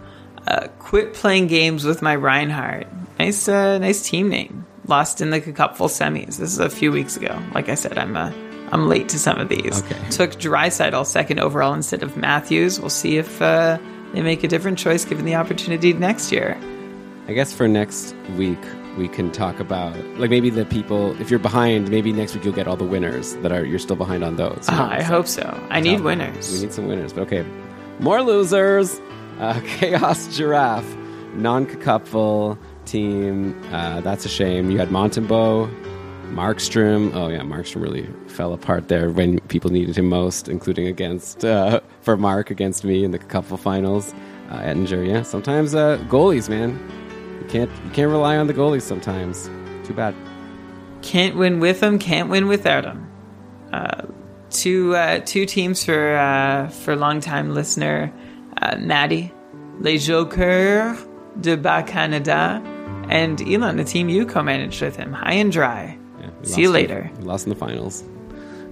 Uh, 0.47 0.67
quit 0.79 1.13
playing 1.13 1.47
games 1.47 1.83
with 1.83 2.01
my 2.01 2.15
Reinhardt. 2.15 2.87
Nice, 3.19 3.47
uh, 3.49 3.77
nice 3.79 4.07
team 4.07 4.29
name. 4.29 4.65
Lost 4.87 5.19
in 5.21 5.31
the 5.31 5.41
cupful 5.41 5.87
semis. 5.89 6.37
This 6.37 6.51
is 6.53 6.59
a 6.59 6.69
few 6.69 6.91
weeks 6.93 7.17
ago. 7.17 7.37
Like 7.53 7.67
I 7.67 7.75
said, 7.75 7.97
I'm 7.97 8.15
uh, 8.15 8.31
I'm 8.71 8.87
late 8.87 9.09
to 9.09 9.19
some 9.19 9.37
of 9.37 9.49
these. 9.49 9.83
Okay. 9.83 10.09
Took 10.11 10.31
Draisaitl 10.35 11.05
second 11.05 11.39
overall 11.39 11.73
instead 11.73 12.03
of 12.03 12.15
Matthews. 12.15 12.79
We'll 12.79 12.89
see 12.89 13.17
if 13.17 13.41
uh, 13.41 13.77
they 14.13 14.21
make 14.21 14.45
a 14.45 14.47
different 14.47 14.79
choice 14.79 15.03
given 15.03 15.25
the 15.25 15.35
opportunity 15.35 15.91
next 15.91 16.31
year. 16.31 16.57
I 17.29 17.33
guess 17.33 17.53
for 17.53 17.67
next 17.67 18.15
week 18.37 18.57
we 18.97 19.07
can 19.07 19.31
talk 19.31 19.59
about 19.59 19.95
like 20.17 20.31
maybe 20.31 20.49
the 20.49 20.65
people. 20.65 21.19
If 21.21 21.29
you're 21.29 21.39
behind, 21.39 21.87
maybe 21.91 22.11
next 22.11 22.33
week 22.33 22.43
you'll 22.43 22.55
get 22.55 22.67
all 22.67 22.75
the 22.75 22.83
winners 22.85 23.35
that 23.43 23.51
are 23.51 23.63
you're 23.63 23.77
still 23.77 23.95
behind 23.95 24.23
on 24.23 24.35
those. 24.35 24.67
you 24.67 24.75
know? 24.75 24.81
Ah, 24.81 24.89
I 24.93 24.99
So- 25.01 25.05
hope 25.05 25.27
so. 25.27 25.67
I 25.69 25.79
need 25.79 26.01
winners. 26.01 26.51
We 26.51 26.59
need 26.61 26.73
some 26.73 26.87
winners, 26.87 27.13
but 27.13 27.21
okay. 27.21 27.45
More 27.99 28.23
losers. 28.23 28.99
Uh, 29.39 29.59
Chaos 29.77 30.35
Giraffe, 30.35 30.97
non 31.35 31.67
cupful 31.67 32.57
team. 32.85 33.55
Uh, 33.71 34.01
that's 34.01 34.25
a 34.25 34.29
shame. 34.29 34.71
You 34.71 34.79
had 34.79 34.89
Montembeault, 34.89 35.69
Markstrom. 36.33 37.13
Oh 37.13 37.27
yeah, 37.27 37.41
Markstrom 37.41 37.83
really 37.83 38.09
fell 38.27 38.53
apart 38.53 38.87
there 38.87 39.11
when 39.11 39.39
people 39.49 39.69
needed 39.69 39.95
him 39.97 40.07
most, 40.07 40.49
including 40.49 40.87
against 40.87 41.45
uh, 41.45 41.79
for 42.01 42.17
Mark 42.17 42.49
against 42.49 42.83
me 42.83 43.03
in 43.03 43.11
the 43.11 43.19
cupful 43.19 43.57
finals. 43.57 44.15
Uh, 44.49 44.61
Oettinger, 44.61 45.07
yeah. 45.07 45.21
Sometimes 45.21 45.75
uh, 45.75 45.99
goalies, 46.09 46.49
man. 46.49 46.79
You 47.49 47.65
can't 47.65 47.71
you 47.85 47.89
can't 47.91 48.11
rely 48.11 48.37
on 48.37 48.47
the 48.47 48.53
goalies 48.53 48.83
sometimes. 48.83 49.49
Too 49.83 49.93
bad. 49.93 50.13
Can't 51.01 51.35
win 51.35 51.59
with 51.59 51.79
them, 51.79 51.97
can't 51.97 52.29
win 52.29 52.47
without 52.47 52.83
them. 52.83 53.09
Uh, 53.73 54.03
two 54.51 54.95
uh, 54.95 55.19
two 55.25 55.45
teams 55.45 55.83
for 55.83 56.15
uh, 56.15 56.69
for 56.69 56.95
longtime 56.95 57.53
listener 57.55 58.13
uh, 58.61 58.77
Maddie, 58.79 59.31
Les 59.79 59.97
Jokers 59.97 60.97
de 61.41 61.55
Bas 61.57 61.83
Canada, 61.89 62.61
and 63.09 63.41
Elon, 63.41 63.77
the 63.77 63.83
team 63.83 64.09
you 64.09 64.25
co-managed 64.25 64.81
with 64.81 64.95
him, 64.95 65.13
high 65.13 65.33
and 65.33 65.51
dry. 65.51 65.97
Yeah, 66.19 66.29
See 66.43 66.61
you 66.61 66.67
in- 66.67 66.73
later. 66.73 67.11
we 67.17 67.23
lost 67.23 67.45
in 67.45 67.49
the 67.49 67.55
finals. 67.55 68.03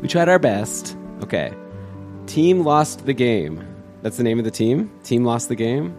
We 0.02 0.08
tried 0.08 0.30
our 0.30 0.40
best. 0.40 0.95
Okay. 1.24 1.52
Team 2.28 2.64
lost 2.64 3.06
the 3.06 3.14
game. 3.14 3.66
That's 4.04 4.18
the 4.18 4.24
name 4.24 4.38
of 4.38 4.45
the 4.45 4.52
team. 4.52 4.91
Team 5.04 5.24
lost 5.24 5.48
the 5.49 5.56
game. 5.56 5.95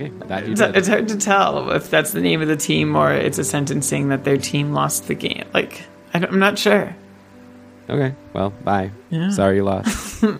Okay, 0.00 0.12
It's, 0.50 0.60
it's 0.60 0.88
hard 0.88 1.08
to 1.08 1.16
tell 1.18 1.70
if 1.72 1.90
that's 1.90 2.12
the 2.12 2.20
name 2.20 2.40
of 2.40 2.48
the 2.48 2.56
team 2.56 2.96
or 2.96 3.12
it's 3.12 3.38
a 3.38 3.44
sentence 3.44 3.86
saying 3.86 4.08
that 4.08 4.24
their 4.24 4.38
team 4.38 4.72
lost 4.72 5.08
the 5.08 5.14
game. 5.14 5.44
Like, 5.52 5.84
I'm 6.14 6.38
not 6.38 6.58
sure. 6.58 6.94
Okay, 7.88 8.14
well, 8.32 8.50
bye. 8.50 8.90
Yeah. 9.10 9.30
Sorry 9.30 9.56
you 9.56 9.64
lost. 9.64 10.24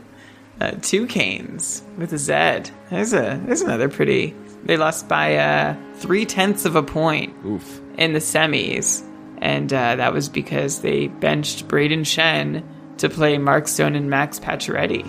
Uh, 0.60 0.72
two 0.82 1.06
canes 1.06 1.82
with 1.96 2.12
a 2.12 2.18
Z. 2.18 2.70
There's 2.90 3.14
a 3.14 3.40
there's 3.46 3.62
another 3.62 3.88
pretty. 3.88 4.34
They 4.64 4.76
lost 4.76 5.08
by 5.08 5.36
uh, 5.36 5.74
three 5.94 6.26
tenths 6.26 6.66
of 6.66 6.76
a 6.76 6.82
point 6.82 7.34
Oof. 7.46 7.80
in 7.96 8.12
the 8.12 8.18
semis, 8.18 9.02
and 9.38 9.72
uh, 9.72 9.96
that 9.96 10.12
was 10.12 10.28
because 10.28 10.82
they 10.82 11.06
benched 11.08 11.66
Brayden 11.66 12.00
Schenn 12.04 12.62
to 12.98 13.08
play 13.08 13.38
Mark 13.38 13.68
Stone 13.68 13.94
and 13.96 14.10
Max 14.10 14.38
Pacioretty, 14.38 15.06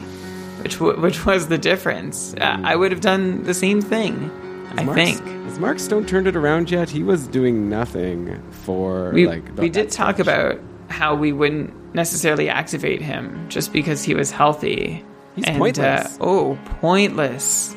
which 0.64 0.76
w- 0.80 0.98
which 1.02 1.26
was 1.26 1.50
the 1.50 1.58
difference. 1.58 2.34
Uh, 2.36 2.62
I 2.64 2.78
would 2.78 2.94
have 2.94 3.02
done 3.02 3.44
the 3.44 3.54
same 3.54 3.82
thing. 3.82 4.32
I 4.78 4.84
Mark- 4.84 4.98
think. 4.98 5.26
Has 5.46 5.60
Mark 5.60 5.80
Stone 5.80 6.06
turned 6.06 6.28
it 6.28 6.36
around 6.36 6.72
yet? 6.72 6.90
He 6.90 7.04
was 7.04 7.28
doing 7.28 7.70
nothing 7.70 8.42
for 8.52 9.12
we, 9.12 9.28
like. 9.28 9.44
we 9.58 9.70
did 9.70 9.92
talk 9.92 10.20
about 10.20 10.60
how 10.90 11.16
we 11.16 11.32
wouldn't 11.32 11.74
necessarily 11.94 12.50
activate 12.50 13.02
him 13.02 13.48
just 13.50 13.74
because 13.74 14.04
he 14.04 14.14
was 14.14 14.32
healthy. 14.32 15.04
He's 15.36 15.46
and, 15.46 15.58
pointless. 15.58 16.20
Uh, 16.20 16.24
oh, 16.24 16.60
pointless. 16.80 17.76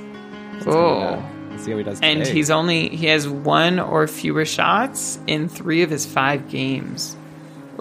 Oh. 0.67 1.23
See 1.59 1.71
how 1.71 1.79
he 1.79 1.85
does. 1.85 2.01
And 2.01 2.21
today. 2.21 2.33
he's 2.33 2.51
only 2.51 2.89
he 2.89 3.07
has 3.07 3.29
one 3.29 3.79
or 3.79 4.07
fewer 4.07 4.45
shots 4.45 5.19
in 5.27 5.49
three 5.49 5.83
of 5.83 5.91
his 5.91 6.05
five 6.05 6.49
games. 6.49 7.17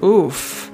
Oof. 0.03 0.71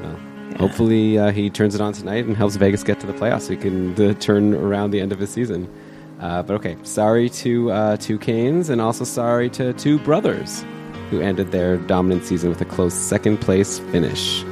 Well, 0.00 0.16
Hopefully, 0.58 1.18
uh, 1.18 1.30
he 1.30 1.50
turns 1.50 1.74
it 1.74 1.80
on 1.80 1.92
tonight 1.92 2.24
and 2.24 2.36
helps 2.36 2.56
Vegas 2.56 2.82
get 2.82 3.00
to 3.00 3.06
the 3.06 3.12
playoffs 3.12 3.42
so 3.42 3.50
he 3.50 3.56
can 3.56 4.00
uh, 4.00 4.14
turn 4.14 4.54
around 4.54 4.90
the 4.90 5.00
end 5.00 5.12
of 5.12 5.18
his 5.18 5.30
season. 5.30 5.72
Uh, 6.20 6.42
but 6.42 6.54
okay, 6.54 6.76
sorry 6.82 7.28
to 7.30 7.70
uh, 7.70 7.96
two 7.96 8.18
Canes 8.18 8.70
and 8.70 8.80
also 8.80 9.04
sorry 9.04 9.48
to 9.50 9.72
two 9.74 9.98
brothers 10.00 10.64
who 11.10 11.20
ended 11.20 11.52
their 11.52 11.76
dominant 11.76 12.24
season 12.24 12.50
with 12.50 12.60
a 12.60 12.64
close 12.64 12.92
second 12.94 13.38
place 13.38 13.78
finish. 13.78 14.42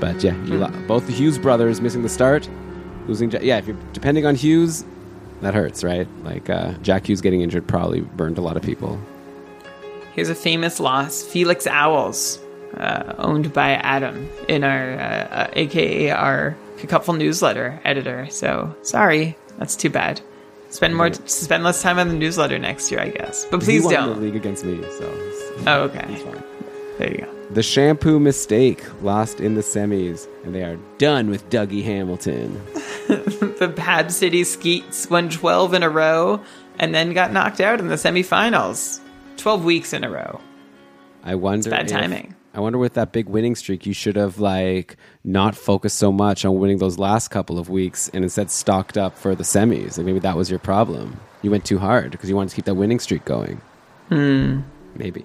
But 0.00 0.22
yeah, 0.22 0.36
you 0.44 0.58
lo- 0.58 0.72
both 0.86 1.06
the 1.06 1.12
Hughes 1.12 1.38
brothers 1.38 1.80
missing 1.80 2.02
the 2.02 2.08
start, 2.08 2.48
losing. 3.06 3.30
Ja- 3.30 3.40
yeah, 3.40 3.58
if 3.58 3.66
you're 3.66 3.76
depending 3.92 4.26
on 4.26 4.34
Hughes, 4.36 4.84
that 5.40 5.54
hurts, 5.54 5.82
right? 5.82 6.06
Like 6.22 6.48
uh, 6.50 6.72
Jack 6.82 7.08
Hughes 7.08 7.20
getting 7.20 7.40
injured 7.40 7.66
probably 7.66 8.02
burned 8.02 8.38
a 8.38 8.42
lot 8.42 8.56
of 8.56 8.62
people. 8.62 9.00
Here's 10.14 10.28
a 10.28 10.34
famous 10.34 10.78
loss: 10.78 11.22
Felix 11.24 11.66
Owls, 11.66 12.38
uh, 12.76 13.14
owned 13.18 13.52
by 13.52 13.70
Adam 13.70 14.28
in 14.46 14.62
our, 14.62 14.92
uh, 14.92 15.28
uh, 15.30 15.50
aka 15.54 16.10
our 16.10 16.56
Cacupful 16.76 17.16
newsletter 17.16 17.80
editor. 17.84 18.28
So 18.30 18.72
sorry, 18.82 19.36
that's 19.58 19.74
too 19.74 19.90
bad. 19.90 20.20
Spend 20.70 20.94
more, 20.96 21.12
spend 21.12 21.64
less 21.64 21.80
time 21.82 21.98
on 21.98 22.08
the 22.08 22.14
newsletter 22.14 22.58
next 22.58 22.90
year, 22.90 23.00
I 23.00 23.08
guess. 23.08 23.46
But 23.46 23.60
please 23.60 23.82
he 23.82 23.86
won 23.86 23.94
don't. 23.94 24.14
the 24.16 24.20
league 24.26 24.36
against 24.36 24.64
me, 24.64 24.82
so 24.98 25.10
Oh, 25.66 25.84
it's 25.84 25.96
okay. 25.96 26.16
fine. 26.16 26.42
There 26.98 27.10
you 27.10 27.18
go. 27.22 27.34
The 27.50 27.62
shampoo 27.62 28.20
mistake 28.20 28.84
lost 29.02 29.40
in 29.40 29.54
the 29.54 29.62
semis, 29.62 30.28
and 30.44 30.54
they 30.54 30.62
are 30.62 30.76
done 30.98 31.30
with 31.30 31.48
Dougie 31.50 31.82
Hamilton. 31.84 32.60
The 33.08 33.72
Pad 33.74 34.12
City 34.12 34.44
Skeets 34.44 35.08
won 35.08 35.30
12 35.30 35.72
in 35.72 35.82
a 35.82 35.88
row 35.88 36.40
and 36.78 36.94
then 36.94 37.14
got 37.14 37.32
knocked 37.32 37.58
out 37.60 37.80
in 37.80 37.88
the 37.88 37.94
semifinals. 37.94 39.00
12 39.38 39.64
weeks 39.64 39.92
in 39.94 40.04
a 40.04 40.10
row. 40.10 40.40
I 41.24 41.34
wonder. 41.34 41.70
bad 41.70 41.86
if- 41.86 41.92
timing. 41.92 42.34
I 42.58 42.60
wonder 42.60 42.76
with 42.76 42.94
that 42.94 43.12
big 43.12 43.28
winning 43.28 43.54
streak, 43.54 43.86
you 43.86 43.92
should 43.92 44.16
have 44.16 44.40
like 44.40 44.96
not 45.22 45.54
focused 45.54 45.96
so 45.96 46.10
much 46.10 46.44
on 46.44 46.58
winning 46.58 46.78
those 46.78 46.98
last 46.98 47.28
couple 47.28 47.56
of 47.56 47.68
weeks, 47.68 48.10
and 48.12 48.24
instead 48.24 48.50
stocked 48.50 48.98
up 48.98 49.16
for 49.16 49.36
the 49.36 49.44
semis. 49.44 49.96
Like 49.96 50.04
maybe 50.04 50.18
that 50.18 50.36
was 50.36 50.50
your 50.50 50.58
problem. 50.58 51.20
You 51.42 51.52
went 51.52 51.64
too 51.64 51.78
hard 51.78 52.10
because 52.10 52.28
you 52.28 52.34
wanted 52.34 52.50
to 52.50 52.56
keep 52.56 52.64
that 52.64 52.74
winning 52.74 52.98
streak 52.98 53.24
going. 53.24 53.60
Hmm. 54.08 54.62
Maybe. 54.96 55.24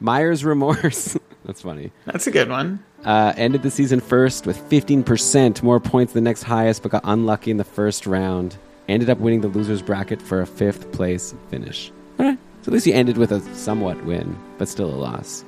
Myers 0.00 0.44
remorse. 0.44 1.16
That's 1.46 1.62
funny. 1.62 1.90
That's 2.04 2.26
a 2.26 2.30
good 2.30 2.50
one. 2.50 2.84
Uh, 3.02 3.32
ended 3.38 3.62
the 3.62 3.70
season 3.70 4.00
first 4.00 4.46
with 4.46 4.58
15% 4.68 5.62
more 5.62 5.80
points 5.80 6.12
than 6.12 6.22
the 6.22 6.28
next 6.28 6.42
highest, 6.42 6.82
but 6.82 6.92
got 6.92 7.00
unlucky 7.04 7.50
in 7.50 7.56
the 7.56 7.64
first 7.64 8.06
round. 8.06 8.58
Ended 8.88 9.08
up 9.08 9.16
winning 9.16 9.40
the 9.40 9.48
losers 9.48 9.80
bracket 9.80 10.20
for 10.20 10.42
a 10.42 10.46
fifth 10.46 10.92
place 10.92 11.34
finish. 11.48 11.90
All 12.18 12.26
right. 12.26 12.38
So 12.60 12.68
at 12.68 12.74
least 12.74 12.86
you 12.86 12.92
ended 12.92 13.16
with 13.16 13.32
a 13.32 13.40
somewhat 13.54 14.04
win, 14.04 14.38
but 14.58 14.68
still 14.68 14.90
a 14.90 14.94
loss. 14.94 15.46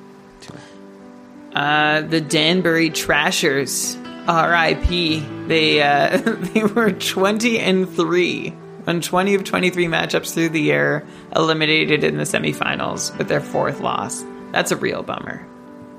Uh, 1.53 2.01
the 2.01 2.21
Danbury 2.21 2.89
Trashers, 2.89 3.97
R.I.P. 4.27 5.19
They 5.47 5.81
uh, 5.81 6.17
they 6.25 6.63
were 6.63 6.91
twenty 6.91 7.59
and 7.59 7.89
three, 7.89 8.53
won 8.87 9.01
twenty 9.01 9.35
of 9.35 9.43
twenty 9.43 9.69
three 9.69 9.87
matchups 9.87 10.33
through 10.33 10.49
the 10.49 10.61
year, 10.61 11.05
eliminated 11.35 12.03
in 12.03 12.17
the 12.17 12.23
semifinals 12.23 13.17
with 13.17 13.27
their 13.27 13.41
fourth 13.41 13.81
loss. 13.81 14.23
That's 14.51 14.71
a 14.71 14.77
real 14.77 15.03
bummer. 15.03 15.45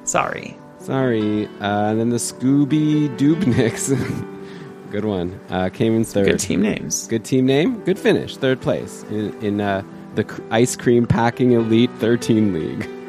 Sorry. 0.05 0.57
Sorry. 0.79 1.47
Uh, 1.61 1.91
and 1.91 2.01
then 2.01 2.09
the 2.11 2.17
Scooby 2.17 3.15
Dubniks. 3.17 3.91
Good 4.91 5.05
one. 5.05 5.41
Uh, 5.49 5.69
came 5.71 5.95
in 5.95 6.05
third. 6.05 6.27
Good 6.27 6.41
team 6.41 6.61
names. 6.61 7.07
Good 7.07 7.25
team 7.25 7.47
name. 7.47 7.83
Good 7.85 7.99
finish. 7.99 8.37
Third 8.37 8.61
place 8.61 9.05
in, 9.05 9.33
in 9.43 9.61
uh, 9.61 9.83
the 10.17 10.43
Ice 10.51 10.77
Cream 10.77 11.07
Packing 11.07 11.53
Elite 11.53 11.91
13 11.99 12.53
League. 12.53 12.89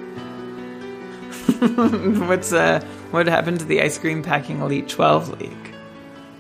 What's 2.28 2.54
uh 2.54 2.84
what 3.12 3.28
happened 3.28 3.60
to 3.60 3.66
the 3.66 3.82
ice 3.82 3.98
cream 3.98 4.24
packing 4.24 4.62
elite 4.62 4.90
twelve 4.90 5.30
league? 5.40 5.76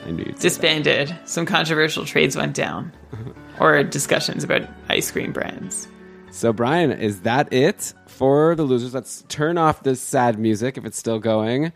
I 0.05 0.11
knew 0.11 0.25
say 0.25 0.31
that. 0.31 0.39
Disbanded. 0.41 1.15
Some 1.25 1.45
controversial 1.45 2.05
trades 2.05 2.35
went 2.35 2.55
down, 2.55 2.91
or 3.59 3.83
discussions 3.83 4.43
about 4.43 4.63
ice 4.89 5.11
cream 5.11 5.31
brands. 5.31 5.87
So, 6.31 6.51
Brian, 6.51 6.91
is 6.91 7.21
that 7.21 7.53
it 7.53 7.93
for 8.07 8.55
the 8.55 8.63
losers? 8.63 8.93
Let's 8.93 9.23
turn 9.29 9.57
off 9.57 9.83
this 9.83 10.01
sad 10.01 10.39
music 10.39 10.77
if 10.77 10.85
it's 10.85 10.97
still 10.97 11.19
going. 11.19 11.71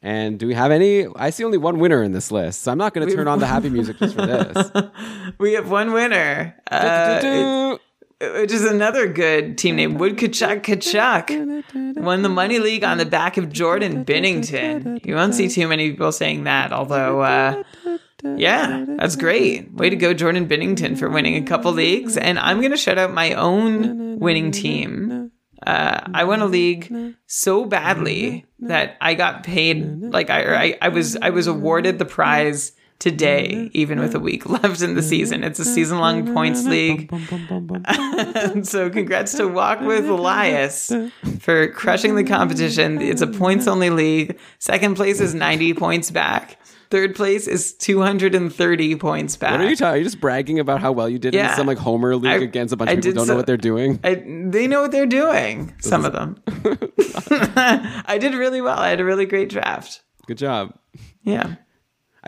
And 0.00 0.38
do 0.38 0.46
we 0.46 0.54
have 0.54 0.70
any? 0.70 1.06
I 1.16 1.30
see 1.30 1.42
only 1.44 1.58
one 1.58 1.80
winner 1.80 2.04
in 2.04 2.12
this 2.12 2.30
list, 2.30 2.62
so 2.62 2.70
I'm 2.70 2.78
not 2.78 2.94
going 2.94 3.08
to 3.08 3.14
turn 3.14 3.26
on 3.26 3.40
the 3.40 3.48
happy 3.48 3.68
music 3.68 3.98
just 3.98 4.14
for 4.14 4.24
this. 4.24 4.70
We 5.38 5.54
have 5.54 5.70
one 5.70 5.92
winner, 5.92 6.56
uh, 6.70 7.76
which 8.20 8.52
is 8.52 8.64
another 8.64 9.06
good 9.06 9.56
team 9.58 9.76
name. 9.76 9.94
Wood 9.94 10.16
Kachuk 10.16 11.96
won 11.96 12.22
the 12.22 12.28
Money 12.28 12.58
League 12.58 12.84
on 12.84 12.98
the 12.98 13.06
back 13.06 13.36
of 13.36 13.52
Jordan 13.52 14.04
Binnington. 14.04 15.04
You 15.06 15.14
won't 15.14 15.34
see 15.34 15.48
too 15.48 15.68
many 15.68 15.90
people 15.90 16.10
saying 16.10 16.44
that, 16.44 16.72
although, 16.72 17.22
uh, 17.22 17.62
yeah, 18.24 18.84
that's 18.88 19.14
great. 19.14 19.72
Way 19.72 19.90
to 19.90 19.96
go, 19.96 20.14
Jordan 20.14 20.48
Binnington, 20.48 20.98
for 20.98 21.08
winning 21.08 21.36
a 21.36 21.46
couple 21.46 21.72
leagues. 21.72 22.16
And 22.16 22.38
I'm 22.38 22.58
going 22.58 22.72
to 22.72 22.76
shout 22.76 22.98
out 22.98 23.12
my 23.12 23.34
own 23.34 24.18
winning 24.18 24.50
team. 24.50 25.30
Uh, 25.64 26.00
I 26.14 26.24
won 26.24 26.40
a 26.40 26.46
league 26.46 27.14
so 27.26 27.64
badly 27.64 28.46
that 28.60 28.96
I 29.00 29.14
got 29.14 29.44
paid 29.44 30.00
like 30.02 30.30
I, 30.30 30.54
I 30.54 30.78
I 30.82 30.88
was 30.88 31.16
I 31.16 31.30
was 31.30 31.46
awarded 31.48 31.98
the 31.98 32.04
prize 32.04 32.72
today, 32.98 33.70
even 33.74 34.00
with 34.00 34.14
a 34.14 34.18
week 34.20 34.46
left 34.48 34.82
in 34.82 34.94
the 34.94 35.02
season. 35.02 35.44
It's 35.44 35.58
a 35.58 35.64
season 35.64 35.98
long 35.98 36.32
points 36.34 36.64
league. 36.66 37.08
so 38.64 38.90
congrats 38.90 39.36
to 39.36 39.46
Walk 39.46 39.80
with 39.80 40.08
Elias 40.08 40.92
for 41.40 41.68
crushing 41.68 42.14
the 42.16 42.24
competition. 42.24 43.00
It's 43.00 43.22
a 43.22 43.26
points 43.26 43.66
only 43.68 43.90
league. 43.90 44.38
Second 44.58 44.96
place 44.96 45.20
is 45.20 45.34
90 45.34 45.74
points 45.74 46.10
back. 46.10 46.56
Third 46.90 47.14
place 47.14 47.46
is 47.46 47.74
230 47.74 48.96
points 48.96 49.36
back. 49.36 49.50
What 49.52 49.60
are 49.60 49.68
you 49.68 49.76
talking? 49.76 49.94
Are 49.94 49.96
you 49.98 50.04
just 50.04 50.20
bragging 50.22 50.58
about 50.58 50.80
how 50.80 50.90
well 50.90 51.06
you 51.06 51.18
did 51.18 51.34
in 51.34 51.40
Yeah. 51.44 51.54
some 51.54 51.66
like 51.66 51.76
Homer 51.76 52.16
league 52.16 52.32
I- 52.40 52.44
against 52.44 52.72
a 52.72 52.78
bunch 52.78 52.88
I 52.88 52.94
of 52.94 53.00
people 53.02 53.10
who 53.12 53.16
don't 53.18 53.26
know 53.28 53.36
what 53.36 53.46
they're 53.46 53.58
doing? 53.58 54.00
I, 54.02 54.14
they 54.14 54.66
know 54.66 54.80
what 54.80 54.90
they're 54.90 55.04
doing. 55.04 55.74
Some 55.80 56.06
of 56.06 56.14
them. 56.14 56.36
I 56.96 58.16
did 58.18 58.34
really 58.34 58.60
well. 58.62 58.78
I 58.78 58.88
had 58.88 59.00
a 59.00 59.04
really 59.04 59.26
great 59.26 59.50
draft. 59.50 60.02
Good 60.26 60.38
job. 60.38 60.78
Yeah. 61.22 61.56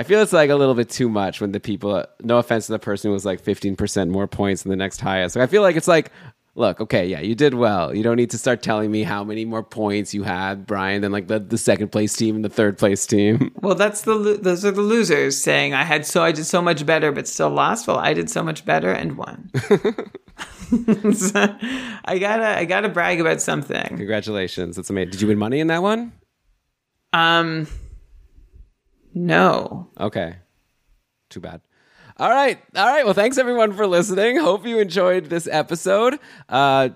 I 0.01 0.03
feel 0.03 0.23
it's 0.23 0.33
like 0.33 0.49
a 0.49 0.57
little 0.57 0.75
bit 0.75 0.89
too 0.89 1.11
much 1.11 1.43
when 1.43 1.53
the 1.53 1.61
people. 1.61 2.03
No 2.23 2.39
offense 2.39 2.65
to 2.67 2.73
the 2.73 2.79
person 2.79 3.11
who 3.11 3.13
was 3.13 3.27
like 3.27 3.45
15% 3.45 4.09
more 4.09 4.27
points 4.27 4.63
than 4.63 4.71
the 4.71 4.77
next 4.77 4.99
highest. 4.99 5.37
Like, 5.37 5.43
I 5.43 5.47
feel 5.47 5.61
like 5.61 5.77
it's 5.77 5.87
like, 5.89 6.11
look, 6.55 6.81
okay, 6.81 7.07
yeah, 7.07 7.21
you 7.21 7.35
did 7.35 7.53
well. 7.53 7.95
You 7.95 8.03
don't 8.03 8.17
need 8.17 8.31
to 8.31 8.39
start 8.39 8.63
telling 8.63 8.91
me 8.91 9.03
how 9.03 9.23
many 9.25 9.45
more 9.45 9.63
points 9.63 10.15
you 10.15 10.23
had, 10.23 10.67
Brian, 10.67 11.03
than 11.03 11.13
like 11.13 11.27
the, 11.27 11.39
the 11.39 11.59
second 11.59 11.93
place 11.93 12.17
team 12.17 12.35
and 12.35 12.43
the 12.43 12.49
third 12.49 12.79
place 12.79 13.07
team. 13.07 13.55
Well, 13.61 13.75
that's 13.75 14.03
the 14.03 14.15
lo- 14.15 14.37
those 14.37 14.65
are 14.65 14.71
the 14.71 14.81
losers 14.81 15.37
saying 15.37 15.75
I 15.75 15.85
had 15.85 16.07
so 16.07 16.23
I 16.23 16.33
did 16.33 16.47
so 16.47 16.63
much 16.63 16.87
better 16.87 17.13
but 17.13 17.29
still 17.29 17.51
lost. 17.51 17.87
Well, 17.87 17.99
I 17.99 18.15
did 18.15 18.31
so 18.31 18.43
much 18.43 18.65
better 18.65 18.91
and 18.91 19.19
won. 19.19 19.51
So, 21.13 21.35
I 22.07 22.17
gotta 22.19 22.57
I 22.57 22.65
gotta 22.65 22.89
brag 22.89 23.21
about 23.21 23.43
something. 23.43 23.99
Congratulations, 23.99 24.77
that's 24.77 24.89
amazing. 24.89 25.11
Did 25.11 25.21
you 25.21 25.29
win 25.29 25.39
money 25.39 25.61
in 25.61 25.67
that 25.67 25.83
one? 25.83 26.13
Um, 27.13 27.67
no. 29.15 29.91
Okay. 29.99 30.37
Too 31.29 31.41
bad. 31.41 31.61
All 32.21 32.29
right. 32.29 32.59
All 32.77 32.85
right. 32.85 33.03
Well, 33.03 33.15
thanks 33.15 33.39
everyone 33.39 33.73
for 33.73 33.87
listening. 33.87 34.37
Hope 34.37 34.67
you 34.67 34.79
enjoyed 34.79 35.31
this 35.31 35.49
episode. 35.51 36.19
Uh, 36.51 36.91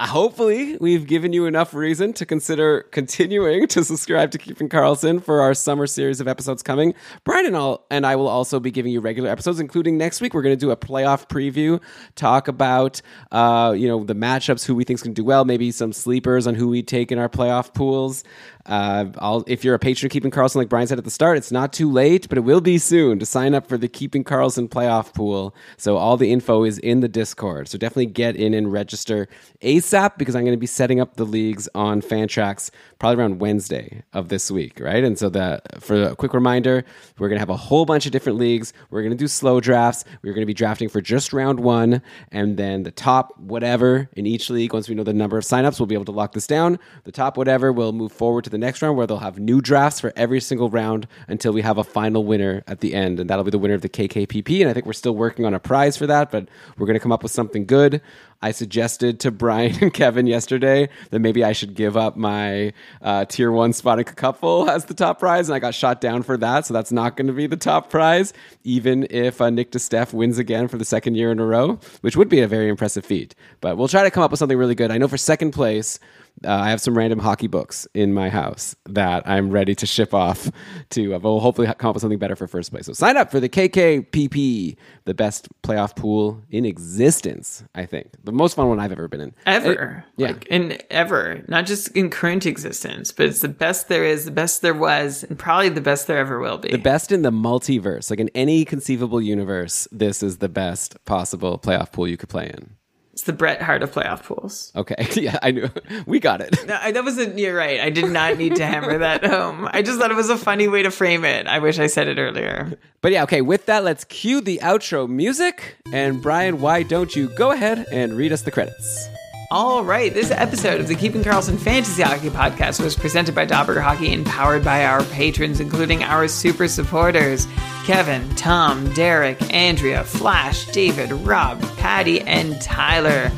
hopefully, 0.00 0.78
we've 0.80 1.06
given 1.06 1.34
you 1.34 1.44
enough 1.44 1.74
reason 1.74 2.14
to 2.14 2.24
consider 2.24 2.84
continuing 2.90 3.66
to 3.68 3.84
subscribe 3.84 4.30
to 4.30 4.38
Keeping 4.38 4.70
Karlsson 4.70 5.22
for 5.22 5.42
our 5.42 5.52
summer 5.52 5.86
series 5.86 6.18
of 6.22 6.28
episodes 6.28 6.62
coming. 6.62 6.94
Brian 7.24 7.44
and, 7.44 7.78
and 7.90 8.06
I 8.06 8.16
will 8.16 8.26
also 8.26 8.58
be 8.58 8.70
giving 8.70 8.90
you 8.90 9.02
regular 9.02 9.28
episodes, 9.28 9.60
including 9.60 9.98
next 9.98 10.22
week. 10.22 10.32
We're 10.32 10.40
going 10.40 10.56
to 10.56 10.60
do 10.60 10.70
a 10.70 10.78
playoff 10.78 11.28
preview, 11.28 11.82
talk 12.14 12.48
about 12.48 13.02
uh, 13.32 13.74
you 13.76 13.86
know 13.86 14.02
the 14.02 14.14
matchups, 14.14 14.64
who 14.64 14.74
we 14.74 14.84
think 14.84 14.96
is 14.96 15.02
going 15.02 15.14
to 15.14 15.20
do 15.20 15.26
well, 15.26 15.44
maybe 15.44 15.72
some 15.72 15.92
sleepers 15.92 16.46
on 16.46 16.54
who 16.54 16.68
we 16.68 16.82
take 16.82 17.12
in 17.12 17.18
our 17.18 17.28
playoff 17.28 17.74
pools. 17.74 18.24
Uh, 18.64 19.42
if 19.46 19.64
you're 19.64 19.74
a 19.74 19.78
patron 19.78 20.06
of 20.06 20.12
Keeping 20.12 20.30
Karlsson, 20.30 20.56
like 20.56 20.68
Brian 20.68 20.86
said 20.86 20.98
at 20.98 21.04
the 21.04 21.10
start, 21.10 21.36
it's 21.36 21.50
not 21.50 21.72
too 21.72 21.90
late, 21.90 22.28
but 22.28 22.38
it 22.38 22.42
will 22.42 22.60
be 22.60 22.78
soon 22.78 23.18
to 23.18 23.26
sign 23.26 23.54
up 23.54 23.66
for 23.66 23.76
the 23.76 23.88
Keeping 23.88 24.22
Karlsson 24.22 24.69
playoff 24.70 25.14
pool. 25.14 25.54
So 25.76 25.96
all 25.96 26.16
the 26.16 26.32
info 26.32 26.64
is 26.64 26.78
in 26.78 27.00
the 27.00 27.08
Discord. 27.08 27.68
So 27.68 27.78
definitely 27.78 28.06
get 28.06 28.36
in 28.36 28.54
and 28.54 28.72
register 28.72 29.28
ASAP 29.62 30.18
because 30.18 30.34
I'm 30.34 30.44
going 30.44 30.56
to 30.56 30.60
be 30.60 30.66
setting 30.66 31.00
up 31.00 31.16
the 31.16 31.24
leagues 31.24 31.68
on 31.74 32.00
Fantrax 32.02 32.70
probably 32.98 33.20
around 33.20 33.40
Wednesday 33.40 34.02
of 34.12 34.28
this 34.28 34.50
week, 34.50 34.78
right? 34.80 35.02
And 35.02 35.18
so 35.18 35.28
that 35.30 35.82
for 35.82 36.02
a 36.02 36.16
quick 36.16 36.34
reminder, 36.34 36.84
we're 37.18 37.28
going 37.28 37.36
to 37.36 37.40
have 37.40 37.50
a 37.50 37.56
whole 37.56 37.84
bunch 37.84 38.06
of 38.06 38.12
different 38.12 38.38
leagues. 38.38 38.72
We're 38.90 39.02
going 39.02 39.12
to 39.12 39.16
do 39.16 39.28
slow 39.28 39.60
drafts. 39.60 40.04
We're 40.22 40.32
going 40.32 40.42
to 40.42 40.46
be 40.46 40.54
drafting 40.54 40.88
for 40.88 41.00
just 41.00 41.32
round 41.32 41.60
one, 41.60 42.02
and 42.30 42.56
then 42.56 42.82
the 42.82 42.90
top 42.90 43.38
whatever 43.38 44.08
in 44.16 44.26
each 44.26 44.50
league. 44.50 44.72
Once 44.72 44.88
we 44.88 44.94
know 44.94 45.02
the 45.02 45.12
number 45.12 45.38
of 45.38 45.44
signups, 45.44 45.78
we'll 45.78 45.86
be 45.86 45.94
able 45.94 46.04
to 46.06 46.12
lock 46.12 46.32
this 46.32 46.46
down. 46.46 46.78
The 47.04 47.12
top 47.12 47.36
whatever 47.36 47.72
will 47.72 47.92
move 47.92 48.12
forward 48.12 48.44
to 48.44 48.50
the 48.50 48.58
next 48.58 48.82
round 48.82 48.96
where 48.96 49.06
they'll 49.06 49.18
have 49.18 49.38
new 49.38 49.60
drafts 49.60 50.00
for 50.00 50.12
every 50.16 50.40
single 50.40 50.70
round 50.70 51.06
until 51.28 51.52
we 51.52 51.62
have 51.62 51.78
a 51.78 51.84
final 51.84 52.24
winner 52.24 52.62
at 52.66 52.80
the 52.80 52.94
end, 52.94 53.20
and 53.20 53.28
that'll 53.28 53.44
be 53.44 53.50
the 53.50 53.58
winner 53.58 53.74
of 53.74 53.82
the 53.82 53.88
KKPP. 53.88 54.59
And 54.62 54.70
I 54.70 54.72
think 54.74 54.86
we're 54.86 54.92
still 54.92 55.14
working 55.14 55.44
on 55.44 55.54
a 55.54 55.60
prize 55.60 55.96
for 55.96 56.06
that, 56.06 56.30
but 56.30 56.48
we're 56.76 56.86
going 56.86 56.98
to 56.98 57.00
come 57.00 57.12
up 57.12 57.22
with 57.22 57.32
something 57.32 57.66
good. 57.66 58.00
I 58.42 58.52
suggested 58.52 59.20
to 59.20 59.30
Brian 59.40 59.76
and 59.80 59.92
Kevin 59.92 60.26
yesterday 60.26 60.88
that 61.10 61.20
maybe 61.20 61.44
I 61.44 61.52
should 61.52 61.74
give 61.74 61.96
up 61.96 62.16
my 62.16 62.72
uh, 63.02 63.24
tier 63.26 63.52
one 63.52 63.72
spotting 63.72 64.04
cupful 64.04 64.68
as 64.70 64.86
the 64.86 64.94
top 64.94 65.18
prize, 65.18 65.48
and 65.48 65.56
I 65.56 65.58
got 65.58 65.74
shot 65.74 66.00
down 66.00 66.22
for 66.22 66.36
that. 66.38 66.66
So 66.66 66.74
that's 66.74 66.92
not 66.92 67.16
going 67.16 67.26
to 67.26 67.32
be 67.32 67.46
the 67.46 67.56
top 67.56 67.90
prize, 67.90 68.32
even 68.64 69.06
if 69.10 69.40
uh, 69.40 69.50
Nick 69.50 69.72
DeSteph 69.72 70.12
wins 70.12 70.38
again 70.38 70.68
for 70.68 70.78
the 70.78 70.84
second 70.84 71.16
year 71.16 71.30
in 71.30 71.38
a 71.38 71.46
row, 71.46 71.78
which 72.00 72.16
would 72.16 72.28
be 72.28 72.40
a 72.40 72.48
very 72.48 72.68
impressive 72.68 73.04
feat. 73.04 73.34
But 73.60 73.76
we'll 73.76 73.88
try 73.88 74.02
to 74.02 74.10
come 74.10 74.22
up 74.22 74.30
with 74.30 74.38
something 74.38 74.58
really 74.58 74.74
good. 74.74 74.90
I 74.90 74.98
know 74.98 75.08
for 75.08 75.18
second 75.18 75.52
place, 75.52 75.98
uh, 76.44 76.52
I 76.52 76.70
have 76.70 76.80
some 76.80 76.96
random 76.96 77.18
hockey 77.18 77.46
books 77.46 77.86
in 77.94 78.14
my 78.14 78.28
house 78.28 78.74
that 78.86 79.28
I'm 79.28 79.50
ready 79.50 79.74
to 79.74 79.86
ship 79.86 80.14
off 80.14 80.50
to. 80.90 81.14
Uh, 81.14 81.18
we'll 81.18 81.40
hopefully 81.40 81.66
come 81.78 81.90
up 81.90 81.94
with 81.94 82.00
something 82.00 82.18
better 82.18 82.36
for 82.36 82.46
first 82.46 82.70
place. 82.70 82.86
So 82.86 82.92
sign 82.92 83.16
up 83.16 83.30
for 83.30 83.40
the 83.40 83.48
KKPP, 83.48 84.76
the 85.04 85.14
best 85.14 85.48
playoff 85.62 85.96
pool 85.96 86.42
in 86.50 86.64
existence. 86.64 87.64
I 87.74 87.86
think 87.86 88.08
the 88.24 88.32
most 88.32 88.54
fun 88.54 88.68
one 88.68 88.80
I've 88.80 88.92
ever 88.92 89.08
been 89.08 89.20
in. 89.20 89.34
Ever. 89.46 90.04
yeah. 90.16 90.28
Like, 90.28 90.46
in 90.46 90.78
ever. 90.90 91.42
Not 91.48 91.66
just 91.66 91.88
in 91.96 92.10
current 92.10 92.46
existence, 92.46 93.12
but 93.12 93.26
it's 93.26 93.40
the 93.40 93.48
best 93.48 93.88
there 93.88 94.04
is, 94.04 94.24
the 94.24 94.30
best 94.30 94.62
there 94.62 94.74
was, 94.74 95.24
and 95.24 95.38
probably 95.38 95.68
the 95.68 95.80
best 95.80 96.06
there 96.06 96.18
ever 96.18 96.38
will 96.38 96.58
be. 96.58 96.70
The 96.70 96.78
best 96.78 97.12
in 97.12 97.22
the 97.22 97.32
multiverse, 97.32 98.10
like 98.10 98.20
in 98.20 98.30
any 98.34 98.64
conceivable 98.64 99.20
universe, 99.20 99.86
this 99.92 100.22
is 100.22 100.38
the 100.38 100.48
best 100.48 101.04
possible 101.04 101.58
playoff 101.58 101.92
pool 101.92 102.08
you 102.08 102.16
could 102.16 102.28
play 102.28 102.46
in. 102.48 102.76
It's 103.20 103.26
the 103.26 103.34
Bret 103.34 103.60
Hart 103.60 103.82
of 103.82 103.92
playoff 103.92 104.22
pools. 104.22 104.72
Okay, 104.74 105.06
yeah, 105.20 105.38
I 105.42 105.50
knew 105.50 105.68
we 106.06 106.20
got 106.20 106.40
it. 106.40 106.56
No, 106.66 106.78
I, 106.80 106.90
that 106.92 107.04
wasn't. 107.04 107.38
You're 107.38 107.54
right. 107.54 107.78
I 107.78 107.90
did 107.90 108.10
not 108.10 108.38
need 108.38 108.56
to 108.56 108.64
hammer 108.64 108.96
that 108.96 109.22
home. 109.22 109.68
I 109.70 109.82
just 109.82 109.98
thought 109.98 110.10
it 110.10 110.16
was 110.16 110.30
a 110.30 110.38
funny 110.38 110.68
way 110.68 110.82
to 110.82 110.90
frame 110.90 111.26
it. 111.26 111.46
I 111.46 111.58
wish 111.58 111.78
I 111.78 111.86
said 111.86 112.08
it 112.08 112.16
earlier. 112.16 112.78
But 113.02 113.12
yeah, 113.12 113.24
okay, 113.24 113.42
with 113.42 113.66
that, 113.66 113.84
let's 113.84 114.04
cue 114.04 114.40
the 114.40 114.58
outro 114.62 115.06
music. 115.06 115.76
And 115.92 116.22
Brian, 116.22 116.62
why 116.62 116.82
don't 116.82 117.14
you 117.14 117.28
go 117.36 117.50
ahead 117.50 117.84
and 117.92 118.16
read 118.16 118.32
us 118.32 118.40
the 118.40 118.50
credits? 118.50 119.08
All 119.52 119.82
right, 119.82 120.14
this 120.14 120.30
episode 120.30 120.80
of 120.80 120.86
the 120.86 120.94
Keeping 120.94 121.24
Karlsson 121.24 121.58
Fantasy 121.58 122.02
Hockey 122.02 122.30
Podcast 122.30 122.80
was 122.80 122.94
presented 122.94 123.34
by 123.34 123.46
Dobber 123.46 123.80
Hockey 123.80 124.12
and 124.12 124.24
powered 124.24 124.62
by 124.62 124.84
our 124.84 125.02
patrons, 125.06 125.58
including 125.58 126.04
our 126.04 126.28
super 126.28 126.68
supporters 126.68 127.48
Kevin, 127.84 128.32
Tom, 128.36 128.88
Derek, 128.94 129.52
Andrea, 129.52 130.04
Flash, 130.04 130.66
David, 130.66 131.10
Rob, 131.10 131.60
Patty, 131.78 132.20
and 132.20 132.62
Tyler. 132.62 133.30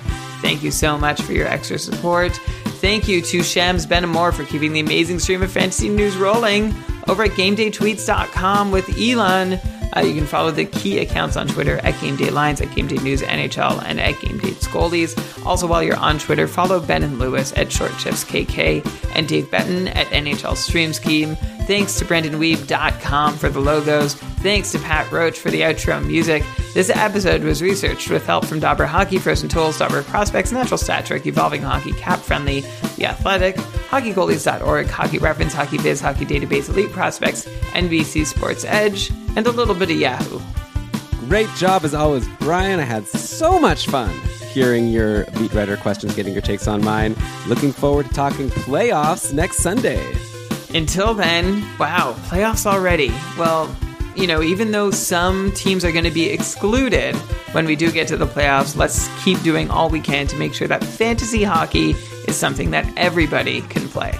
Thank 0.42 0.62
you 0.62 0.70
so 0.70 0.98
much 0.98 1.22
for 1.22 1.32
your 1.32 1.46
extra 1.46 1.78
support. 1.78 2.36
Thank 2.82 3.08
you 3.08 3.22
to 3.22 3.42
Shams 3.42 3.86
Benamor 3.86 4.34
for 4.34 4.44
keeping 4.44 4.74
the 4.74 4.80
amazing 4.80 5.18
stream 5.18 5.40
of 5.40 5.50
fantasy 5.50 5.88
news 5.88 6.18
rolling 6.18 6.74
over 7.08 7.24
at 7.24 7.30
GameDayTweets.com 7.32 8.70
with 8.70 8.88
Elon. 8.98 9.60
Uh, 9.94 10.00
you 10.00 10.14
can 10.14 10.26
follow 10.26 10.50
the 10.50 10.64
key 10.64 10.98
accounts 11.00 11.36
on 11.36 11.46
Twitter 11.46 11.78
at 11.78 12.00
Game 12.00 12.16
Day 12.16 12.30
Lines, 12.30 12.60
at 12.60 12.74
Game 12.74 12.86
Day 12.86 12.96
News 12.96 13.20
NHL, 13.20 13.82
and 13.84 14.00
at 14.00 14.18
Game 14.20 14.38
Day 14.38 14.52
Scoldies. 14.52 15.44
Also, 15.44 15.66
while 15.66 15.82
you're 15.82 15.96
on 15.96 16.18
Twitter, 16.18 16.48
follow 16.48 16.80
Ben 16.80 17.02
and 17.02 17.18
Lewis 17.18 17.52
at 17.56 17.70
Short 17.70 17.92
Shifts 18.00 18.24
KK 18.24 18.82
and 19.14 19.28
Dave 19.28 19.50
Benton 19.50 19.88
at 19.88 20.06
NHL 20.06 20.56
Stream 20.56 20.92
Scheme. 20.94 21.36
Thanks 21.66 21.98
to 21.98 22.04
BrendanWeeb.com 22.06 23.36
for 23.36 23.48
the 23.48 23.60
logos. 23.60 24.14
Thanks 24.14 24.72
to 24.72 24.78
Pat 24.80 25.10
Roach 25.12 25.38
for 25.38 25.50
the 25.50 25.60
outro 25.60 26.04
music. 26.04 26.42
This 26.74 26.90
episode 26.90 27.44
was 27.44 27.62
researched 27.62 28.10
with 28.10 28.24
help 28.26 28.46
from 28.46 28.58
Dobber 28.58 28.86
Hockey, 28.86 29.18
Frozen 29.18 29.50
Tools, 29.50 29.78
Dobber 29.78 30.02
Prospects, 30.02 30.50
Natural 30.50 30.78
Stat 30.78 31.06
Trick, 31.06 31.26
Evolving 31.26 31.62
Hockey, 31.62 31.92
Cap 31.92 32.18
Friendly, 32.18 32.62
The 32.96 33.06
Athletic, 33.06 33.56
HockeyGoalies.org, 33.56 34.86
Hockey 34.88 35.18
Reference, 35.18 35.52
Hockey 35.52 35.78
Viz, 35.78 36.00
Hockey 36.00 36.24
Database, 36.24 36.68
Elite 36.68 36.90
Prospects, 36.92 37.46
NBC 37.72 38.26
Sports 38.26 38.64
Edge, 38.64 39.10
and 39.36 39.46
a 39.46 39.50
little 39.50 39.74
bit 39.74 39.90
of 39.90 39.96
Yahoo. 39.96 40.40
Great 41.28 41.48
job 41.56 41.84
as 41.84 41.94
always, 41.94 42.28
Brian. 42.40 42.78
I 42.80 42.84
had 42.84 43.06
so 43.06 43.58
much 43.58 43.86
fun 43.86 44.10
hearing 44.52 44.88
your 44.88 45.24
beat 45.38 45.52
writer 45.54 45.76
questions, 45.76 46.14
getting 46.14 46.32
your 46.32 46.42
takes 46.42 46.68
on 46.68 46.84
mine. 46.84 47.16
Looking 47.46 47.72
forward 47.72 48.06
to 48.06 48.12
talking 48.12 48.50
playoffs 48.50 49.32
next 49.32 49.58
Sunday. 49.58 50.14
Until 50.74 51.14
then, 51.14 51.62
wow, 51.78 52.14
playoffs 52.26 52.66
already. 52.66 53.10
Well, 53.38 53.74
you 54.14 54.26
know, 54.26 54.42
even 54.42 54.70
though 54.70 54.90
some 54.90 55.52
teams 55.52 55.84
are 55.84 55.92
going 55.92 56.04
to 56.04 56.10
be 56.10 56.28
excluded 56.28 57.16
when 57.52 57.66
we 57.66 57.76
do 57.76 57.90
get 57.90 58.08
to 58.08 58.16
the 58.16 58.26
playoffs, 58.26 58.76
let's 58.76 59.08
keep 59.24 59.40
doing 59.42 59.70
all 59.70 59.88
we 59.88 60.00
can 60.00 60.26
to 60.26 60.36
make 60.36 60.54
sure 60.54 60.68
that 60.68 60.84
fantasy 60.84 61.42
hockey 61.42 61.90
is 62.28 62.36
something 62.36 62.70
that 62.70 62.86
everybody 62.96 63.62
can 63.62 63.88
play. 63.88 64.18